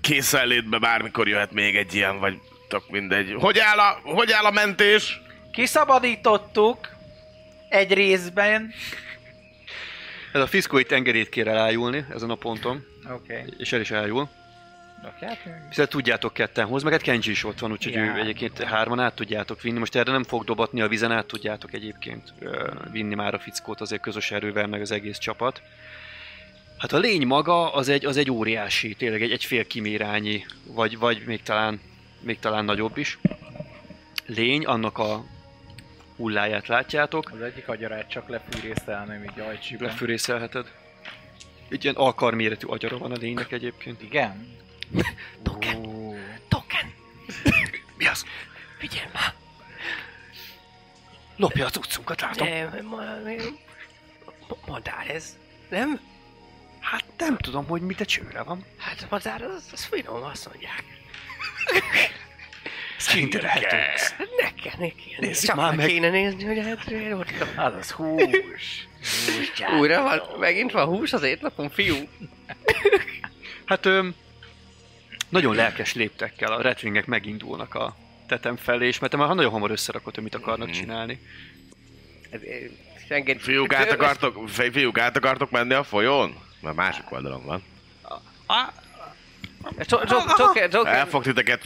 készenlétbe, 0.00 0.78
bármikor 0.78 1.28
jöhet 1.28 1.52
még 1.52 1.76
egy 1.76 1.94
ilyen, 1.94 2.18
vagy 2.18 2.40
tök 2.68 2.90
mindegy. 2.90 3.34
Hogy 3.38 3.58
áll 3.58 3.78
a, 3.78 4.00
hogy 4.02 4.32
áll 4.32 4.44
a 4.44 4.50
mentés? 4.50 5.20
Kiszabadítottuk 5.52 6.88
egy 7.68 7.92
részben. 7.92 8.72
Ez 10.34 10.40
a 10.40 10.46
fiszkó 10.46 10.78
itt 10.78 10.92
engedélyt 10.92 11.28
kér 11.28 11.48
elájulni 11.48 12.04
ezen 12.10 12.30
a 12.30 12.34
ponton, 12.34 12.84
Oké. 13.04 13.32
Okay. 13.32 13.52
és 13.58 13.72
el 13.72 13.80
is 13.80 13.90
elájul. 13.90 14.28
Rakját? 15.02 15.38
Hiszen 15.68 15.88
tudjátok 15.88 16.32
ketten 16.32 16.66
hoz, 16.66 16.82
meg 16.82 16.92
egy 16.92 17.02
Kenji 17.02 17.30
is 17.30 17.44
ott 17.44 17.58
van, 17.58 17.70
úgyhogy 17.70 17.92
Ja. 17.92 18.02
ő 18.02 18.20
egyébként 18.20 18.62
hárman 18.62 19.00
át 19.00 19.14
tudjátok 19.14 19.62
vinni. 19.62 19.78
Most 19.78 19.94
erre 19.94 20.12
nem 20.12 20.24
fog 20.24 20.44
dobatni, 20.44 20.80
a 20.80 20.88
vizen 20.88 21.12
át 21.12 21.26
tudjátok 21.26 21.72
egyébként 21.72 22.32
vinni 22.92 23.14
már 23.14 23.34
a 23.34 23.38
fickót 23.38 23.80
azért 23.80 24.02
közös 24.02 24.30
erővel, 24.30 24.66
meg 24.66 24.80
az 24.80 24.90
egész 24.90 25.18
csapat. 25.18 25.62
Hát 26.78 26.92
a 26.92 26.98
lény 26.98 27.26
maga 27.26 27.72
az 27.72 27.88
egy, 27.88 28.04
az 28.04 28.16
egy 28.16 28.30
óriási, 28.30 28.94
tényleg 28.94 29.22
egy, 29.22 29.32
egy 29.32 29.44
fél 29.44 29.66
kimérányi, 29.66 30.44
vagy, 30.66 30.98
vagy 30.98 31.22
még 31.26 31.42
talán, 31.42 31.80
még 32.20 32.38
talán 32.38 32.64
nagyobb 32.64 32.96
is. 32.96 33.18
Lény, 34.26 34.64
annak 34.64 34.98
a 34.98 35.24
hulláját 36.16 36.66
látjátok, 36.66 37.30
Az 37.30 37.40
egyik 37.40 37.68
agyarát 37.68 38.08
csak 38.10 38.28
lefűrészelném 38.28 39.22
így 39.22 39.40
ajcsíben. 39.40 39.88
lefűrészelheted. 39.88 40.72
Egy 41.68 41.84
ilyen 41.84 41.96
alkarméretű 41.96 42.66
agyara 42.66 42.98
van 42.98 43.12
a 43.12 43.16
lénynek 43.16 43.52
egyébként. 43.52 44.02
Igen? 44.02 44.56
Token. 45.42 45.80
Token! 46.48 46.94
Mi 47.98 48.06
az? 48.06 48.24
Figyelj 48.78 49.06
már! 49.12 49.34
Lopja 51.36 51.66
az 51.66 51.76
utcunkat, 51.76 52.20
látom. 52.20 52.48
Ma- 52.82 53.06
madár 54.66 55.10
ez, 55.10 55.36
nem? 55.70 56.00
Hát 56.80 57.04
nem 57.18 57.36
tudom, 57.36 57.66
hogy 57.66 57.80
mit 57.80 58.00
a 58.00 58.04
csőre 58.04 58.42
van. 58.42 58.64
Hát 58.78 59.02
a 59.02 59.06
madár 59.10 59.42
az, 59.42 59.68
az 59.72 59.84
finom, 59.84 60.22
azt 60.22 60.46
mondják. 60.48 60.84
Eltudsz. 62.98 64.10
Hát 64.10 64.28
Nekem, 64.42 64.72
nekem. 64.78 64.96
Nézzük 65.18 65.46
Csak 65.48 65.56
már 65.56 65.74
meg 65.74 65.86
kéne 65.86 66.10
nézni, 66.10 66.44
hogy 66.44 66.58
hát 66.58 66.92
ott 67.12 67.32
az 67.56 67.74
az 67.80 67.90
hús. 67.90 68.88
Hús 69.26 69.78
Újra 69.78 70.02
van, 70.02 70.20
megint 70.38 70.72
van 70.72 70.86
hús 70.86 71.12
az 71.12 71.22
étlapon, 71.22 71.70
fiú. 71.70 71.96
Hát 73.64 73.86
öm, 73.86 74.14
nagyon 75.28 75.54
lelkes 75.54 75.94
léptekkel 75.94 76.52
a 76.52 76.62
retvingek 76.62 77.06
megindulnak 77.06 77.74
a 77.74 77.96
tetem 78.28 78.56
felé, 78.56 78.86
és 78.86 78.98
mert 78.98 79.16
már 79.16 79.34
nagyon 79.34 79.50
hamar 79.52 79.70
összerakott, 79.70 80.14
hogy 80.14 80.22
mit 80.24 80.34
akarnak 80.34 80.68
Mhm. 80.68 80.76
csinálni. 80.76 81.18
Ez- 82.30 82.40
Enged... 83.08 83.38
Fiúk, 83.40 83.74
át 83.74 83.90
akartok, 83.92 84.48
fi- 84.48 84.72
fiúk, 84.72 84.98
át 84.98 85.16
akartok 85.16 85.50
menni 85.50 85.74
a 85.74 85.84
folyón? 85.84 86.34
Mert 86.60 86.76
másik 86.76 87.12
oldalon 87.12 87.44
van. 87.44 87.62
Token, 90.36 90.86
El 90.86 91.06
fog 91.06 91.22
titeket 91.22 91.62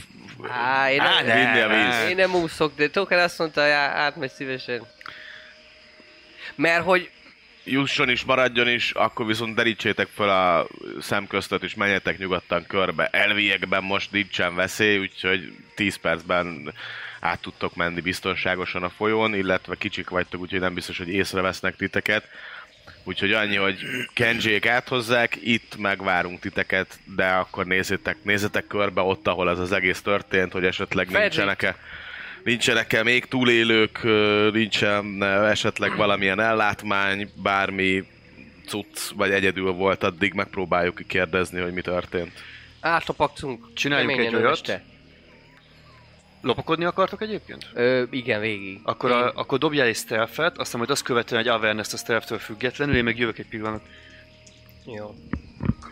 Á, 0.47 0.91
én 0.91 1.01
Á, 1.01 1.23
nem, 1.23 1.27
ne. 1.27 1.35
vinni 1.35 1.61
a 1.61 1.69
víz. 1.69 2.09
én 2.11 2.17
nem 2.17 2.35
úszok, 2.35 2.75
de 2.77 2.89
Token 2.89 3.19
azt 3.19 3.39
mondta, 3.39 3.61
hogy 3.63 3.71
átmegy 3.71 4.31
szívesen. 4.31 4.87
Mert 6.55 6.85
hogy 6.85 7.11
Jusson 7.65 8.09
is, 8.09 8.25
maradjon 8.25 8.69
is, 8.69 8.91
akkor 8.91 9.27
viszont 9.27 9.55
derítsétek 9.55 10.09
fel 10.15 10.29
a 10.29 10.67
szemköztet, 11.01 11.63
és 11.63 11.75
menjetek 11.75 12.19
nyugodtan 12.19 12.67
körbe. 12.67 13.07
Elviekben 13.13 13.85
most 13.85 14.13
nincsen 14.13 14.55
veszély, 14.55 14.99
úgyhogy 14.99 15.53
10 15.75 15.97
percben 15.97 16.75
át 17.21 17.41
tudtok 17.41 17.75
menni 17.75 18.01
biztonságosan 18.01 18.83
a 18.83 18.89
folyón, 18.89 19.35
illetve 19.35 19.75
kicsik 19.75 20.09
vagytok, 20.09 20.41
úgyhogy 20.41 20.61
nem 20.61 20.75
biztos, 20.75 20.99
hogy 20.99 21.09
észrevesznek 21.09 21.77
titeket. 21.77 22.29
Úgyhogy 23.05 23.33
annyi, 23.33 23.57
hogy 23.57 23.79
Kenjék 24.15 24.67
áthozzák, 24.67 25.39
itt 25.43 25.77
megvárunk 25.79 26.41
titeket, 26.41 26.99
de 27.17 27.27
akkor 27.27 27.67
nézzétek, 27.67 28.17
nézzetek 28.23 28.67
körbe 28.67 29.01
ott, 29.01 29.27
ahol 29.27 29.51
ez 29.51 29.59
az 29.59 29.73
egész 29.73 30.03
történt, 30.03 30.53
hogy 30.53 30.65
esetleg 30.65 31.11
nincsenek-e 31.11 31.77
nincsenek-e 32.45 33.03
még 33.03 33.25
túlélők, 33.25 34.01
nincsen 34.53 35.23
esetleg 35.23 35.97
valamilyen 35.97 36.41
ellátmány, 36.41 37.31
bármi 37.35 38.05
cucc, 38.67 39.09
vagy 39.15 39.31
egyedül 39.31 39.73
volt, 39.73 40.03
addig 40.03 40.33
megpróbáljuk 40.33 41.01
kérdezni, 41.07 41.61
hogy 41.61 41.73
mi 41.73 41.81
történt. 41.81 42.33
átlopakcunk. 42.81 43.75
Csináljunk 43.75 44.19
egy 44.19 44.35
olyat. 44.35 44.53
este. 44.53 44.83
Lopakodni 46.41 46.85
akartok 46.85 47.23
egyébként? 47.23 47.67
Ö, 47.75 48.03
igen, 48.11 48.41
végig. 48.41 48.81
Akkor, 48.83 49.11
a, 49.11 49.33
akkor 49.35 49.59
dobjál 49.59 49.87
egy 49.87 49.97
stealth-et, 49.97 50.59
aztán 50.59 50.79
majd 50.79 50.91
azt 50.91 51.03
követően 51.03 51.41
egy 51.41 51.49
awareness 51.49 51.93
a 51.93 51.97
stealth-től 51.97 52.39
függetlenül, 52.39 52.97
én 52.97 53.05
meg 53.05 53.19
jövök 53.19 53.39
egy 53.39 53.49
pillanat. 53.49 53.83
Jó. 54.85 55.15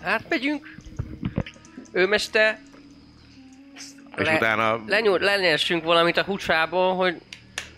Átmegyünk. 0.00 0.76
Ő 1.92 2.06
meste. 2.06 2.60
És 4.16 4.28
utána 4.28 4.82
Lenyúl, 4.86 5.18
lenyessünk 5.18 5.84
valamit 5.84 6.16
a 6.16 6.22
húsából, 6.22 6.94
hogy 6.94 7.20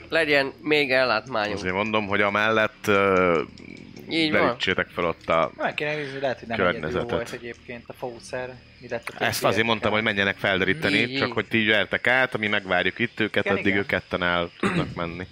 legyen 0.09 0.53
még 0.63 0.91
ellátmányunk. 0.91 1.59
azért 1.59 1.75
mondom, 1.75 2.07
hogy 2.07 2.21
amellett 2.21 2.87
ö, 2.87 3.43
Így 4.11 4.33
van. 4.33 4.41
derítsétek 4.41 4.89
fel 4.89 5.05
ott 5.05 5.29
a... 5.29 5.51
Meg 5.57 5.75
kéne 5.75 5.95
nézni, 5.95 6.21
lehet, 6.21 6.39
hogy 6.39 6.49
nem 6.49 6.67
egyedül 6.67 7.03
volt 7.03 7.33
egyébként 7.33 7.85
a 7.87 7.93
fószer. 7.93 8.55
Ezt 9.19 9.45
azért 9.45 9.67
mondtam, 9.67 9.93
hogy 9.93 10.03
menjenek 10.03 10.37
felderíteni, 10.37 10.97
Így, 10.97 11.11
így. 11.11 11.19
csak 11.19 11.33
hogy 11.33 11.47
ti 11.49 11.65
gyertek 11.65 12.07
át, 12.07 12.39
mi 12.39 12.47
megvárjuk 12.47 12.99
itt 12.99 13.21
őket, 13.21 13.45
Igen, 13.45 13.57
addig 13.57 13.67
igen. 13.67 13.79
ők 13.79 13.87
ketten 13.87 14.23
el 14.23 14.51
tudnak 14.59 14.95
menni. 14.95 15.27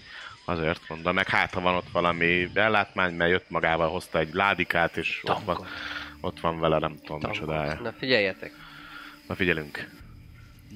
Azért 0.45 0.81
mondom, 0.89 1.15
meg 1.15 1.29
hát 1.29 1.55
ha 1.55 1.61
van 1.61 1.75
ott 1.75 1.89
valami 1.93 2.51
ellátmány, 2.55 3.15
mert 3.15 3.31
jött 3.31 3.51
magával, 3.51 3.89
hozta 3.89 4.19
egy 4.19 4.33
ládikát, 4.33 4.97
és 4.97 5.21
ott 5.23 5.43
van, 5.45 5.55
Tankot. 5.57 5.67
ott 6.21 6.41
van 6.41 6.61
vele, 6.61 6.79
nem 6.79 6.97
tudom 7.05 7.21
micsodája. 7.31 7.81
Na 7.83 7.93
figyeljetek. 7.99 8.53
Na 9.27 9.35
figyelünk, 9.35 9.89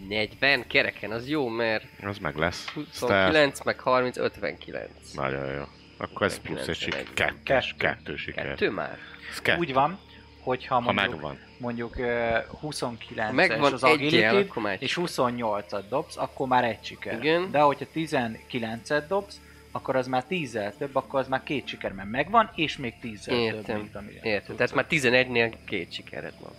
40 0.09 0.67
kereken, 0.67 1.11
az 1.11 1.29
jó, 1.29 1.49
mert 1.49 1.85
az 2.03 2.19
meg 2.19 2.37
lesz. 2.37 2.61
Stealth. 2.69 2.89
29 2.91 3.65
meg 3.65 3.81
30, 3.81 4.17
59. 4.17 4.89
Nagyon 5.15 5.47
jó. 5.53 5.63
Akkor 6.01 6.27
ez 6.27 6.39
plusz 6.41 6.69
egy 6.69 6.77
siker. 6.77 7.05
91. 7.15 7.43
Kettős, 7.43 7.75
kettő 7.79 8.17
siker. 8.17 8.45
Kettő 8.45 8.71
már? 8.71 8.99
Ez 9.33 9.41
kettő. 9.41 9.59
Úgy 9.59 9.73
van, 9.73 9.99
hogyha 10.41 10.75
Ha 10.75 10.81
mondjuk, 10.81 11.11
megvan. 11.11 11.39
mondjuk 11.59 11.99
ö, 11.99 12.39
29-es 12.63 13.33
Megvan 13.33 13.73
az 13.73 13.83
agility 13.83 14.47
és 14.79 14.99
28-at 15.01 15.83
dobsz, 15.89 16.17
akkor 16.17 16.49
már 16.49 16.65
egy 16.65 16.85
siker. 16.85 17.19
Igen. 17.19 17.51
De 17.51 17.59
hogyha 17.61 17.87
19-et 17.95 19.05
dobsz, 19.09 19.41
akkor 19.73 19.97
az 19.97 20.07
már 20.07 20.25
10-zel 20.31 20.73
több, 20.79 20.97
akkor 20.97 21.21
az 21.21 21.29
már 21.29 21.43
két 21.43 21.67
siker, 21.67 21.93
mert 21.93 22.09
megvan, 22.11 22.51
és 22.55 22.77
még 22.77 22.95
10-zel 23.03 23.63
több, 23.65 23.77
mint 23.77 23.95
amilyen. 23.97 24.25
értem. 24.25 24.57
Tehát 24.57 24.75
már 24.75 24.87
11-nél 24.91 25.55
két 25.67 25.93
sikered 25.93 26.35
van. 26.41 26.53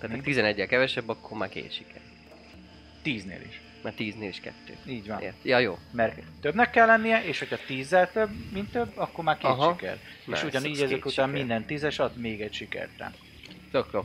Tehát 0.00 0.16
ha 0.16 0.22
11-el 0.24 0.66
kevesebb, 0.68 1.08
akkor 1.08 1.38
már 1.38 1.48
két 1.48 1.72
siker. 1.72 2.00
10-nél 3.04 3.40
is. 3.48 3.60
Már 3.82 3.92
10-nél 3.98 4.26
is 4.28 4.40
kettő. 4.40 4.76
Így 4.86 5.08
van. 5.08 5.20
Ért. 5.20 5.34
Ja, 5.42 5.58
jó. 5.58 5.78
Mert 5.92 6.18
többnek 6.40 6.70
kell 6.70 6.86
lennie, 6.86 7.24
és 7.24 7.38
hogyha 7.38 7.56
10-zel 7.68 8.12
több, 8.12 8.28
mint 8.52 8.70
több, 8.72 8.92
akkor 8.94 9.24
már 9.24 9.36
két 9.36 9.44
Aha. 9.50 9.70
siker. 9.78 9.98
Nice, 10.24 10.38
és 10.40 10.44
ugyanígy 10.46 10.82
ezek 10.82 11.04
után 11.06 11.10
siker. 11.26 11.28
minden 11.28 11.64
tízes 11.64 11.98
ad 11.98 12.16
még 12.16 12.40
egy 12.40 12.52
sikert 12.54 12.90
rá. 12.98 13.10
Tök 13.72 13.86
jó. 13.92 14.04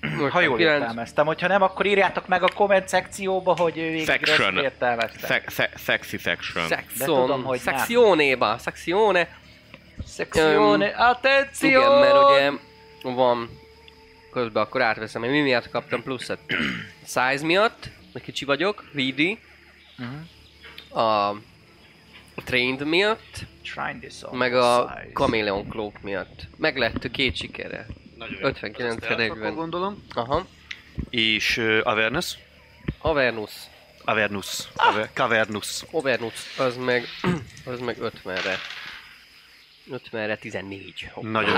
Most 0.20 0.32
Ha 0.32 0.40
jól 0.40 0.56
kilenc- 0.56 0.80
értelmeztem, 0.80 1.26
hogyha 1.26 1.46
nem, 1.46 1.62
akkor 1.62 1.86
írjátok 1.86 2.28
meg 2.28 2.42
a 2.42 2.48
komment 2.54 2.88
szekcióba, 2.88 3.56
hogy 3.56 3.74
végig 3.74 4.04
Section. 4.04 4.58
értelmeztem. 4.58 5.30
Se- 5.30 5.44
se- 5.50 5.70
sexy 5.76 6.18
section. 6.18 6.68
De 6.68 6.84
tudom, 7.04 7.44
hogy 7.44 7.60
nem. 7.64 7.76
szekciónéba, 7.76 8.58
szekcióne. 8.58 9.28
Szekcióne, 10.06 10.86
Öm, 10.86 10.94
attenzió! 10.96 11.68
Igen, 11.80 11.98
mert 11.98 12.14
ugye 12.24 12.50
van, 13.14 13.48
közben 14.32 14.62
akkor 14.62 14.82
átveszem, 14.82 15.20
hogy 15.22 15.30
mi 15.30 15.40
miatt 15.40 15.68
kaptam 15.70 16.02
pluszat. 16.02 16.38
Size 17.06 17.40
miatt, 17.46 17.90
mert 18.14 18.26
kicsi 18.26 18.44
vagyok, 18.44 18.84
VD, 18.92 19.38
Mhm. 19.96 20.14
a 21.00 21.36
trained 22.44 22.86
miatt, 22.86 23.44
meg 24.32 24.54
a. 24.54 24.98
Chameleon 25.14 25.68
Cloak 25.68 26.02
miatt. 26.02 26.46
Meg 26.56 26.76
lett 26.76 27.10
két 27.10 27.36
sikere. 27.36 27.86
Nagyon 28.16 28.38
jó. 28.40 28.46
59 28.46 29.02
Azt 29.02 29.10
elfakol, 29.10 29.36
40. 29.36 29.54
gondolom. 29.54 30.04
Aha. 30.14 30.46
És 31.10 31.56
uh, 31.56 31.80
Avernus. 31.82 32.38
Avernus. 32.98 33.50
Avernus. 34.04 34.58
Ave- 34.76 35.10
Cavernus. 35.12 35.82
Avernus, 35.90 36.58
az 36.58 36.76
meg, 36.76 37.06
az 37.72 37.80
meg 37.80 37.96
50-re. 38.00 38.58
50-re 39.92 40.36
14. 40.36 41.08
Hoppá. 41.12 41.28
Nagyon. 41.28 41.56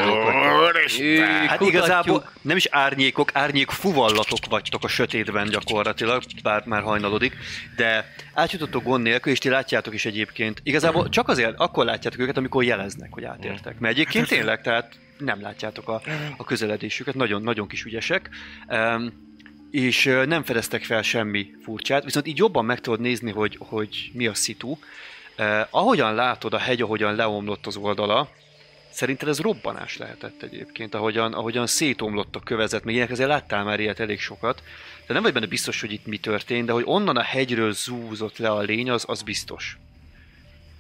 Ű, 1.00 1.18
Hát 1.20 1.60
igazából 1.60 2.30
nem 2.42 2.56
is 2.56 2.66
árnyékok, 2.70 3.30
árnyék 3.32 3.70
fuvallatok 3.70 4.38
vagytok 4.48 4.84
a 4.84 4.88
sötétben 4.88 5.48
gyakorlatilag, 5.48 6.22
bár 6.42 6.62
már 6.66 6.82
hajnalodik, 6.82 7.36
de 7.76 8.14
átjutottok 8.34 8.82
gond 8.82 9.02
nélkül, 9.02 9.32
és 9.32 9.38
ti 9.38 9.48
látjátok 9.48 9.94
is 9.94 10.04
egyébként. 10.04 10.60
Igazából 10.62 11.08
csak 11.08 11.28
azért 11.28 11.54
akkor 11.56 11.84
látjátok 11.84 12.20
őket, 12.20 12.36
amikor 12.36 12.64
jeleznek, 12.64 13.12
hogy 13.12 13.24
átértek. 13.24 13.78
Mert 13.78 13.94
egyébként 13.94 14.28
tényleg, 14.28 14.62
tehát 14.62 14.98
nem 15.18 15.40
látjátok 15.40 15.88
a, 15.88 16.00
a 16.36 16.44
közeledésüket, 16.44 17.14
nagyon, 17.14 17.42
nagyon 17.42 17.68
kis 17.68 17.84
ügyesek. 17.84 18.30
Um, 18.68 19.24
és 19.70 20.04
nem 20.26 20.42
fedeztek 20.44 20.84
fel 20.84 21.02
semmi 21.02 21.50
furcsát, 21.62 22.04
viszont 22.04 22.26
így 22.26 22.38
jobban 22.38 22.64
meg 22.64 22.80
tudod 22.80 23.00
nézni, 23.00 23.30
hogy, 23.30 23.56
hogy 23.60 24.10
mi 24.12 24.26
a 24.26 24.34
szitu. 24.34 24.78
Uh, 25.38 25.66
ahogyan 25.70 26.14
látod 26.14 26.54
a 26.54 26.58
hegy, 26.58 26.82
ahogyan 26.82 27.14
leomlott 27.14 27.66
az 27.66 27.76
oldala, 27.76 28.28
Szerinted 28.96 29.28
ez 29.28 29.40
robbanás 29.40 29.96
lehetett 29.96 30.42
egyébként, 30.42 30.94
ahogyan, 30.94 31.32
ahogyan 31.32 31.66
szétomlott 31.66 32.36
a 32.36 32.40
kövezet, 32.40 32.84
még 32.84 32.94
ilyenek 32.94 33.12
azért 33.12 33.28
láttál 33.28 33.64
már 33.64 33.80
ilyet 33.80 34.00
elég 34.00 34.20
sokat. 34.20 34.62
De 35.06 35.12
nem 35.14 35.22
vagy 35.22 35.32
benne 35.32 35.46
biztos, 35.46 35.80
hogy 35.80 35.92
itt 35.92 36.06
mi 36.06 36.18
történt, 36.18 36.66
de 36.66 36.72
hogy 36.72 36.82
onnan 36.86 37.16
a 37.16 37.22
hegyről 37.22 37.72
zúzott 37.72 38.38
le 38.38 38.50
a 38.50 38.60
lény, 38.60 38.90
az, 38.90 39.04
az 39.08 39.22
biztos. 39.22 39.78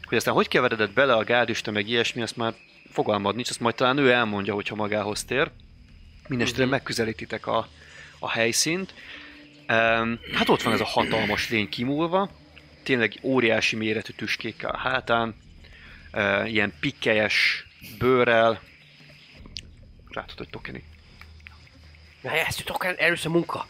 Hogy 0.04 0.16
aztán 0.16 0.34
hogy 0.34 0.48
keveredett 0.48 0.92
bele 0.92 1.14
a 1.14 1.24
gárdista, 1.24 1.70
meg 1.70 1.88
ilyesmi, 1.88 2.22
azt 2.22 2.36
már 2.36 2.54
fogalmad 2.92 3.34
nincs, 3.34 3.50
azt 3.50 3.60
majd 3.60 3.74
talán 3.74 3.98
ő 3.98 4.10
elmondja, 4.10 4.54
hogyha 4.54 4.74
magához 4.74 5.24
tér. 5.24 5.50
Mindenesetre 6.28 6.64
Mhm. 6.64 6.72
megközelítitek 6.72 7.46
a, 7.46 7.68
a 8.18 8.30
helyszínt. 8.30 8.94
Um, 9.68 10.20
hát 10.34 10.48
ott 10.48 10.62
van 10.62 10.72
ez 10.72 10.80
a 10.80 10.84
hatalmas 10.84 11.50
lény 11.50 11.68
kimúlva, 11.68 12.30
tényleg 12.86 13.18
óriási 13.22 13.76
méretű 13.76 14.12
tüskékkel 14.12 14.70
a 14.70 14.76
hátán, 14.76 15.34
ilyen 16.44 16.72
pikkelyes 16.80 17.66
bőrrel. 17.98 18.60
Rátod, 20.10 20.38
hogy 20.38 20.48
tokeni. 20.48 20.84
Na 22.20 22.30
ezt 22.30 22.58
jutok 22.58 22.84
el, 22.84 22.96
először 22.96 23.30
munka. 23.30 23.66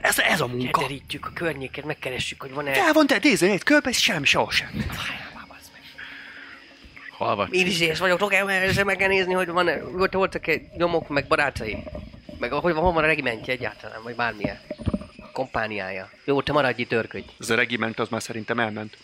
Ez, 0.00 0.18
ez 0.18 0.40
a 0.40 0.46
munka. 0.46 0.80
Kiderítjük 0.80 1.26
a 1.26 1.30
környéket, 1.34 1.84
megkeressük, 1.84 2.40
hogy 2.40 2.50
van-e... 2.50 2.70
El 2.70 2.92
van 2.92 3.06
te, 3.06 3.18
nézzél 3.22 3.50
egy 3.50 3.62
körbe, 3.62 3.88
és 3.88 4.02
semmi, 4.02 4.26
sehol 4.26 4.50
sem. 4.50 4.84
Halva. 7.10 7.48
Én 7.50 7.66
is 7.66 7.80
éhes 7.80 7.98
vagyok, 7.98 8.18
tudok 8.18 8.34
el, 8.34 8.84
meg 8.84 8.96
kell 8.96 9.08
nézni, 9.08 9.32
hogy 9.32 9.48
van-e, 9.48 9.82
volt, 9.82 10.12
voltak-e 10.12 10.60
nyomok, 10.76 11.08
meg 11.08 11.26
barátai. 11.26 11.76
Meg 12.38 12.52
hogy 12.52 12.72
van, 12.72 12.82
hol 12.82 12.92
van 12.92 13.04
a 13.04 13.06
regimentje 13.06 13.52
egyáltalán, 13.52 14.02
vagy 14.02 14.14
bármilyen. 14.14 14.60
Kompániája. 15.36 16.10
Jó, 16.24 16.42
te 16.42 16.52
maradj 16.52 16.80
itt, 16.80 16.92
őrködj. 16.92 17.26
Ez 17.38 17.50
a 17.50 17.54
regiment 17.54 17.98
az 17.98 18.08
már 18.08 18.22
szerintem 18.22 18.58
elment. 18.58 18.96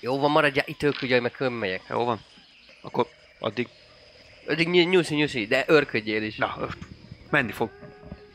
Jó 0.00 0.18
van, 0.18 0.30
maradj 0.30 0.60
itt, 0.64 0.82
őrködj, 0.82 1.18
meg 1.18 1.32
megyek. 1.50 1.80
Jó 1.90 2.04
van. 2.04 2.20
Akkor 2.82 3.06
addig, 3.38 3.68
Addig 4.48 4.68
ny- 4.68 4.88
nyuszi, 4.88 5.14
nyuszi, 5.14 5.46
de 5.46 5.64
őrködjél 5.68 6.22
is. 6.22 6.36
na, 6.36 6.68
menni 7.30 7.52
fog. 7.52 7.70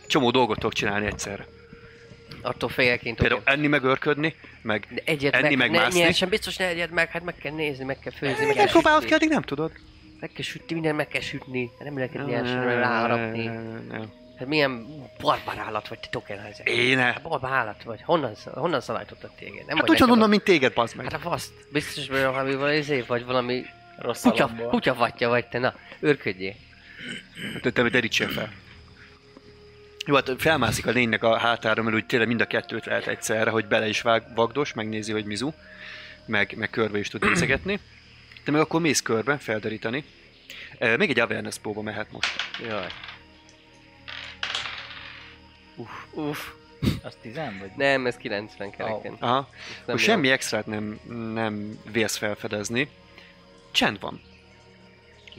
Csomó 0.08 0.32
dolgot 0.32 0.56
tudok 0.56 0.74
csinálni 0.74 1.06
egyszerre. 1.06 1.46
Attól 2.42 2.70
félként 2.70 3.18
Például 3.18 3.42
enni, 3.44 3.68
meg 3.68 3.84
örködni, 3.84 4.36
meg 4.62 4.88
De 4.94 5.02
egyet 5.06 5.34
enni, 5.34 5.44
meg, 5.44 5.58
meg 5.58 5.72
ne, 5.72 5.78
mászni. 5.78 6.00
nyersen, 6.00 6.30
biztos 6.30 6.58
ne 6.58 6.68
egyed 6.68 6.92
meg, 6.92 7.10
hát 7.10 7.24
meg 7.24 7.36
kell 7.36 7.54
nézni, 7.54 7.84
meg 7.86 8.00
kell 8.00 8.14
főzni, 8.14 8.46
meg 8.46 8.56
kell 8.56 8.68
próbálod 8.70 9.06
ki, 9.06 9.14
addig 9.14 9.30
nem 9.30 9.42
tudod. 9.42 9.72
Meg 10.20 10.32
kell 10.32 10.44
sütni, 10.44 10.74
minden 10.74 10.96
meg 10.96 11.08
kell 11.08 11.22
sütni. 11.22 11.72
Nem 11.80 11.96
lehet 11.96 12.26
nyersen 12.28 12.66
ráharapni. 12.66 13.50
Nem. 14.42 14.60
Hát 14.60 14.70
milyen 14.70 14.86
barbár 15.20 15.58
állat 15.58 15.88
vagy, 15.88 16.00
te 16.00 16.08
tokenházer. 16.10 16.68
Éne. 16.68 17.20
Barbár 17.24 17.52
állat 17.52 17.84
vagy. 17.84 18.02
Honnan, 18.04 18.34
honnan 18.54 18.82
szalajtottak 18.82 19.36
téged? 19.36 19.66
Nem 19.66 19.78
Hát 19.78 19.88
vagy 19.88 19.96
ugyanonnan, 19.96 20.30
mint 20.30 20.44
téged, 20.44 20.74
bazd 20.74 20.96
meg. 20.96 21.06
Hát 21.06 21.14
a 21.14 21.30
faszt. 21.30 21.54
Biztos, 21.72 22.08
hogy 22.08 22.20
valami 22.22 22.56
valami 22.56 23.04
vagy 23.08 23.26
valami 23.26 23.66
Rossz 23.98 24.22
kutya, 24.22 24.44
alomból. 24.44 24.70
kutyavatja 24.70 25.30
vagy 25.30 25.46
te. 25.46 25.60
Na, 25.60 25.74
őrködjél. 26.00 26.54
Te, 27.62 27.72
te 27.72 27.90
derítsél 27.90 28.28
fel. 28.28 28.52
Jó, 30.06 30.16
hát 30.16 30.32
felmászik 30.38 30.88
a 30.88 30.92
lénynek 30.92 31.24
a 31.24 31.38
hátára, 31.38 31.84
mert 31.84 31.96
úgy 31.96 32.06
tényleg 32.06 32.28
mind 32.28 32.42
a 32.42 32.46
kettőt 32.46 32.86
lehet 32.86 33.08
egyszerre, 33.08 33.50
hogy 33.50 33.66
bele 33.66 33.88
is 33.88 34.02
vág 34.02 34.24
vagdos, 34.36 34.74
megnézi, 34.74 35.12
hogy 35.12 35.26
mizu, 35.26 35.52
meg, 36.26 36.54
meg 36.58 36.70
körbe 36.70 37.00
is 37.00 37.08
tud 37.08 37.24
nézegetni. 37.24 37.80
Te 38.44 38.52
meg 38.52 38.62
akkor 38.62 38.82
mész 38.82 39.02
körbe, 39.02 39.38
felderíteni. 39.38 40.04
Még 40.80 41.10
egy 41.10 41.20
awareness 41.20 41.58
próba 41.58 41.82
mehet 41.82 42.12
most. 42.12 42.36
Jaj. 42.68 42.88
Uff, 45.82 46.28
uff. 46.28 46.48
Az 47.04 47.16
10 47.22 47.36
vagy? 47.36 47.72
Nem, 47.76 48.06
ez 48.06 48.18
90 48.18 48.70
kereken. 48.70 49.16
Aha. 49.20 49.50
Ez 49.80 49.88
Most 49.88 50.04
semmi 50.04 50.30
extrát 50.30 50.66
nem, 50.66 51.00
nem 51.34 51.80
vélsz 51.92 52.18
felfedezni. 52.18 52.90
Csend 53.72 54.00
van. 54.00 54.22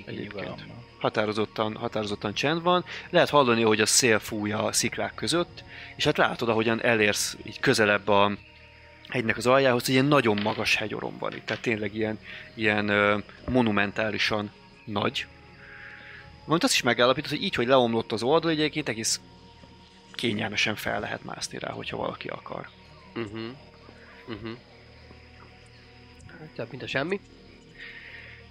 Egyébként. 0.06 0.64
határozottan, 1.00 1.76
határozottan 1.76 2.34
csend 2.34 2.62
van. 2.62 2.84
Lehet 3.10 3.28
hallani, 3.28 3.62
hogy 3.62 3.80
a 3.80 3.86
szél 3.86 4.18
fújja 4.18 4.62
a 4.64 4.72
sziklák 4.72 5.14
között, 5.14 5.64
és 5.96 6.04
hát 6.04 6.16
látod, 6.16 6.48
ahogyan 6.48 6.82
elérsz 6.82 7.36
így 7.46 7.60
közelebb 7.60 8.08
a 8.08 8.32
hegynek 9.08 9.36
az 9.36 9.46
aljához, 9.46 9.84
hogy 9.84 9.94
ilyen 9.94 10.04
nagyon 10.04 10.40
magas 10.42 10.74
hegyorom 10.74 11.18
van 11.18 11.32
itt, 11.32 11.46
tehát 11.46 11.62
tényleg 11.62 11.94
ilyen, 11.94 12.18
ilyen 12.54 12.88
ö, 12.88 13.18
monumentálisan 13.48 14.50
nagy. 14.84 15.26
Mondjuk 16.38 16.62
azt 16.62 16.72
is 16.72 16.82
megállapítod, 16.82 17.30
hogy 17.30 17.42
így, 17.42 17.54
hogy 17.54 17.66
leomlott 17.66 18.12
az 18.12 18.22
oldal, 18.22 18.50
egyébként 18.50 18.88
egész 18.88 19.20
kényelmesen 20.14 20.74
fel 20.76 21.00
lehet 21.00 21.24
mászni 21.24 21.58
rá, 21.58 21.70
hogyha 21.70 21.96
valaki 21.96 22.28
akar. 22.28 22.68
Mhm. 23.14 23.38
Mhm. 24.26 24.50
Több, 26.54 26.70
mint 26.70 26.82
a 26.82 26.86
semmi. 26.86 27.20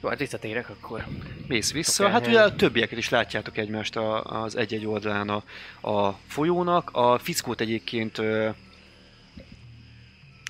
Jó, 0.02 0.10
hát 0.10 0.20
visszatérek 0.20 0.70
akkor. 0.70 1.06
Mész 1.48 1.72
vissza, 1.72 2.04
Oké. 2.04 2.12
hát 2.14 2.28
ugye 2.28 2.42
a 2.42 2.56
többieket 2.56 2.98
is 2.98 3.10
látjátok 3.10 3.58
egymást 3.58 3.96
a, 3.96 4.24
az 4.44 4.56
egy-egy 4.56 4.86
oldalán 4.86 5.30
a, 5.30 5.44
a 5.90 6.12
folyónak. 6.28 6.90
A 6.94 7.18
fickót 7.20 7.62
egyébként 7.62 8.18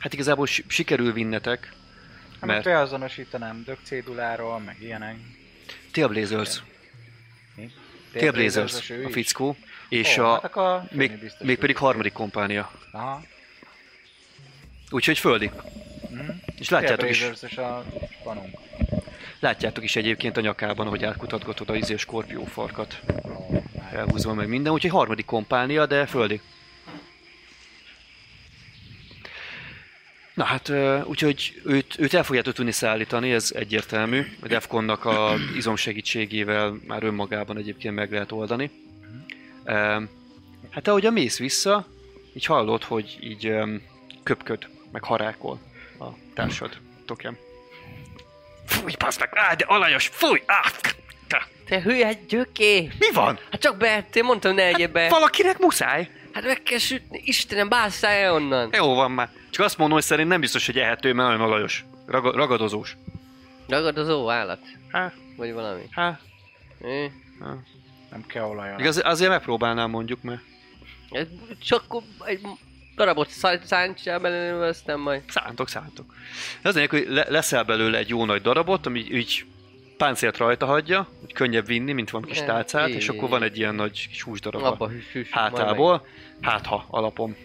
hát 0.02 0.14
igazából 0.14 0.46
si- 0.46 0.66
sikerül 0.68 1.14
vinnetek, 1.14 1.74
Hát 2.40 2.46
mert 2.50 2.64
beazonosítanám 2.64 3.64
dög 3.66 3.78
céduláról, 3.84 4.60
meg 4.60 4.78
ilyenek. 4.82 5.16
Tailblazers? 5.92 6.64
Tailblazers 8.14 8.90
a 8.90 8.94
is? 8.94 9.14
És 9.92 10.18
Ó, 10.18 10.24
a, 10.24 10.32
hát 10.34 10.44
akkor 10.44 10.84
még, 10.92 11.32
még 11.40 11.58
pedig 11.58 11.78
harmadik 11.78 12.14
kompánia. 12.14 12.72
Aha. 12.92 13.22
Úgyhogy 14.90 15.18
földi. 15.18 15.52
Mhm. 16.10 16.30
És 16.58 16.70
látjátok 16.70 17.10
is, 17.10 17.20
Tailblazers 17.20 17.58
a 17.58 17.84
spanunk. 18.20 18.58
látjátok 19.40 19.84
is 19.84 19.96
egyébként 19.96 20.38
a 20.38 20.42
nyakában, 20.42 20.88
hogy 20.88 21.04
átkutatgatod 21.04 21.70
a 21.70 21.76
izé 21.76 21.96
skorpió 21.96 22.44
farkat. 22.46 23.00
Nice. 23.08 23.98
elhúzva 23.98 24.34
meg 24.34 24.48
minden, 24.48 24.74
úgyhogy 24.74 24.92
harmadik 24.92 25.26
kompánia, 25.26 25.86
de 25.86 26.06
földi. 26.06 26.42
Na 30.34 30.44
hát, 30.44 30.72
úgyhogy 31.04 31.62
őt, 31.66 31.96
őt 32.00 32.14
el 32.14 32.24
fogjátok 32.24 32.54
tudni 32.54 32.72
szállítani, 32.72 33.32
ez 33.32 33.52
egyértelmű. 33.56 34.26
A 34.42 34.48
Defconnak 34.48 35.06
a 35.06 35.36
izom 35.56 35.76
segítségével 35.76 36.80
már 36.88 37.04
önmagában 37.04 37.58
egyébként 37.58 37.96
meg 37.96 38.12
lehet 38.12 38.32
oldani. 38.32 38.72
Hát 40.72 40.88
ahogyan 40.88 41.14
mész 41.14 41.38
vissza, 41.38 41.86
így 42.34 42.46
hallod, 42.46 42.84
hogy 42.84 43.18
így 43.22 43.54
köpköd, 44.24 44.68
meg 44.92 45.04
harákol 45.04 45.60
a 46.00 46.06
társad, 46.34 46.78
Tokem. 47.06 47.38
Fúj, 48.66 48.94
passz 48.96 49.20
meg! 49.20 49.30
Á, 49.34 49.54
de 49.56 49.66
alajos, 49.68 50.08
fúj! 50.08 50.42
Á, 50.46 50.62
te. 51.68 51.82
Hülye 51.82 52.14
gyöké! 52.14 52.82
Mi 53.00 53.12
van? 53.14 53.40
Hát 53.52 53.62
csak 53.62 53.78
beettél, 53.78 54.24
mondtam 54.24 54.56
ne 54.56 54.64
egyéb 54.66 54.92
be. 54.92 55.10
Valakinek 55.10 55.60
muszáj. 55.60 56.10
Hát 56.32 56.44
meg 56.44 56.64
kell 56.64 56.78
sütni, 56.78 57.22
Istenem, 57.26 57.70
básszál 57.70 58.12
el 58.12 58.34
onnan. 58.34 58.70
Jó 58.74 58.94
van 58.94 59.12
már. 59.12 59.30
Csak 59.50 59.66
azt 59.66 59.78
mondom, 59.78 59.98
hogy 59.98 60.06
szerint 60.06 60.30
nem 60.30 60.40
biztos, 60.40 60.66
hogy 60.66 60.78
ehető, 60.78 61.14
mert 61.14 61.30
nagyon 61.30 61.46
alajos. 61.48 61.86
Raga- 62.06 62.36
ragadozós. 62.36 62.98
Ragadozó 63.68 64.30
állat. 64.30 64.60
Há, 64.92 65.14
Vagy 65.38 65.54
valami. 65.54 65.82
há. 65.92 66.20
É. 66.82 67.12
Nem 68.12 68.26
kell 68.28 68.44
olajon. 68.44 68.80
Igaz, 68.80 69.02
azért 69.04 69.30
megpróbálnám 69.30 69.90
mondjuk, 69.90 70.22
mert 70.22 70.42
Csak 71.60 71.84
egy 72.26 72.42
darabot 72.96 73.30
szá- 73.30 73.66
szántsál 73.66 74.20
belőle, 74.20 74.66
aztán 74.66 75.00
majd... 75.00 75.22
szántok, 75.28 75.70
szántok. 75.70 76.14
De 76.62 76.70
az 76.70 76.76
lényeg, 76.76 76.90
hogy 76.90 77.06
le- 77.10 77.30
leszel 77.30 77.64
belőle 77.64 77.98
egy 77.98 78.10
jó 78.10 78.26
nagy 78.26 78.42
darabot, 78.42 78.86
ami 78.86 79.00
így 79.00 79.46
páncélt 79.98 80.38
rajta 80.38 80.66
hagyja, 80.66 81.08
hogy 81.20 81.34
könnyebb 81.34 81.66
vinni, 81.66 81.92
mint 81.92 82.10
van 82.10 82.22
kis 82.22 82.38
tálcát, 82.38 82.90
és 82.90 83.10
akkor 83.10 83.30
van 83.30 83.44
egy 83.44 83.58
ilyen 83.58 83.76
nagy 83.76 84.08
kis 84.08 84.22
húsdarab 84.22 84.64
Abba 84.64 84.86
a 84.86 84.92
hátából, 85.32 86.06
hátha 86.42 86.86
alapon. 86.90 87.36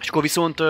És 0.00 0.08
akkor 0.08 0.22
viszont 0.22 0.62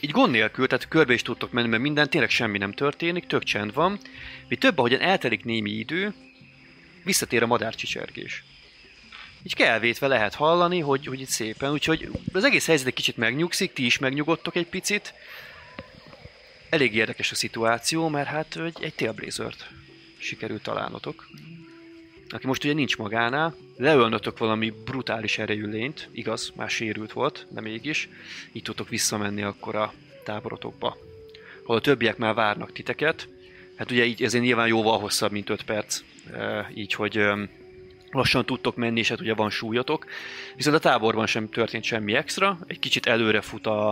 így 0.00 0.10
gond 0.10 0.30
nélkül, 0.30 0.66
tehát 0.66 0.88
körbe 0.88 1.12
is 1.12 1.22
tudtok 1.22 1.52
menni, 1.52 1.68
mert 1.68 1.82
minden 1.82 2.10
tényleg 2.10 2.30
semmi 2.30 2.58
nem 2.58 2.72
történik, 2.72 3.26
tök 3.26 3.42
csend 3.42 3.72
van. 3.74 3.98
Mi 4.48 4.56
több, 4.56 4.78
ahogyan 4.78 5.00
eltelik 5.00 5.44
némi 5.44 5.70
idő, 5.70 6.14
visszatér 7.04 7.42
a 7.42 7.46
madárcsicsergés. 7.46 8.44
Így 9.46 9.54
kelvétve 9.54 10.06
lehet 10.06 10.34
hallani, 10.34 10.80
hogy, 10.80 11.06
hogy 11.06 11.20
itt 11.20 11.28
szépen, 11.28 11.70
úgyhogy 11.72 12.10
az 12.32 12.44
egész 12.44 12.66
helyzet 12.66 12.86
egy 12.86 12.94
kicsit 12.94 13.16
megnyugszik, 13.16 13.72
ti 13.72 13.84
is 13.84 13.98
megnyugodtok 13.98 14.56
egy 14.56 14.66
picit. 14.66 15.14
Elég 16.70 16.94
érdekes 16.94 17.30
a 17.30 17.34
szituáció, 17.34 18.08
mert 18.08 18.28
hát 18.28 18.56
egy, 18.56 18.76
egy 18.80 18.94
tailblazert 18.94 19.68
sikerült 20.18 20.62
találnotok. 20.62 21.28
Aki 22.28 22.46
most 22.46 22.64
ugye 22.64 22.72
nincs 22.72 22.96
magánál, 22.96 23.56
leölnötök 23.76 24.38
valami 24.38 24.72
brutális 24.84 25.38
erejű 25.38 25.66
lényt, 25.66 26.08
igaz, 26.12 26.52
már 26.56 26.70
sérült 26.70 27.12
volt, 27.12 27.46
de 27.50 27.60
mégis, 27.60 28.08
így 28.52 28.62
tudtok 28.62 28.88
visszamenni 28.88 29.42
akkor 29.42 29.74
a 29.74 29.92
táborotokba. 30.24 30.96
Ahol 31.62 31.76
a 31.76 31.80
többiek 31.80 32.16
már 32.16 32.34
várnak 32.34 32.72
titeket, 32.72 33.28
hát 33.76 33.90
ugye 33.90 34.04
így 34.04 34.22
ezért 34.22 34.44
nyilván 34.44 34.66
jóval 34.66 34.98
hosszabb, 34.98 35.32
mint 35.32 35.50
5 35.50 35.62
perc, 35.62 36.00
e, 36.32 36.70
így 36.74 36.92
hogy 36.92 37.26
lassan 38.16 38.46
tudtok 38.46 38.76
menni, 38.76 38.98
és 38.98 39.08
hát 39.08 39.20
ugye 39.20 39.34
van 39.34 39.50
súlyotok. 39.50 40.06
Viszont 40.56 40.76
a 40.76 40.80
táborban 40.80 41.26
sem 41.26 41.48
történt 41.48 41.84
semmi 41.84 42.14
extra, 42.14 42.58
egy 42.66 42.78
kicsit 42.78 43.06
előre 43.06 43.40
fut 43.40 43.66
a, 43.66 43.88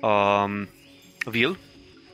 a 0.00 0.48
Will, 1.32 1.56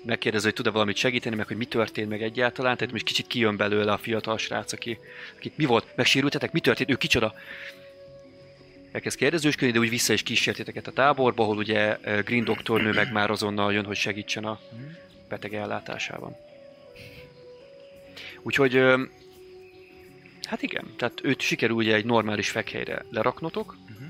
megkérdezi, 0.04 0.44
hogy 0.44 0.54
tud-e 0.54 0.70
valamit 0.70 0.96
segíteni, 0.96 1.36
meg 1.36 1.46
hogy 1.46 1.56
mi 1.56 1.64
történt 1.64 2.08
meg 2.08 2.22
egyáltalán, 2.22 2.76
tehát 2.76 2.92
most 2.92 3.04
kicsit 3.04 3.26
kijön 3.26 3.56
belőle 3.56 3.92
a 3.92 3.98
fiatal 3.98 4.38
srác, 4.38 4.72
aki, 4.72 4.98
aki 5.36 5.52
mi 5.54 5.64
volt, 5.64 5.86
megsérültetek, 5.94 6.52
mi 6.52 6.60
történt, 6.60 6.90
ő 6.90 6.94
kicsoda? 6.96 7.34
Elkezd 8.92 9.16
kérdezősködni, 9.16 9.72
de 9.72 9.78
úgy 9.78 9.88
vissza 9.88 10.12
is 10.12 10.22
kísértéteket 10.22 10.86
a 10.86 10.92
táborba, 10.92 11.42
ahol 11.42 11.56
ugye 11.56 11.96
eh, 11.96 12.22
Green 12.22 12.44
doktornő 12.44 12.92
meg 12.92 13.12
már 13.12 13.30
azonnal 13.30 13.72
jön, 13.72 13.84
hogy 13.84 13.96
segítsen 13.96 14.44
a 14.44 14.60
beteg 15.28 15.54
ellátásában. 15.54 16.36
Úgyhogy 18.42 18.76
ö, 18.76 19.02
Hát 20.48 20.62
igen, 20.62 20.84
tehát 20.96 21.20
őt 21.22 21.40
sikerül 21.40 21.76
ugye 21.76 21.94
egy 21.94 22.04
normális 22.04 22.50
fekhelyre 22.50 23.04
leraknotok. 23.10 23.76
Mhm. 23.88 24.04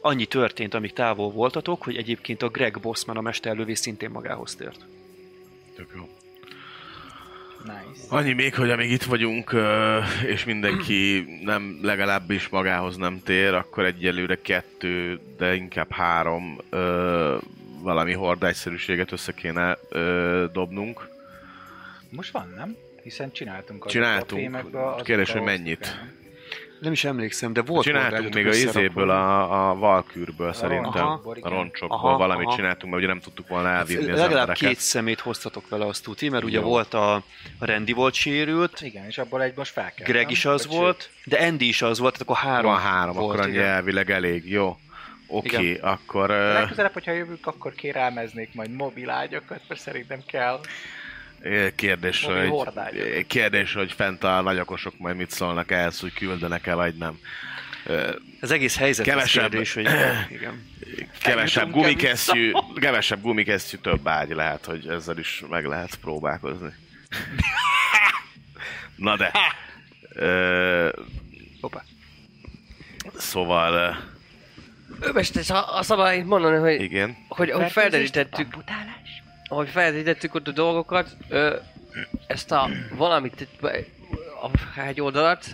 Annyi 0.00 0.26
történt, 0.26 0.74
amíg 0.74 0.92
távol 0.92 1.30
voltatok, 1.30 1.82
hogy 1.82 1.96
egyébként 1.96 2.42
a 2.42 2.48
Greg 2.48 2.80
Bossman, 2.80 3.16
a 3.16 3.20
mesterlövész 3.20 3.80
szintén 3.80 4.10
magához 4.10 4.54
tért. 4.54 4.84
Tök 5.76 5.88
jó. 5.94 6.08
Nice. 7.62 8.06
Annyi 8.08 8.32
még, 8.32 8.54
hogy 8.54 8.70
amíg 8.70 8.90
itt 8.90 9.02
vagyunk, 9.02 9.56
és 10.26 10.44
mindenki 10.44 11.26
nem 11.44 11.78
legalábbis 11.82 12.48
magához 12.48 12.96
nem 12.96 13.20
tér, 13.24 13.54
akkor 13.54 13.84
egyelőre 13.84 14.40
kettő, 14.40 15.20
de 15.36 15.54
inkább 15.54 15.90
három 15.90 16.58
valami 17.80 18.12
hordágyszerűséget 18.12 19.12
össze 19.12 19.32
kéne 19.32 19.78
dobnunk. 20.52 21.08
Most 22.08 22.32
van, 22.32 22.52
nem? 22.56 22.76
Hiszen 23.02 23.32
csináltunk 23.32 23.86
Csináltunk. 23.86 24.74
a 24.74 24.92
azok 24.92 25.04
Kérdés, 25.06 25.30
hogy 25.30 25.42
mennyit? 25.42 25.80
kell. 25.80 26.20
Nem 26.80 26.92
is 26.92 27.04
emlékszem, 27.04 27.52
de 27.52 27.62
volt 27.62 27.84
Csináltunk 27.84 28.34
még 28.34 28.46
a 28.46 28.50
izéből, 28.50 29.10
a, 29.10 29.70
a 29.70 29.74
valkűrből 29.74 30.52
szerintem, 30.52 31.06
a 31.40 31.48
roncsokból 31.48 31.98
Aha, 31.98 32.16
valamit 32.16 32.46
aha. 32.46 32.56
csináltunk, 32.56 32.92
mert 32.92 33.04
ugye 33.04 33.12
nem 33.12 33.22
tudtuk 33.22 33.48
volna 33.48 33.68
elvinni 33.68 34.00
az 34.10 34.18
Legalább 34.18 34.30
embereket. 34.30 34.68
két 34.68 34.78
szemét 34.78 35.20
hoztatok 35.20 35.68
vele 35.68 35.86
azt 35.86 36.02
tuti, 36.02 36.28
mert 36.28 36.44
ugye 36.44 36.58
Jó. 36.58 36.64
volt 36.64 36.94
a, 36.94 37.14
a 37.14 37.22
Randy 37.58 37.92
volt 37.92 38.14
sérült, 38.14 38.80
Igen, 38.80 39.06
és 39.06 39.18
abból 39.18 39.42
egy 39.42 39.52
most 39.56 39.72
fel 39.72 39.92
kell. 39.94 40.06
Greg 40.06 40.22
nem? 40.22 40.30
is 40.30 40.44
az 40.44 40.66
Vagy 40.66 40.76
volt, 40.76 41.10
de 41.24 41.46
Andy 41.46 41.68
is 41.68 41.82
az 41.82 41.98
volt, 41.98 42.12
tehát 42.12 42.28
akkor 42.28 42.50
három 42.50 42.70
Van 42.72 42.80
három, 42.80 43.14
volt, 43.14 43.28
akkor 43.32 43.40
annyi 43.44 43.52
igen. 43.52 43.66
elvileg 43.66 44.10
elég, 44.10 44.50
jó. 44.50 44.76
Oké, 45.26 45.56
okay, 45.56 45.78
akkor... 45.80 46.28
sőt, 46.28 46.52
Legközelebb, 46.52 46.92
hogyha 46.92 47.12
jövünk, 47.12 47.46
akkor 47.46 47.72
kérelmeznék 47.74 48.54
majd 48.54 48.70
mobilágyakat, 48.70 49.60
mert 49.68 49.80
szerintem 49.80 50.20
kell. 50.26 50.60
Kérdés, 51.74 52.20
Mobil 52.22 52.38
hogy, 52.40 52.48
hordágyok. 52.48 53.26
kérdés, 53.26 53.72
hogy 53.72 53.92
fent 53.92 54.24
a 54.24 54.40
nagyokosok 54.40 54.98
majd 54.98 55.16
mit 55.16 55.30
szólnak 55.30 55.70
ehhez, 55.70 56.00
hogy 56.00 56.12
küldenek-e 56.12 56.74
vagy 56.74 56.94
nem. 56.94 57.18
Az 58.40 58.50
egész 58.50 58.76
helyzet 58.76 59.06
Kevesebb. 59.06 59.50
kérdés, 59.50 59.74
hogy 59.74 59.84
igen. 60.30 60.70
Kevesebb 61.22 61.70
gumikesztyű, 61.70 62.52
kevesebb 62.74 63.20
gumikesztyű, 63.20 63.76
több 63.76 64.08
ágy 64.08 64.30
lehet, 64.30 64.64
hogy 64.64 64.88
ezzel 64.88 65.18
is 65.18 65.42
meg 65.50 65.64
lehet 65.64 65.94
próbálkozni. 65.94 66.74
Na 68.96 69.16
de. 69.16 69.32
Ö, 70.14 70.88
Hoppá. 71.60 71.82
szóval, 73.16 73.72
ö, 75.00 75.06
Ömest, 75.08 75.50
azt 75.50 75.88
szabad 75.88 76.24
mondani, 76.24 76.56
hogy, 76.56 76.80
igen. 76.82 77.16
hogy 77.28 77.50
ahogy 77.50 77.70
felderítettük, 77.70 78.56
ahogy 79.52 79.68
felderítettük 79.68 80.34
ott 80.34 80.48
a 80.48 80.52
dolgokat, 80.52 81.16
ö, 81.28 81.56
ezt 82.26 82.50
a 82.52 82.68
valamit, 82.96 83.48
a 84.42 84.80
egy 84.80 85.00
oldalat, 85.00 85.44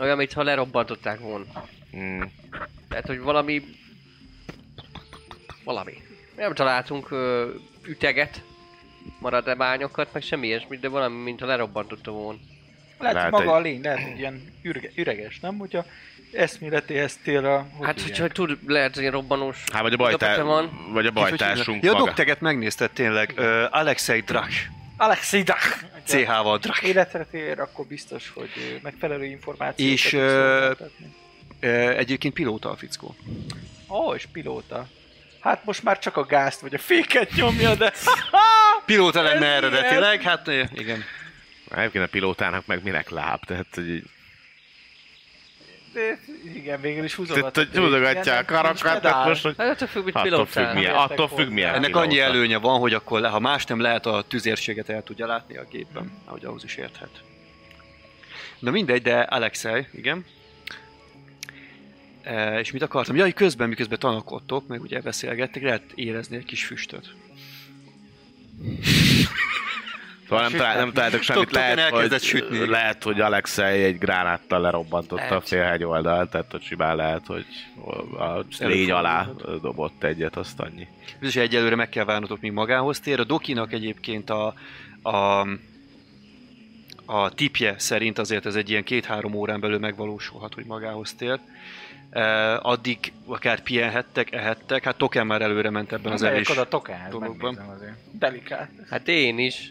olyan, 0.00 0.16
mintha 0.16 0.42
lerobbantották 0.42 1.18
volna. 1.20 1.44
Mm, 1.96 2.22
Tehát, 2.88 3.06
hogy 3.06 3.18
valami... 3.20 3.62
Valami. 5.64 5.92
Nem 6.36 6.54
találtunk 6.54 7.10
ö, 7.10 7.50
üteget, 7.86 8.42
maradványokat, 9.20 10.12
meg 10.12 10.22
semmi 10.22 10.46
ilyesmit, 10.46 10.80
de 10.80 10.88
valami, 10.88 11.22
mintha 11.22 11.46
lerobbantotta 11.46 12.10
volna. 12.10 12.38
Lehet, 12.98 13.14
Lehet 13.14 13.14
lehet 13.14 13.30
maga 13.30 13.42
egy- 13.56 13.60
a 13.60 13.60
lény, 13.60 13.80
lehet, 13.82 14.08
hogy 14.08 14.18
ilyen 14.18 14.42
ürge, 14.62 14.90
üreges, 14.94 15.40
nem? 15.40 15.58
Hogyha 15.58 15.84
eszméletéhez 16.36 17.18
tér 17.24 17.44
a... 17.44 17.66
hogy 17.76 17.86
Hát, 17.86 18.00
hogyha 18.00 18.28
tud, 18.28 18.58
lehet, 18.66 18.94
hogy 18.94 19.10
robbanós 19.10 19.64
Hát 19.72 19.82
vagy 19.82 19.92
a, 19.92 19.94
idapete 19.94 20.42
van. 20.42 20.90
vagy 20.92 21.06
a 21.06 21.10
bajtársunk 21.10 21.84
Ja, 21.84 21.94
a 21.94 21.98
dokteget 21.98 22.40
megnézted 22.40 22.90
tényleg. 22.90 23.34
Uh, 23.36 23.64
Alexei 23.70 24.20
Drak. 24.20 24.48
Alexei 24.96 25.42
Dach! 25.42 25.84
CH-val 26.06 26.58
Drak. 26.58 26.82
Életre 26.82 27.24
tér, 27.24 27.60
akkor 27.60 27.86
biztos, 27.86 28.32
hogy 28.34 28.80
megfelelő 28.82 29.24
információkat 29.24 29.92
És. 29.92 30.12
Uh, 30.12 31.98
egyébként 31.98 32.34
pilóta 32.34 32.70
a 32.70 32.76
fickó. 32.76 33.16
Ó, 33.88 34.14
és 34.14 34.26
pilóta. 34.32 34.86
Hát 35.40 35.64
most 35.64 35.82
már 35.82 35.98
csak 35.98 36.16
a 36.16 36.24
gázt 36.24 36.60
vagy 36.60 36.74
a 36.74 36.78
féket 36.78 37.30
nyomja, 37.34 37.74
de... 37.74 37.92
Pilóta 38.86 39.22
lenne 39.22 39.46
eredetileg, 39.46 40.22
hát 40.22 40.46
igen. 40.74 41.04
Egyébként 41.76 42.04
a 42.04 42.08
pilótának 42.08 42.66
meg 42.66 42.82
minek 42.82 43.10
láb, 43.10 43.44
tehát 43.44 43.66
hogy 43.74 44.02
igen, 46.54 46.80
végül 46.80 47.04
is 47.04 47.14
tehát, 47.14 47.28
húzogat. 47.28 47.56
hogy 47.56 47.68
húzogatja 47.76 48.36
a 48.36 48.44
karakat, 48.44 49.00
tehát 49.02 49.26
most 49.28 49.42
hogy 49.42 49.54
Hát 49.58 49.68
attól 49.68 49.88
függ, 49.88 50.04
mit 50.04 50.16
attól 50.16 50.46
függ 50.46 50.74
milyen, 50.74 50.94
attól 50.94 51.28
függ 51.28 51.48
milyen 51.50 51.68
Ennek 51.74 51.80
pilóta. 51.90 52.00
annyi 52.00 52.20
előnye 52.20 52.58
van, 52.58 52.80
hogy 52.80 52.94
akkor 52.94 53.20
le, 53.20 53.28
ha 53.28 53.40
más 53.40 53.64
nem 53.64 53.80
lehet, 53.80 54.06
a 54.06 54.24
tüzérséget 54.28 54.88
el 54.88 55.02
tudja 55.02 55.26
látni 55.26 55.56
a 55.56 55.64
gépben, 55.70 56.12
ahogy 56.24 56.44
ahhoz 56.44 56.64
is 56.64 56.76
érthet. 56.76 57.10
Na 58.58 58.70
mindegy, 58.70 59.02
de 59.02 59.18
Alexei, 59.18 59.86
igen. 59.92 60.24
E, 62.22 62.58
és 62.58 62.72
mit 62.72 62.82
akartam? 62.82 63.16
Ja, 63.16 63.22
hogy 63.22 63.34
közben, 63.34 63.68
miközben 63.68 63.98
tanakodtok, 63.98 64.66
meg 64.66 64.80
ugye 64.82 65.00
beszélgettek, 65.00 65.62
lehet 65.62 65.82
érezni 65.94 66.36
egy 66.36 66.44
kis 66.44 66.64
füstöt. 66.64 67.14
Szóval 70.28 70.48
nem, 70.48 70.58
talál, 70.58 70.76
nem 70.76 70.92
találtok 70.92 71.22
semmit, 71.22 71.50
lehet, 71.50 71.88
hogy, 71.88 72.20
sütni. 72.20 72.66
lehet, 72.66 73.02
hogy 73.02 73.20
Alexei 73.20 73.82
egy 73.82 73.98
gránáttal 73.98 74.60
lerobbantotta 74.60 75.22
a 75.22 75.28
Lehet. 75.28 75.48
félhegy 75.48 75.84
oldalt, 75.84 76.30
tehát 76.30 76.50
hogy 76.50 76.62
simán 76.62 76.96
lehet, 76.96 77.26
hogy 77.26 77.46
a 78.18 78.44
légy 78.58 78.90
alá 78.90 79.28
dobott 79.62 80.02
egyet, 80.02 80.36
azt 80.36 80.60
annyi. 80.60 80.86
Biztos, 81.20 81.42
egyelőre 81.42 81.74
meg 81.74 81.88
kell 81.88 82.04
várnotok, 82.04 82.40
míg 82.40 82.52
magához 82.52 83.00
tér. 83.00 83.20
A 83.20 83.24
Dokinak 83.24 83.72
egyébként 83.72 84.30
a, 84.30 84.54
a, 85.02 85.40
a 87.06 87.30
tipje 87.34 87.74
szerint 87.78 88.18
azért 88.18 88.46
ez 88.46 88.54
egy 88.54 88.70
ilyen 88.70 88.84
két-három 88.84 89.34
órán 89.34 89.60
belül 89.60 89.78
megvalósulhat, 89.78 90.54
hogy 90.54 90.64
magához 90.64 91.14
tér. 91.14 91.38
E, 92.10 92.56
addig 92.58 93.12
akár 93.26 93.60
pihenhettek, 93.60 94.32
ehettek, 94.32 94.84
hát 94.84 94.96
Token 94.96 95.26
már 95.26 95.42
előre 95.42 95.70
ment 95.70 95.92
ebben 95.92 96.12
az 96.12 96.22
elés. 96.22 96.48
a 96.48 96.68
tokához, 96.68 97.10
dologban. 97.10 97.58
Delikát. 98.12 98.70
Hát 98.90 99.08
én 99.08 99.38
is. 99.38 99.70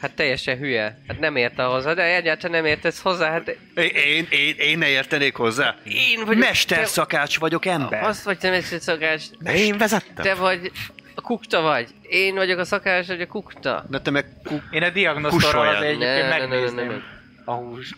Hát 0.00 0.10
teljesen 0.14 0.56
hülye. 0.58 0.98
Hát 1.08 1.18
nem 1.18 1.36
érte 1.36 1.62
hozzá, 1.62 1.94
de 1.94 2.02
egyáltalán 2.02 2.56
nem 2.62 2.70
értesz 2.70 3.00
hozzá. 3.00 3.30
Hát 3.30 3.48
Én, 3.74 3.90
én, 3.94 4.26
én, 4.30 4.54
én 4.58 4.78
ne 4.78 4.88
értenék 4.88 5.34
hozzá? 5.36 5.76
én 5.84 6.24
vagyok... 6.24 6.42
Mesterszakács 6.44 7.38
vagyok 7.38 7.66
ember. 7.66 8.02
Azt 8.04 8.24
vagy 8.24 8.38
te 8.38 8.50
mesterszakács. 8.50 9.22
De 9.38 9.54
én 9.54 9.78
vezettem. 9.78 10.24
Te 10.24 10.34
vagy 10.34 10.70
a 11.14 11.20
kukta 11.20 11.60
vagy. 11.60 11.88
Én 12.02 12.34
vagyok 12.34 12.58
a 12.58 12.64
szakács, 12.64 13.06
vagy 13.06 13.20
a 13.20 13.26
kukta. 13.26 13.84
De 13.88 14.00
te 14.00 14.10
meg 14.10 14.24
ku- 14.44 14.62
Én 14.70 14.82
a 14.82 14.90
diagnosztorral 14.90 15.68
az 15.76 15.82
egyébként 15.82 16.00
Ne, 16.00 16.16
ne, 16.16 16.28
ne, 16.28 16.38
ne, 16.38 16.38
megnézném 16.46 17.02
a 17.44 17.52
húst. 17.52 17.94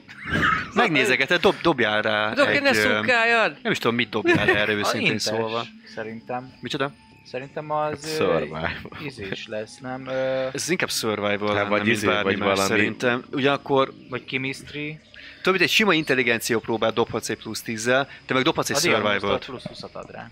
megnézegeted, 0.74 1.40
dob, 1.40 1.55
dobjál 1.62 2.02
rá 2.02 2.32
Doki, 2.32 2.51
egy... 2.56 2.62
ne 2.62 2.68
ö, 2.68 2.72
szurkáljad! 2.72 3.56
Nem 3.62 3.72
is 3.72 3.78
tudom, 3.78 3.97
mit 3.97 4.09
dobjál 4.09 4.48
erre 4.56 4.72
őszintén 4.72 5.18
szólva. 5.18 5.64
Szerintem. 5.94 6.52
Micsoda? 6.60 6.93
Szerintem 7.26 7.70
az... 7.70 8.14
Survival. 8.16 8.68
Izés 9.05 9.47
lesz, 9.47 9.78
nem? 9.78 10.06
Ö, 10.06 10.48
Ez 10.52 10.68
inkább 10.68 10.90
survival 10.90 11.47
Hát, 11.48 11.56
lenne, 11.56 11.68
vagy 11.68 11.82
mint 11.82 11.97
izé, 11.97 12.06
bármi 12.06 12.22
vagy 12.22 12.38
más 12.38 12.48
valami- 12.48 12.68
szerintem. 12.68 13.24
Ugyanakkor 13.32 13.92
vagy 14.10 14.24
chemistry. 14.26 15.01
Több 15.42 15.52
mint 15.52 15.64
egy 15.64 15.70
sima 15.70 15.94
intelligenció 15.94 16.59
próbát 16.60 16.92
dobhatsz 16.94 17.28
egy 17.28 17.36
plusz 17.36 17.62
10 17.62 17.84
te 18.26 18.34
meg 18.34 18.42
dobhatsz 18.42 18.70
egy 18.70 18.76
A 18.76 18.78
survival 18.78 19.10
diagnosztor 19.18 19.38
plusz 19.44 19.64
20 19.66 19.82
ad 19.92 20.10
rá. 20.10 20.28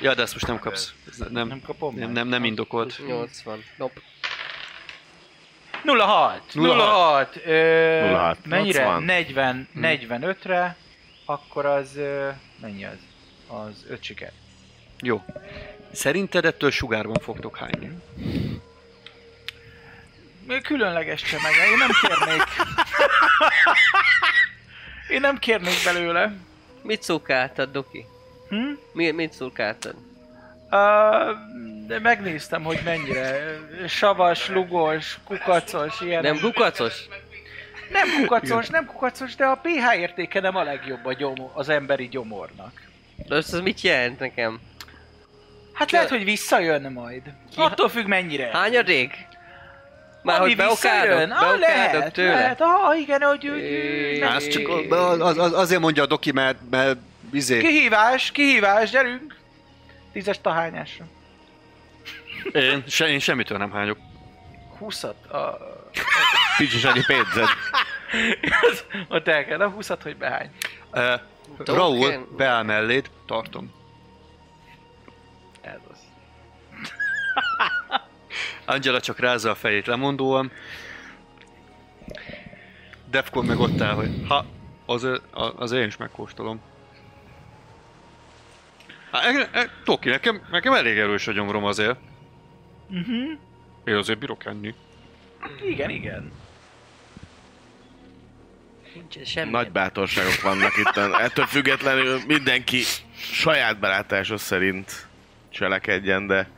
Ja, 0.00 0.14
de 0.14 0.22
ezt 0.22 0.32
most 0.32 0.46
nem 0.46 0.58
kapsz. 0.58 0.92
Nem, 1.30 1.48
Nem 1.48 1.60
kapom 1.66 1.94
nem, 1.96 2.10
nem, 2.12 2.28
nem 2.28 2.44
indokolt. 2.44 3.00
80. 3.06 3.62
Nope. 3.76 4.00
06! 5.84 6.42
06! 6.54 7.40
Ö, 7.46 8.10
06, 8.12 8.46
mennyire? 8.46 8.82
80. 8.84 9.02
40, 9.02 9.68
Hm. 9.72 9.80
45-re, 9.84 10.76
akkor 11.24 11.66
az... 11.66 11.96
Ö, 11.96 12.28
mennyi 12.60 12.84
az? 12.84 12.96
Az 13.46 13.84
5 13.88 14.02
siker. 14.02 14.32
Jó. 15.02 15.22
Szerinted 15.96 16.44
ettől 16.44 16.70
sugárban 16.70 17.20
fogtok 17.22 17.56
hányni? 17.56 17.90
Különleges 20.62 21.22
csemege, 21.22 21.66
én 21.70 21.76
nem 21.76 21.90
kérnék. 22.00 22.42
Én 25.08 25.20
nem 25.20 25.38
kérnék 25.38 25.84
belőle. 25.84 26.32
Mit 26.82 27.02
szurkáltad, 27.02 27.72
Doki? 27.72 28.06
Hm? 28.48 28.72
Mi, 28.92 29.10
mit 29.10 29.32
szurkáltad? 29.32 29.94
Uh, 30.70 31.36
de 31.86 31.98
megnéztem, 31.98 32.62
hogy 32.62 32.80
mennyire 32.84 33.58
savas, 33.88 34.48
lugos, 34.48 35.18
kukacos, 35.24 36.00
ilyen. 36.00 36.22
Nem 36.22 36.40
kukacos? 36.40 37.08
nem 37.90 38.08
kukacos, 38.20 38.68
nem 38.68 38.86
kukacos, 38.86 39.34
de 39.34 39.44
a 39.44 39.60
pH 39.62 39.98
értéke 39.98 40.40
nem 40.40 40.56
a 40.56 40.62
legjobb 40.62 41.04
a 41.04 41.12
gyomor, 41.12 41.50
az 41.52 41.68
emberi 41.68 42.08
gyomornak. 42.08 42.82
De 43.28 43.34
ez 43.34 43.52
az 43.52 43.60
mit 43.60 43.80
jelent 43.80 44.18
nekem? 44.18 44.60
Hát 45.76 45.90
lehet, 45.90 46.08
hogy 46.08 46.24
visszajön 46.24 46.92
majd. 46.92 47.22
Attól 47.56 47.88
függ 47.88 48.06
mennyire. 48.06 48.50
Hányadék? 48.52 49.26
Már 50.22 50.40
Ami 50.40 50.48
hogy 50.48 50.56
beokádok? 50.56 51.30
Ah, 51.36 51.58
lehet, 51.58 52.12
tőle? 52.12 52.34
lehet. 52.34 52.60
Ah, 52.60 52.98
igen, 53.00 53.22
hogy 53.22 53.44
É. 53.44 54.18
nem- 54.18 54.34
Az, 54.36 54.48
csak, 54.48 54.68
az, 54.90 55.38
az, 55.38 55.52
azért 55.52 55.80
mondja 55.80 56.02
a 56.02 56.06
doki, 56.06 56.32
mert, 56.32 56.58
mert 56.70 56.98
izé, 57.32 57.58
Kihívás, 57.58 58.30
kihívás, 58.30 58.90
gyerünk! 58.90 59.34
Tízes 60.12 60.40
tahányásra. 60.40 61.04
én, 62.52 62.84
se, 62.88 63.08
én 63.08 63.18
semmitől 63.18 63.58
nem 63.58 63.70
hányok. 63.70 63.98
Húszat. 64.78 65.24
A... 65.26 65.58
Nincs 66.58 66.74
is 66.74 66.84
annyi 66.84 67.02
pénzed. 67.06 67.48
Ott 69.08 69.28
el 69.28 69.44
kell 69.44 69.60
a 69.60 69.68
20 69.68 69.88
hogy 70.02 70.16
behány. 70.16 70.50
Uh. 70.92 71.20
Raúl 71.64 72.28
beáll 72.36 72.62
melléd, 72.62 73.10
tartom. 73.26 73.74
Angela 78.66 79.00
csak 79.00 79.18
rázza 79.18 79.50
a 79.50 79.54
fejét 79.54 79.86
lemondóan. 79.86 80.50
Defcon 83.10 83.44
meg 83.44 83.58
ott 83.58 83.80
áll, 83.80 83.94
hogy 83.94 84.10
ha, 84.28 84.44
az, 84.86 85.06
az 85.56 85.72
én 85.72 85.86
is 85.86 85.96
megkóstolom. 85.96 86.60
Hát, 89.10 89.24
e, 89.24 89.48
e, 89.52 89.70
Toki, 89.84 90.08
nekem, 90.08 90.46
nekem 90.50 90.72
elég 90.72 90.98
erős 90.98 91.26
a 91.26 91.32
gyomrom 91.32 91.64
azért. 91.64 91.98
Uh-huh. 92.88 93.38
Én 93.84 93.94
azért 93.94 94.18
bírok 94.18 94.44
enni. 94.44 94.74
Igen, 95.62 95.90
igen. 95.90 96.32
Nincs 98.94 99.28
semmi. 99.28 99.50
Nagy 99.50 99.70
bátorságok 99.70 100.42
vannak 100.42 100.76
itt. 100.76 100.96
Ettől 100.96 101.46
függetlenül 101.46 102.20
mindenki 102.26 102.82
saját 103.16 103.78
belátása 103.78 104.36
szerint 104.36 105.06
cselekedjen, 105.50 106.26
de 106.26 106.48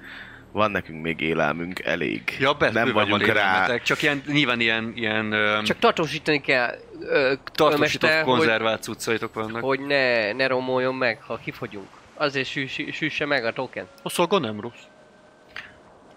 van 0.52 0.70
nekünk 0.70 1.02
még 1.02 1.20
élelmünk 1.20 1.80
elég. 1.80 2.36
Ja, 2.40 2.52
be, 2.52 2.70
nem 2.70 2.92
vagyunk 2.92 3.26
rá. 3.26 3.76
Csak 3.78 4.02
ilyen, 4.02 4.22
nyilván 4.26 4.60
ilyen, 4.60 4.92
ilyen 4.94 5.34
Csak 5.64 5.78
tartósítani 5.78 6.40
kell, 6.40 6.74
ö, 7.00 7.32
tartósított 7.52 8.10
mester, 8.10 8.24
konzervált 8.24 8.82
cuccaitok 8.82 9.34
vannak. 9.34 9.62
hogy 9.62 9.80
ne, 9.80 10.32
ne 10.32 10.46
romoljon 10.46 10.94
meg, 10.94 11.22
ha 11.22 11.36
kifogyunk. 11.36 11.88
Azért 12.14 12.48
süss, 12.48 12.80
süsse 12.92 13.26
meg 13.26 13.44
a 13.44 13.52
token. 13.52 13.86
A 14.02 14.08
szolga 14.08 14.38
nem 14.38 14.60
rossz. 14.60 14.82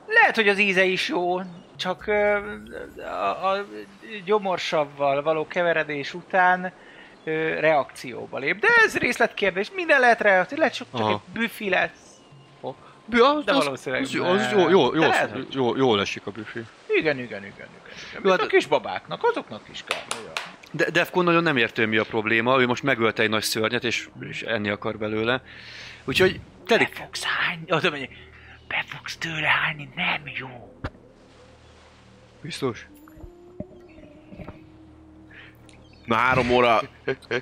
Lehet, 0.08 0.36
hogy 0.36 0.48
az 0.48 0.60
íze 0.60 0.84
is 0.84 1.10
jó, 1.10 1.40
csak 1.78 2.08
ö, 2.08 2.38
a, 2.98 3.50
a 3.52 3.66
gyomorsavval 4.26 5.22
való 5.22 5.48
keveredés 5.48 6.14
után 6.14 6.72
ö, 7.24 7.60
reakcióba 7.60 8.38
lép. 8.38 8.60
De 8.60 8.68
ez 8.86 8.98
részletkérdés, 8.98 9.72
minden 9.76 10.00
lehet 10.00 10.22
reakció, 10.22 10.58
lehet 10.58 10.74
csak, 10.74 10.88
csak 10.98 11.10
egy 11.10 11.20
büfi 11.34 11.70
lesz. 11.70 12.01
Ja, 13.10 13.42
De 13.46 13.52
az, 13.54 13.64
valószínűleg 13.66 14.04
az, 14.04 14.16
az, 14.16 14.52
jó, 14.52 14.70
jó, 14.70 14.94
jó, 14.96 15.02
lehet, 15.02 15.32
hogy- 15.32 15.48
jó, 15.54 15.76
jól 15.76 16.02
esik 16.02 16.26
a 16.26 16.32
büfé. 16.32 16.64
Igen, 16.88 17.18
igen, 17.20 17.44
igen, 17.44 17.46
igen. 17.56 17.68
Jó, 18.24 18.30
hát- 18.30 18.42
a 18.42 18.48
kisbabáknak, 18.48 19.24
azoknak 19.24 19.62
is 19.72 19.84
kell. 19.88 20.00
Jó. 20.26 20.32
De 20.72 20.90
Defcon 20.90 21.24
nagyon 21.24 21.44
nem 21.44 21.58
értő, 21.58 21.86
mi 21.86 21.98
a 21.98 22.04
probléma. 22.04 22.62
Ő 22.62 22.68
most 22.68 22.84
megölte 22.84 23.24
egy 23.24 23.30
nagy 23.30 23.44
szörnyet, 23.44 23.84
és, 23.84 24.10
és 24.30 24.42
enni 24.42 24.70
akar 24.70 24.98
belőle. 24.98 25.44
Úgyhogy 26.06 26.34
Be 26.34 26.40
telik. 26.66 26.94
fogsz 26.94 27.24
hányni, 27.24 27.72
oda 27.72 27.90
menj, 27.90 28.10
be 28.68 28.84
fogsz 28.88 29.18
tőle 29.18 29.48
hányni, 29.48 29.90
nem 29.96 30.22
jó. 30.40 30.80
Biztos? 32.42 32.86
Na 36.06 36.16
három 36.16 36.50
óra 36.52 36.82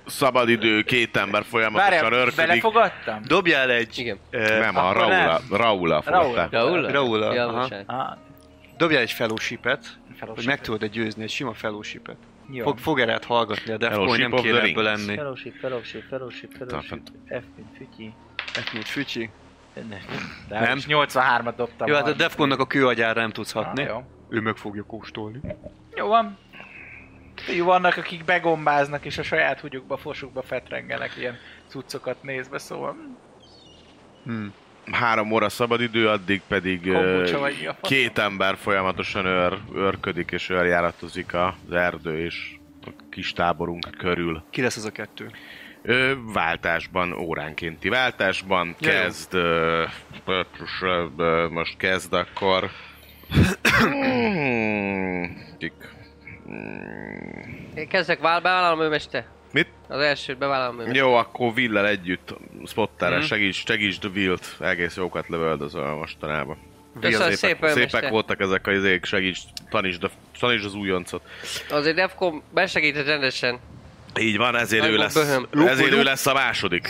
szabadidő, 0.06 0.82
két 0.82 1.18
ember 1.18 1.44
folyamatosan 1.44 1.92
Várjál, 2.02 2.12
örködik. 2.14 2.36
belefogadtam? 2.36 3.22
Dobjál 3.28 3.72
egy... 3.72 3.98
Igen. 4.00 4.18
eh, 4.30 4.60
Nem, 4.60 4.76
a 4.78 4.84
Akkor 4.90 4.96
Raula, 5.02 5.16
nem. 5.16 5.28
Raula 5.50 6.02
Raula. 6.06 6.42
fogta. 6.42 6.48
Raúl? 6.52 6.82
Raúl, 6.92 7.20
Ja, 7.34 7.48
aha. 7.48 7.62
bocsánat. 7.62 7.84
Ah, 7.90 8.18
Dobjál 8.78 9.02
egy 9.02 9.12
fellowship-et, 9.12 9.86
hogy 10.20 10.46
meg 10.46 10.62
tudod 10.62 10.90
győzni, 10.90 11.24
egy 11.24 11.30
sima 11.30 11.54
fellowship-et. 11.54 12.18
Jó. 12.52 12.64
Fog, 12.64 12.78
fog 12.78 13.00
erre 13.00 13.20
hallgatni 13.28 13.74
a 13.74 13.78
Defcon, 13.78 14.08
hogy 14.08 14.20
nem 14.20 14.32
of 14.34 14.42
kéne 14.42 14.58
the 14.60 14.68
ebből 14.70 14.84
Rings. 14.84 15.06
lenni. 15.06 15.16
Fellowship, 15.18 15.56
fellowship, 15.60 16.04
fellowship, 16.10 16.52
fellowship. 16.58 17.02
F 17.28 17.44
mint 17.56 17.68
fütyi. 17.78 18.14
F 18.54 18.74
mint 18.74 18.88
Fücsi. 18.88 19.30
De 19.74 20.60
Nem. 20.60 20.62
nem. 20.62 20.80
83-at 20.88 21.54
dobtam. 21.56 21.88
Jó, 21.88 21.96
hát 21.96 22.08
a. 22.08 22.14
Defconnak 22.14 22.60
a 22.60 22.66
kőagyára 22.68 23.22
nem 23.22 23.32
tudsz 23.32 23.56
Ah, 23.56 23.66
hatni. 23.66 23.84
jó. 23.84 24.04
Ő 24.30 24.40
meg 24.42 24.56
fogja 24.56 24.84
kóstolni. 24.84 25.40
Jó 25.96 26.08
van. 26.08 26.38
Jó, 27.48 27.66
vannak, 27.66 27.98
akik 27.98 28.26
begombáznak, 28.26 29.06
és 29.06 29.18
a 29.18 29.24
saját 29.24 29.60
húgyukba, 29.60 29.98
fosukba 29.98 30.42
fetrengenek 30.42 31.18
ilyen 31.18 31.38
cuccokat 31.68 32.24
nézve, 32.24 32.58
szóval... 32.58 32.96
Hmm. 34.24 34.54
Három 34.92 35.32
óra 35.32 35.50
szabadidő, 35.50 36.08
addig 36.08 36.42
pedig 36.48 36.92
fasz? 36.92 37.34
két 37.82 38.18
ember 38.18 38.58
folyamatosan 38.58 39.26
őr, 39.26 39.58
őrködik 39.76 40.32
és 40.32 40.50
őrjáratozik 40.50 41.34
az 41.34 41.54
erdő 41.72 42.26
és 42.26 42.56
a 42.86 42.90
kis 43.10 43.34
táborunk 43.34 43.88
körül. 43.98 44.44
Ki 44.50 44.62
lesz 44.62 44.78
az 44.78 44.86
a 44.86 44.92
kettő? 44.92 45.32
Ö, 45.82 46.14
váltásban, 46.34 47.14
óránkénti 47.14 47.90
váltásban 47.90 48.76
Ja, 48.80 48.92
jó. 48.92 49.00
kezd, 49.00 49.34
ö, 49.34 49.84
ö, 50.26 50.42
ö, 51.18 51.48
most 51.50 51.78
kezd 51.78 52.14
akkor. 52.14 52.70
Kik? 55.58 55.74
Hmm, 56.50 57.68
Én 57.76 57.88
kezdek 57.88 58.20
vál, 58.20 58.42
bevállalom 58.42 58.82
ő 58.82 58.90
mester. 58.90 59.26
Mit? 59.52 59.68
Az 59.88 60.00
elsőt 60.00 60.38
bevállalom 60.38 60.80
ő. 60.80 60.92
Jó, 60.94 61.14
akkor 61.16 61.52
Willel 61.56 61.88
együtt 61.88 62.36
spottára 62.66 63.16
Mhm. 63.18 63.26
segíts, 63.26 63.64
segítsd 63.66 64.06
Willt, 64.16 64.56
egész 64.60 64.96
jókat 64.96 65.28
lövöldözöl 65.28 65.96
mostanában. 65.96 66.58
Köszönöm 67.02 67.20
Szépek, 67.22 67.38
szépen, 67.38 67.70
szépek 67.74 67.92
mester. 67.92 68.12
voltak 68.12 68.40
ezek 68.42 68.68
a 68.68 68.72
izék, 68.72 69.06
segíts, 69.06 69.40
tanítsd, 69.70 70.10
tanítsd 70.40 70.66
az 70.66 70.74
újoncot. 70.74 71.22
Azért 71.70 71.96
Defcon 71.96 72.42
besegített 72.54 73.06
rendesen. 73.06 73.60
Így 74.20 74.38
van, 74.38 74.56
ezért 74.56 74.84
ő 74.84 74.86
Nagyon 74.86 75.00
lesz, 75.04 75.14
böhöm. 75.14 75.68
ezért 75.68 75.92
ő 75.94 76.04
lesz 76.04 76.26
a 76.28 76.34
második 76.34 76.88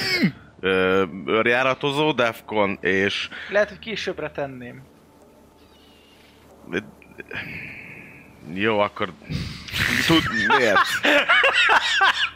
ö, 0.60 1.06
őrjáratozó, 1.26 2.12
Defcon, 2.12 2.78
és 2.82 3.30
Lehet, 3.50 3.70
hogy 3.70 3.80
későbbre 3.80 4.32
tenném. 4.32 4.82
Jó, 8.54 8.80
akkor 8.80 9.10
tud, 10.08 10.24
miért? 10.58 10.80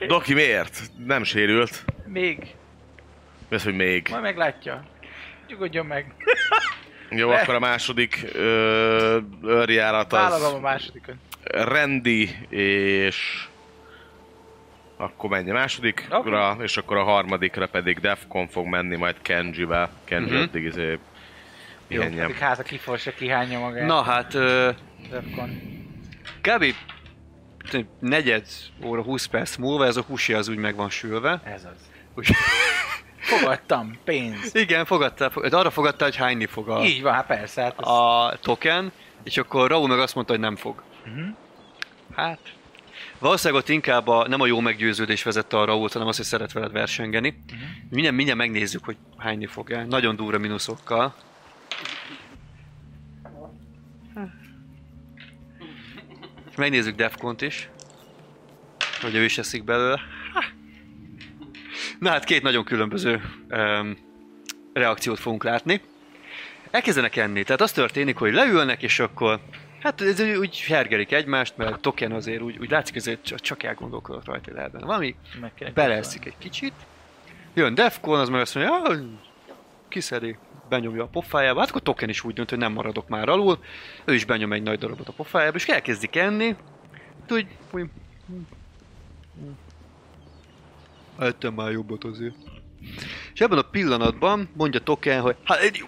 Doki, 0.08 0.34
miért? 0.34 0.82
Nem 1.06 1.24
sérült. 1.24 1.86
Még. 2.06 2.38
Mi 3.50 3.56
az, 3.56 3.64
hogy 3.64 3.76
még? 3.76 4.08
Majd 4.10 4.22
meglátja. 4.24 4.84
Nyugodjon 5.48 5.86
meg. 5.86 6.14
Jó, 7.10 7.30
Le- 7.30 7.40
akkor 7.42 7.54
a 7.56 7.60
második 7.60 8.26
ö, 8.34 9.20
őrjárat 9.44 10.14
az... 10.14 10.20
Vállalom 10.20 10.56
a 10.56 10.60
másodikon. 10.60 11.20
Rendi 11.44 12.30
és 12.50 13.44
akkor 14.98 15.30
menj 15.30 15.50
a 15.50 15.54
másodikra, 15.54 16.18
Oké. 16.18 16.64
és 16.64 16.78
akkor 16.78 16.98
a 16.98 17.04
harmadikra 17.04 17.68
pedig 17.68 18.00
Defcon 18.00 18.48
fog 18.48 18.66
menni 18.68 18.96
majd 18.96 19.16
Kenji-vel. 19.22 19.90
Kenji 20.04 20.32
Mhm. 20.34 20.42
addig 20.42 20.64
izé 20.64 21.00
pihenjen. 21.88 22.24
Addig 22.26 22.38
háza 22.38 22.64
kiforsa, 22.64 23.14
kihányja 23.14 23.60
magát. 23.60 23.88
Na 23.88 24.02
hát, 24.02 24.34
ö, 24.34 24.70
Defcon. 25.10 25.73
Kb. 26.44 26.66
negyed 28.00 28.48
óra, 28.84 29.02
20 29.02 29.26
perc 29.26 29.56
múlva 29.56 29.86
ez 29.86 29.98
a 29.98 30.02
husi 30.02 30.34
az 30.34 30.48
úgy 30.48 30.58
meg 30.58 30.76
van 30.76 30.90
sülve. 30.90 31.42
Ez 31.44 31.66
az. 31.66 31.90
Úgy, 32.16 32.28
Fogadtam, 33.20 33.98
pénz. 34.04 34.56
igen, 34.56 34.86
fogadtál, 34.86 35.30
fog- 35.30 35.54
arra 35.54 35.70
fogadtál, 35.70 36.08
hogy 36.08 36.18
hányni 36.18 36.46
fog 36.46 36.70
a, 36.70 36.84
Így 36.84 37.02
van, 37.02 37.14
hát 37.14 37.26
persze. 37.26 37.62
Hát 37.62 37.76
ez... 37.80 37.88
a 37.88 38.34
token, 38.42 38.92
és 39.24 39.38
akkor 39.38 39.70
Raúl 39.70 39.88
meg 39.88 40.00
azt 40.00 40.16
mondta, 40.16 40.34
hogy 40.34 40.42
nem 40.42 40.56
fog. 40.56 40.84
Mhm. 41.06 41.30
Hát... 42.16 42.40
Valószínűleg 43.20 43.64
ott 43.64 43.70
inkább 43.70 44.08
a, 44.08 44.28
nem 44.28 44.42
a 44.42 44.46
jó 44.46 44.60
meggyőződés 44.60 45.24
vezette 45.24 45.58
a 45.58 45.66
Raúlt, 45.66 45.94
hanem 45.94 46.08
az, 46.08 46.16
hogy 46.16 46.26
szeret 46.26 46.52
veled 46.52 46.72
versengeni. 46.72 47.30
Mhm. 47.30 47.60
Mindjárt, 47.90 48.16
mindjárt 48.16 48.40
megnézzük, 48.40 48.86
hogy 48.86 48.98
hányni 49.18 49.46
fog 49.46 49.72
el. 49.72 49.86
Nagyon 49.86 50.16
durva 50.16 50.38
mínuszokkal. 50.38 51.16
És 56.54 56.60
megnézzük 56.60 56.96
Defcont 56.96 57.42
is. 57.42 57.70
Hogy 59.02 59.16
ő 59.16 59.24
is 59.24 59.38
eszik 59.38 59.64
belőle. 59.64 60.00
Na 62.00 62.10
hát 62.10 62.24
két 62.24 62.42
nagyon 62.42 62.64
különböző 62.64 63.22
um, 63.50 63.98
reakciót 64.74 65.20
fogunk 65.20 65.44
látni. 65.44 65.82
Elkezdenek 66.72 67.16
enni, 67.16 67.44
tehát 67.44 67.62
az 67.62 67.72
történik, 67.72 68.18
hogy 68.18 68.34
leülnek, 68.34 68.84
és 68.84 69.00
akkor 69.00 69.40
Hát 69.82 70.02
ez 70.02 70.20
úgy- 70.20 70.60
hergelik 70.60 71.12
egymást, 71.12 71.58
mert 71.58 71.80
Token 71.80 72.12
azért 72.12 72.42
úgy, 72.42 72.58
úgy 72.60 72.70
látszik, 72.70 72.96
ezért 72.96 73.34
csak, 73.42 73.64
elgondolkodott 73.64 74.26
rajta, 74.26 74.44
hogy 74.46 74.54
lehet 74.54 74.72
benne 74.72 74.86
valami. 74.86 75.16
Beleeszik 75.74 76.26
egy 76.26 76.38
kicsit. 76.38 76.74
Jön 77.54 77.74
Defcon, 77.74 78.20
az 78.20 78.30
meg 78.30 78.42
azt 78.42 78.56
mondja, 78.56 78.82
"Ah, 78.82 78.98
kiszedi, 79.90 80.38
benyomja 80.70 81.04
a 81.04 81.08
pofájába. 81.08 81.60
Hát 81.60 81.70
akkor 81.70 81.82
Token 81.82 82.10
is 82.10 82.24
úgy 82.24 82.34
dönt, 82.34 82.50
hogy 82.50 82.60
nem 82.60 82.74
maradok 82.74 83.08
már 83.08 83.30
alul. 83.30 83.60
Ő 84.06 84.14
is 84.14 84.26
benyom 84.26 84.54
egy 84.54 84.64
nagy 84.64 84.80
darabot 84.80 85.08
a 85.08 85.14
pofájába, 85.14 85.56
és 85.56 85.68
elkezdik 85.68 86.16
enni. 86.16 86.56
Hát 87.20 87.32
úgy, 87.32 87.48
úgy 87.72 87.90
Ettem 91.20 91.54
már 91.54 91.72
jobbat 91.72 92.04
azért. 92.04 92.36
És 93.34 93.42
ebben 93.42 93.58
a 93.58 93.62
pillanatban 93.62 94.50
mondja 94.54 94.80
Token, 94.80 95.22
hogy 95.22 95.36
hát 95.44 95.60
egy 95.60 95.86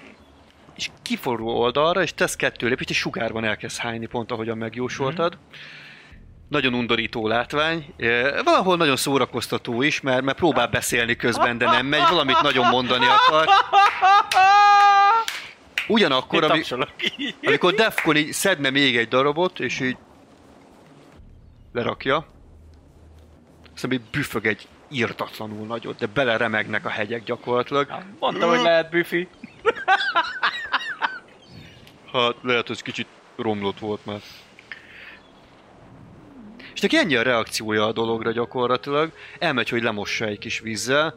és 0.75 0.89
kiforul 1.01 1.49
oldalra, 1.49 2.01
és 2.01 2.13
tesz 2.13 2.35
kettő 2.35 2.67
lépést, 2.67 2.89
és 2.89 2.97
sugárban 2.97 3.43
elkezd 3.43 3.77
hányni, 3.77 4.05
pont 4.05 4.31
ahogyan 4.31 4.57
megjósoltad. 4.57 5.37
Nagyon 6.49 6.73
undorító 6.73 7.27
látvány. 7.27 7.93
Valahol 8.43 8.77
nagyon 8.77 8.95
szórakoztató 8.95 9.81
is, 9.81 10.01
mert, 10.01 10.21
mert 10.21 10.37
próbál 10.37 10.67
beszélni 10.67 11.15
közben, 11.15 11.57
de 11.57 11.65
nem 11.65 11.85
megy. 11.85 12.09
Valamit 12.09 12.41
nagyon 12.41 12.67
mondani 12.67 13.05
akar. 13.05 13.47
Ugyanakkor, 15.87 16.43
ami, 16.43 16.61
amikor 17.43 17.73
Defcon 17.73 18.15
így 18.15 18.33
szedne 18.33 18.69
még 18.69 18.97
egy 18.97 19.07
darabot, 19.07 19.59
és 19.59 19.79
így 19.79 19.97
lerakja, 21.73 22.25
Aztán 23.75 23.91
így 23.91 24.01
büfög 24.11 24.45
egy 24.45 24.67
írtatlanul 24.89 25.67
nagyot, 25.67 25.97
de 25.97 26.05
beleremegnek 26.05 26.85
a 26.85 26.89
hegyek 26.89 27.23
gyakorlatilag. 27.23 27.87
Mondtam, 28.19 28.49
hogy 28.49 28.61
lehet 28.61 28.89
büfi. 28.89 29.27
Hát 32.13 32.35
lehet, 32.41 32.67
hogy 32.67 32.81
kicsit 32.81 33.07
romlott 33.35 33.79
volt 33.79 34.05
már. 34.05 34.21
És 36.75 36.81
neki 36.81 36.97
ennyi 36.97 37.15
a 37.15 37.21
reakciója 37.21 37.85
a 37.85 37.91
dologra 37.91 38.31
gyakorlatilag. 38.31 39.11
Elmegy, 39.39 39.69
hogy 39.69 39.83
lemossa 39.83 40.25
egy 40.25 40.39
kis 40.39 40.59
vízzel. 40.59 41.13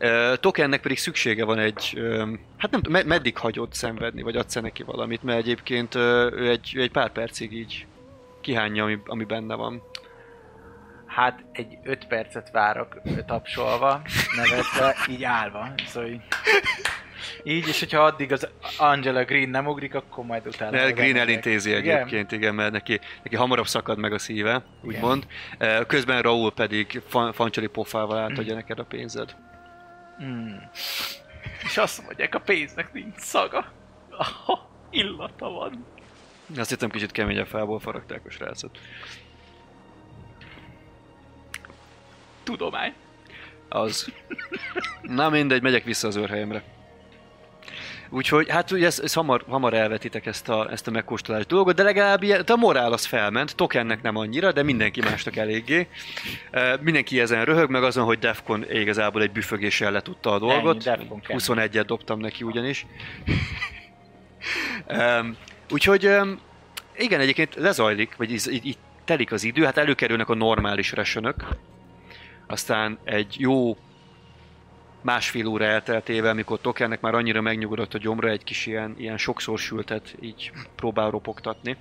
Uh, 0.00 0.36
Tokennek 0.36 0.80
pedig 0.80 0.98
szüksége 0.98 1.44
van 1.44 1.58
egy, 1.58 2.00
hát 2.56 2.70
nem 2.70 2.82
tudom, 2.82 2.92
med- 2.92 3.06
meddig 3.06 3.38
hagyod 3.38 3.72
szenvedni, 3.72 4.22
vagy 4.22 4.36
adsz 4.36 4.54
neki 4.54 4.82
valamit, 4.82 5.22
mert 5.22 5.38
egyébként 5.38 5.94
uh, 5.94 6.02
ő 6.32 6.48
egy, 6.50 6.72
ő 6.76 6.80
egy 6.80 6.90
pár 6.90 7.12
percig 7.12 7.52
így 7.52 7.86
kihányja, 8.40 8.84
ami, 8.84 8.98
ami 9.06 9.24
benne 9.24 9.54
van. 9.54 9.82
Hát 11.06 11.44
egy 11.52 11.78
5 11.84 12.06
percet 12.06 12.50
várok 12.50 13.00
tapsolva, 13.26 14.02
nevetve, 14.36 14.96
így 15.10 15.24
állva. 15.24 15.72
Szóval 15.86 16.08
így, 16.08 16.20
így, 17.44 17.68
és 17.68 17.78
hogyha 17.78 18.04
addig 18.04 18.32
az 18.32 18.48
Angela 18.78 19.24
Green 19.24 19.48
nem 19.48 19.66
ugrik, 19.66 19.94
akkor 19.94 20.24
majd 20.24 20.46
utána... 20.46 20.70
De 20.70 20.78
Green 20.78 20.94
bemegyek. 20.94 21.20
elintézi 21.20 21.70
Igen? 21.70 21.96
egyébként, 21.96 22.32
igen, 22.32 22.54
mert 22.54 22.72
neki, 22.72 23.00
neki 23.22 23.36
hamarabb 23.36 23.66
szakad 23.66 23.98
meg 23.98 24.12
a 24.12 24.18
szíve, 24.18 24.64
úgymond. 24.82 25.26
Uh, 25.60 25.86
Közben 25.86 26.22
Raúl 26.22 26.52
pedig 26.52 27.02
fan, 27.08 27.32
fancsali 27.32 27.66
pofával 27.66 28.18
átadja 28.18 28.54
neked 28.54 28.78
a 28.78 28.84
pénzed. 28.84 29.36
Mm. 30.24 30.56
És 31.64 31.76
azt 31.76 32.04
mondják, 32.04 32.34
a 32.34 32.40
pénznek 32.40 32.92
nincs 32.92 33.18
szaga. 33.18 33.72
Oh, 34.46 34.58
illata 34.90 35.50
van. 35.50 35.86
Azt 36.56 36.70
hittem 36.70 36.90
kicsit 36.90 37.12
keményebb 37.12 37.46
fából 37.46 37.78
faragták 37.78 38.20
a 38.26 38.30
srácot. 38.30 38.78
Tudomány. 42.42 42.92
Az. 43.68 44.12
Na 45.02 45.28
mindegy, 45.28 45.62
megyek 45.62 45.84
vissza 45.84 46.08
az 46.08 46.16
őrhelyemre. 46.16 46.62
Úgyhogy, 48.14 48.50
hát 48.50 48.70
ugye 48.70 48.86
ezt, 48.86 49.00
ezt 49.00 49.14
hamar, 49.14 49.44
hamar 49.48 49.74
elvetitek 49.74 50.26
ezt 50.26 50.48
a, 50.48 50.70
ezt 50.70 50.86
a 50.86 50.90
megkóstolás 50.90 51.46
dolgot, 51.46 51.74
de 51.74 51.82
legalább 51.82 52.22
ilyen, 52.22 52.40
a 52.40 52.56
morál 52.56 52.92
az 52.92 53.04
felment, 53.04 53.56
Tokennek 53.56 54.02
nem 54.02 54.16
annyira, 54.16 54.52
de 54.52 54.62
mindenki 54.62 55.00
másnak 55.00 55.36
eléggé. 55.36 55.88
Uh, 56.52 56.80
mindenki 56.80 57.20
ezen 57.20 57.44
röhög, 57.44 57.70
meg 57.70 57.82
azon, 57.82 58.04
hogy 58.04 58.18
Defcon 58.18 58.64
igazából 58.70 59.22
egy 59.22 59.30
büfögéssel 59.30 59.92
letudta 59.92 60.32
a 60.32 60.38
dolgot. 60.38 60.86
Ennyi, 60.86 60.96
Defcon 60.96 61.20
kemény. 61.20 61.68
21-et 61.70 61.84
dobtam 61.86 62.20
neki 62.20 62.44
ugyanis. 62.44 62.86
um, 65.20 65.36
úgyhogy 65.70 66.06
um, 66.06 66.38
igen, 66.96 67.20
egyébként 67.20 67.54
lezajlik, 67.54 68.16
vagy 68.16 68.32
így, 68.32 68.48
így, 68.50 68.66
így 68.66 68.78
telik 69.04 69.32
az 69.32 69.44
idő, 69.44 69.64
hát 69.64 69.76
előkerülnek 69.76 70.28
a 70.28 70.34
normális 70.34 70.92
resönök, 70.92 71.44
aztán 72.46 72.98
egy 73.04 73.34
jó 73.38 73.76
másfél 75.04 75.46
óra 75.46 75.64
elteltével, 75.64 76.34
mikor 76.34 76.60
Tokennek 76.60 77.00
már 77.00 77.14
annyira 77.14 77.40
megnyugodott 77.40 77.94
a 77.94 77.98
gyomra, 77.98 78.28
egy 78.28 78.44
kis 78.44 78.66
ilyen, 78.66 78.94
ilyen 78.98 79.18
sokszor 79.18 79.58
sültet 79.58 80.16
így 80.20 80.52
próbál 80.74 81.10
ropogtatni. 81.10 81.76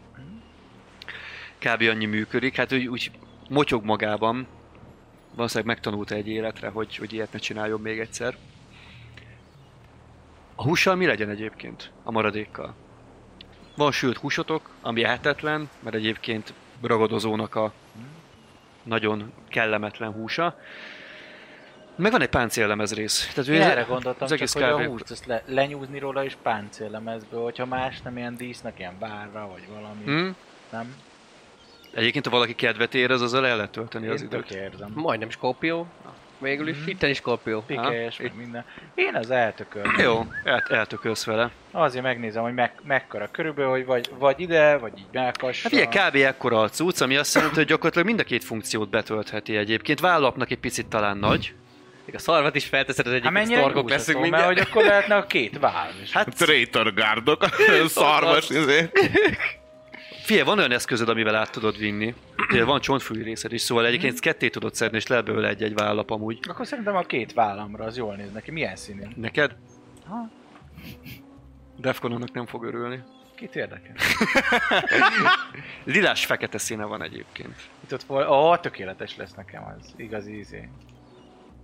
Kb. 1.60 1.82
annyi 1.82 2.06
működik, 2.06 2.56
hát 2.56 2.74
úgy, 2.74 2.88
úgy 2.88 3.12
motyog 3.50 3.84
magában, 3.84 4.48
valószínűleg 5.36 5.74
megtanulta 5.74 6.16
egy 6.16 6.28
életre, 6.28 6.68
hogy, 6.68 6.96
hogy 6.96 7.14
ilyet 7.14 7.32
ne 7.32 7.40
csináljon 7.40 7.82
még 7.82 8.00
egyszer. 8.00 8.38
A 10.56 10.64
hússal 10.64 10.96
mi 10.96 11.06
legyen 11.06 11.30
egyébként? 11.30 11.92
A 12.04 12.12
maradékkal? 12.12 12.76
Van 13.76 13.92
sült 13.92 14.18
húsotok, 14.18 14.70
ami 14.82 15.04
ehetetlen, 15.04 15.70
mert 15.80 15.96
egyébként 15.96 16.54
ragadozónak 16.82 17.56
a 17.56 17.74
nagyon 18.84 19.32
kellemetlen 19.48 20.12
húsa. 20.12 20.60
Meg 21.96 22.12
van 22.12 22.22
egy 22.22 22.30
páncéllemez 22.30 22.94
rész. 22.94 23.32
Tehát 23.34 23.50
ő 23.50 23.62
erre 23.62 23.82
gondoltam, 23.82 24.24
az 24.24 24.30
csak 24.30 24.38
egész 24.38 24.54
hogy 24.54 24.64
a 24.64 24.76
kb. 24.76 24.86
húst 24.88 25.12
azt 25.12 25.26
le, 25.26 25.44
lenyúzni 25.46 26.00
róla 26.00 26.24
és 26.24 26.34
páncéllemezből, 26.44 27.44
hogyha 27.44 27.66
más 27.66 28.02
nem 28.02 28.18
ilyen 28.18 28.36
dísznek, 28.38 28.80
ilyen 28.80 29.00
várra, 29.00 29.48
vagy 29.52 29.64
valami, 29.74 30.04
Hm? 30.06 30.30
nem? 30.72 30.96
Egyébként, 31.94 32.26
ha 32.26 32.32
valaki 32.32 32.56
kedvet 32.56 32.96
érez, 32.96 33.22
azzal 33.22 33.48
el 33.48 33.56
lehet 33.56 33.72
tölteni 33.72 34.08
az 34.08 34.22
Én 34.22 34.28
időt. 34.28 34.46
tök 34.48 34.58
érzem. 34.58 34.92
Majdnem 34.96 35.30
Skorpió. 35.30 35.88
Végül 36.40 36.68
is. 36.68 36.78
Itten 36.86 37.10
is 37.10 37.18
Skorpió. 37.18 37.62
Pikes, 37.62 38.18
meg 38.20 38.36
minden. 38.36 38.66
Én 38.96 39.16
az 39.16 39.30
eltökölöm. 39.32 39.96
Jó, 39.98 40.26
el, 40.44 40.64
eltökölsz 40.70 41.24
vele. 41.26 41.50
Azért 41.72 42.04
megnézem, 42.04 42.44
hogy 42.44 42.54
meg, 42.54 42.72
mekkora 42.84 43.28
körülbelül, 43.32 43.72
hogy 43.72 43.86
vagy, 43.86 44.10
vagy 44.20 44.40
ide, 44.40 44.78
vagy 44.78 44.92
így 44.98 45.06
melkassa. 45.12 45.70
Hát 45.70 45.72
ugye 45.72 45.86
kb. 46.10 46.16
ekkora 46.16 46.62
a 46.62 46.70
cucc, 46.70 47.02
ami 47.02 47.16
azt 47.18 47.36
jelenti, 47.36 47.56
hogy 47.56 47.66
gyakorlatilag 47.66 48.08
mind 48.08 48.20
a 48.20 48.24
két 48.24 48.44
funkciót 48.44 48.90
betöltheti 48.90 49.58
egyébként. 49.58 50.00
Vállapnak 50.00 50.52
egy 50.52 50.60
picit 50.60 50.88
talán 50.88 51.18
nagy. 51.18 51.54
Még 52.14 52.22
a 52.22 52.26
szarvat 52.26 52.56
is 52.56 52.66
felteszed, 52.66 53.06
az 53.06 53.12
egyik 53.12 53.24
Hát 53.24 53.34
mennyire 53.34 53.60
sztorkok 53.60 53.90
leszünk 53.90 54.20
mert 54.20 54.32
mindjárt. 54.32 54.58
hogy 54.58 54.68
akkor 54.70 54.84
lehetne 54.86 55.16
a 55.16 55.26
két 55.26 55.60
váll. 55.60 55.92
És 56.02 56.12
Hát 56.12 56.36
Traitor 56.36 56.94
guardok, 56.94 57.46
szarvas, 57.88 58.50
izé. 58.50 58.90
Figyelj, 60.24 60.46
van 60.46 60.58
olyan 60.58 60.72
eszközöd, 60.72 61.10
amivel 61.10 61.36
át 61.36 61.52
tudod 61.52 61.78
vinni. 61.78 62.14
Ugye 62.50 62.64
van 62.64 62.80
csontfűi 62.82 63.24
részed 63.24 63.54
is, 63.54 63.62
szóval 63.62 63.86
egyébként 63.86 64.14
ezt 64.14 64.22
ketté 64.22 64.50
tudod 64.50 64.76
szedni, 64.76 64.98
és 64.98 65.08
lehet 65.08 65.26
belőle 65.26 65.48
egy-egy 65.48 65.74
vállap 65.74 66.10
amúgy. 66.12 66.40
akkor 66.50 66.68
szerintem 66.68 66.96
a 66.96 67.02
két 67.02 67.34
vállamra 67.34 67.84
az 67.86 67.98
jól 67.98 68.16
néz 68.16 68.32
neki. 68.32 68.52
Milyen 68.52 68.76
színű? 68.76 69.04
Neked? 69.16 69.56
Ha, 70.08 70.30
Defcononnak 71.78 72.32
nem 72.32 72.46
fog 72.46 72.64
örülni. 72.64 73.04
kit 73.36 73.56
érdekel? 73.56 73.96
Lilás 75.84 76.26
fekete 76.26 76.58
színe 76.58 76.84
van 76.86 77.04
egyébként. 77.04 77.56
Itt 77.84 77.94
ott 77.94 78.04
volt, 78.04 78.30
ó, 78.30 78.56
tökéletes 78.56 79.16
lesz 79.18 79.34
nekem 79.34 79.64
az 79.64 79.94
igazi 79.96 80.38
izé. 80.38 80.70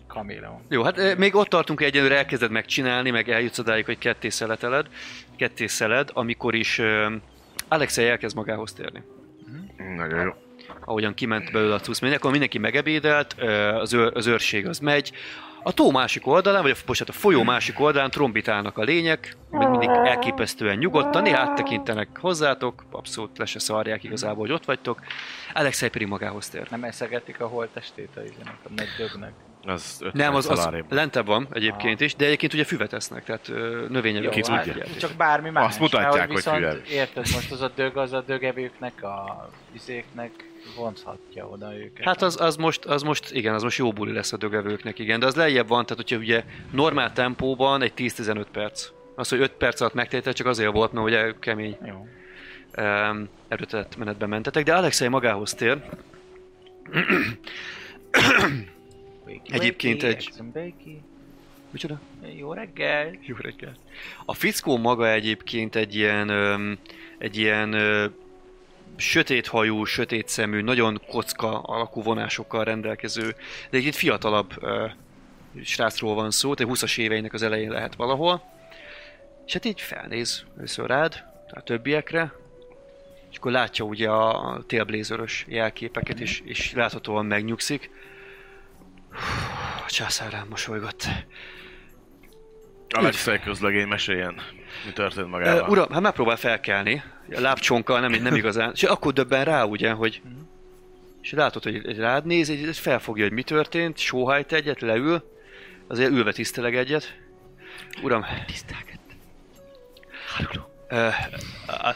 Kaméleon. 0.09 0.61
Jó, 0.69 0.83
hát 0.83 0.97
eh, 0.97 1.15
még 1.15 1.35
ott 1.35 1.47
tartunk, 1.47 1.79
hogy 1.79 1.87
egyenlőre 1.87 2.17
elkezded 2.17 2.51
megcsinálni, 2.51 3.09
meg 3.09 3.29
eljutsz 3.29 3.59
odáig, 3.59 3.85
hogy 3.85 3.97
ketté 3.97 4.29
szeleteled, 4.29 4.87
ketté 5.37 5.67
szeled, 5.67 6.09
amikor 6.13 6.55
is 6.55 6.77
uh, 6.79 7.11
Alexei 7.67 8.07
elkezd 8.07 8.35
magához 8.35 8.73
térni. 8.73 9.03
Nagyon 9.95 10.21
jó. 10.21 10.31
ahogyan 10.85 11.13
kiment 11.13 11.51
belőle 11.51 11.73
a 11.73 11.79
cucc, 11.79 12.03
akkor 12.13 12.31
mindenki 12.31 12.57
megebédelt, 12.57 13.35
ö, 13.37 13.75
az, 13.75 13.93
őr, 13.93 14.11
az 14.15 14.27
őrség 14.27 14.67
az 14.67 14.79
megy. 14.79 15.11
A 15.63 15.71
tó 15.71 15.91
másik 15.91 16.27
oldalán, 16.27 16.61
vagy 16.61 16.71
a, 16.71 16.75
bocsánat, 16.85 17.15
a 17.15 17.17
folyó 17.17 17.43
másik 17.43 17.79
oldalán 17.79 18.09
trombitálnak 18.09 18.77
a 18.77 18.83
lények, 18.83 19.35
még 19.49 19.67
mindig 19.67 19.89
elképesztően 19.89 20.77
nyugodtan, 20.77 21.21
néha 21.21 21.39
áttekintenek 21.39 22.17
hozzátok, 22.19 22.83
abszolút 22.91 23.37
le 23.37 23.45
se 23.45 23.59
szarják 23.59 24.03
igazából, 24.03 24.39
hogy 24.39 24.51
ott 24.51 24.65
vagytok. 24.65 24.99
Alexei 25.53 25.89
pedig 25.89 26.07
magához 26.07 26.49
tér. 26.49 26.67
Nem 26.69 26.83
eszegetik 26.83 27.41
a 27.41 27.47
holttestét 27.47 28.09
a 28.15 28.21
izének, 28.21 28.57
a 28.63 28.69
nagy 28.75 28.87
dögnek. 28.97 29.33
Az 29.65 30.03
Nem, 30.13 30.35
az, 30.35 30.49
az 30.49 30.69
lentebb 30.89 31.25
van 31.25 31.47
egyébként 31.51 32.01
is, 32.01 32.15
de 32.15 32.25
egyébként 32.25 32.53
ugye 32.53 32.63
füvet 32.63 32.93
esznek, 32.93 33.23
tehát 33.23 33.51
növényevők. 33.89 34.29
Ki 34.29 34.41
tudja. 34.41 34.85
csak 34.99 35.11
bármi 35.17 35.49
más. 35.49 35.67
Azt 35.67 35.79
mutatják, 35.79 36.13
mert 36.13 36.25
hogy 36.25 36.35
viszont, 36.35 36.57
hülye. 36.57 36.81
Érted, 36.89 37.25
most 37.33 37.51
az 37.51 37.61
a 37.61 37.71
dög, 37.75 37.97
az 37.97 38.13
a 38.13 38.21
dögevőknek, 38.21 39.03
a 39.03 39.49
izéknek 39.71 40.31
vonzhatja 40.75 41.47
oda 41.47 41.75
őket. 41.75 42.05
Hát 42.05 42.21
az, 42.21 42.41
az, 42.41 42.55
most, 42.55 42.85
az 42.85 43.01
most, 43.01 43.31
igen, 43.31 43.53
az 43.53 43.63
most 43.63 43.77
jó 43.77 43.91
buli 43.91 44.11
lesz 44.11 44.33
a 44.33 44.37
dögevőknek, 44.37 44.99
igen, 44.99 45.19
de 45.19 45.25
az 45.25 45.35
lejjebb 45.35 45.67
van, 45.67 45.85
tehát 45.85 46.03
hogyha 46.03 46.21
ugye 46.21 46.43
normál 46.71 47.13
tempóban 47.13 47.81
egy 47.81 47.93
10-15 47.97 48.45
perc. 48.51 48.87
Az, 49.15 49.29
hogy 49.29 49.39
5 49.39 49.51
perc 49.51 49.81
alatt 49.81 49.93
megtétel, 49.93 50.33
csak 50.33 50.47
azért 50.47 50.71
volt, 50.71 50.91
mert 50.91 51.05
ugye 51.05 51.33
kemény 51.39 51.77
Jó. 51.85 52.07
um, 52.77 53.29
erőtett 53.47 53.97
menetben 53.97 54.29
mentetek, 54.29 54.63
de 54.63 54.75
Alexei 54.75 55.07
magához 55.07 55.53
tér. 55.53 55.81
Wakey, 59.33 59.53
Egyébként 59.59 60.03
wakey, 60.03 60.15
egy- 60.17 60.43
Bakey. 60.43 61.01
Micsoda? 61.71 61.99
Jó 62.37 62.53
reggel. 62.53 63.17
Jó 63.21 63.35
reggelt. 63.39 63.79
A 64.25 64.33
fickó 64.33 64.77
maga 64.77 65.11
egyébként 65.11 65.75
egy 65.75 65.95
ilyen, 65.95 66.29
öm, 66.29 66.77
egy 67.17 67.37
ilyen 67.37 67.73
ö, 67.73 68.05
sötét 68.95 69.47
hajú, 69.47 69.83
sötét 69.83 70.27
szemű, 70.27 70.61
nagyon 70.61 71.01
kocka 71.07 71.59
alakú 71.61 72.01
vonásokkal 72.03 72.63
rendelkező, 72.63 73.35
de 73.69 73.77
egy 73.77 73.95
fiatalabb 73.95 74.53
ö, 74.63 74.85
srácról 75.63 76.15
van 76.15 76.31
szó, 76.31 76.53
tehát 76.53 76.73
20-as 76.75 76.97
éveinek 76.97 77.33
az 77.33 77.41
elején 77.41 77.71
lehet 77.71 77.95
valahol. 77.95 78.43
És 79.45 79.53
hát 79.53 79.65
így 79.65 79.81
felnéz 79.81 80.45
először 80.57 80.87
rád, 80.87 81.11
tehát 81.47 81.65
többiekre, 81.65 82.33
és 83.31 83.37
akkor 83.37 83.51
látja 83.51 83.85
ugye 83.85 84.09
a 84.09 84.63
télblézörös 84.67 85.45
jelképeket, 85.47 86.19
és, 86.19 86.41
és 86.45 86.73
láthatóan 86.73 87.25
megnyugszik. 87.25 87.89
A 89.85 89.89
császár 89.89 90.31
rám 90.31 90.47
mosolygott. 90.49 91.07
Alexei 92.89 93.39
közlegény 93.39 93.87
meséljen. 93.87 94.41
Mi 94.85 94.91
történt 94.91 95.25
Uh, 95.25 95.31
magával? 95.31 95.69
uram, 95.69 95.91
hát 95.91 96.01
megpróbál 96.01 96.35
felkelni. 96.35 97.03
A 97.35 97.39
lábcsonkkal 97.39 97.99
nem, 97.99 98.11
nem 98.11 98.35
igazán. 98.41 98.71
És 98.73 98.83
akkor 98.83 99.13
döbben 99.13 99.45
rá, 99.45 99.63
ugye, 99.63 99.91
hogy... 99.91 100.21
És 101.21 101.31
látod, 101.31 101.63
hogy 101.63 101.75
egy 101.75 101.97
rád 101.97 102.25
néz, 102.25 102.49
egy 102.49 102.77
felfogja, 102.77 103.23
hogy 103.23 103.33
mi 103.33 103.43
történt, 103.43 103.97
sóhajt 103.97 104.53
egyet, 104.53 104.81
leül, 104.81 105.23
azért 105.87 106.11
ülve 106.11 106.31
tiszteleg 106.31 106.75
egyet. 106.75 107.17
Uram, 108.01 108.25
tisztelget. 108.45 108.99
Uh, 110.91 111.13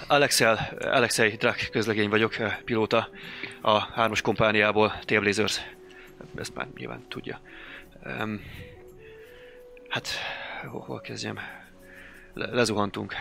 Alexei, 0.07 0.48
Alexei 0.80 1.30
Drak 1.30 1.68
közlegény 1.72 2.10
vagyok, 2.10 2.35
uh, 2.40 2.53
pilóta 2.65 3.10
a 3.61 3.80
hármas 3.80 4.22
kompániából, 4.22 4.99
Tailblazers. 5.06 5.61
Ezt 6.36 6.56
már 6.56 6.68
nyilván 6.78 7.06
tudja. 7.08 7.40
Um, 8.06 8.41
hát, 9.90 10.08
hol, 10.68 11.02
kezdjem? 11.02 11.40
Le, 12.34 12.45
lezuhantunk, 12.45 13.14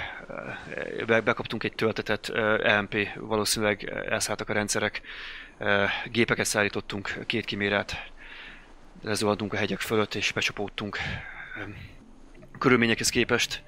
be, 1.07 1.21
bekaptunk 1.21 1.65
egy 1.65 1.75
töltetet, 1.75 2.29
EMP, 2.63 2.95
valószínűleg 3.15 3.85
elszálltak 4.09 4.49
a 4.49 4.53
rendszerek, 4.53 5.01
gépeket 6.11 6.47
szállítottunk, 6.47 7.19
két 7.27 7.45
kimérát, 7.45 8.11
lezuhantunk 9.03 9.53
a 9.53 9.57
hegyek 9.57 9.81
fölött 9.81 10.15
és 10.15 10.33
becsapódtunk. 10.33 10.99
Körülményekhez 12.59 13.09
képest 13.09 13.63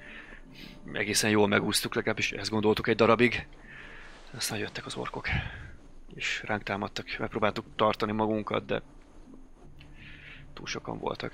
egészen 0.93 1.29
jól 1.29 1.47
megúsztuk, 1.47 1.95
legalábbis 1.95 2.31
ezt 2.31 2.49
gondoltuk 2.49 2.87
egy 2.87 2.95
darabig. 2.95 3.47
Aztán 4.35 4.57
jöttek 4.57 4.85
az 4.85 4.95
orkok, 4.95 5.27
és 6.15 6.43
ránk 6.45 6.63
támadtak. 6.63 7.05
Megpróbáltuk 7.19 7.65
tartani 7.75 8.11
magunkat, 8.11 8.65
de 8.65 8.81
túl 10.55 10.65
sokan 10.65 10.99
voltak. 10.99 11.33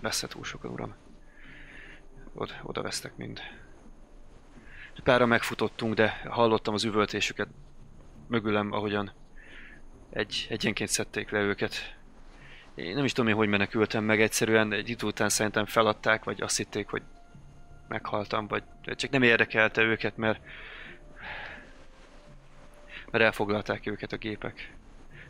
Messze 0.00 0.26
túl 0.26 0.44
sokan, 0.44 0.70
uram. 0.70 0.94
Oda, 2.34 2.54
oda 2.62 2.82
vesztek 2.82 3.16
mind. 3.16 3.40
Párra 5.02 5.26
megfutottunk, 5.26 5.94
de 5.94 6.22
hallottam 6.28 6.74
az 6.74 6.84
üvöltésüket 6.84 7.48
mögülem, 8.26 8.72
ahogyan 8.72 9.12
egy, 10.10 10.46
egyenként 10.50 10.90
szedték 10.90 11.30
le 11.30 11.40
őket. 11.40 11.96
Én 12.74 12.94
nem 12.94 13.04
is 13.04 13.12
tudom 13.12 13.30
én, 13.30 13.36
hogy 13.36 13.48
menekültem 13.48 14.04
meg, 14.04 14.20
egyszerűen 14.20 14.72
egy 14.72 14.88
idő 14.88 15.06
után 15.06 15.28
szerintem 15.28 15.66
feladták, 15.66 16.24
vagy 16.24 16.40
azt 16.40 16.56
hitték, 16.56 16.88
hogy 16.88 17.02
meghaltam, 17.88 18.46
vagy 18.46 18.62
csak 18.96 19.10
nem 19.10 19.22
érdekelte 19.22 19.82
őket, 19.82 20.16
mert 20.16 20.40
mert 23.10 23.24
elfoglalták 23.24 23.86
őket 23.86 24.12
a 24.12 24.16
gépek. 24.16 24.77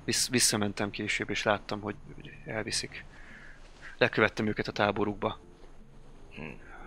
Vissz, 0.09 0.29
visszamentem 0.29 0.91
később, 0.91 1.31
és 1.31 1.43
láttam, 1.43 1.81
hogy 1.81 1.95
elviszik. 2.47 3.05
Lekövettem 3.99 4.47
őket 4.47 4.69
a 4.69 4.73
táborukba. 4.73 5.39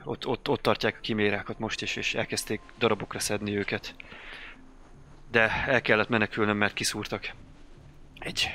Ott, 0.03 0.27
ott, 0.27 0.49
ott 0.49 0.61
tartják 0.61 0.95
a 0.97 1.01
kimérákat 1.01 1.59
most 1.59 1.81
is, 1.81 1.95
és 1.95 2.13
elkezdték 2.13 2.61
darabokra 2.77 3.19
szedni 3.19 3.57
őket. 3.57 3.95
De 5.31 5.65
el 5.67 5.81
kellett 5.81 6.09
menekülnöm, 6.09 6.57
mert 6.57 6.73
kiszúrtak. 6.73 7.31
Egy, 8.19 8.49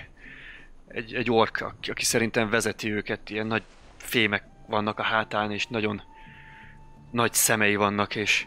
egy, 0.89 1.15
egy 1.15 1.31
ork, 1.31 1.61
aki, 1.61 1.91
aki 1.91 2.05
szerintem 2.05 2.51
vezeti 2.51 2.93
őket, 2.93 3.31
ilyen 3.31 3.47
nagy 3.47 3.63
fémek 3.97 4.45
vannak 4.67 4.99
a 4.99 5.03
hátán, 5.03 5.53
és 5.53 5.67
nagyon 5.67 6.03
nagy 7.11 7.33
szemei 7.33 7.77
vannak, 7.77 8.15
és 8.15 8.47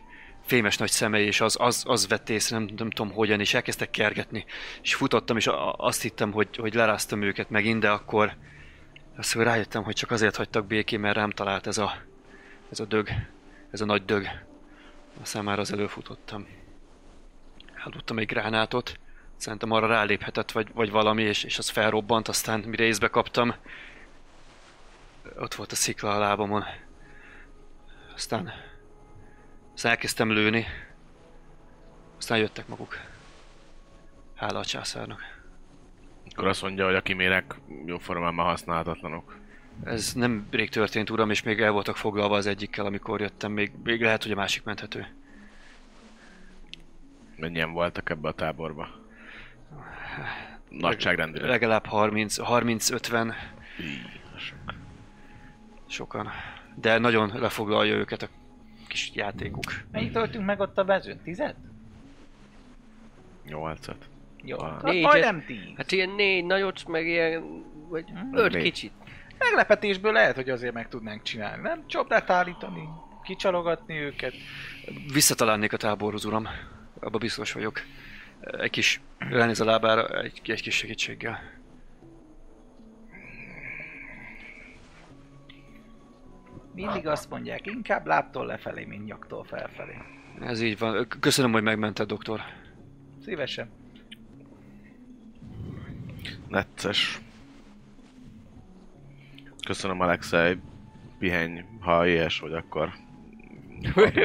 fémes 0.50 0.78
nagy 0.78 0.92
szemei, 0.92 1.26
és 1.26 1.42
az, 1.42 1.56
az, 1.60 1.84
az 1.88 2.08
vett 2.08 2.30
észre, 2.30 2.58
nem, 2.58 2.70
nem 2.78 2.90
tudom 2.90 3.12
hogyan, 3.12 3.40
és 3.40 3.54
elkezdtek 3.54 3.90
kergetni. 3.90 4.46
És 4.82 4.96
futottam, 4.96 5.38
és 5.38 5.50
azt 5.78 6.02
hittem, 6.02 6.32
hogy, 6.32 6.58
hogy 6.58 6.74
leráztam 6.74 7.22
őket 7.22 7.50
megint, 7.50 7.80
de 7.80 7.90
akkor 7.90 8.36
azt 9.18 9.34
hogy 9.34 9.44
rájöttem, 9.44 9.84
hogy 9.84 9.96
csak 9.96 10.12
azért 10.12 10.36
hagytak 10.36 10.66
békén, 10.66 11.00
mert 11.00 11.16
rám 11.16 11.32
talált 11.32 11.68
ez 11.68 11.78
a, 11.78 11.94
ez 12.72 12.80
a 12.80 12.86
dög, 12.86 13.10
ez 13.72 13.82
a 13.82 13.86
nagy 13.86 14.06
dög. 14.06 14.28
Aztán 15.22 15.44
már 15.44 15.60
az 15.60 15.72
előfutottam. 15.72 16.48
Eldobtam 17.86 18.20
egy 18.20 18.26
gránátot, 18.26 19.00
szerintem 19.38 19.72
arra 19.72 19.88
ráléphetett, 19.88 20.52
vagy, 20.52 20.68
vagy 20.74 20.90
valami, 20.90 21.24
és, 21.24 21.44
és 21.44 21.58
az 21.58 21.70
felrobbant, 21.70 22.28
aztán 22.28 22.60
mire 22.60 22.84
észbe 22.84 23.08
kaptam, 23.08 23.56
ott 25.40 25.54
volt 25.54 25.72
a 25.72 25.76
szikla 25.76 26.16
a 26.16 26.20
lábamon. 26.20 26.64
Aztán, 28.16 28.54
aztán 29.80 29.94
elkezdtem 29.94 30.32
lőni. 30.32 30.66
Aztán 32.18 32.38
jöttek 32.38 32.68
maguk. 32.68 32.98
Hála 34.36 34.60
a 34.60 34.66
császárnak. 34.66 35.22
Akkor 36.30 36.48
azt 36.48 36.62
mondja, 36.62 36.86
hogy 36.86 36.96
a 36.96 37.02
kimérek 37.02 37.56
jóformában 37.86 38.46
használhatatlanok. 38.46 39.38
Ez 39.84 40.14
nem 40.14 40.48
rég 40.52 40.70
történt, 40.70 41.10
uram, 41.10 41.30
és 41.30 41.44
még 41.44 41.62
el 41.62 41.72
voltak 41.72 41.98
foglalva 41.98 42.36
az 42.36 42.46
egyikkel, 42.46 42.86
amikor 42.86 43.22
jöttem. 43.22 43.52
Még, 43.52 43.72
még 43.84 44.02
lehet, 44.02 44.24
hogy 44.24 44.32
a 44.32 44.36
másik 44.36 44.64
menthető. 44.64 45.08
Mennyien 47.36 47.72
voltak 47.72 48.10
ebbe 48.10 48.28
a 48.28 48.34
táborba? 48.34 48.88
Nagyságrendileg. 50.70 51.50
Legalább 51.50 51.86
30, 51.86 52.36
30-50 52.40 53.34
Így, 53.82 54.22
sok. 54.38 54.74
sokan. 55.88 56.30
De 56.76 56.98
nagyon 56.98 57.32
lefoglalja 57.40 57.96
őket 57.96 58.22
a 58.22 58.30
kis 58.90 59.12
játékuk. 59.14 59.64
Mennyit 59.92 60.12
töltünk 60.14 60.46
meg 60.46 60.60
ott 60.60 60.78
a 60.78 60.84
mezőn? 60.84 61.22
Tizet? 61.24 61.56
Nyolcat. 63.46 64.06
Jó, 64.44 64.58
Ah. 64.60 64.72
hát 64.72 64.84
Négyet. 64.84 65.12
majdnem 65.12 65.44
tíz. 65.46 65.60
Hát 65.76 65.92
ilyen 65.92 66.10
négy 66.10 66.46
nagyot, 66.46 66.88
meg 66.88 67.08
ilyen... 67.08 67.64
Vagy 67.90 68.06
Hm? 68.10 68.36
öt 68.38 68.52
Négy. 68.54 68.64
kicsit. 68.64 68.92
Meglepetésből 69.38 70.12
lehet, 70.12 70.36
hogy 70.36 70.50
azért 70.50 70.74
meg 70.74 70.88
tudnánk 70.88 71.22
csinálni. 71.24 71.62
Nem 71.62 71.84
csapdát 71.88 72.30
állítani, 72.30 72.90
kicsalogatni 73.24 73.98
őket. 73.98 74.34
Visszatalálnék 75.14 75.74
a 75.74 75.78
táborhoz, 75.78 76.26
uram. 76.26 76.48
Abba 77.00 77.18
biztos 77.18 77.52
vagyok. 77.52 77.82
Egy 78.42 78.70
kis 78.70 79.02
ránéz 79.18 79.60
a 79.62 79.66
lábára, 79.66 80.22
egy, 80.22 80.42
egy 80.46 80.62
kis 80.62 80.76
segítséggel. 80.76 81.40
Mindig 86.74 87.08
azt 87.08 87.30
mondják, 87.30 87.66
inkább 87.66 88.06
lábtól 88.06 88.46
lefelé, 88.46 88.86
mint 88.86 89.06
nyaktól 89.06 89.44
felfelé. 89.44 89.98
Ez 90.42 90.62
így 90.62 90.78
van. 90.78 91.08
Köszönöm, 91.20 91.52
hogy 91.52 91.64
megmented, 91.64 92.08
doktor. 92.08 92.42
Szívesen. 93.24 93.70
Necces. 96.48 97.20
Köszönöm 99.66 100.00
Alexei. 100.00 100.58
Pihenj, 101.20 101.60
ha 101.80 102.08
éhes 102.08 102.40
vagy, 102.40 102.54
akkor 102.54 102.90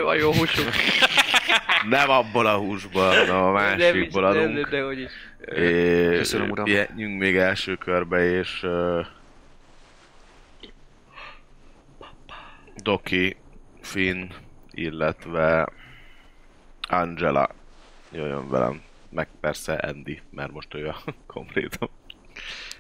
a 0.07 0.15
jó 0.15 0.33
húsú. 0.33 0.63
nem 1.89 2.11
abból 2.11 2.47
a 2.47 2.57
húsból, 2.57 3.09
hanem 3.09 3.43
a 3.43 3.53
másikból 3.53 4.23
nem, 4.23 4.33
nem, 4.33 4.43
adunk. 4.43 4.69
de 4.69 4.83
hogy 4.83 5.01
is. 5.01 5.11
És 5.55 6.17
Köszönöm, 6.17 6.51
uram. 6.51 6.71
Menjünk 6.71 7.19
még 7.19 7.37
első 7.37 7.77
körbe, 7.77 8.25
és 8.25 8.63
uh, 8.63 9.07
Doki, 12.77 13.37
Finn, 13.81 14.31
illetve 14.71 15.69
Angela 16.89 17.49
jöjjön 18.13 18.49
velem. 18.49 18.83
Meg 19.09 19.29
persze 19.41 19.73
Andy, 19.73 20.21
mert 20.31 20.53
most 20.53 20.75
ő 20.75 20.89
a 20.89 21.03
konkrétan. 21.27 21.89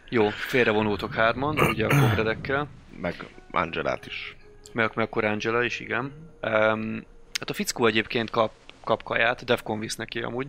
Jó, 0.08 0.28
félrevonultok 0.28 1.14
hárman, 1.14 1.58
ugye 1.58 1.84
a 1.86 1.88
komredekkel. 1.88 2.68
Meg 3.00 3.26
Angelát 3.50 4.06
is. 4.06 4.36
Meg, 4.72 4.90
meg 4.94 5.04
akkor 5.06 5.24
Angela 5.24 5.62
is, 5.62 5.80
igen. 5.80 6.12
Um, 6.42 7.04
hát 7.38 7.50
a 7.50 7.54
fickó 7.54 7.86
egyébként 7.86 8.30
kap, 8.30 8.52
kap 8.84 9.02
kaját, 9.02 9.44
Defcon 9.44 9.78
visz 9.78 9.96
neki 9.96 10.20
amúgy. 10.20 10.46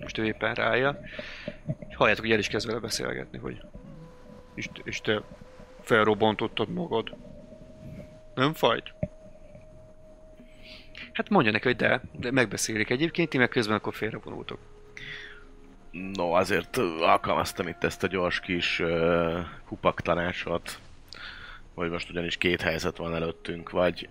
Most 0.00 0.18
ő 0.18 0.24
éppen 0.24 0.54
rája. 0.54 1.00
És 1.88 1.96
halljátok, 1.96 2.24
hogy 2.24 2.32
el 2.32 2.38
is 2.38 2.48
kezd 2.48 2.66
vele 2.66 2.78
beszélgetni, 2.78 3.38
hogy 3.38 3.60
és, 4.58 4.68
és 4.84 5.00
te 5.00 5.22
felrobbantottad 5.80 6.68
magad. 6.68 7.16
Nem 8.38 8.52
fajt? 8.52 8.94
Hát 11.12 11.28
mondja 11.28 11.52
neki, 11.52 11.66
hogy 11.66 11.76
de, 11.76 12.00
de 12.12 12.30
megbeszélik 12.30 12.90
egyébként, 12.90 13.28
ti 13.28 13.38
meg 13.38 13.48
közben 13.48 13.76
akkor 13.76 13.94
félrevonultok. 13.94 14.58
No, 15.90 16.30
azért 16.30 16.76
alkalmaztam 17.00 17.68
itt 17.68 17.84
ezt 17.84 18.02
a 18.02 18.06
gyors 18.06 18.40
kis 18.40 18.80
uh, 18.80 19.38
kupak 19.66 20.00
tanácsot, 20.00 20.78
hogy 21.74 21.90
most 21.90 22.10
ugyanis 22.10 22.36
két 22.36 22.60
helyzet 22.60 22.96
van 22.96 23.14
előttünk, 23.14 23.70
vagy 23.70 24.08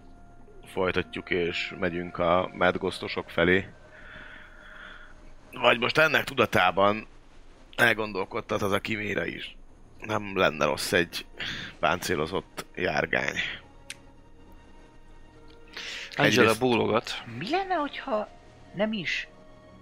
folytatjuk 0.65 1.29
és 1.29 1.73
megyünk 1.79 2.17
a 2.17 2.49
medgosztosok 2.53 3.29
felé, 3.29 3.67
vagy 5.51 5.79
most 5.79 5.97
ennek 5.97 6.23
tudatában 6.23 7.07
elgondolkodtat 7.75 8.61
az 8.61 8.71
a 8.71 8.79
kimére 8.79 9.27
is. 9.27 9.55
Nem 9.99 10.37
lenne 10.37 10.65
rossz 10.65 10.91
egy 10.91 11.25
páncélozott 11.79 12.65
járgány. 12.75 13.35
Angela 16.18 16.41
Egyrészt- 16.41 16.60
bólogat. 16.60 17.23
Mi 17.38 17.49
lenne, 17.49 17.73
hogyha 17.73 18.27
nem 18.73 18.94
is 18.94 19.27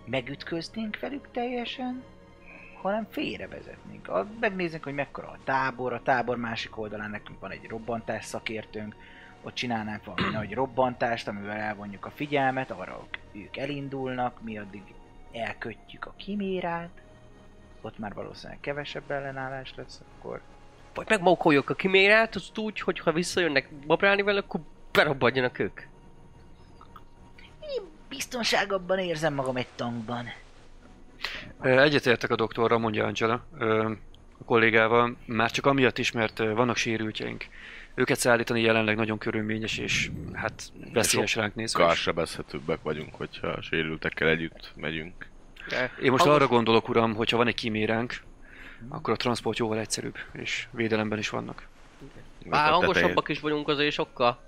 megütköznénk 0.06 1.00
velük 1.00 1.28
teljesen, 1.32 2.04
hanem 2.82 3.08
félrevezetnénk. 3.12 4.08
A- 4.08 4.28
Megnézzük, 4.40 4.84
hogy 4.84 4.94
mekkora 4.94 5.28
a 5.28 5.38
tábor, 5.44 5.94
a 5.94 6.02
tábor 6.02 6.38
másik 6.38 6.78
oldalán 6.78 7.10
nekünk 7.10 7.40
van 7.40 7.52
egy 7.52 7.68
robbantás 7.68 8.26
szakértőnk, 8.26 8.96
ott 9.44 9.54
csinálnánk 9.54 10.06
valami 10.06 10.34
nagy 10.34 10.54
robbantást, 10.54 11.28
amivel 11.28 11.58
elvonjuk 11.58 12.06
a 12.06 12.10
figyelmet, 12.12 12.72
arra 12.72 13.08
ők 13.32 13.58
elindulnak, 13.58 14.42
mi 14.42 14.58
addig 14.58 14.82
elkötjük 15.32 16.06
a 16.06 16.14
kimérát, 16.18 16.90
ott 17.82 17.98
már 17.98 18.14
valószínűleg 18.14 18.60
kevesebb 18.60 19.12
ellenállás 19.12 19.74
lesz, 19.76 20.02
akkor 20.18 20.42
Vagy 20.94 21.10
megmókoljuk 21.10 21.70
a 21.70 21.74
kimérát, 21.76 22.36
azt 22.36 22.58
úgy, 22.58 22.80
hogy 22.80 23.00
ha 23.00 23.12
visszajönnek 23.12 23.70
babrálni 23.74 24.22
vele, 24.22 24.40
akkor 24.40 24.60
berobbanjanak 24.92 25.60
ők. 25.60 25.82
Biztonságabban 28.16 29.00
érzem 29.00 29.34
magam 29.34 29.56
egy 29.56 29.68
tankban. 29.76 30.26
Egyetértek 31.62 32.30
a 32.30 32.36
doktorra, 32.36 32.78
mondja 32.78 33.06
Angela. 33.06 33.46
A 34.40 34.44
kollégával, 34.46 35.16
már 35.26 35.52
csak 35.52 35.66
amiatt 35.66 35.98
is, 35.98 36.12
mert 36.12 36.38
vannak 36.38 36.76
sérültjeink. 36.76 37.46
Őket 37.96 38.20
szállítani 38.20 38.62
jelenleg 38.62 38.96
nagyon 38.96 39.18
körülményes, 39.18 39.78
és 39.78 40.12
hát 40.34 40.72
veszélyes 40.94 41.36
ránk 41.36 41.56
nézve. 41.56 41.80
Sokkal 41.80 41.96
sebezhetőbbek 41.96 42.82
vagyunk, 42.82 43.16
hogyha 43.16 43.62
sérültekkel 43.62 44.28
együtt 44.28 44.72
megyünk. 44.76 45.28
De 45.70 45.92
Én 46.02 46.12
most 46.12 46.26
arra 46.26 46.48
gondolok, 46.48 46.90
uram, 46.90 47.16
hogyha 47.16 47.38
van 47.38 47.48
egy 47.48 47.56
kiméránk, 47.56 48.22
akkor 48.90 49.14
a 49.14 49.18
transport 49.18 49.58
jóval 49.58 49.80
egyszerűbb, 49.80 50.18
és 50.34 50.68
védelemben 50.72 51.18
is 51.18 51.30
vannak. 51.30 51.68
Bár 52.46 52.72
A 52.72 52.74
hangosabbak 52.74 53.30
is 53.30 53.40
vagyunk 53.40 53.68
azért 53.68 53.94
sokkal. 53.94 54.44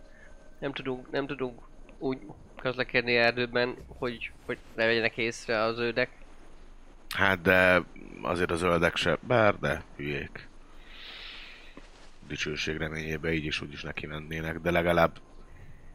Nem 0.59 0.73
tudunk, 0.73 1.11
nem 1.11 1.27
tudunk 1.27 1.59
úgy 1.97 2.19
közlekedni 2.61 3.15
erdőben, 3.15 3.75
hogy, 3.87 4.31
hogy 4.45 4.57
ne 4.75 4.85
vegyenek 4.85 5.17
észre 5.17 5.61
az 5.61 5.79
ödek. 5.79 6.09
Hát 7.15 7.41
de 7.41 7.83
azért 8.21 8.51
a 8.51 8.55
zöldek 8.55 8.95
se, 8.95 9.17
bár 9.21 9.59
de 9.59 9.83
hülyék. 9.95 10.47
Dicsőség 12.27 12.77
reményébe 12.77 13.33
így 13.33 13.45
is 13.45 13.61
úgy 13.61 13.73
is 13.73 13.81
neki 13.81 14.05
mennének, 14.05 14.59
de 14.59 14.71
legalább 14.71 15.19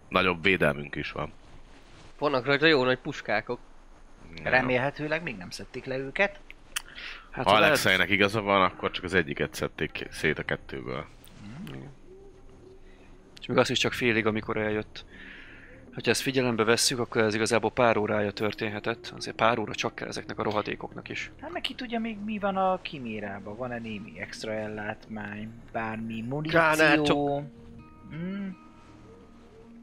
nagyobb 0.09 0.43
védelmünk 0.43 0.95
is 0.97 1.13
van. 1.13 1.33
Vannak 2.19 2.45
rajta 2.47 2.67
jó 2.67 2.85
nagy 2.85 2.99
puskákok. 2.99 3.59
Remélhetőleg 4.43 5.23
még 5.23 5.37
nem 5.37 5.51
szedték 5.51 5.85
le 5.85 5.97
őket. 5.97 6.41
Hát 7.31 7.45
Ha 7.45 7.51
ha 7.51 7.59
lehet, 7.59 7.65
Alexeinek 7.65 8.11
igaza 8.11 8.41
van, 8.41 8.63
akkor 8.63 8.91
csak 8.91 9.05
az 9.05 9.15
egyiket 9.15 9.55
szedték 9.55 10.07
szét 10.11 10.39
a 10.39 10.43
kettőből. 10.43 11.07
és 13.41 13.47
még 13.47 13.57
az 13.57 13.71
is 13.71 13.79
csak 13.79 13.93
félig, 13.93 14.27
amikor 14.27 14.57
eljött. 14.57 15.05
Ha 15.95 16.01
ezt 16.05 16.21
figyelembe 16.21 16.65
vesszük, 16.65 16.99
akkor 16.99 17.23
ez 17.23 17.35
igazából 17.35 17.71
pár 17.71 17.97
órája 17.97 18.31
történhetett. 18.31 19.13
Azért 19.17 19.37
pár 19.37 19.59
óra 19.59 19.75
csak 19.75 19.95
kell 19.95 20.09
ezeknek 20.09 20.39
a 20.39 20.43
rohadékoknak 20.43 21.09
is. 21.09 21.31
Hát 21.41 21.53
meg 21.53 21.61
ki 21.61 21.75
tudja 21.75 21.99
még 21.99 22.17
mi 22.25 22.39
van 22.39 22.57
a 22.57 22.79
kimérában? 22.83 23.57
Van-e 23.57 23.79
némi 23.79 24.13
extra 24.21 24.53
ellátmány? 24.53 25.49
Bármi 25.73 26.25
Gránátok. 26.29 27.17
muníció? 27.17 27.51
Mm, 28.15 28.49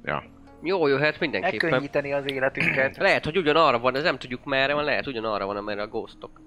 Ja. 0.04 0.24
Jó 0.64 0.88
jöhet 0.88 1.20
mindenképpen. 1.20 1.70
megkönnyíteni 1.70 2.12
az 2.14 2.32
életünket. 2.32 2.98
Lehet, 3.08 3.26
hogy 3.26 3.38
ugyanarra 3.38 3.80
van, 3.80 3.96
ez 3.96 4.04
nem 4.04 4.18
tudjuk 4.18 4.44
merre 4.44 4.74
van, 4.74 4.84
lehet 4.84 5.08
ugyanarra 5.08 5.46
van, 5.46 5.58
amerre 5.58 5.82
a 5.82 5.88
ghostok. 5.88 6.42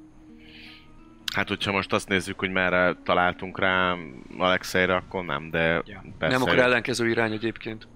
Hát, 1.34 1.48
hogyha 1.48 1.72
most 1.72 1.92
azt 1.92 2.08
nézzük, 2.08 2.38
hogy 2.38 2.50
merre 2.50 2.94
találtunk 3.04 3.58
rá 3.58 3.94
Alexeire, 4.38 4.94
akkor 4.94 5.24
nem, 5.24 5.50
de 5.50 5.60
Ja. 5.84 6.04
persze, 6.18 6.36
Nem 6.38 6.46
akkor 6.46 6.58
ellenkező 6.58 7.08
irány 7.08 7.32
egyébként. 7.32 7.88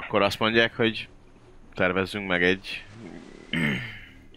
Akkor 0.00 0.22
azt 0.22 0.38
mondják, 0.38 0.76
hogy 0.76 1.08
tervezzünk 1.74 2.28
meg 2.28 2.42
egy, 2.42 2.84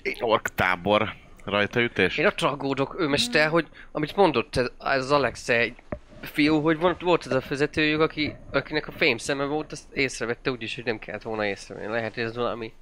egy 0.02 0.18
ork 0.20 0.48
tábor 0.56 1.14
rajtaütés. 1.46 2.18
Én 2.18 2.26
ott 2.26 2.42
aggódok, 2.42 2.96
ő 3.00 3.08
mester, 3.08 3.50
hogy 3.50 3.68
amit 3.92 4.16
mondott 4.16 4.56
ez, 4.56 4.70
az 4.78 5.12
Alex 5.12 5.50
egy 5.50 5.76
fiú, 6.22 6.62
hogy 6.62 6.78
volt, 6.78 7.02
volt 7.02 7.26
ez 7.26 7.32
a 7.32 7.42
vezetőjük, 7.50 8.02
aki, 8.02 8.36
akinek 8.52 8.88
a 8.88 8.92
fém 8.92 9.18
szeme 9.18 9.46
volt, 9.46 9.72
azt 9.72 9.94
észrevette 9.94 10.52
úgyis, 10.52 10.76
hogy 10.76 10.86
nem 10.86 11.00
kellett 11.00 11.22
volna 11.22 11.46
észrevenni. 11.46 11.92
Lehet, 11.92 12.14
hogy 12.14 12.24
ez 12.24 12.36
valami 12.36 12.74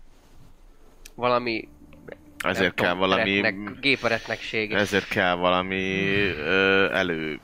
valami 1.16 1.68
Ezért 2.44 2.74
kell 2.74 2.92
tudom, 2.94 3.10
valami... 3.10 3.42
retnek, 3.42 3.80
géperetnegség. 3.80 4.74
Ezért 4.74 5.08
kell 5.08 5.36
valami 5.36 6.08
ö, 6.38 6.92
elő, 6.94 7.40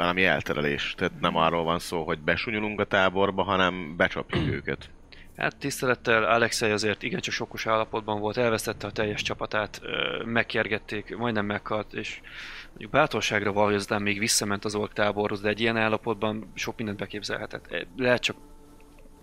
valami 0.00 0.24
elterelés. 0.24 0.94
Tehát 0.96 1.20
nem 1.20 1.36
arról 1.36 1.64
van 1.64 1.78
szó, 1.78 2.04
hogy 2.04 2.18
besunyulunk 2.18 2.80
a 2.80 2.84
táborba, 2.84 3.42
hanem 3.42 3.96
becsapjuk 3.96 4.52
őket. 4.56 4.90
Hát 5.36 5.56
tisztelettel 5.56 6.24
Alexei 6.24 6.70
azért 6.70 7.02
igencsak 7.02 7.34
sokkos 7.34 7.66
állapotban 7.66 8.20
volt, 8.20 8.36
elvesztette 8.36 8.86
a 8.86 8.90
teljes 8.90 9.22
csapatát, 9.22 9.80
megkergették, 10.24 11.16
majdnem 11.16 11.46
meghalt, 11.46 11.92
és 11.92 12.20
mondjuk 12.68 12.90
bátorságra 12.90 13.52
aztán 13.52 14.02
még 14.02 14.18
visszament 14.18 14.64
az 14.64 14.74
ork 14.74 14.92
táborhoz, 14.92 15.40
de 15.40 15.48
egy 15.48 15.60
ilyen 15.60 15.76
állapotban 15.76 16.52
sok 16.54 16.76
mindent 16.76 16.98
beképzelhetett. 16.98 17.86
Lehet 17.96 18.20
csak 18.20 18.36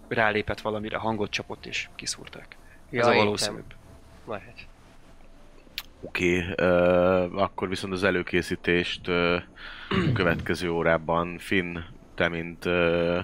rálépett 0.07 0.61
valamire, 0.61 0.97
hangot 0.97 1.29
csapott 1.29 1.65
és 1.65 1.89
kiszúrták. 1.95 2.57
Ja, 2.89 3.01
Ez 3.01 3.07
a 3.07 3.13
valószínűbb. 3.13 3.73
Lehet. 4.27 4.67
Oké, 6.01 6.41
okay, 6.41 6.53
akkor 7.35 7.69
viszont 7.69 7.93
az 7.93 8.03
előkészítést 8.03 9.07
ö, 9.07 9.37
a 9.89 10.11
következő 10.13 10.69
órában 10.69 11.37
Finn, 11.37 11.77
te 12.15 12.27
mint 12.27 12.65
ö, 12.65 13.19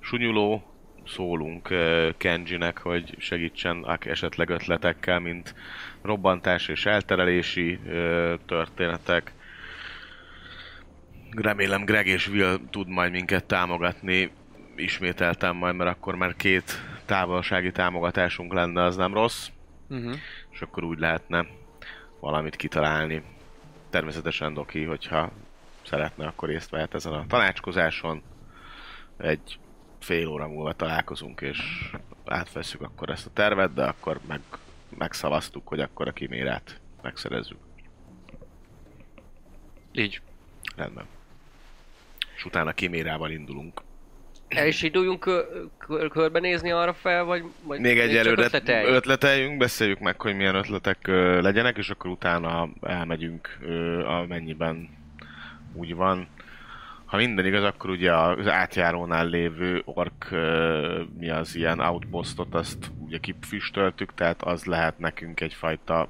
sunyuló, 0.00 0.62
szólunk 1.06 1.70
ö, 1.70 2.08
Kenjinek, 2.16 2.78
hogy 2.78 3.14
segítsen 3.18 3.82
ak- 3.82 4.06
esetleg 4.06 4.50
ötletekkel, 4.50 5.18
mint 5.18 5.54
robbantás 6.02 6.68
és 6.68 6.86
elterelési 6.86 7.78
ö, 7.86 8.34
történetek. 8.46 9.32
Remélem 11.30 11.84
Greg 11.84 12.06
és 12.06 12.28
Will 12.28 12.56
tud 12.70 12.88
majd 12.88 13.12
minket 13.12 13.44
támogatni, 13.44 14.30
ismételtem 14.76 15.56
majd, 15.56 15.74
mert 15.74 15.90
akkor 15.90 16.14
már 16.14 16.36
két 16.36 16.82
távolsági 17.04 17.72
támogatásunk 17.72 18.52
lenne, 18.52 18.82
az 18.82 18.96
nem 18.96 19.14
rossz 19.14 19.48
Uh-huh. 19.90 20.14
és 20.50 20.60
akkor 20.60 20.84
úgy 20.84 20.98
lehetne 20.98 21.46
valamit 22.20 22.56
kitalálni. 22.56 23.22
Természetesen 23.90 24.54
Doki, 24.54 24.84
hogyha 24.84 25.32
szeretne, 25.88 26.26
akkor 26.26 26.48
részt 26.48 26.70
vehet 26.70 26.94
ezen 26.94 27.12
a 27.12 27.26
tanácskozáson. 27.26 28.22
Egy 29.16 29.58
fél 30.00 30.28
óra 30.28 30.48
múlva 30.48 30.72
találkozunk, 30.72 31.40
és 31.40 31.90
átveszük 32.24 32.80
akkor 32.82 33.10
ezt 33.10 33.26
a 33.26 33.30
tervet, 33.32 33.74
de 33.74 33.84
akkor 33.84 34.20
meg, 34.28 34.40
megszavaztuk, 34.98 35.68
hogy 35.68 35.80
akkor 35.80 36.08
a 36.08 36.12
kimérát 36.12 36.80
megszerezzük. 37.02 37.58
Így. 39.92 40.20
Rendben. 40.76 41.06
És 42.36 42.44
utána 42.44 42.72
kimérával 42.72 43.30
indulunk. 43.30 43.82
El 44.48 44.66
is 44.66 44.82
induljunk 44.82 45.20
kö, 45.20 45.42
kö, 45.78 46.08
körbenézni 46.08 46.70
arra 46.70 46.92
fel, 46.94 47.24
vagy, 47.24 47.44
vagy 47.62 47.80
Még 47.80 47.98
egy 47.98 48.16
előre 48.16 48.42
ötleteljünk? 48.42 48.94
ötleteljünk, 48.94 49.58
beszéljük 49.58 49.98
meg, 49.98 50.20
hogy 50.20 50.36
milyen 50.36 50.54
ötletek 50.54 51.06
ö, 51.06 51.40
legyenek, 51.40 51.76
és 51.76 51.90
akkor 51.90 52.10
utána 52.10 52.68
elmegyünk, 52.80 53.58
ö, 53.62 54.04
amennyiben 54.04 54.88
úgy 55.78 55.94
van. 55.94 56.28
Ha 57.04 57.16
minden 57.16 57.46
igaz, 57.46 57.62
akkor 57.62 57.90
ugye 57.90 58.16
az 58.16 58.46
átjárónál 58.48 59.26
lévő 59.26 59.82
ork, 59.84 60.28
mi 61.18 61.30
az 61.30 61.56
ilyen 61.56 61.80
outpostot, 61.80 62.54
azt 62.54 62.90
ugye 62.98 63.18
kifüstöltük, 63.18 64.14
tehát 64.14 64.42
az 64.42 64.64
lehet 64.64 64.98
nekünk 64.98 65.40
egyfajta 65.40 66.08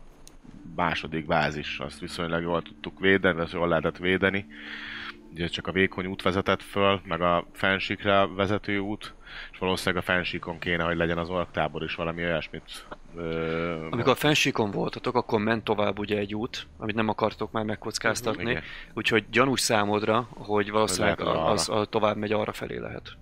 második 0.76 1.26
bázis, 1.26 1.78
azt 1.78 2.00
viszonylag 2.00 2.42
jól 2.42 2.62
tudtuk 2.62 3.00
védeni, 3.00 3.40
azt 3.40 3.52
jól 3.52 3.68
lehetett 3.68 3.98
védeni. 3.98 4.46
Ugye 5.32 5.46
csak 5.46 5.66
a 5.66 5.72
vékony 5.72 6.06
út 6.06 6.22
vezetett 6.22 6.62
föl, 6.62 7.00
meg 7.04 7.20
a 7.20 7.46
fensíkre 7.52 8.26
vezető 8.26 8.78
út, 8.78 9.14
és 9.52 9.58
valószínűleg 9.58 10.02
a 10.02 10.06
fensíkon 10.12 10.58
kéne, 10.58 10.82
hogy 10.84 10.96
legyen 10.96 11.18
az 11.18 11.28
orktábor 11.28 11.82
is 11.82 11.94
valami 11.94 12.22
olyasmit. 12.22 12.86
Ö, 13.16 13.86
Amikor 13.90 14.12
a 14.12 14.14
fensíkon 14.14 14.70
voltatok, 14.70 15.14
akkor 15.14 15.40
ment 15.40 15.64
tovább 15.64 15.98
ugye 15.98 16.18
egy 16.18 16.34
út, 16.34 16.66
amit 16.76 16.94
nem 16.94 17.08
akartok 17.08 17.50
már 17.52 17.64
megkockáztatni. 17.64 18.50
Igen. 18.50 18.62
Úgyhogy 18.94 19.24
gyanús 19.30 19.60
számodra, 19.60 20.28
hogy 20.30 20.70
valószínűleg 20.70 21.20
Lehet 21.20 21.48
az, 21.48 21.68
az 21.68 21.86
tovább 21.90 22.16
megy 22.16 22.32
arra 22.32 22.52
felé 22.52 22.76
lehet. 22.78 23.12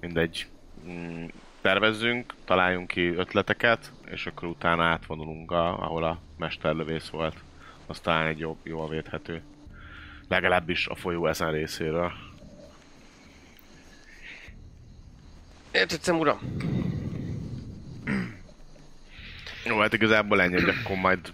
mindegy. 0.00 0.46
Mm, 0.88 1.24
tervezzünk, 1.60 2.34
találjunk 2.44 2.86
ki 2.86 3.06
ötleteket, 3.14 3.92
és 4.10 4.26
akkor 4.26 4.48
utána 4.48 4.84
átvonulunk, 4.84 5.50
a, 5.50 5.82
ahol 5.82 6.04
a 6.04 6.18
mesterlövész 6.38 7.08
volt. 7.08 7.34
Az 7.86 8.00
talán 8.00 8.26
egy 8.26 8.38
jobb, 8.38 8.56
jól 8.62 8.88
védhető. 8.88 9.42
Legalábbis 10.28 10.86
a 10.86 10.94
folyó 10.94 11.26
ezen 11.26 11.52
részéről. 11.52 12.12
Értettem, 15.70 16.18
uram. 16.18 16.38
Jó, 19.64 19.78
hát 19.78 19.92
igazából 19.92 20.40
ennyi, 20.40 20.60
hogy 20.60 20.68
akkor 20.68 20.96
majd 20.96 21.32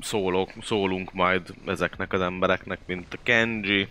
szólok, 0.00 0.50
szólunk 0.62 1.12
majd 1.12 1.54
ezeknek 1.66 2.12
az 2.12 2.20
embereknek, 2.20 2.78
mint 2.86 3.14
a 3.14 3.18
Kenji. 3.22 3.88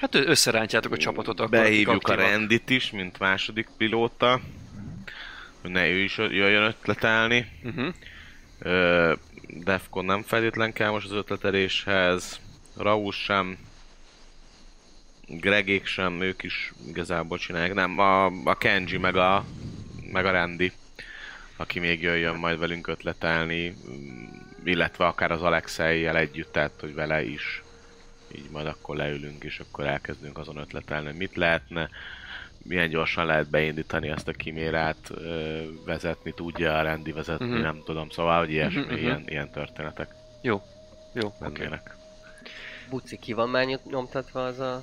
Hát 0.00 0.14
összerántjátok 0.14 0.92
a 0.92 0.96
csapatot 0.96 1.40
akkor. 1.40 1.50
Behívjuk 1.50 2.08
a. 2.08 2.14
Rendit 2.14 2.70
is, 2.70 2.90
mint 2.90 3.18
második 3.18 3.68
pilóta. 3.76 4.40
Hogy 5.60 5.70
ne 5.70 5.88
ő 5.88 5.98
is 5.98 6.16
jöjjön 6.16 6.62
ötletelni. 6.62 7.46
Uh-huh. 7.62 7.94
Defcon 9.46 10.04
nem 10.04 10.22
feltétlen 10.22 10.72
kell 10.72 10.90
most 10.90 11.06
az 11.06 11.12
ötleteléshez. 11.12 12.40
Raúl 12.82 13.12
sem. 13.12 13.58
Gregék 15.26 15.86
sem, 15.86 16.20
ők 16.22 16.42
is 16.42 16.72
igazából 16.88 17.38
csinálják. 17.38 17.74
Nem, 17.74 17.98
a, 17.98 18.24
a 18.26 18.58
Kenji 18.58 18.96
meg 18.96 19.16
a, 19.16 19.44
meg 20.12 20.26
a 20.26 20.30
Randy, 20.30 20.72
aki 21.56 21.78
még 21.78 22.02
jöjjön 22.02 22.34
majd 22.36 22.58
velünk 22.58 22.86
ötletelni, 22.86 23.76
illetve 24.64 25.06
akár 25.06 25.30
az 25.30 25.42
Alexei-jel 25.42 26.16
együtt, 26.16 26.52
tehát 26.52 26.72
hogy 26.80 26.94
vele 26.94 27.22
is. 27.24 27.62
Így 28.36 28.50
majd 28.50 28.66
akkor 28.66 28.96
leülünk, 28.96 29.44
és 29.44 29.58
akkor 29.60 29.86
elkezdünk 29.86 30.38
azon 30.38 30.56
ötletelni, 30.56 31.12
mit 31.16 31.36
lehetne, 31.36 31.88
milyen 32.62 32.88
gyorsan 32.88 33.26
lehet 33.26 33.50
beindítani 33.50 34.08
ezt 34.08 34.28
a 34.28 34.32
kimérát, 34.32 35.12
vezetni 35.84 36.32
tudja 36.34 36.78
a 36.78 36.82
rendi 36.82 37.12
vezetni, 37.12 37.44
Mhm. 37.46 37.54
uh-huh. 37.54 37.72
nem 37.72 37.82
tudom, 37.84 38.10
szóval, 38.10 38.38
hogy 38.38 38.50
ilyesmi, 38.50 38.80
Mhm, 38.80 38.90
mhm. 38.92 39.02
ilyen, 39.02 39.22
ilyen 39.26 39.50
történetek. 39.50 40.08
Jó. 40.42 40.62
Jó, 41.14 41.34
oké. 41.40 41.62
lennének. 41.62 41.96
Buci, 42.90 43.18
ki 43.18 43.32
van 43.32 43.48
már 43.48 43.64
nyom- 43.64 43.90
nyomtatva 43.90 44.44
az 44.44 44.58
a, 44.58 44.82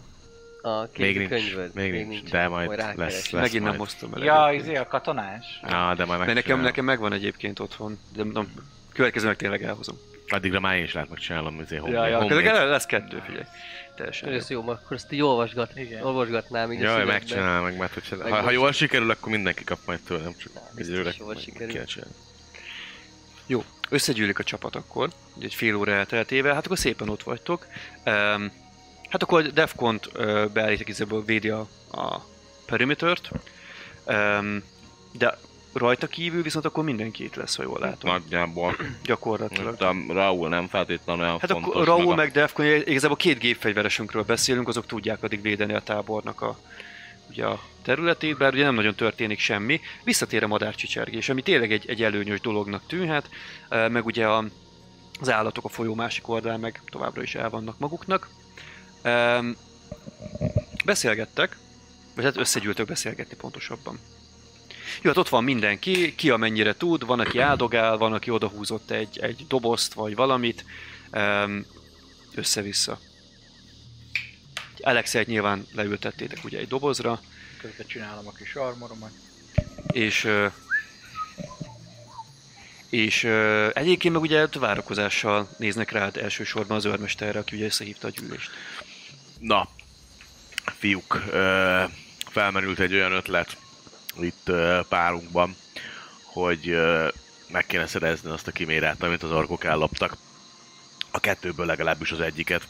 a 0.61 0.89
Még 0.97 1.17
nincs, 1.17 1.29
könyvöd? 1.29 1.73
még 1.73 2.07
nincs, 2.07 2.29
de 2.29 2.47
majd 2.47 2.69
lesz, 2.77 2.95
lesz. 2.95 3.29
Megint 3.31 3.53
nem 3.53 3.75
majd. 3.75 3.79
hoztam 3.79 4.13
el. 4.13 4.23
Ja, 4.23 4.53
izé 4.59 4.75
a 4.75 4.87
katonás. 4.87 5.59
Na, 5.61 5.95
de 5.95 6.05
majd 6.05 6.25
De 6.25 6.33
nekem, 6.33 6.61
nekem 6.61 6.85
megvan 6.85 7.13
egyébként 7.13 7.59
otthon, 7.59 7.99
de 8.15 8.23
nem, 8.23 8.53
következő 8.93 9.25
meg 9.27 9.35
tényleg 9.35 9.63
elhozom. 9.63 9.97
Addigra 10.29 10.59
már 10.59 10.75
én 10.77 10.83
is 10.83 10.93
lehet 10.93 11.09
megcsinálom, 11.09 11.59
izé, 11.61 11.75
Ja, 11.75 11.87
ja, 11.87 12.17
homemade. 12.17 12.27
következő 12.27 12.69
lesz 12.69 12.85
kettő, 12.85 13.21
figyelj. 13.25 13.43
Teljesen. 13.95 14.29
jó. 14.29 14.35
Ez 14.35 14.49
jó, 14.49 14.69
akkor 14.69 14.95
ezt 14.97 15.11
így 15.11 15.21
olvasgat, 15.21 15.71
Igen. 15.75 16.03
olvasgatnám 16.03 16.71
így 16.71 16.79
Jaj, 16.79 17.05
megcsinálom 17.05 17.63
meg, 17.63 17.77
mert 17.77 17.93
hogyha, 17.93 18.15
Meg 18.15 18.31
ha, 18.31 18.41
ha 18.41 18.51
jól 18.51 18.71
sikerül, 18.71 19.09
akkor 19.11 19.31
mindenki 19.31 19.63
kap 19.63 19.79
majd 19.85 19.99
tőlem, 19.99 20.33
csak 20.37 20.51
biztos 20.53 20.77
egyelőre 20.95 21.13
jól 21.19 21.35
sikerül. 21.35 21.81
Jó, 23.47 23.63
összegyűlik 23.89 24.39
a 24.39 24.43
csapat 24.43 24.75
akkor, 24.75 25.09
egy 25.39 25.53
fél 25.53 25.75
óra 25.75 25.91
elteltével, 25.91 26.53
hát 26.53 26.65
akkor 26.65 26.77
szépen 26.77 27.09
ott 27.09 27.23
vagytok. 27.23 27.67
Um, 28.05 28.51
hát 29.09 29.23
akkor 29.23 29.43
Defcont 29.43 30.09
uh, 30.15 30.45
beállítok 30.45 30.89
izéből 30.89 31.23
védi 31.25 31.49
a, 31.49 31.67
a 31.91 32.21
perimetert, 32.65 33.29
um, 34.05 34.63
de 35.11 35.37
rajta 35.73 36.07
kívül 36.07 36.41
viszont 36.43 36.65
akkor 36.65 36.83
mindenki 36.83 37.23
itt 37.23 37.35
lesz, 37.35 37.55
ha 37.55 37.63
jól 37.63 37.79
látom. 37.79 38.11
Nagyjából. 38.11 38.75
Gyakorlatilag. 39.03 39.75
De 39.75 40.13
Raúl 40.13 40.49
nem 40.49 40.67
feltétlenül 40.67 41.23
olyan 41.23 41.39
Hát 41.39 41.51
fontos. 41.51 41.69
akkor 41.73 41.85
Raúl 41.85 41.99
meg 42.05 42.11
a- 42.13 42.15
meg 42.15 42.31
Defcon, 42.31 42.65
igazából 42.65 43.17
két 43.17 43.39
gépfegyveresünkről 43.39 44.23
beszélünk, 44.23 44.67
azok 44.67 44.85
tudják 44.85 45.23
addig 45.23 45.41
védeni 45.41 45.73
a 45.73 45.81
tábornak 45.81 46.41
a, 46.41 46.59
ugye 47.29 47.45
a 47.45 47.59
területét, 47.81 48.37
bár 48.37 48.53
ugye 48.53 48.63
nem 48.63 48.75
nagyon 48.75 48.95
történik 48.95 49.39
semmi. 49.39 49.81
Visszatér 50.03 50.43
a 50.43 50.47
madárcsicsergés, 50.47 51.29
ami 51.29 51.41
tényleg 51.41 51.71
egy, 51.71 51.89
egy 51.89 52.03
előnyös 52.03 52.41
dolognak 52.41 52.87
tűnhet, 52.87 53.29
eh, 53.69 53.89
meg 53.89 54.05
ugye 54.05 54.27
a, 54.27 54.45
az 55.19 55.29
állatok 55.29 55.65
a 55.65 55.69
folyó 55.69 55.95
másik 55.95 56.27
oldalán 56.27 56.59
meg 56.59 56.81
továbbra 56.85 57.21
is 57.21 57.35
el 57.35 57.49
vannak 57.49 57.79
maguknak. 57.79 58.29
Beszélgettek, 60.85 61.57
vagy 62.15 62.23
hát 62.23 62.37
összegyűltök 62.37 62.87
beszélgetni 62.87 63.35
pontosabban. 63.35 63.99
Jó, 65.01 65.09
hát 65.09 65.17
ott 65.17 65.29
van 65.29 65.43
mindenki, 65.43 66.15
ki 66.15 66.29
amennyire 66.29 66.75
tud, 66.75 67.05
van, 67.05 67.19
aki 67.19 67.39
áldogál, 67.39 67.97
van, 67.97 68.13
aki 68.13 68.29
odahúzott 68.29 68.91
egy, 68.91 69.19
egy 69.19 69.45
dobozt, 69.47 69.93
vagy 69.93 70.15
valamit, 70.15 70.65
össze-vissza. 72.35 72.99
Alexeit 74.87 75.27
nyilván 75.27 75.67
leültettétek 75.75 76.43
ugye 76.43 76.57
egy 76.59 76.67
dobozra, 76.67 77.21
Közben 77.61 77.87
csinálom 77.87 78.27
a 78.27 78.31
kis 78.31 78.55
armoromat. 78.55 79.11
és 79.87 80.29
és 82.89 83.23
ö, 83.23 83.69
egyébként 83.73 84.13
meg 84.13 84.23
ugye 84.23 84.47
várakozással 84.59 85.49
néznek 85.57 85.91
rád 85.91 86.17
elsősorban 86.17 86.77
az 86.77 86.85
őrmesterre, 86.85 87.39
aki 87.39 87.55
ugye 87.55 87.65
összehívta 87.65 88.07
a 88.07 88.11
gyűlést. 88.11 88.49
Na, 89.39 89.69
fiúk, 90.77 91.23
ö, 91.29 91.83
felmerült 92.29 92.79
egy 92.79 92.93
olyan 92.93 93.11
ötlet 93.11 93.57
itt 94.19 94.47
ö, 94.47 94.79
párunkban, 94.89 95.55
hogy 96.23 96.69
ö, 96.69 97.07
meg 97.51 97.65
kéne 97.65 97.87
szerezni 97.87 98.29
azt 98.29 98.47
a 98.47 98.51
kimérát, 98.51 99.03
amit 99.03 99.23
az 99.23 99.31
orkok 99.31 99.63
elloptak. 99.63 100.17
A 101.11 101.19
kettőből 101.19 101.65
legalábbis 101.65 102.11
az 102.11 102.19
egyiket, 102.19 102.67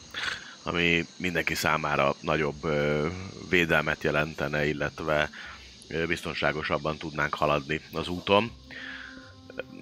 ami 0.68 1.06
mindenki 1.18 1.56
számára 1.56 2.16
nagyobb 2.22 2.68
védelmet 3.50 4.04
jelentene, 4.04 4.68
illetve 4.68 5.30
biztonságosabban 6.08 6.98
tudnánk 6.98 7.34
haladni 7.34 7.82
az 7.92 8.08
úton. 8.08 8.52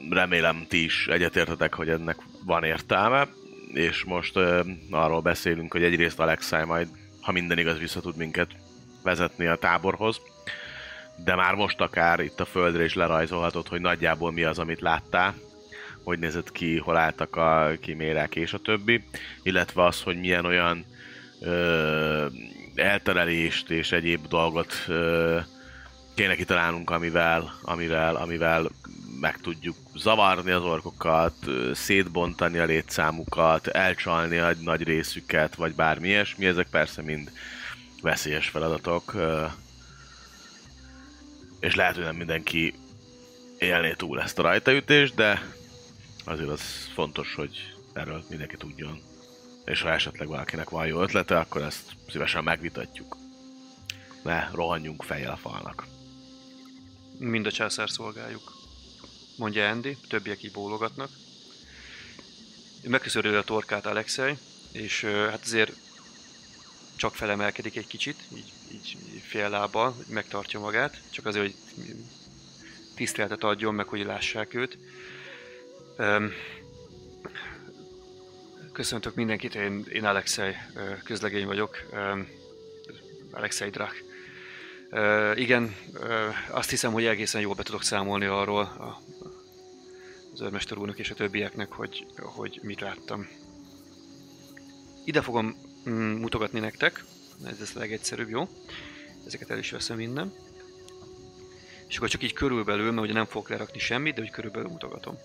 Remélem 0.09 0.65
ti 0.69 0.83
is 0.83 1.07
egyetértetek, 1.07 1.73
hogy 1.73 1.89
ennek 1.89 2.17
van 2.43 2.63
értelme, 2.63 3.27
és 3.73 4.03
most 4.03 4.37
arról 4.89 5.21
beszélünk, 5.21 5.71
hogy 5.71 5.83
egyrészt 5.83 6.19
Alexei 6.19 6.63
majd, 6.63 6.87
ha 7.21 7.31
minden 7.31 7.57
igaz, 7.57 7.77
vissza 7.77 8.01
tud 8.01 8.15
minket 8.15 8.49
vezetni 9.03 9.45
a 9.45 9.55
táborhoz, 9.55 10.21
de 11.15 11.35
már 11.35 11.53
most 11.53 11.81
akár 11.81 12.19
itt 12.19 12.39
a 12.39 12.45
földre 12.45 12.83
is 12.83 12.93
lerajzolhatod, 12.93 13.67
hogy 13.67 13.81
nagyjából 13.81 14.31
mi 14.31 14.43
az, 14.43 14.59
amit 14.59 14.81
láttál, 14.81 15.33
hogy 16.05 16.19
nézett 16.19 16.51
ki, 16.51 16.77
hol 16.77 16.97
álltak 16.97 17.35
a 17.35 17.71
kimérák 17.81 18.35
és 18.35 18.53
a 18.53 18.57
többi, 18.57 19.03
illetve 19.43 19.83
az, 19.83 20.01
hogy 20.01 20.19
milyen 20.19 20.45
olyan 20.45 20.85
ö, 21.39 22.25
elterelést 22.75 23.69
és 23.69 23.91
egyéb 23.91 24.27
dolgot 24.27 24.73
ö, 24.87 25.39
kéne 26.15 26.35
kitalálnunk, 26.35 26.89
amivel, 26.89 27.53
amivel, 27.61 28.15
amivel 28.15 28.69
meg 29.19 29.37
tudjuk 29.37 29.75
zavarni 29.95 30.51
az 30.51 30.63
orkokat, 30.63 31.33
szétbontani 31.73 32.57
a 32.57 32.65
létszámukat, 32.65 33.67
elcsalni 33.67 34.37
a 34.37 34.53
nagy 34.61 34.83
részüket, 34.83 35.55
vagy 35.55 35.75
bármi 35.75 36.07
ilyesmi. 36.07 36.45
Ezek 36.45 36.67
persze 36.69 37.01
mind 37.01 37.31
veszélyes 38.01 38.47
feladatok, 38.47 39.15
és 41.59 41.75
lehet, 41.75 41.95
hogy 41.95 42.03
nem 42.03 42.15
mindenki 42.15 42.73
élné 43.57 43.93
túl 43.93 44.21
ezt 44.21 44.39
a 44.39 44.41
rajtaütést, 44.41 45.15
de 45.15 45.41
azért 46.25 46.49
az 46.49 46.61
fontos, 46.93 47.33
hogy 47.33 47.73
erről 47.93 48.23
mindenki 48.29 48.57
tudjon. 48.57 49.01
És 49.65 49.81
ha 49.81 49.89
esetleg 49.89 50.27
valakinek 50.27 50.69
van 50.69 50.87
jó 50.87 51.01
ötlete, 51.01 51.39
akkor 51.39 51.61
ezt 51.61 51.91
szívesen 52.09 52.43
megvitatjuk. 52.43 53.17
Ne 54.23 54.49
rohanjunk 54.51 55.03
fejjel 55.03 55.31
a 55.31 55.37
falnak. 55.37 55.85
Mind 57.17 57.45
a 57.45 57.51
császár 57.51 57.89
szolgáljuk. 57.89 58.53
Mondja 59.37 59.69
Andy, 59.69 59.97
többiek 60.07 60.43
így 60.43 60.51
bólogatnak. 60.51 61.09
Megköszörül 62.87 63.37
a 63.37 63.43
torkát 63.43 63.85
Alexei, 63.85 64.37
és 64.71 65.01
hát 65.03 65.41
azért 65.43 65.71
csak 66.95 67.15
felemelkedik 67.15 67.75
egy 67.75 67.87
kicsit, 67.87 68.17
így, 68.35 68.53
így 68.71 68.97
fél 69.27 69.49
lábbal, 69.49 69.91
hogy 69.91 70.05
megtartja 70.09 70.59
magát, 70.59 71.01
csak 71.11 71.25
azért, 71.25 71.45
hogy 71.45 71.55
tiszteletet 72.95 73.43
adjon 73.43 73.73
meg, 73.73 73.87
hogy 73.87 74.05
lássák 74.05 74.53
őt. 74.53 74.77
Köszöntök 78.71 79.15
mindenkit, 79.15 79.55
én, 79.55 79.85
én 79.91 80.05
Alexei 80.05 80.55
közlegény 81.03 81.45
vagyok, 81.45 81.77
Alexei 83.31 83.69
Drak. 83.69 84.03
Igen, 85.35 85.75
azt 86.49 86.69
hiszem, 86.69 86.91
hogy 86.91 87.05
egészen 87.05 87.41
jól 87.41 87.53
be 87.53 87.63
tudok 87.63 87.83
számolni 87.83 88.25
arról 88.25 88.61
a, 88.61 89.01
az 90.33 90.41
őrmester 90.41 90.77
úrnak 90.77 90.99
és 90.99 91.09
a 91.09 91.15
többieknek, 91.15 91.71
hogy, 91.71 92.05
hogy 92.17 92.59
mit 92.63 92.79
láttam. 92.79 93.27
Ide 95.05 95.21
fogom 95.21 95.55
mm, 95.89 95.93
mutogatni 95.93 96.59
nektek, 96.59 97.03
ez 97.45 97.59
lesz 97.59 97.75
a 97.75 97.79
legegyszerűbb, 97.79 98.29
jó? 98.29 98.47
Ezeket 99.25 99.49
el 99.49 99.57
is 99.57 99.71
veszem 99.71 99.99
innen. 99.99 100.33
És 101.87 101.97
akkor 101.97 102.09
csak 102.09 102.23
így 102.23 102.33
körülbelül, 102.33 102.91
mert 102.91 103.03
ugye 103.03 103.13
nem 103.13 103.25
fogok 103.25 103.49
lerakni 103.49 103.79
semmit, 103.79 104.15
de 104.15 104.21
úgy 104.21 104.31
körülbelül 104.31 104.69
mutogatom. 104.69 105.17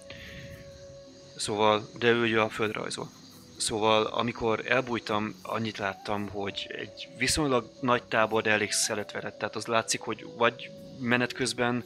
Szóval, 1.41 1.91
de 1.99 2.11
ő 2.11 2.23
ugye 2.23 2.41
a 2.41 2.49
földrajzol. 2.49 3.11
Szóval, 3.57 4.07
amikor 4.07 4.63
elbújtam, 4.67 5.35
annyit 5.43 5.79
láttam, 5.79 6.29
hogy 6.29 6.67
egy 6.69 7.09
viszonylag 7.19 7.71
nagy 7.81 8.03
tábor, 8.03 8.43
de 8.43 8.51
elég 8.51 8.73
szeletverett. 8.73 9.39
Tehát 9.39 9.57
az 9.57 9.67
látszik, 9.67 10.01
hogy 10.01 10.27
vagy 10.37 10.71
menet 10.99 11.33
közben 11.33 11.85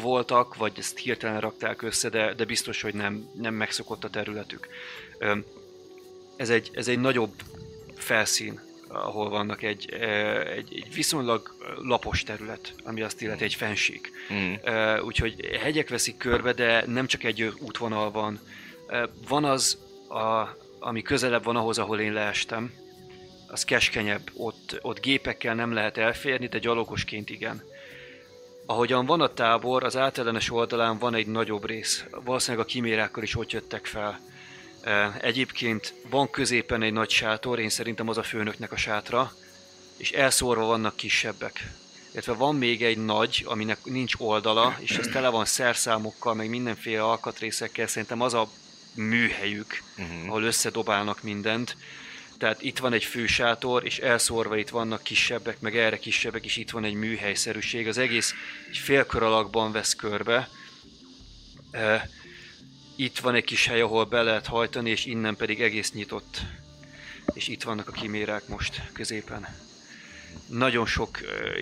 voltak, 0.00 0.56
vagy 0.56 0.72
ezt 0.76 0.98
hirtelen 0.98 1.40
rakták 1.40 1.82
össze, 1.82 2.08
de, 2.08 2.34
de 2.34 2.44
biztos, 2.44 2.82
hogy 2.82 2.94
nem, 2.94 3.30
nem 3.34 3.54
megszokott 3.54 4.04
a 4.04 4.10
területük. 4.10 4.68
Ez 6.36 6.50
egy, 6.50 6.70
ez 6.72 6.88
egy 6.88 7.00
nagyobb 7.00 7.34
felszín, 7.96 8.60
ahol 8.88 9.28
vannak 9.28 9.62
egy, 9.62 9.90
eh, 9.92 10.46
egy, 10.46 10.74
egy 10.74 10.94
viszonylag 10.94 11.54
lapos 11.82 12.22
terület, 12.22 12.74
ami 12.84 13.02
azt 13.02 13.22
illeti 13.22 13.44
egy 13.44 13.54
fenség. 13.54 14.10
Mm. 14.32 14.52
Uh, 14.64 15.04
úgyhogy 15.04 15.46
hegyek 15.62 15.88
veszik 15.88 16.16
körbe, 16.16 16.52
de 16.52 16.84
nem 16.86 17.06
csak 17.06 17.24
egy 17.24 17.42
útvonal 17.58 18.10
van. 18.10 18.40
Van 19.28 19.44
az, 19.44 19.78
a, 20.08 20.56
ami 20.78 21.02
közelebb 21.02 21.44
van 21.44 21.56
ahhoz, 21.56 21.78
ahol 21.78 22.00
én 22.00 22.12
leestem. 22.12 22.72
Az 23.48 23.64
keskenyebb. 23.64 24.30
Ott, 24.34 24.78
ott 24.82 25.00
gépekkel 25.00 25.54
nem 25.54 25.72
lehet 25.72 25.98
elférni, 25.98 26.46
de 26.46 26.58
gyalogosként 26.58 27.30
igen. 27.30 27.62
Ahogyan 28.66 29.06
van 29.06 29.20
a 29.20 29.32
tábor, 29.32 29.84
az 29.84 29.96
átellenes 29.96 30.50
oldalán 30.50 30.98
van 30.98 31.14
egy 31.14 31.26
nagyobb 31.26 31.66
rész. 31.66 32.04
Valószínűleg 32.24 32.66
a 32.66 32.68
kimérákkal 32.68 33.22
is 33.22 33.36
ott 33.36 33.52
jöttek 33.52 33.86
fel. 33.86 34.20
Egyébként 35.20 35.94
van 36.10 36.30
középen 36.30 36.82
egy 36.82 36.92
nagy 36.92 37.10
sátor, 37.10 37.58
én 37.58 37.68
szerintem 37.68 38.08
az 38.08 38.18
a 38.18 38.22
főnöknek 38.22 38.72
a 38.72 38.76
sátra, 38.76 39.32
és 39.96 40.12
elszórva 40.12 40.64
vannak 40.64 40.96
kisebbek 40.96 41.78
illetve 42.12 42.32
van 42.32 42.54
még 42.54 42.84
egy 42.84 43.04
nagy, 43.04 43.44
aminek 43.46 43.78
nincs 43.84 44.14
oldala, 44.18 44.76
és 44.78 44.98
ez 44.98 45.06
tele 45.06 45.28
van 45.28 45.44
szerszámokkal, 45.44 46.34
meg 46.34 46.48
mindenféle 46.48 47.02
alkatrészekkel, 47.02 47.86
szerintem 47.86 48.20
az 48.20 48.34
a 48.34 48.48
műhelyük, 49.08 49.82
Mhm. 49.96 50.28
ahol 50.28 50.42
összedobálnak 50.42 51.22
mindent. 51.22 51.76
Tehát 52.38 52.62
itt 52.62 52.78
van 52.78 52.92
egy 52.92 53.04
fősátor, 53.04 53.84
és 53.84 53.98
elszórva 53.98 54.56
itt 54.56 54.68
vannak 54.68 55.02
kisebbek, 55.02 55.60
meg 55.60 55.76
erre 55.76 55.98
kisebbek, 55.98 56.44
és 56.44 56.56
itt 56.56 56.70
van 56.70 56.84
egy 56.84 56.94
műhelyszerűség. 56.94 57.88
Az 57.88 57.98
egész 57.98 58.34
egy 58.70 58.76
félkör 58.76 59.22
alakban 59.22 59.72
vesz 59.72 59.94
körbe. 59.94 60.48
Itt 62.96 63.18
van 63.18 63.34
egy 63.34 63.44
kis 63.44 63.66
hely, 63.66 63.80
ahol 63.80 64.04
be 64.04 64.22
lehet 64.22 64.46
hajtani, 64.46 64.90
és 64.90 65.04
innen 65.04 65.36
pedig 65.36 65.60
egész 65.62 65.92
nyitott. 65.92 66.40
És 67.32 67.48
itt 67.48 67.62
vannak 67.62 67.88
a 67.88 67.92
kimérák 67.92 68.48
most 68.48 68.82
középen. 68.92 69.46
Nagyon 70.46 70.86
sok 70.86 71.18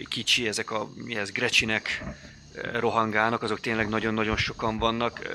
kicsi, 0.09 0.49
ezek 0.49 0.71
a 0.71 0.89
mi 0.95 1.17
ez, 1.17 1.31
grecsinek 1.31 2.03
rohangálnak, 2.73 3.43
azok 3.43 3.61
tényleg 3.61 3.89
nagyon-nagyon 3.89 4.37
sokan 4.37 4.79
vannak. 4.79 5.29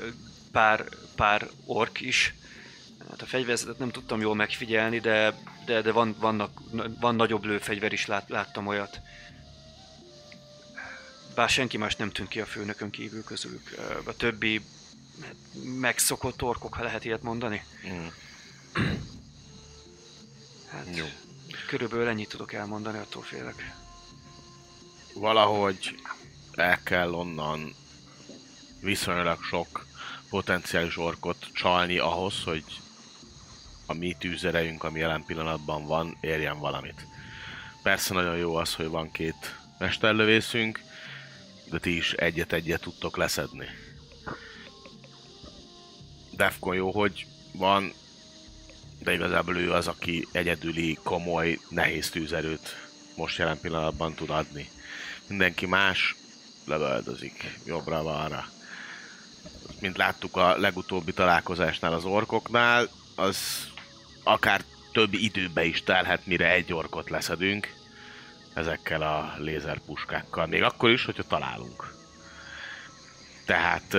Pár, 0.54 0.84
pár 1.14 1.48
ork 1.64 2.00
is. 2.00 2.34
Hát 3.10 3.22
a 3.22 3.26
fegyverzetet 3.26 3.78
nem 3.78 3.90
tudtam 3.90 4.20
jól 4.20 4.34
megfigyelni, 4.34 4.98
de, 5.00 5.34
de, 5.66 5.82
de 5.82 5.92
van, 5.92 6.16
vannak, 6.18 6.60
van 7.00 7.14
nagyobb 7.14 7.44
lőfegyver 7.44 7.92
is, 7.92 8.06
lát, 8.06 8.28
láttam 8.28 8.66
olyat. 8.66 9.00
Bár 11.34 11.48
senki 11.48 11.76
más 11.76 11.96
nem 11.96 12.10
tűnt 12.10 12.28
ki 12.28 12.40
a 12.40 12.46
főnökön 12.46 12.90
kívül 12.90 13.24
közülük. 13.24 13.74
A 14.04 14.16
többi 14.16 14.64
hát, 15.22 15.34
megszokott 15.80 16.42
orkok, 16.42 16.74
ha 16.74 16.82
lehet 16.82 17.04
ilyet 17.04 17.22
mondani. 17.22 17.64
Mm. 17.88 18.06
Hát, 20.70 20.96
Jó. 20.96 21.04
körülbelül 21.66 22.08
ennyit 22.08 22.28
tudok 22.28 22.52
elmondani, 22.52 22.98
attól 22.98 23.22
félek. 23.22 23.74
Valahogy 25.14 25.98
el 26.52 26.82
kell 26.82 27.12
onnan 27.12 27.74
viszonylag 28.80 29.42
sok 29.42 29.86
potenciális 30.34 30.96
orkot 30.96 31.48
csalni 31.52 31.98
ahhoz, 31.98 32.42
hogy 32.44 32.64
a 33.86 33.92
mi 33.92 34.16
tűzerejünk, 34.18 34.84
ami 34.84 34.98
jelen 34.98 35.24
pillanatban 35.24 35.86
van, 35.86 36.16
érjen 36.20 36.58
valamit. 36.58 37.06
Persze 37.82 38.14
nagyon 38.14 38.36
jó 38.36 38.54
az, 38.54 38.74
hogy 38.74 38.88
van 38.88 39.10
két 39.10 39.58
mesterlövészünk, 39.78 40.80
de 41.70 41.78
ti 41.78 41.96
is 41.96 42.12
egyet-egyet 42.12 42.80
tudtok 42.80 43.16
leszedni. 43.16 43.66
Defcon 46.30 46.74
jó, 46.74 46.90
hogy 46.90 47.26
van, 47.52 47.92
de 48.98 49.12
igazából 49.12 49.56
ő 49.56 49.72
az, 49.72 49.86
aki 49.86 50.28
egyedüli, 50.32 50.98
komoly, 51.02 51.58
nehéz 51.68 52.10
tűzerőt 52.10 52.76
most 53.16 53.38
jelen 53.38 53.60
pillanatban 53.60 54.14
tud 54.14 54.30
adni. 54.30 54.68
Mindenki 55.28 55.66
más 55.66 56.14
lövöldözik 56.64 57.58
jobbra-balra. 57.66 58.53
Mint 59.84 59.96
láttuk 59.96 60.36
a 60.36 60.56
legutóbbi 60.56 61.12
találkozásnál 61.12 61.92
az 61.92 62.04
orkoknál, 62.04 62.88
az 63.14 63.68
akár 64.22 64.64
több 64.92 65.12
időbe 65.12 65.64
is 65.64 65.82
telhet, 65.82 66.26
mire 66.26 66.50
egy 66.50 66.72
orkot 66.72 67.10
leszedünk 67.10 67.74
ezekkel 68.54 69.02
a 69.02 69.34
lézerpuskákkal. 69.38 70.46
Még 70.46 70.62
akkor 70.62 70.90
is, 70.90 71.04
hogyha 71.04 71.22
találunk. 71.22 71.94
Tehát 73.46 73.92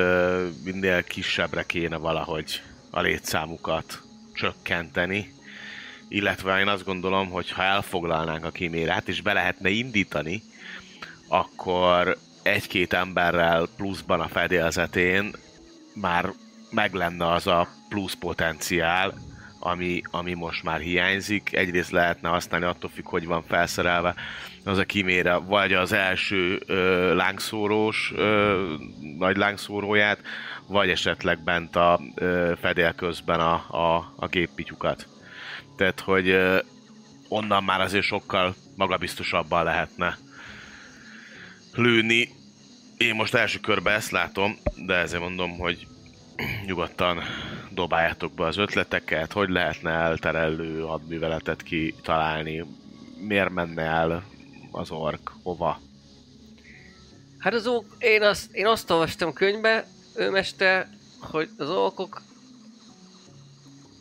minél 0.63 1.03
kisebbre 1.03 1.63
kéne 1.63 1.97
valahogy 1.97 2.61
a 2.89 3.01
létszámukat 3.01 4.01
csökkenteni, 4.33 5.33
illetve 6.07 6.59
én 6.59 6.67
azt 6.67 6.85
gondolom, 6.85 7.29
hogy 7.29 7.51
ha 7.51 7.63
elfoglalnánk 7.63 8.45
a 8.45 8.51
kimérát, 8.51 9.07
és 9.07 9.21
be 9.21 9.33
lehetne 9.33 9.69
indítani, 9.69 10.43
akkor 11.27 12.17
egy-két 12.43 12.93
emberrel 12.93 13.67
pluszban 13.75 14.19
a 14.19 14.27
fedélzetén 14.27 15.43
már 15.95 16.33
meg 16.71 16.93
lenne 16.93 17.31
az 17.31 17.47
a 17.47 17.67
plusz 17.89 18.13
potenciál, 18.13 19.13
ami, 19.59 20.01
ami 20.11 20.33
most 20.33 20.63
már 20.63 20.79
hiányzik. 20.79 21.53
Egyrészt 21.53 21.91
lehetne 21.91 22.29
használni, 22.29 22.65
attól 22.65 22.89
függ, 22.89 23.07
hogy 23.07 23.25
van 23.25 23.43
felszerelve 23.43 24.15
az 24.63 24.77
a 24.77 24.83
kimére, 24.83 25.35
vagy 25.35 25.73
az 25.73 25.91
első 25.91 26.61
ö, 26.65 27.13
lángszórós, 27.15 28.11
ö, 28.15 28.73
nagy 29.17 29.37
lángszóróját, 29.37 30.21
vagy 30.67 30.89
esetleg 30.89 31.43
bent 31.43 31.75
a 31.75 31.99
ö, 32.15 32.53
fedél 32.61 32.93
közben 32.93 33.39
a, 33.39 33.53
a, 33.69 34.13
a 34.15 34.27
géppityukat. 34.27 35.07
Tehát, 35.77 35.99
hogy 35.99 36.29
ö, 36.29 36.59
onnan 37.27 37.63
már 37.63 37.81
azért 37.81 38.05
sokkal 38.05 38.55
magabiztosabban 38.75 39.63
lehetne 39.63 40.17
lőni. 41.73 42.29
Én 42.97 43.15
most 43.15 43.33
első 43.33 43.59
körben 43.59 43.93
ezt 43.93 44.11
látom, 44.11 44.57
de 44.75 44.93
ezért 44.93 45.21
mondom, 45.21 45.57
hogy 45.57 45.87
nyugodtan 46.67 47.21
dobáljátok 47.71 48.33
be 48.33 48.45
az 48.45 48.57
ötleteket, 48.57 49.31
hogy 49.31 49.49
lehetne 49.49 49.91
elterelő 49.91 50.79
hadműveletet 50.79 51.63
kitalálni, 51.63 52.65
miért 53.17 53.49
menne 53.49 53.81
el 53.81 54.23
az 54.71 54.91
ork, 54.91 55.31
hova. 55.43 55.79
Hát 57.37 57.53
az 57.53 57.67
ok, 57.67 57.85
én 57.99 58.21
azt, 58.21 58.53
én 58.53 58.67
azt 58.67 58.89
olvastam 58.89 59.33
könyvbe, 59.33 59.87
ő 60.15 60.43
hogy 61.19 61.49
az 61.57 61.69
okok 61.69 62.21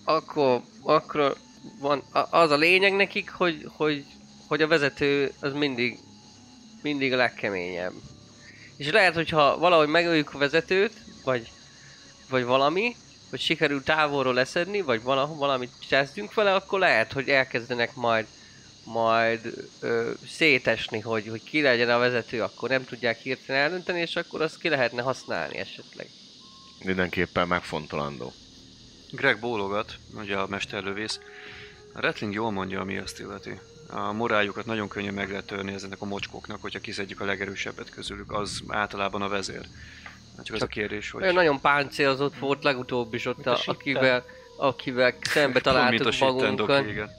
akkor, 0.05 0.61
akkor 0.83 1.37
van, 1.81 2.03
az 2.31 2.51
a 2.51 2.57
lényeg 2.57 2.93
nekik, 2.93 3.31
hogy, 3.31 3.69
hogy, 3.77 4.05
hogy 4.47 4.62
a 4.62 4.69
vezető 4.69 5.33
az 5.41 5.53
mindig, 5.53 5.99
mindig 6.83 7.12
a 7.12 7.16
legkeményebb. 7.16 7.93
És 8.77 8.91
lehet, 8.91 9.15
hogyha 9.15 9.59
valahogy 9.59 9.89
megöljük 9.89 10.35
a 10.35 10.39
vezetőt, 10.39 10.93
vagy, 11.25 11.51
vagy 12.29 12.45
valami, 12.45 12.97
vagy 13.31 13.41
sikerül 13.41 13.83
távolról 13.83 14.35
leszedni, 14.35 14.81
vagy 14.81 15.03
vala, 15.03 15.35
valamit 15.35 15.73
kezdjünk 15.89 16.35
vele, 16.35 16.55
akkor 16.55 16.79
lehet, 16.79 17.13
hogy 17.13 17.29
elkezdenek 17.29 17.95
majd 17.95 18.27
majd 18.85 19.69
ö, 19.81 20.11
szétesni, 20.29 21.01
hogy, 21.01 21.29
hogy 21.29 21.43
ki 21.43 21.63
legyen 21.63 21.91
a 21.91 21.99
vezető, 21.99 22.43
akkor 22.43 22.69
nem 22.69 22.85
tudják 22.85 23.19
hirtelen 23.19 23.63
eldönteni, 23.63 24.01
és 24.01 24.17
akkor 24.17 24.43
azt 24.43 24.59
ki 24.59 24.69
lehetne 24.69 25.03
használni 25.03 25.57
esetleg. 25.57 26.09
Mindenképpen 26.85 27.49
megfontolandó. 27.49 28.33
Greg 29.11 29.39
bólogat, 29.39 29.97
mondja 30.13 30.43
a 30.43 30.47
mesterlövész. 30.47 31.21
A 31.93 32.01
Rattling 32.01 32.33
jól 32.33 32.51
mondja, 32.51 32.81
ami 32.81 32.99
azt 32.99 33.21
illeti. 33.21 33.61
A 33.95 34.12
moráljukat 34.12 34.66
nagyon 34.66 34.89
könnyen 34.89 35.15
meg 35.15 35.29
lehet 35.29 35.47
törni 35.47 35.73
ezeknek 35.73 36.01
a 36.01 36.05
mocskoknak, 36.05 36.62
hogyha 36.62 36.79
kiszedjük 36.79 37.21
a 37.21 37.25
legerősebbet 37.25 37.91
közülük. 37.91 38.33
Az 38.33 38.62
általában 38.69 39.23
a 39.23 39.29
vezér. 39.29 39.66
Hát 40.37 40.45
Csak 40.45 40.57
az 40.57 40.62
a 40.62 40.66
kérdés, 40.66 41.11
hogy... 41.11 41.23
Ő 41.23 41.33
nagyon 41.33 41.61
páncélzott 41.61 42.39
volt 42.39 42.65
legutóbb 42.65 43.15
is 43.15 43.27
ott, 43.27 43.47
a 43.47 43.53
a, 43.53 43.61
akivel, 43.65 44.25
akivel 44.57 45.15
szembe 45.21 45.61
találtuk 45.61 46.07
a 46.21 46.25
magunkat, 46.25 46.87
igen. 46.87 47.11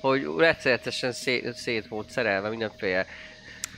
hogy 0.00 0.26
rettenetesen 0.36 1.12
szét, 1.12 1.54
szét 1.54 1.88
volt 1.88 2.10
szerelve 2.10 2.48
mindenféle. 2.48 3.06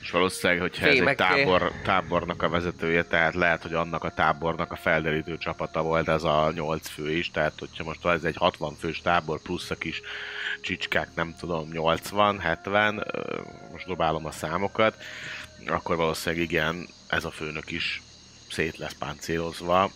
És 0.00 0.10
valószínűleg, 0.10 0.62
hogyha 0.62 0.86
ez 0.86 0.98
egy 0.98 1.16
tábor, 1.16 1.72
tábornak 1.84 2.42
a 2.42 2.48
vezetője, 2.48 3.04
tehát 3.04 3.34
lehet, 3.34 3.62
hogy 3.62 3.74
annak 3.74 4.04
a 4.04 4.10
tábornak 4.10 4.72
a 4.72 4.76
felderítő 4.76 5.38
csapata 5.38 5.82
volt 5.82 6.08
ez 6.08 6.22
a 6.22 6.52
8 6.54 6.88
fő 6.88 7.10
is, 7.10 7.30
tehát 7.30 7.52
hogyha 7.58 7.84
most 7.84 8.06
ez 8.06 8.24
egy 8.24 8.36
60 8.36 8.74
fős 8.74 9.00
tábor 9.00 9.40
plusz 9.42 9.70
a 9.70 9.74
kis 9.74 10.02
csicskák, 10.60 11.08
nem 11.14 11.34
tudom, 11.38 11.68
80, 11.68 12.38
70, 12.38 13.02
ö, 13.12 13.40
most 13.72 13.86
dobálom 13.86 14.26
a 14.26 14.30
számokat, 14.30 15.02
akkor 15.66 15.96
valószínűleg 15.96 16.44
igen, 16.44 16.88
ez 17.06 17.24
a 17.24 17.30
főnök 17.30 17.70
is 17.70 18.02
szét 18.50 18.76
lesz 18.76 18.94
páncélozva. 18.98 19.90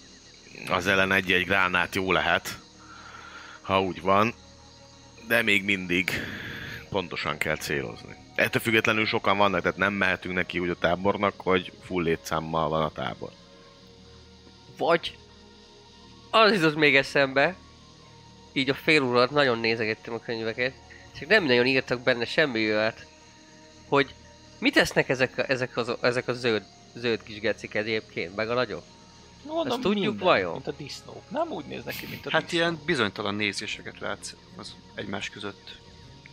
Az 0.69 0.87
ellen 0.87 1.13
egy-egy 1.13 1.45
gránát 1.45 1.95
jó 1.95 2.13
lehet, 2.13 2.59
ha 3.61 3.83
úgy 3.83 4.01
van, 4.01 4.35
de 5.29 5.43
még 5.43 5.65
mindig 5.65 6.11
pontosan 6.89 7.39
kell 7.39 7.57
célozni. 7.57 8.17
Ettől 8.35 8.63
függetlenül 8.63 9.07
sokan 9.07 9.37
vannak, 9.37 9.61
tehát 9.61 9.77
nem 9.77 9.93
mehetünk 9.93 10.35
neki 10.35 10.59
úgy 10.59 10.69
a 10.69 10.79
tábornak, 10.79 11.35
hogy 11.37 11.73
full 11.85 12.03
létszámmal 12.03 12.69
van 12.69 12.83
a 12.83 12.91
tábor. 12.91 13.31
Vagy 14.77 15.17
az 16.31 16.53
jutott 16.53 16.77
még 16.77 16.97
eszembe, 16.97 17.55
így 18.53 18.71
a 18.71 18.75
fél 18.75 19.03
alatt 19.03 19.31
nagyon 19.31 19.59
nézegettem 19.59 20.15
a 20.15 20.19
könyveket, 20.19 20.73
csak 21.19 21.29
nem 21.29 21.45
nagyon 21.45 21.67
írtak 21.67 22.01
benne 22.01 22.25
semmi 22.25 22.73
olyat, 22.75 23.07
hogy 23.89 24.15
mit 24.59 24.75
tesznek 24.75 25.09
ezek 25.09 25.39
a, 25.39 25.51
ezek, 25.51 25.77
az, 25.77 25.93
ezek 26.01 26.29
a 26.29 26.33
zöld, 26.33 26.63
zöld 26.95 27.23
kis 27.23 27.41
gecik 27.41 27.75
egyébként, 27.75 28.37
meg 28.37 28.51
a 28.51 28.55
nagyok? 28.55 28.83
Mondom, 29.47 29.71
Azt 29.73 29.81
tudjuk 29.81 30.05
minden, 30.05 30.27
vajon? 30.27 30.53
Mint 30.53 30.67
a 30.67 30.73
disznók. 30.77 31.31
Nem 31.31 31.51
úgy 31.53 31.65
néznek 31.65 31.97
ki, 31.97 32.07
mint 32.11 32.27
a 32.27 32.31
Hát 32.31 32.43
disznók. 32.43 32.63
ilyen 32.63 32.81
bizonytalan 32.87 33.35
nézéseket 33.35 33.99
látsz 34.01 34.35
az 34.57 34.75
egymás 34.95 35.29
között. 35.29 35.79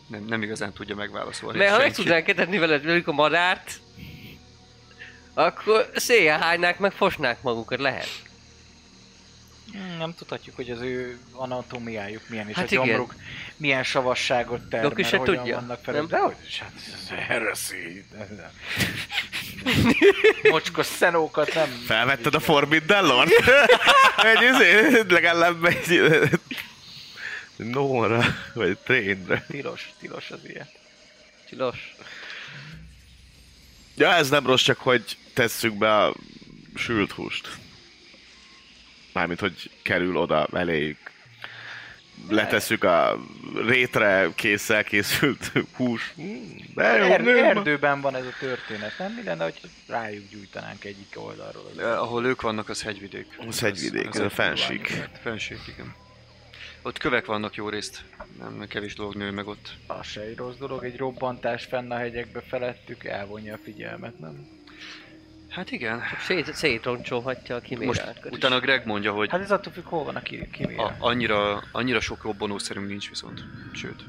Nem, 0.08 0.26
nem 0.26 0.42
igazán 0.44 0.74
tudja 0.74 0.96
megválaszolni. 0.96 1.58
Mert 1.58 1.72
ha 1.72 1.78
meg 1.78 1.94
tudnánk 1.94 2.28
etetni 2.28 2.58
veled 2.58 2.84
velük 2.84 3.08
a 3.08 3.12
madárt, 3.12 3.80
akkor 5.34 5.92
széjjel 5.96 6.40
hánynák, 6.40 6.80
meg 6.80 6.92
fosnák 6.92 7.42
magukat, 7.42 7.80
lehet. 7.80 8.08
Hmm, 9.72 9.98
Nem 9.98 10.14
tudhatjuk, 10.16 10.56
hogy 10.56 10.70
az 10.70 10.82
ő 10.82 11.20
anatómiájuk 11.32 12.30
milyen, 12.30 12.50
és 12.50 12.56
Hát 12.56 12.66
a 12.66 12.68
igen. 12.74 12.86
gyomruk 12.86 13.16
milyen 13.58 13.84
savasságot 13.84 14.62
termel, 14.62 14.90
Doki 14.90 15.04
se 15.04 15.18
hogyan 15.18 15.36
tudja, 15.36 15.56
vannak 15.56 15.84
fel. 15.84 15.94
nem? 15.94 16.08
De 16.08 16.18
hogy 16.18 16.36
is, 16.48 16.60
hát 16.60 16.72
ez 16.94 17.10
hereszi. 17.10 18.06
Mocskos 20.52 20.86
szenókat 20.86 21.54
nem... 21.54 21.70
Felvetted 21.86 22.36
a 22.36 22.40
Forbidden 22.40 23.06
Lord? 23.06 23.32
egy 24.34 24.42
izé, 24.42 25.02
legalább 25.08 25.66
egy... 25.66 26.02
Nóra, 27.56 28.24
vagy 28.54 28.78
Trainre. 28.78 29.46
Tilos, 29.50 29.90
tilos 30.00 30.32
az 30.32 30.40
ilyen. 30.46 30.68
Csilos. 31.50 31.96
Ja, 33.96 34.14
ez 34.14 34.30
nem 34.30 34.46
rossz, 34.46 34.64
csak 34.64 34.78
hogy 34.78 35.18
tesszük 35.34 35.74
be 35.74 35.96
a 36.04 36.14
sült 36.76 37.12
húst. 37.12 37.50
Mármint, 39.18 39.40
hogy 39.40 39.70
kerül 39.82 40.18
oda 40.18 40.48
eléjük. 40.54 40.98
Letesszük 42.30 42.84
a 42.84 43.20
rétre 43.68 44.30
késszel 44.36 44.84
készült 44.84 45.52
hús. 45.76 46.14
De 46.76 46.84
jó, 46.98 47.06
Er, 47.12 47.22
nő, 47.22 47.38
erdőben 47.44 48.02
van 48.02 48.16
ez 48.16 48.26
a 48.26 48.34
történet, 48.40 48.94
nem? 48.98 49.12
Mi 49.14 49.24
lenne, 49.24 49.44
hogy 49.44 49.60
rájuk 49.88 50.30
gyújtanánk 50.30 50.84
egyik 50.84 51.14
oldalról? 51.16 51.72
Az 51.78 51.84
Ahol 51.98 52.26
ők 52.26 52.42
vannak, 52.42 52.70
az 52.70 52.82
hegyvidék. 52.82 53.26
Az 53.48 53.60
hegyvidék, 53.60 54.08
ez 54.08 54.20
a 54.20 54.24
egy 54.24 54.32
fensík. 54.34 54.82
kurvány- 54.88 55.10
Fensík, 55.22 55.60
igen. 55.68 55.96
Ott 56.82 56.98
kövek 56.98 57.26
vannak 57.26 57.56
jó 57.56 57.70
részt. 57.70 58.04
Nem 58.40 58.66
kevés 58.68 58.96
dolog 58.96 59.16
nő 59.16 59.32
meg 59.32 59.48
ott. 59.48 59.70
Az 59.88 60.06
se 60.08 60.22
egy 60.22 60.36
rossz 60.38 60.58
dolog, 60.58 60.84
egy 60.84 60.98
robbantás 60.98 61.66
fenn 61.66 61.92
a 61.92 61.98
hegyekbe 61.98 62.42
felettük, 62.42 63.04
elvonja 63.04 63.54
a 63.54 63.60
figyelmet, 63.64 64.20
nem? 64.20 64.48
Hát 65.58 65.72
igen. 65.72 66.02
Szét, 66.20 66.54
szétroncsolhatja 66.54 67.56
a 67.56 67.58
Most 67.58 67.70
kimérákat 67.70 68.26
is. 68.26 68.32
utána 68.32 68.60
Greg 68.60 68.86
mondja, 68.86 69.12
hogy 69.14 69.30
Hát 69.30 69.42
ez 69.42 69.52
attól 69.52 69.74
függ, 69.74 69.84
hol 69.84 70.04
van 70.04 70.16
a 70.16 70.22
ki- 70.22 70.50
kimére. 70.52 70.82
a, 70.84 70.96
annyira, 71.00 71.64
annyira 71.72 72.00
sok 72.00 72.24
robbanószerünk 72.24 72.88
nincs 72.88 73.10
viszont. 73.10 73.44
Sőt, 73.74 74.04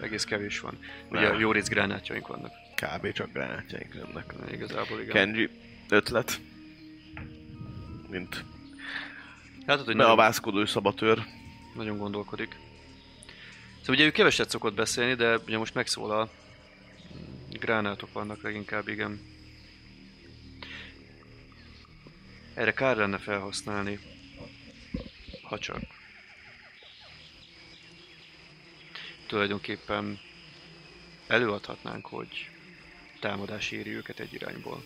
egész 0.00 0.24
kevés 0.24 0.60
van. 0.60 0.78
Ugye 1.10 1.28
Nem. 1.28 1.38
jó 1.38 1.52
rész 1.52 1.68
gránátjaink 1.68 2.26
vannak. 2.26 2.52
Kb. 2.74 3.12
csak 3.12 3.32
gránátjaink 3.32 3.94
jönnek. 3.94 4.32
Igazából 4.52 5.00
igen. 5.00 5.12
Kenji, 5.12 5.50
ötlet. 5.88 6.40
Mint 8.10 8.44
Látod, 9.66 9.84
hogy 9.84 9.94
ne 9.96 10.02
a 10.02 10.06
nagyon, 10.06 10.24
vászkodó 10.24 10.66
szabatőr. 10.66 11.22
nagyon 11.74 11.98
gondolkodik. 11.98 12.56
Szóval 13.80 13.94
ugye 13.94 14.04
ő 14.04 14.10
keveset 14.10 14.50
szokott 14.50 14.74
beszélni, 14.74 15.14
de 15.14 15.36
ugye 15.46 15.58
most 15.58 15.74
megszólal. 15.74 16.30
Gránátok 17.50 18.12
vannak 18.12 18.42
leginkább, 18.42 18.88
igen. 18.88 19.32
Erre 22.54 22.72
kár 22.72 22.96
lenne 22.96 23.18
felhasználni. 23.18 23.98
Ha 25.42 25.58
csak. 25.58 25.82
Tulajdonképpen 29.26 30.20
előadhatnánk, 31.26 32.06
hogy 32.06 32.50
támadás 33.20 33.70
éri 33.70 33.90
őket 33.90 34.20
egy 34.20 34.32
irányból. 34.32 34.84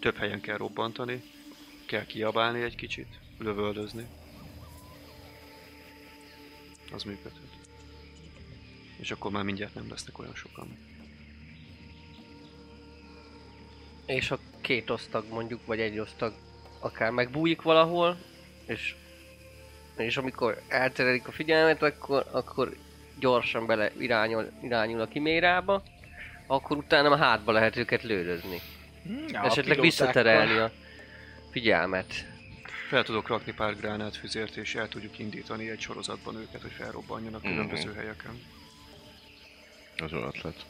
Több 0.00 0.16
helyen 0.16 0.40
kell 0.40 0.56
robbantani, 0.56 1.22
kell 1.86 2.06
kiabálni 2.06 2.62
egy 2.62 2.74
kicsit, 2.74 3.18
lövöldözni. 3.38 4.06
Az 6.92 7.02
működhet. 7.02 7.58
És 8.96 9.10
akkor 9.10 9.30
már 9.30 9.44
mindjárt 9.44 9.74
nem 9.74 9.88
lesznek 9.88 10.18
olyan 10.18 10.34
sokan. 10.34 10.78
És 14.06 14.30
a 14.30 14.38
két 14.70 14.90
osztag 14.90 15.24
mondjuk, 15.28 15.66
vagy 15.66 15.80
egy 15.80 15.98
osztag 15.98 16.32
akár 16.80 17.10
megbújik 17.10 17.62
valahol, 17.62 18.16
és, 18.66 18.94
és 19.96 20.16
amikor 20.16 20.60
elterelik 20.68 21.28
a 21.28 21.32
figyelmet, 21.32 21.82
akkor, 21.82 22.26
akkor 22.30 22.76
gyorsan 23.18 23.66
bele 23.66 23.90
irányul, 23.98 24.50
irányul 24.62 25.00
a 25.00 25.06
kimérába, 25.06 25.82
akkor 26.46 26.76
utána 26.76 27.10
a 27.10 27.16
hátba 27.16 27.52
lehet 27.52 27.76
őket 27.76 28.02
lődözni. 28.02 28.60
Hmm, 29.02 29.24
Ja, 29.28 29.42
Esetleg 29.44 29.80
visszaterelni 29.80 30.56
a 30.58 30.70
figyelmet. 31.50 32.26
Fel 32.88 33.02
tudok 33.04 33.28
rakni 33.28 33.52
pár 33.52 33.76
gránátfüzért, 33.76 34.56
és 34.56 34.74
el 34.74 34.88
tudjuk 34.88 35.18
indítani 35.18 35.70
egy 35.70 35.80
sorozatban 35.80 36.36
őket, 36.36 36.62
hogy 36.62 36.72
felrobbanjanak 36.72 37.42
Mhm. 37.42 37.50
különböző 37.50 37.92
helyeken. 37.92 38.42
Az 39.96 40.12
ötlet. 40.12 40.64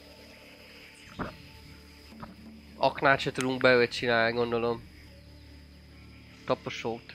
Aknát 2.83 3.21
se 3.21 3.33
tudunk 3.33 3.61
beőt 3.61 3.93
csinálni, 3.93 4.33
gondolom. 4.37 4.83
Taposót. 6.47 7.13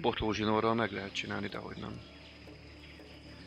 Botlózsinorral 0.00 0.74
meg 0.74 0.92
lehet 0.92 1.12
csinálni, 1.12 1.48
de 1.48 1.58
hogy 1.58 1.76
nem. 1.80 2.00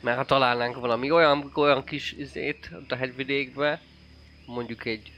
Mert 0.01 0.17
ha 0.17 0.25
találnánk 0.25 0.79
valami 0.79 1.11
olyan, 1.11 1.51
olyan 1.55 1.83
kis 1.83 2.11
izét 2.11 2.71
a 2.89 2.95
hegyvidékbe, 2.95 3.81
mondjuk 4.45 4.85
egy 4.85 5.11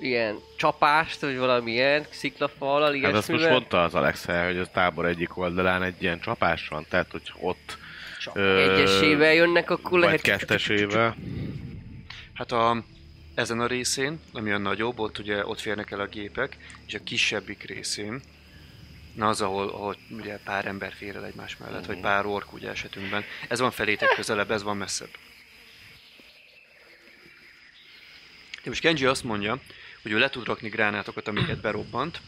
ilyen 0.00 0.38
csapást, 0.56 1.20
vagy 1.20 1.38
valami 1.38 1.72
ilyen 1.72 2.06
sziklafallal, 2.10 2.92
Hát 2.92 3.04
azt 3.04 3.14
most 3.14 3.28
ilyesmivel. 3.28 3.50
mondta 3.50 3.82
az 3.82 3.94
Alex 3.94 4.24
hogy 4.24 4.58
a 4.58 4.66
tábor 4.66 5.06
egyik 5.06 5.36
oldalán 5.36 5.82
egy 5.82 6.02
ilyen 6.02 6.20
csapás 6.20 6.68
van, 6.68 6.86
tehát 6.88 7.10
hogy 7.10 7.32
ott 7.40 7.78
ö, 8.32 8.72
egyesével 8.72 9.34
jönnek, 9.34 9.70
akkor 9.70 9.90
vagy 9.90 10.00
lehet... 10.00 10.20
kettesével. 10.20 11.16
Hát 12.34 12.52
a, 12.52 12.84
ezen 13.34 13.60
a 13.60 13.66
részén, 13.66 14.20
ami 14.32 14.50
a 14.50 14.58
nagyobb, 14.58 14.98
ott 14.98 15.18
ugye 15.18 15.46
ott 15.46 15.60
férnek 15.60 15.90
el 15.90 16.00
a 16.00 16.06
gépek, 16.06 16.56
és 16.86 16.94
a 16.94 17.02
kisebbik 17.04 17.62
részén, 17.62 18.22
na 19.14 19.28
az, 19.28 19.40
ahol, 19.40 19.68
ahol 19.68 19.96
ugye 20.10 20.38
pár 20.38 20.66
ember 20.66 20.92
fér 20.92 21.16
el 21.16 21.24
egymás 21.24 21.56
mellett, 21.56 21.86
vagy 21.86 22.00
pár 22.00 22.26
ork 22.26 22.52
ugye 22.52 22.70
esetünkben. 22.70 23.24
Ez 23.48 23.60
van 23.60 23.70
felétek 23.70 24.08
közelebb, 24.14 24.50
ez 24.50 24.62
van 24.62 24.76
messzebb. 24.76 25.10
De 28.62 28.70
most 28.70 28.80
Kenji 28.80 29.04
azt 29.04 29.24
mondja, 29.24 29.60
hogy 30.02 30.12
ő 30.12 30.18
le 30.18 30.28
tud 30.28 30.46
rakni 30.46 30.68
gránátokat, 30.68 31.28
amiket 31.28 31.60
berobbant, 31.60 32.20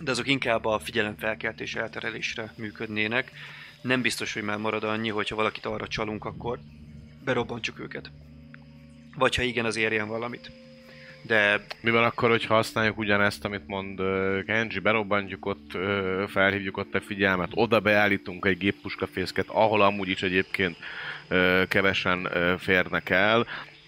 de 0.00 0.10
azok 0.10 0.26
inkább 0.26 0.64
a 0.64 0.78
figyelemfelkeltés 0.78 1.74
elterelésre 1.74 2.52
működnének. 2.56 3.32
Nem 3.82 4.02
biztos, 4.02 4.32
hogy 4.32 4.42
már 4.42 4.58
marad 4.58 4.84
annyi, 4.84 5.08
hogyha 5.08 5.36
valakit 5.36 5.66
arra 5.66 5.88
csalunk, 5.88 6.24
akkor 6.24 6.58
berobbantjuk 7.24 7.78
őket. 7.78 8.10
Vagy 9.18 9.34
ha 9.34 9.42
igen, 9.42 9.64
az 9.64 9.76
érjen 9.76 10.08
valamit. 10.08 10.50
De 11.22 11.66
Mi 11.80 11.90
van 11.90 12.04
akkor, 12.04 12.30
hogy 12.30 12.44
használjuk 12.44 12.98
ugyanezt, 12.98 13.44
amit 13.44 13.66
mond 13.66 14.00
Kenji, 14.46 14.78
berobbantjuk 14.78 15.46
ott, 15.46 15.70
felhívjuk 16.28 16.76
ott 16.76 16.94
a 16.94 17.00
figyelmet, 17.00 17.50
oda 17.54 17.80
beállítunk 17.80 18.46
egy 18.46 18.58
géppuskafészket, 18.58 19.46
ahol 19.48 19.82
amúgy 19.82 20.08
is 20.08 20.22
egyébként 20.22 20.76
kevesen 21.68 22.28
férnek 22.58 23.10
el, 23.10 23.46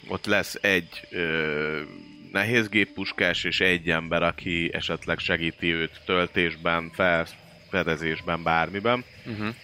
ott 0.09 0.27
lesz 0.27 0.59
egy 0.61 1.09
nehéz 2.32 2.69
géppuskás 2.69 3.44
és 3.44 3.61
egy 3.61 3.90
ember, 3.90 4.23
aki 4.23 4.70
esetleg 4.73 5.19
segíti 5.19 5.73
őt 5.73 6.01
töltésben, 6.05 6.90
felfedezésben, 6.94 8.43
bármiben. 8.43 9.05
uh-huh. 9.27 9.55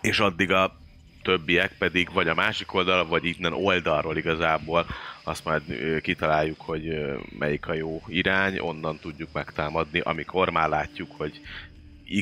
és 0.00 0.18
addig 0.18 0.50
a 0.50 0.79
többiek 1.22 1.72
pedig 1.78 2.12
vagy 2.12 2.28
a 2.28 2.34
másik 2.34 2.74
oldal, 2.74 3.06
vagy 3.06 3.24
innen 3.24 3.52
oldalról 3.52 4.16
igazából 4.16 4.86
azt 5.22 5.44
majd 5.44 5.62
kitaláljuk, 6.02 6.60
hogy 6.60 7.00
melyik 7.38 7.68
a 7.68 7.74
jó 7.74 8.02
irány, 8.06 8.58
onnan 8.58 8.98
tudjuk 8.98 9.32
megtámadni, 9.32 10.00
amikor 10.00 10.50
már 10.50 10.68
látjuk, 10.68 11.10
hogy 11.16 11.40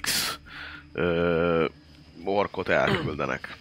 X 0.01 0.39
ö, 0.93 1.67
orkot 2.25 2.69
elküldenek. 2.69 3.57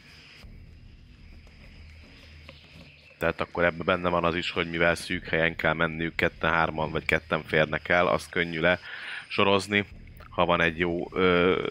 Tehát 3.18 3.42
akkor 3.42 3.64
ebben 3.64 3.86
benne 3.86 4.10
van 4.10 4.24
az 4.24 4.36
is, 4.36 4.52
hogy 4.52 4.70
mivel 4.70 4.96
szűk 4.96 5.28
helyen 5.28 5.56
kell 5.56 5.74
menniük, 5.74 6.16
ketten, 6.16 6.52
hárman 6.52 6.92
vagy 6.92 7.06
ketten 7.06 7.44
férnek 7.44 7.90
el, 7.90 8.08
azt 8.08 8.30
könnyű 8.30 8.60
le 8.60 8.80
sorozni, 9.28 9.86
ha 10.30 10.46
van 10.46 10.62
egy 10.62 10.80
jó 10.80 11.08
ö, 11.14 11.62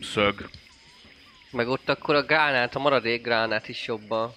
szög, 0.00 0.48
Meg 1.54 1.68
ott 1.68 1.88
akkor 1.88 2.14
a 2.14 2.22
gránát, 2.22 2.74
a 2.74 2.78
maradék 2.78 3.22
gránát 3.22 3.68
is 3.68 3.86
jobban 3.86 4.34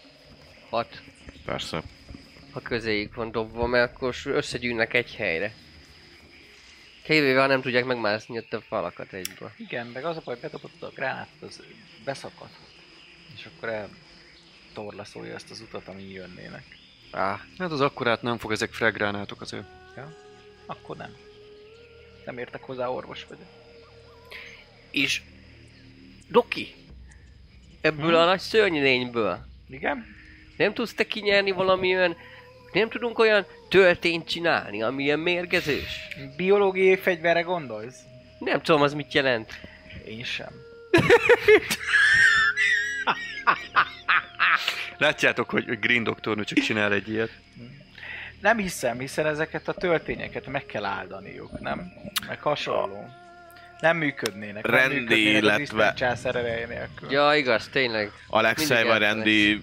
hat, 0.70 1.02
persze. 1.46 1.84
ha 2.52 2.62
közéjük 2.62 3.16
van 3.16 3.32
dobva, 3.32 3.66
mert 3.66 3.96
akkor 3.96 4.16
összegyűnnek 4.26 4.94
egy 4.94 5.16
helyre. 5.16 5.54
Kivéve, 7.04 7.40
ha 7.40 7.48
nem 7.48 7.62
tudják 7.62 7.86
megmászni 7.86 8.38
ott 8.38 8.54
a 8.54 8.62
falakat 8.62 9.14
egyből. 9.14 9.52
Igen, 9.58 9.88
meg 9.88 10.06
az 10.06 10.18
a 10.18 10.22
baj, 10.26 10.38
bedobod 10.42 10.72
oda 10.76 10.88
a 10.88 10.92
gránátot, 10.96 11.50
az 11.50 11.64
beszakad. 12.06 12.50
És 13.36 13.46
akkor 13.46 13.70
el 13.70 13.90
torlaszolja 14.74 15.34
ezt 15.34 15.52
az 15.52 15.62
utat, 15.62 15.88
amin 15.88 16.10
jönnének. 16.10 16.64
Á, 17.12 17.40
Hát 17.58 17.72
az 17.72 17.82
akkorát 17.82 18.22
nem 18.22 18.38
fog, 18.38 18.52
ezek 18.52 18.74
fraggránátok 18.74 19.42
azért. 19.42 19.66
Akkor 20.66 20.98
nem. 20.98 21.16
Nem 22.26 22.38
értek 22.38 22.62
hozzá, 22.62 22.88
orvos 22.88 23.26
vagyok. 23.30 23.48
és... 24.92 25.22
Doki! 26.30 26.76
Ebből 27.88 28.16
a 28.16 28.26
nagy 28.26 28.40
szörnylényből 28.40 29.46
Igen? 29.70 30.06
nem 30.58 30.74
tudsz 30.74 30.94
te 30.94 31.04
kinyerni 31.04 31.52
valami 31.52 31.96
olyan... 31.96 32.16
Nem 32.72 32.90
tudunk 32.90 33.20
olyan 33.20 33.46
töltényt 33.70 34.28
csinálni, 34.28 34.82
ami 34.82 35.04
ilyen 35.04 35.20
mérgezős? 35.20 36.08
Biológiai 36.36 36.96
fegyverre 36.96 37.42
gondolsz? 37.42 37.98
Nem 38.40 38.62
tudom, 38.62 38.82
az 38.82 38.94
mit 38.94 39.14
jelent. 39.14 39.54
Én 40.08 40.24
sem. 40.24 40.50
Látjátok, 44.98 45.50
hogy 45.50 45.80
Green 45.80 46.04
Doctornő 46.04 46.44
csak 46.44 46.58
csinál 46.58 46.94
egy 46.94 47.10
ilyet. 47.10 47.32
Nem 48.42 48.58
hiszem, 48.58 49.00
hiszen 49.00 49.26
ezeket 49.26 49.68
a 49.68 49.74
töltényeket 49.74 50.48
meg 50.48 50.66
kell 50.66 50.86
áldaniuk, 50.86 51.60
nem? 51.60 51.92
Meg 52.28 52.42
hasonló. 52.42 53.10
Nem 53.80 53.98
működnének. 53.98 54.64
nem 54.68 54.76
Rendi, 54.76 54.96
működnének 54.96 55.44
az 55.44 55.60
illetve- 55.60 55.94
császár 55.96 56.36
ereje 56.36 56.68
nélkül. 56.68 57.12
Ja, 57.12 57.36
igaz, 57.36 57.68
tényleg. 57.72 58.12
Alexei 58.28 58.68
vagy 58.68 58.78
elfelejt. 58.86 59.14
Randy 59.14 59.54
ö, 59.54 59.56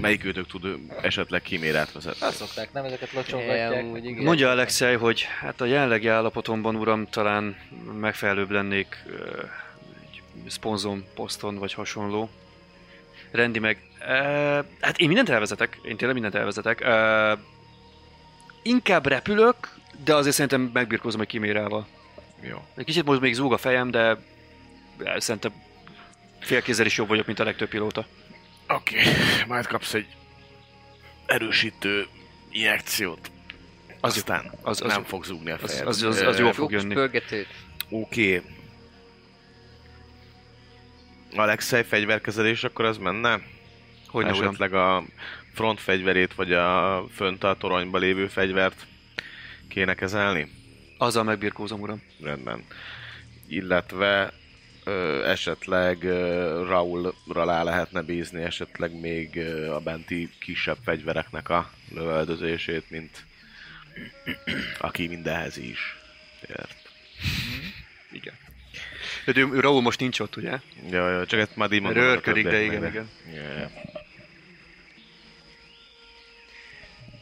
melyik 0.00 0.24
őtök 0.24 0.46
tud 0.46 0.66
esetleg 1.02 1.42
kimérát 1.42 1.92
vezetni? 1.92 2.26
Azt 2.26 2.36
szokták, 2.36 2.72
nem 2.72 2.84
ezeket 2.84 3.28
Ja, 3.28 3.70
igen. 3.96 4.24
Mondja 4.24 4.50
Alexei, 4.50 4.94
hogy 4.94 5.22
hát 5.40 5.60
a 5.60 5.64
jelenlegi 5.64 6.08
állapotomban, 6.08 6.76
uram, 6.76 7.06
talán 7.06 7.56
megfelelőbb 8.00 8.50
lennék 8.50 9.02
egy 10.10 10.22
szponzom 10.50 11.04
poszton, 11.14 11.58
vagy 11.58 11.72
hasonló. 11.74 12.30
Rendi 13.30 13.58
meg, 13.58 13.78
ö, 14.08 14.58
hát 14.80 14.98
én 14.98 15.06
mindent 15.06 15.28
elvezetek, 15.28 15.78
én 15.82 15.96
tényleg 15.96 16.12
mindent 16.12 16.34
elvezetek. 16.34 16.80
Ö, 16.80 17.32
inkább 18.62 19.06
repülök, 19.06 19.56
de 20.04 20.14
azért 20.14 20.34
szerintem 20.34 20.70
megbirkózom 20.72 21.20
egy 21.20 21.26
kimérával. 21.26 21.86
Jó. 22.42 22.64
Egy 22.76 22.84
kicsit 22.84 23.04
most 23.04 23.20
még 23.20 23.34
zúg 23.34 23.52
a 23.52 23.56
fejem, 23.58 23.90
de 23.90 24.18
szerintem 25.16 25.52
félkézzel 26.40 26.86
is 26.86 26.96
jobb 26.96 27.08
vagyok, 27.08 27.26
mint 27.26 27.38
a 27.38 27.44
legtöbb 27.44 27.68
pilóta. 27.68 28.06
Oké, 28.68 28.98
okay. 29.00 29.12
majd 29.46 29.66
kapsz 29.66 29.94
egy 29.94 30.06
erősítő 31.26 32.06
injekciót. 32.50 33.30
Az- 34.00 34.16
Aztán 34.16 34.52
az- 34.62 34.80
az- 34.82 34.92
nem 34.92 35.04
fog 35.04 35.24
zúgni 35.24 35.50
a 35.50 35.58
az- 35.62 35.70
fejed. 35.70 35.86
az- 35.86 36.02
az- 36.02 36.20
az 36.20 36.38
Ö, 36.38 36.42
jó 36.42 36.52
fog 36.52 36.70
jönni. 36.70 36.94
Oké. 37.00 37.22
Okay. 37.90 38.42
Alexei 41.36 41.82
fegyverkezelés, 41.82 42.64
akkor 42.64 42.84
az 42.84 42.96
menne? 42.98 43.40
Hogy 44.06 44.24
ne 44.24 44.30
uram? 44.30 44.42
Esetleg 44.44 44.74
a 44.74 45.04
front 45.54 45.80
fegyverét, 45.80 46.34
vagy 46.34 46.52
a 46.52 47.04
fönt 47.14 47.44
a 47.44 47.56
toronyba 47.58 47.98
lévő 47.98 48.26
fegyvert 48.26 48.86
kéne 49.68 49.94
kezelni? 49.94 50.61
Azzal 51.02 51.22
megbirkózom, 51.24 51.80
uram. 51.80 52.02
Rendben. 52.20 52.64
Illetve 53.46 54.32
ö, 54.84 55.24
esetleg 55.28 56.04
ö, 56.04 56.64
Raulra 56.68 57.44
rá 57.44 57.62
lehetne 57.62 58.02
bízni 58.02 58.42
esetleg 58.42 59.00
még 59.00 59.36
ö, 59.36 59.74
a 59.74 59.80
benti 59.80 60.30
kisebb 60.40 60.76
fegyvereknek 60.84 61.48
a 61.48 61.70
lövöldözését, 61.94 62.90
mint 62.90 63.24
aki 64.78 65.06
mindenhez 65.06 65.56
is 65.56 65.96
ért. 66.48 66.76
Igen. 68.12 68.34
De 69.24 69.40
ő, 69.40 69.60
Raúl 69.60 69.80
most 69.80 70.00
nincs 70.00 70.20
ott, 70.20 70.36
ugye? 70.36 70.60
Ja, 70.90 71.10
ja, 71.10 71.26
csak 71.26 71.40
ezt 71.40 71.56
majd 71.56 71.72
így 71.72 71.80
mondom. 71.80 72.02
Rörködik, 72.02 72.46
a 72.46 72.50
de 72.50 72.62
igen, 72.62 72.86
igen. 72.86 73.08
Ja. 73.34 73.70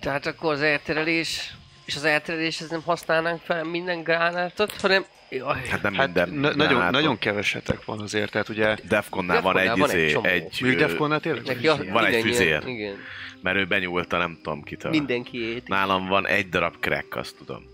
Tehát 0.01 0.27
akkor 0.27 0.53
az 0.53 0.61
elterelés, 0.61 1.55
és 1.91 1.97
az 1.97 2.05
eltereléshez 2.05 2.71
nem 2.71 2.83
használnánk 2.83 3.41
fel 3.41 3.65
minden 3.65 4.03
gránátot, 4.03 4.81
hanem... 4.81 5.05
Jaj, 5.31 5.67
Hát 5.69 5.83
nem 5.83 5.95
Hát 5.95 6.05
minden. 6.07 6.29
na- 6.29 6.41
nagyon, 6.55 6.67
gránátot. 6.67 6.93
nagyon 6.93 7.19
kevesetek 7.19 7.85
van 7.85 8.01
azért, 8.01 8.31
tehát 8.31 8.49
ugye... 8.49 8.77
Defconnál 8.89 9.41
van 9.43 9.59
egy, 9.59 9.79
van 9.79 9.91
egy 9.91 9.97
izé, 9.97 10.13
csomó. 10.13 10.27
egy, 10.27 10.59
Mondjuk 10.61 10.83
Defconnál 10.83 11.21
tényleg? 11.21 11.45
neki 11.45 11.67
van 11.91 12.05
egy 12.05 12.11
ilyen- 12.13 12.23
füzér. 12.23 12.63
Igen. 12.67 12.97
mert 13.43 13.57
ő 13.57 13.65
benyúlta, 13.67 14.19
nem 14.19 14.39
tudom 14.43 14.63
kitől. 14.63 14.91
Mindenki 14.91 15.55
ét. 15.55 15.69
Nálam 15.69 16.07
van 16.07 16.27
egy 16.27 16.49
darab 16.49 16.75
crack, 16.81 17.17
azt 17.17 17.37
tudom. 17.37 17.65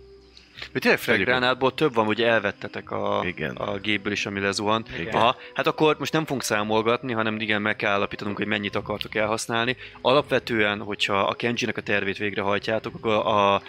Mert 0.58 0.80
tényleg 0.80 1.00
fraggránátból 1.00 1.74
több 1.74 1.94
van, 1.94 2.04
hogy 2.06 2.22
elvettetek 2.22 2.90
a, 2.90 3.22
Igen. 3.26 3.56
a 3.56 3.78
gépből 3.78 4.12
is, 4.12 4.26
ami 4.26 4.40
lezuhant. 4.40 4.88
Igen. 4.98 5.14
Aha, 5.14 5.36
hát 5.54 5.66
akkor 5.66 5.96
most 5.98 6.12
nem 6.12 6.22
fogunk 6.24 6.42
számolgatni, 6.42 7.12
hanem 7.12 7.40
igen, 7.40 7.62
meg 7.62 7.76
kell 7.76 7.90
állapítanunk, 7.92 8.36
hogy 8.36 8.46
mennyit 8.46 8.74
akartok 8.76 9.14
elhasználni. 9.14 9.76
Alapvetően, 10.00 10.80
hogyha 10.80 11.20
a 11.20 11.34
Kenji-nek 11.34 11.76
a 11.76 11.80
tervét 11.80 12.16
végrehajtjátok, 12.16 12.94
akkor 12.94 13.12
a, 13.12 13.54
a 13.54 13.62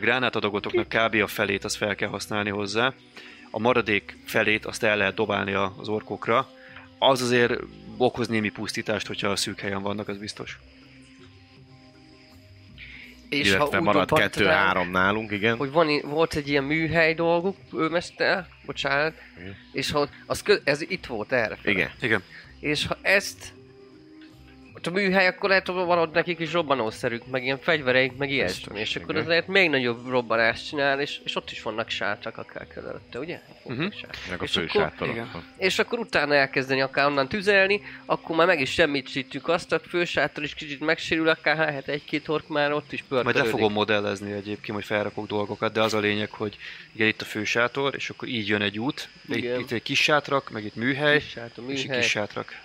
gránátadagotoknak 0.00 0.88
kb. 0.88 1.14
a 1.22 1.26
felét 1.26 1.64
azt 1.64 1.76
fel 1.76 1.94
kell 1.94 2.08
használni 2.08 2.50
hozzá. 2.50 2.92
A 3.50 3.58
maradék 3.58 4.16
felét 4.26 4.64
azt 4.66 4.82
el 4.82 4.96
lehet 4.96 5.14
dobálni 5.14 5.52
a- 5.52 5.74
az 5.78 5.88
orkokra. 5.88 6.48
Az 6.98 7.22
azért 7.22 7.60
okoz 7.96 8.28
némi 8.28 8.48
pusztítást, 8.50 9.06
hogyha 9.06 9.28
a 9.28 9.36
szűk 9.36 9.60
helyen 9.60 9.82
vannak, 9.82 10.08
az 10.08 10.16
biztos. 10.16 10.58
És 13.28 13.48
Illetve 13.48 13.78
úgy 13.78 13.84
marad 13.84 14.12
kettő-három 14.12 14.90
nálunk, 14.90 15.30
igen. 15.30 15.56
hogy 15.56 15.70
van, 15.70 16.00
volt 16.02 16.34
egy 16.34 16.48
ilyen 16.48 16.64
műhely 16.64 17.14
dolguk, 17.14 17.56
ő 17.72 17.88
mester, 17.88 18.46
bocsánat, 18.66 19.14
Igen. 19.40 19.56
és 19.72 19.90
ha 19.90 20.08
az 20.26 20.42
kö, 20.42 20.56
ez 20.64 20.80
itt 20.80 21.06
volt 21.06 21.32
erre. 21.32 21.58
Igen. 21.64 21.90
Igen. 22.00 22.22
És 22.60 22.86
ha 22.86 22.96
ezt 23.02 23.52
ott 24.86 24.92
a 24.92 24.96
műhely, 24.96 25.26
akkor 25.26 25.48
lehet, 25.48 25.66
hogy 25.66 25.74
van 25.74 25.98
ott 25.98 26.12
nekik 26.14 26.38
is 26.38 26.52
robbanószerük, 26.52 27.26
meg 27.30 27.44
ilyen 27.44 27.58
fegyvereik, 27.60 28.16
meg 28.16 28.30
ilyesmi. 28.30 28.78
És 28.80 28.96
akkor 28.96 29.10
igen. 29.14 29.26
azért 29.26 29.46
még 29.46 29.70
nagyobb 29.70 30.08
robbanást 30.08 30.68
csinál, 30.68 31.00
és, 31.00 31.20
és 31.24 31.36
ott 31.36 31.50
is 31.50 31.62
vannak 31.62 31.88
sátrak 31.90 32.38
akár 32.38 32.66
körülötte, 32.66 33.18
ugye? 33.18 33.40
Uh-huh. 33.62 33.92
Meg 34.30 34.40
a 34.40 34.44
És 34.44 34.50
fő 34.52 34.66
akkor- 34.72 35.08
igen. 35.08 35.44
És 35.56 35.78
akkor 35.78 35.98
utána 35.98 36.34
elkezdeni 36.34 36.80
akár 36.80 37.06
onnan 37.06 37.28
tüzelni, 37.28 37.80
akkor 38.04 38.36
már 38.36 38.46
meg 38.46 38.60
is 38.60 38.70
semmisítjük 38.72 39.48
azt, 39.48 39.72
a 39.72 39.78
fősátor 39.78 40.44
is 40.44 40.54
kicsit 40.54 40.80
megsérül, 40.80 41.28
akár 41.28 41.56
lehet 41.56 41.88
egy-két 41.88 42.28
ork 42.28 42.48
már 42.48 42.72
ott 42.72 42.92
is 42.92 43.04
Majd 43.08 43.22
pörkölődik. 43.22 43.42
le 43.52 43.58
fogom 43.58 43.72
modellezni 43.72 44.32
egyébként, 44.32 44.76
hogy 44.76 44.84
felrakok 44.86 45.26
dolgokat, 45.26 45.72
de 45.72 45.82
az 45.82 45.94
a 45.94 45.98
lényeg, 45.98 46.30
hogy 46.30 46.56
igen, 46.92 47.08
itt 47.08 47.20
a 47.20 47.24
fősátor, 47.24 47.94
és 47.94 48.10
akkor 48.10 48.28
így 48.28 48.48
jön 48.48 48.62
egy 48.62 48.78
út, 48.78 49.08
itt, 49.28 49.58
itt 49.58 49.70
egy 49.70 49.82
kis 49.82 50.02
sátrak, 50.02 50.50
meg 50.50 50.64
itt 50.64 50.74
műhely, 50.74 51.18
Kis 51.18 51.28
sátor, 51.30 51.64
és 51.70 51.78
egy 51.80 51.86
műhely. 51.86 52.00
kis 52.00 52.10
sátrak. 52.10 52.60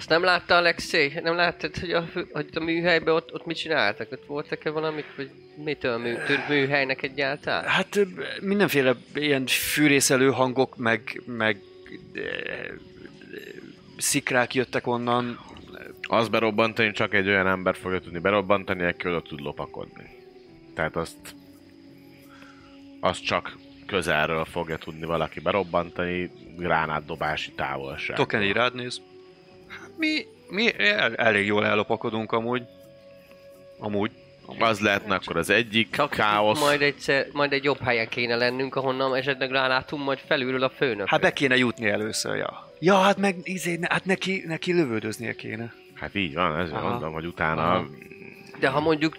Azt 0.00 0.08
nem 0.08 0.22
látta 0.22 0.56
Alexei? 0.56 1.12
Nem 1.22 1.34
láttad, 1.34 1.76
hogy 1.76 1.90
a, 1.90 2.04
hogy 2.32 2.48
a 2.54 2.60
műhelyben 2.60 3.14
ott, 3.14 3.32
ott 3.32 3.46
mit 3.46 3.56
csináltak? 3.56 4.12
Ott 4.12 4.24
voltak-e 4.26 4.70
valamik, 4.70 5.04
vagy 5.16 5.30
mitől 5.64 5.98
mű, 5.98 6.14
tűnt 6.26 6.48
műhelynek 6.48 7.02
egyáltalán? 7.02 7.64
Hát 7.64 7.98
mindenféle 8.40 8.96
ilyen 9.14 9.46
fűrészelő 9.46 10.30
hangok, 10.30 10.76
meg, 10.76 11.22
meg 11.26 11.60
szikrák 13.96 14.54
jöttek 14.54 14.86
onnan. 14.86 15.38
Az 16.02 16.28
berobbantani 16.28 16.92
csak 16.92 17.14
egy 17.14 17.28
olyan 17.28 17.46
ember 17.46 17.76
fogja 17.76 18.00
tudni 18.00 18.18
berobbantani, 18.18 18.84
aki 18.84 19.08
oda 19.08 19.22
tud 19.22 19.40
lopakodni. 19.40 20.10
Tehát 20.74 20.96
azt... 20.96 21.34
Azt 23.00 23.24
csak 23.24 23.56
közelről 23.86 24.44
fogja 24.44 24.76
tudni 24.76 25.06
valaki 25.06 25.40
berobbantani, 25.40 26.30
gránátdobási 26.56 27.52
távolság. 27.52 28.16
Tokeni 28.16 28.46
írád 28.46 28.74
néz. 28.74 29.00
Mi, 30.00 30.26
mi 30.48 30.78
el, 30.78 31.14
elég 31.14 31.46
jól 31.46 31.66
ellopakodunk 31.66 32.32
amúgy. 32.32 32.62
Amúgy. 33.78 34.10
Az 34.58 34.80
lehetne 34.80 35.14
akkor 35.14 35.36
az 35.36 35.50
egyik 35.50 35.90
Csak 35.90 36.10
káosz. 36.10 36.60
Majd, 36.60 36.82
egyszer, 36.82 37.26
majd 37.32 37.52
egy 37.52 37.64
jobb 37.64 37.80
helyen 37.80 38.08
kéne 38.08 38.36
lennünk, 38.36 38.76
ahonnan 38.76 39.14
esetleg 39.14 39.50
rálátunk 39.50 40.04
majd 40.04 40.18
felülről 40.18 40.62
a 40.62 40.68
főnök. 40.68 41.08
Hát 41.08 41.20
be 41.20 41.32
kéne 41.32 41.56
jutni 41.56 41.88
először, 41.88 42.36
ja. 42.36 42.68
Ja, 42.78 42.94
hát 42.96 43.16
meg 43.16 43.36
izé, 43.42 43.76
ne- 43.76 43.86
hát 43.90 44.04
neki, 44.04 44.42
neki 44.46 44.72
lövöldöznie 44.72 45.34
kéne. 45.34 45.72
Hát 45.94 46.14
így 46.14 46.34
van, 46.34 46.58
ezért 46.58 46.76
Aha. 46.76 46.88
mondom, 46.88 47.12
hogy 47.12 47.26
utána... 47.26 47.62
Aha. 47.62 47.86
De 48.58 48.68
ha 48.68 48.80
mondjuk 48.80 49.16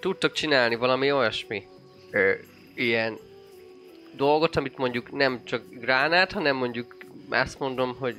tudtok 0.00 0.32
csinálni 0.32 0.74
valami 0.74 1.12
olyasmi, 1.12 1.62
ö, 2.10 2.32
ilyen 2.74 3.18
dolgot, 4.16 4.56
amit 4.56 4.78
mondjuk 4.78 5.12
nem 5.12 5.40
csak 5.44 5.62
gránát, 5.70 6.32
hanem 6.32 6.56
mondjuk 6.56 6.96
azt 7.30 7.58
mondom, 7.58 7.96
hogy 7.98 8.16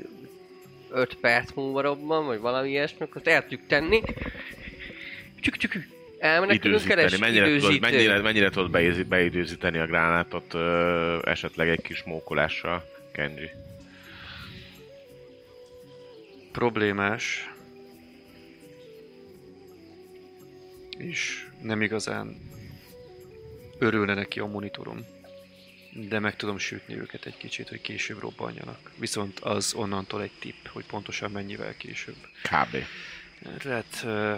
5 0.92 1.16
perc 1.16 1.52
múlva 1.54 1.82
robban, 1.82 2.26
vagy 2.26 2.40
valami 2.40 2.70
ilyesmi, 2.70 2.98
akkor 3.06 3.22
el 3.26 3.42
tudjuk 3.42 3.62
tenni. 3.68 4.02
Csük, 5.40 5.58
csük, 5.58 5.74
elmenekülünk 6.20 6.64
időzíteni. 6.82 7.02
keres 7.02 7.18
Mennyire 7.20 7.46
tudod, 7.46 7.60
időzítő. 7.60 7.80
mennyire, 7.92 8.22
mennyire 8.22 8.50
tudod 8.50 8.72
beidő- 8.72 9.06
beidőzíteni 9.06 9.78
a 9.78 9.86
gránátot 9.86 10.54
ö, 10.54 11.20
esetleg 11.24 11.70
egy 11.70 11.82
kis 11.82 12.04
mókolással, 12.04 12.84
Kenji? 13.12 13.50
Problémás. 16.52 17.50
És 20.98 21.48
nem 21.62 21.82
igazán 21.82 22.36
örülne 23.80 24.14
neki 24.14 24.40
a 24.40 24.46
monitorom. 24.46 25.06
De 25.92 26.20
meg 26.20 26.36
tudom 26.36 26.58
sütni 26.58 26.96
őket 26.96 27.26
egy 27.26 27.38
kicsit, 27.38 27.70
hogy 27.70 27.82
később 27.82 28.20
robbanjanak. 28.20 28.92
Viszont 28.96 29.40
az 29.40 29.74
onnantól 29.74 30.22
egy 30.22 30.32
tipp, 30.40 30.68
hogy 30.68 30.86
pontosan 30.86 31.32
mennyivel 31.32 31.78
később. 31.78 32.16
Kb. 32.44 32.84
Lehet 33.64 34.02
ö, 34.04 34.36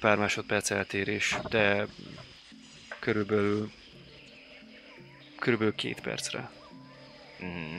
pár 0.00 0.16
másodperc 0.16 0.70
eltérés, 0.70 1.36
de 1.48 1.86
körülbelül 2.98 3.70
körülbelül 5.38 5.74
két 5.74 6.00
percre. 6.00 6.50
Mm. 7.44 7.76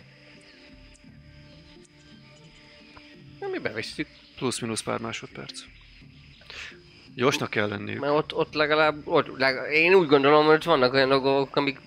Na, 3.40 3.48
mi 3.48 3.58
bevisszük. 3.58 4.08
Plusz-minusz 4.36 4.82
pár 4.82 5.00
másodperc. 5.00 5.62
Gyorsnak 7.16 7.50
kell 7.50 7.68
lenniük. 7.68 8.00
Mert 8.00 8.14
ott, 8.14 8.34
ott 8.34 8.54
legalább, 8.54 9.08
ott 9.08 9.38
legalább, 9.38 9.72
én 9.72 9.94
úgy 9.94 10.08
gondolom, 10.08 10.46
hogy 10.46 10.56
ott 10.56 10.64
vannak 10.64 10.94
olyan 10.94 11.10
dolgok, 11.10 11.56
amik 11.56 11.80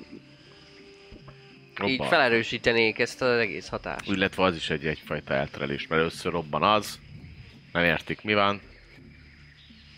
így 1.88 1.96
Robban. 1.98 2.08
felerősítenék 2.08 2.98
ezt 2.98 3.22
az 3.22 3.38
egész 3.38 3.68
hatást. 3.68 4.06
Illetve 4.10 4.42
az 4.42 4.56
is 4.56 4.70
egy 4.70 4.86
egyfajta 4.86 5.34
elterelés, 5.34 5.86
mert 5.86 6.00
először 6.00 6.32
robban 6.32 6.62
az, 6.62 6.98
nem 7.72 7.84
értik 7.84 8.22
mi 8.22 8.34
van, 8.34 8.60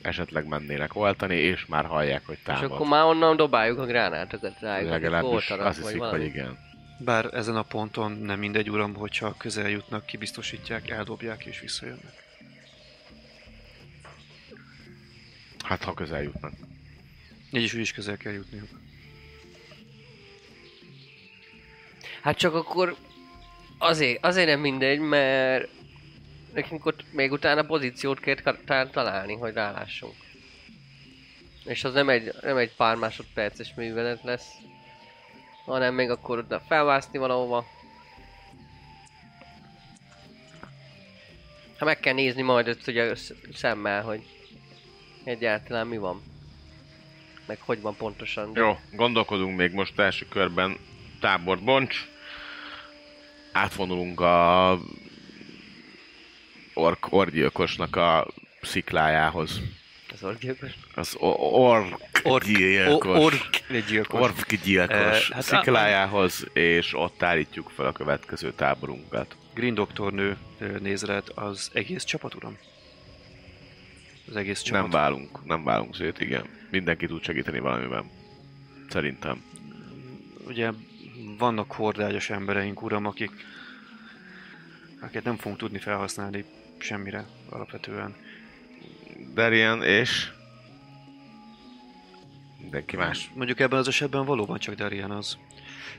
esetleg 0.02 0.46
mennének 0.46 0.96
oltani, 0.96 1.36
és 1.36 1.66
már 1.66 1.84
hallják, 1.84 2.26
hogy 2.26 2.36
És 2.38 2.42
támad. 2.44 2.70
akkor 2.70 2.86
már 2.86 3.04
onnan 3.04 3.36
dobáljuk 3.36 3.78
a 3.78 3.84
gránátokat 3.86 4.60
rájuk, 4.60 4.90
Legalábbis 4.90 5.50
azt 5.50 5.78
hiszik, 5.78 5.96
valami. 5.98 6.18
hogy 6.18 6.26
igen. 6.26 6.58
Bár 6.98 7.34
ezen 7.34 7.56
a 7.56 7.62
ponton 7.62 8.12
nem 8.12 8.38
mindegy, 8.38 8.70
uram, 8.70 8.94
hogyha 8.94 9.34
közel 9.36 9.68
jutnak, 9.68 10.06
kibiztosítják, 10.06 10.90
eldobják 10.90 11.44
és 11.44 11.60
visszajönnek. 11.60 12.20
Hát 15.64 15.82
ha 15.84 15.94
közel 15.94 16.22
jutnak. 16.22 16.52
Így 17.50 17.62
is 17.62 17.74
úgy 17.74 17.80
is 17.80 17.92
közel 17.92 18.16
kell 18.16 18.32
jutniuk. 18.32 18.68
Hát 22.22 22.36
csak 22.36 22.54
akkor 22.54 22.96
azért, 23.78 24.24
azért 24.24 24.46
nem 24.46 24.60
mindegy, 24.60 24.98
mert 24.98 25.68
nekünk 26.54 26.86
ott 26.86 27.12
még 27.12 27.32
utána 27.32 27.62
pozíciót 27.62 28.20
kell 28.20 28.88
találni, 28.90 29.34
hogy 29.34 29.52
rálássunk. 29.54 30.14
És 31.64 31.84
az 31.84 31.92
nem 31.92 32.08
egy, 32.08 32.32
nem 32.40 32.56
egy 32.56 32.74
pár 32.76 32.96
másodperces 32.96 33.74
művelet 33.76 34.22
lesz, 34.22 34.48
hanem 35.64 35.94
még 35.94 36.10
akkor 36.10 36.38
oda 36.38 36.60
felvászni 36.68 37.18
valahova. 37.18 37.66
Ha 41.78 41.84
meg 41.84 42.00
kell 42.00 42.14
nézni 42.14 42.42
majd 42.42 42.68
ezt 42.68 42.88
ugye 42.88 43.14
szemmel, 43.54 44.02
hogy 44.02 44.22
egyáltalán 45.24 45.86
mi 45.86 45.96
van. 45.98 46.22
Meg 47.46 47.58
hogy 47.60 47.80
van 47.80 47.96
pontosan. 47.96 48.52
de- 48.52 48.60
Jó, 48.60 48.78
gondolkodunk 48.92 49.56
még 49.56 49.72
most 49.72 49.98
első 49.98 50.26
körben 50.28 50.76
tábort 51.20 51.62
bonts. 51.64 52.10
Átvonulunk 53.52 54.20
a 54.20 54.78
ork, 56.74 57.06
orgyilkosnak 57.12 57.96
a 57.96 58.26
sziklájához. 58.62 59.60
Az 60.12 60.22
orgyilkos. 60.24 60.70
Az 60.94 61.14
o- 61.18 61.36
ork, 61.38 61.98
Ork, 62.22 62.44
gyilkos. 62.44 63.16
o- 63.18 63.22
ork, 63.24 63.62
egy 63.70 63.84
gyilkos. 63.84 64.20
Ork 64.20 64.54
gyilkos 64.54 64.96
Eh, 64.96 65.34
hát 65.34 65.42
sziklájához, 65.42 66.46
és 66.52 66.94
ott 66.94 67.22
állítjuk 67.22 67.70
fel 67.74 67.86
a 67.86 67.92
következő 67.92 68.52
táborunkat. 68.52 69.36
Green 69.54 69.74
doktornő 69.74 70.36
ö, 70.58 70.78
néz 70.78 71.02
rád 71.04 71.24
az 71.34 71.70
egész 71.72 72.04
csapat, 72.04 72.34
uram? 72.34 72.56
Az 74.28 74.36
egész 74.36 74.60
csapat. 74.62 74.80
Nem 74.80 74.90
válunk, 74.90 75.44
nem 75.44 75.64
válunk 75.64 75.94
szét, 75.96 76.20
igen. 76.20 76.44
Mindenki 76.70 77.06
tud 77.06 77.22
segíteni 77.24 77.58
valamiben. 77.58 78.10
Szerintem. 78.88 79.42
Ugye 80.46 80.70
vannak 81.38 81.72
hordágyos 81.72 82.30
embereink, 82.30 82.82
uram, 82.82 83.06
akik 83.06 83.30
akiket 85.02 85.24
nem 85.24 85.36
fogunk 85.36 85.58
tudni 85.58 85.78
felhasználni 85.78 86.44
semmire 86.78 87.24
alapvetően. 87.48 88.14
Darian 89.34 89.82
és... 89.82 90.30
Mindenki 92.58 92.96
más. 92.96 93.30
Mondjuk 93.34 93.60
ebben 93.60 93.78
az 93.78 93.88
esetben 93.88 94.24
valóban 94.24 94.58
csak 94.58 94.74
Darian 94.74 95.10
az. 95.10 95.38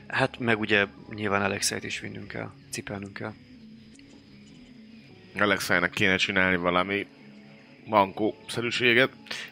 Hát 0.06 0.38
meg 0.38 0.60
ugye 0.60 0.86
nyilván 1.10 1.42
Alexeit 1.42 1.84
is 1.84 2.00
vinnünk 2.00 2.28
kell, 2.28 2.50
cipelnünk 2.70 3.12
kell. 3.12 3.32
Alexának 5.38 5.90
kéne 5.90 6.16
csinálni 6.16 6.56
valami 6.56 7.06
mankó-szerűséget. 7.84 9.10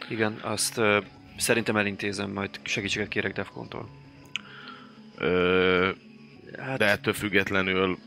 Igen, 0.09 0.39
azt 0.41 0.77
ö, 0.77 0.99
szerintem 1.37 1.75
elintézem, 1.75 2.31
majd 2.31 2.59
segítséget 2.63 3.07
kérek 3.07 3.33
Defcontól. 3.33 4.02
Hát, 6.57 6.77
de 6.77 6.85
ettől 6.85 7.13
függetlenül 7.13 7.97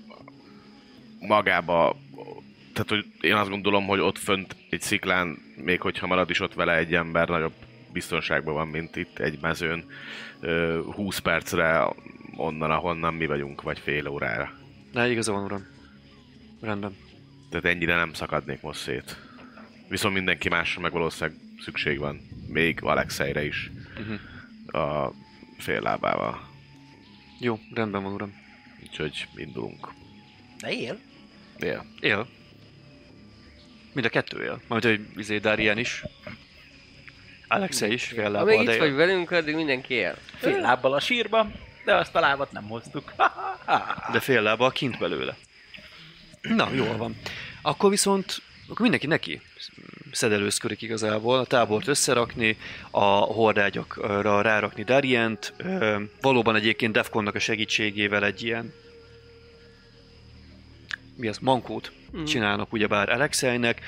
magába, 1.20 1.97
tehát 2.72 2.88
hogy 2.88 3.05
én 3.20 3.34
azt 3.34 3.51
gondolom, 3.51 3.86
hogy 3.86 4.01
ott 4.01 4.18
fönt 4.18 4.56
egy 4.70 4.80
sziklán, 4.80 5.38
még 5.56 5.80
hogyha 5.80 6.06
marad 6.06 6.30
is 6.30 6.40
ott 6.40 6.55
vele 6.55 6.76
egy 6.76 6.94
ember, 6.94 7.28
nagyobb 7.28 7.55
biztonságban 7.93 8.55
van, 8.55 8.68
mint 8.68 8.97
itt 8.97 9.18
egy 9.18 9.38
mezőn. 9.40 9.84
Ö, 10.40 10.80
20 10.94 11.18
percre 11.18 11.88
onnan, 12.36 12.70
ahonnan 12.70 13.14
mi 13.14 13.26
vagyunk, 13.26 13.62
vagy 13.62 13.78
fél 13.78 14.09
órára. 14.09 14.52
ne, 14.93 15.10
igaza 15.10 15.32
van, 15.32 15.44
uram. 15.44 15.66
Rendben. 16.60 16.97
Tehát 17.51 17.64
ennyire 17.64 17.94
nem 17.94 18.12
szakadnék 18.12 18.60
most 18.60 18.80
szét. 18.80 19.16
Viszont 19.88 20.14
mindenki 20.14 20.48
másra 20.48 20.80
meg 20.80 20.93
valószínűleg 20.93 21.40
szükség 21.64 21.98
van. 21.98 22.20
Még 22.48 22.78
Alexeire 22.82 23.44
is. 23.44 23.70
Uh-huh. 24.01 24.82
A 24.82 25.12
fél 25.59 25.80
lábával. 25.80 26.40
Jó, 27.38 27.58
rendben 27.74 28.02
van, 28.02 28.12
uram. 28.12 28.34
Úgyhogy 28.82 29.28
indulunk. 29.36 29.88
De 30.60 30.72
él? 30.72 30.98
Dél. 31.58 31.86
Él. 32.00 32.26
Mind 33.92 34.06
a 34.06 34.10
kettő 34.10 34.42
él. 34.44 34.60
Majd, 34.68 34.84
hogy 34.84 35.00
izé 35.16 35.38
Darian 35.38 35.78
is. 35.78 36.02
Alexe 37.48 37.86
is, 37.88 38.04
fél 38.04 38.30
lábbal, 38.30 38.54
Amíg 38.54 38.66
de 38.66 38.72
itt 38.74 38.80
él. 38.80 38.86
vagy 38.86 38.94
velünk, 38.96 39.30
addig 39.30 39.54
mindenki 39.54 39.94
él. 39.94 40.18
Fél 40.36 40.60
lábbal 40.60 40.92
a 40.92 41.00
sírba, 41.00 41.50
de 41.84 41.94
azt 41.94 42.14
a 42.14 42.20
lábat 42.20 42.52
nem 42.52 42.68
hoztuk. 42.68 43.12
De 44.12 44.20
fél 44.20 44.42
lábbal 44.42 44.70
kint 44.70 44.98
belőle. 44.98 45.36
Na, 46.42 46.70
jól 46.74 46.96
van. 46.96 47.16
Akkor 47.62 47.90
viszont, 47.90 48.42
akkor 48.68 48.80
mindenki 48.80 49.06
neki 49.06 49.40
szedelőzködik 50.12 50.82
igazából, 50.82 51.38
a 51.38 51.44
tábort 51.44 51.88
összerakni, 51.88 52.56
a 52.90 53.04
hordágyakra 53.08 54.40
rárakni 54.40 54.82
Darient, 54.82 55.52
valóban 56.20 56.56
egyébként 56.56 56.92
Defconnak 56.92 57.34
a 57.34 57.38
segítségével 57.38 58.24
egy 58.24 58.42
ilyen 58.42 58.72
mi 61.16 61.28
az, 61.28 61.38
mankót 61.38 61.92
Mhm. 62.16 62.24
csinálnak 62.24 62.72
ugyebár 62.72 63.08
Alexeinek, 63.08 63.80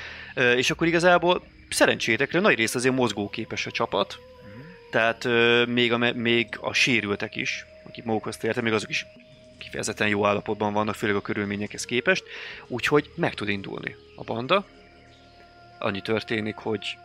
és 0.57 0.71
akkor 0.71 0.87
igazából 0.87 1.43
szerencsétekre 1.71 2.41
nagy 2.41 2.57
rész 2.57 2.75
azért 2.75 2.95
mozgóképes 2.95 3.67
a 3.67 3.71
csapat, 3.71 4.19
tehát 4.91 5.25
ö, 5.25 5.65
még, 5.65 5.93
a, 5.93 6.13
még 6.15 6.47
a 6.61 6.73
sérültek 6.73 7.37
is, 7.37 7.67
akik 7.87 8.05
magukhoz 8.05 8.37
tértek, 8.37 8.63
még 8.63 8.73
azok 8.73 8.91
is 8.91 9.07
kifejezetten 9.59 10.09
jó 10.09 10.27
állapotban 10.27 10.73
vannak, 10.73 10.95
főleg 10.95 11.17
a 11.17 11.21
körülményekhez 11.21 11.85
képest, 11.85 12.25
úgyhogy 12.67 13.11
meg 13.15 13.35
tud 13.35 13.49
indulni 13.49 13.97
a 14.17 14.25
banda. 14.25 14.67
Annyi 15.79 16.01
történik, 16.01 16.57
hogy 16.57 16.99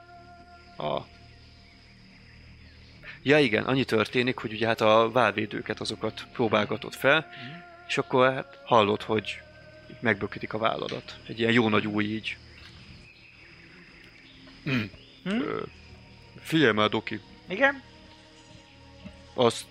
a... 0.77 0.99
Ja 3.23 3.39
igen, 3.39 3.63
annyi 3.63 3.83
történik, 3.83 4.37
hogy 4.37 4.53
ugye 4.53 4.67
hát 4.67 4.81
a 4.81 5.11
válvédőket 5.11 5.79
azokat 5.79 6.27
próbálgatod 6.33 6.93
fel, 6.93 7.27
és 7.87 7.97
akkor 7.97 8.33
hát 8.33 8.59
hallod, 8.65 9.01
hogy 9.01 9.39
így 9.89 9.97
megbökítik 9.99 10.53
a 10.53 10.57
válladat. 10.57 11.19
Egy 11.27 11.39
ilyen 11.39 11.51
jó 11.51 11.69
nagy 11.69 11.87
új 11.87 12.03
így. 12.03 12.37
Mm. 14.69 14.83
Ö, 15.23 15.61
figyelj 16.39 16.73
már, 16.73 16.89
Doki, 16.89 17.21
Igen? 17.47 17.81
azt... 19.33 19.65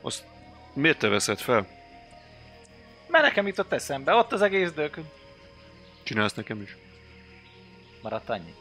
Azt 0.00 0.24
miért 0.72 0.98
te 0.98 1.08
veszed 1.08 1.38
fel? 1.38 1.66
Mert 3.06 3.24
nekem 3.24 3.46
jutott 3.46 3.72
eszembe, 3.72 4.14
ott 4.14 4.32
az 4.32 4.42
egész 4.42 4.70
dög. 4.72 4.98
Csinálsz 6.02 6.34
nekem 6.34 6.62
is. 6.62 6.76
Maradt 8.02 8.28
annyi. 8.28 8.54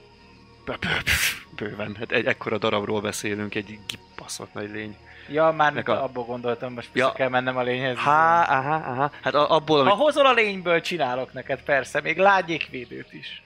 Bőven, 1.56 1.96
hát 1.96 2.12
egy 2.12 2.26
ekkora 2.26 2.58
darabról 2.58 3.02
beszélünk, 3.02 3.56
egy 3.56 3.80
kipaszott 3.86 4.54
nagy 4.54 4.70
lény. 4.72 4.98
Ja, 5.30 5.52
már 5.52 5.74
Nek 5.74 5.90
a... 5.90 6.04
abból 6.04 6.24
gondoltam, 6.26 6.74
most 6.74 6.90
vissza 6.92 7.06
Ja. 7.06 7.14
kell 7.14 7.30
mennem 7.30 7.58
a 7.58 7.62
lényhez. 7.62 7.98
Há, 7.98 8.44
aha, 8.58 8.74
aha. 8.92 9.12
Hát 9.22 9.34
a, 9.34 9.52
abból, 9.52 9.84
Ha 9.84 9.92
amit... 9.92 10.04
hozol 10.04 10.26
a 10.26 10.34
lényből, 10.34 10.82
csinálok 10.82 11.34
neked, 11.34 11.64
persze, 11.64 12.02
még 12.02 12.18
lágyékvédőt 12.18 13.14
is. 13.14 13.44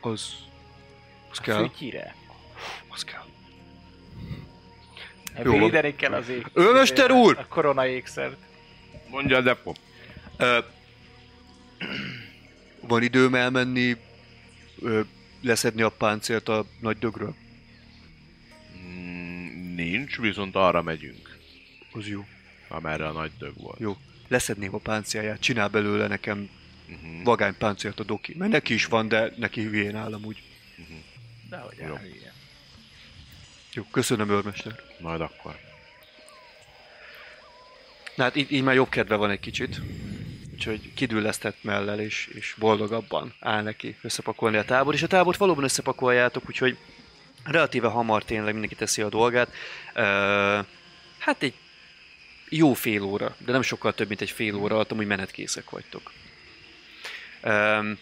Az... 0.00 0.34
Az 1.30 1.38
A 1.38 1.42
kell. 1.42 1.56
fütyire. 1.56 2.14
Az 2.88 3.04
kell. 3.04 3.22
Jó, 5.44 5.52
Jó. 5.52 5.58
Védeni 5.58 5.96
kell 5.96 6.12
az 6.12 6.28
ég. 6.28 6.46
Őmester 6.54 7.10
úr! 7.10 7.38
A 7.38 7.46
korona 7.46 7.86
ékszert. 7.86 8.36
Mondja 9.10 9.36
a 9.36 9.40
depo. 9.40 9.72
Ö, 10.36 10.58
van 12.88 13.02
időm 13.02 13.34
elmenni, 13.34 13.96
ö, 14.80 15.00
leszedni 15.40 15.82
a 15.82 15.88
páncélt 15.88 16.48
a 16.48 16.66
nagy 16.80 16.98
dögről? 16.98 17.34
Mm, 18.86 19.74
nincs, 19.74 20.18
viszont 20.18 20.54
arra 20.54 20.82
megyünk, 20.82 21.38
Az 21.92 22.06
jó. 22.08 22.24
amerre 22.68 23.06
a 23.06 23.12
nagy 23.12 23.30
dög 23.38 23.52
volt. 23.56 23.78
Jó. 23.78 23.96
Leszedném 24.28 24.74
a 24.74 24.78
páncélját, 24.78 25.40
csinál 25.40 25.68
belőle 25.68 26.06
nekem 26.06 26.48
Uh-huh. 26.88 27.22
vagány 27.22 27.54
páncélt 27.58 28.00
a 28.00 28.04
doki. 28.04 28.34
Mert 28.38 28.50
neki 28.50 28.74
is 28.74 28.84
van, 28.86 29.08
de 29.08 29.32
neki 29.36 29.62
hülyén 29.62 29.96
állam 29.96 30.24
úgy. 30.24 30.42
Dehogy 31.50 31.76
Jó. 31.78 31.84
elhülye. 31.84 32.32
Jó, 33.72 33.82
köszönöm, 33.90 34.30
őrmester. 34.30 34.80
Majd 35.00 35.20
akkor. 35.20 35.58
Na 38.16 38.22
hát 38.22 38.36
így, 38.36 38.52
így 38.52 38.62
már 38.62 38.74
jobb 38.74 38.88
kedve 38.88 39.14
van 39.14 39.30
egy 39.30 39.40
kicsit. 39.40 39.80
Úgyhogy 40.54 40.94
kidüllesztett 40.94 41.62
mellel 41.62 42.00
és, 42.00 42.26
és 42.34 42.54
boldogabban 42.58 43.34
áll 43.40 43.62
neki 43.62 43.96
összepakolni 44.02 44.56
a 44.56 44.64
tábor. 44.64 44.94
És 44.94 45.02
a 45.02 45.06
tábort 45.06 45.38
valóban 45.38 45.64
összepakoljátok, 45.64 46.42
úgyhogy 46.46 46.76
relatíve 47.44 47.88
hamar 47.88 48.24
tényleg 48.24 48.52
mindenki 48.52 48.74
teszi 48.74 49.02
a 49.02 49.08
dolgát. 49.08 49.48
Uh, 49.94 50.66
hát 51.18 51.42
egy 51.42 51.54
jó 52.48 52.72
fél 52.72 53.02
óra, 53.02 53.36
de 53.38 53.52
nem 53.52 53.62
sokkal 53.62 53.94
több, 53.94 54.08
mint 54.08 54.20
egy 54.20 54.30
fél 54.30 54.54
óra 54.54 54.74
alatt, 54.74 54.90
amúgy 54.90 55.06
menetkészek 55.06 55.70
vagytok. 55.70 56.12
Um, 57.42 57.98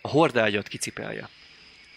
a 0.00 0.08
hordágyat 0.08 0.68
kicipelje 0.68 1.28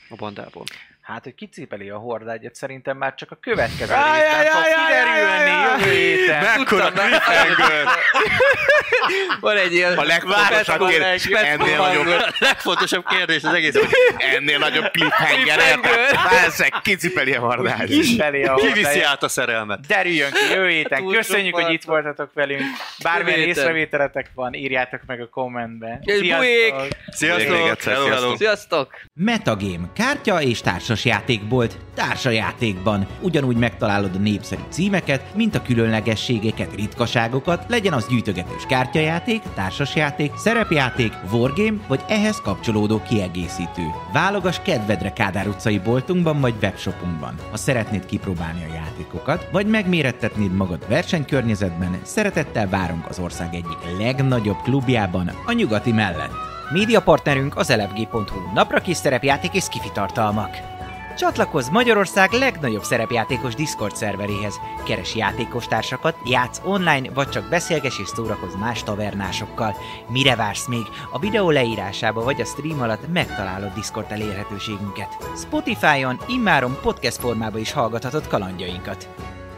a 0.10 0.16
bandából. 0.16 0.64
Hát, 1.06 1.24
hogy 1.24 1.36
kicipeli 1.36 1.90
a 1.90 1.98
hordágyat, 1.98 2.56
szerintem 2.56 2.98
már 2.98 3.16
csak 3.16 3.32
a 3.32 3.38
következő 3.42 3.94
áj, 3.94 4.48
fog 4.48 4.64
kiderülni 4.64 5.52
jövő 5.86 6.00
héten. 6.00 6.44
Mekkora 6.44 6.90
cliffhanger! 6.90 7.88
Van 9.40 9.58
egy 9.58 9.74
ilyen... 9.74 9.98
A 9.98 10.04
legfontosabb 10.04 10.88
kérdés, 10.88 11.26
ennél 11.26 11.78
nagyobb, 11.78 12.06
legfontosabb 12.40 13.06
kérdés 13.08 13.44
az 13.44 13.54
egész. 13.54 13.76
ennél 14.18 14.58
nagyobb 14.58 14.92
cliffhanger, 14.92 15.60
érted? 15.60 16.20
Persze, 16.30 16.82
kicipeli 16.84 17.34
a 17.34 17.40
hordás. 17.40 17.86
Kicipeli 17.86 18.44
a 18.44 18.56
Kiviszi 18.56 18.82
hordágyat. 18.84 19.06
át 19.06 19.24
a 19.24 19.28
szerelmet. 19.28 19.80
Derüljön 19.88 20.32
ki 20.32 20.54
jövő 20.54 20.70
héten. 20.70 21.00
Túl 21.00 21.16
Köszönjük, 21.16 21.56
hogy 21.56 21.74
itt 21.74 21.84
voltatok 21.84 22.34
velünk. 22.34 22.62
Bármilyen 23.04 23.40
észrevételetek 23.40 24.30
van, 24.34 24.54
írjátok 24.54 25.02
meg 25.06 25.22
a 25.22 25.28
kommentben. 25.28 26.04
Sziasztok! 26.06 27.80
sziasztok. 27.80 28.38
Sziasztok! 28.38 28.94
Metagame, 29.14 29.92
kártya 29.96 30.42
és 30.42 30.62
társasjátékbolt, 30.96 31.78
társajátékban. 31.94 33.08
Ugyanúgy 33.22 33.58
megtalálod 33.58 34.16
a 34.16 34.20
népszerű 34.20 34.62
címeket, 34.70 35.36
mint 35.36 35.56
a 35.56 35.62
különlegességeket, 35.62 36.76
ritkaságokat, 36.76 37.66
legyen 37.68 37.94
az 37.94 38.08
gyűjtögetős 38.08 38.64
kártyajáték, 38.68 39.42
társasjáték, 39.56 40.32
szerepjáték, 40.36 41.14
wargame 41.32 41.78
vagy 41.88 42.02
ehhez 42.08 42.42
kapcsolódó 42.42 43.02
kiegészítő. 43.08 43.84
Válogass 44.14 44.60
kedvedre 44.64 45.14
Kádár 45.14 45.48
utcai 45.48 45.80
boltunkban 45.80 46.42
vagy 46.42 46.54
webshopunkban. 46.62 47.36
Ha 47.52 47.58
szeretnéd 47.58 48.06
kipróbálni 48.06 48.64
a 48.64 48.74
játékokat, 48.74 49.48
vagy 49.52 49.68
megmérettetnéd 49.68 50.52
magad 50.52 50.88
versenykörnyezetben, 50.88 52.00
szeretettel 52.04 52.70
várunk 52.70 53.10
az 53.10 53.20
ország 53.20 53.54
egyik 53.54 53.98
legnagyobb 54.00 54.62
klubjában, 54.64 55.32
a 55.46 55.52
nyugati 55.52 55.92
mellett. 55.92 56.54
Média 56.72 57.02
partnerünk 57.02 57.58
az 57.58 57.70
elefg.hu, 57.70 58.54
napra 58.54 58.80
kis 58.80 58.98
szerepjáték 58.98 59.54
és 59.54 59.64
skifi 59.64 59.90
tartalmak. 59.94 60.75
Csatlakozz 61.18 61.70
Magyarország 61.70 62.32
legnagyobb 62.32 62.84
szerepjátékos 62.84 63.56
Discord 63.56 63.96
szerveréhez. 63.96 64.60
Keres 64.84 65.16
játékostársakat, 65.16 66.16
játsz 66.26 66.62
online, 66.64 67.10
vagy 67.14 67.30
csak 67.30 67.50
beszélges 67.50 68.00
és 68.00 68.08
szórakozz 68.08 68.56
más 68.56 68.84
tavernásokkal. 68.84 69.76
Mire 70.08 70.36
vársz 70.36 70.68
még? 70.68 70.86
A 71.12 71.20
videó 71.20 71.50
leírásába 71.50 72.24
vagy 72.24 72.42
a 72.42 72.46
stream 72.46 72.82
alatt 72.82 73.14
megtalálod 73.14 73.74
Discord 73.74 74.12
elérhetőségünket. 74.12 75.18
Spotify-on 75.38 76.20
immáron 76.28 76.78
podcast 76.82 77.18
formában 77.18 77.60
is 77.62 77.72
hallgathatod 77.72 78.28
kalandjainkat. 78.28 79.10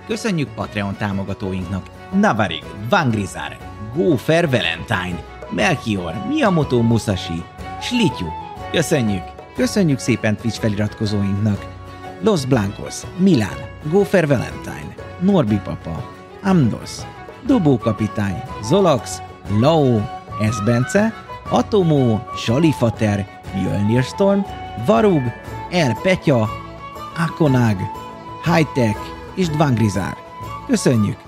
Köszönjük 0.07 0.53
Patreon 0.53 0.95
támogatóinknak 0.97 1.85
Navarig, 2.11 2.63
Vangrizar, 2.89 3.57
Gófer 3.95 4.49
Valentine, 4.49 5.23
Melchior, 5.49 6.13
Miyamoto 6.27 6.81
Musashi, 6.81 7.43
Slityu. 7.81 8.27
Köszönjük! 8.71 9.36
Köszönjük 9.57 9.99
szépen 9.99 10.35
Twitch 10.35 10.59
feliratkozóinknak 10.59 11.65
Los 12.21 12.45
Blancos, 12.45 12.95
Milán, 13.17 13.57
Gófer 13.89 14.27
Valentine, 14.27 14.95
Norbi 15.19 15.59
Papa, 15.63 16.09
Amdos, 16.43 16.91
Dobó 17.45 17.77
Kapitány, 17.77 18.41
Zolax, 18.63 19.21
Lao, 19.59 20.01
Esbence, 20.41 21.13
Atomó, 21.49 22.27
Salifater, 22.35 23.41
Mjölnir 23.53 24.03
Storm, 24.03 24.41
Varug, 24.85 25.21
El 25.71 25.97
Petya, 26.01 26.49
Akonag, 27.17 27.77
Hightech 28.43 28.99
és 29.35 29.47
Dvangrizár. 29.47 30.17
Köszönjük! 30.67 31.26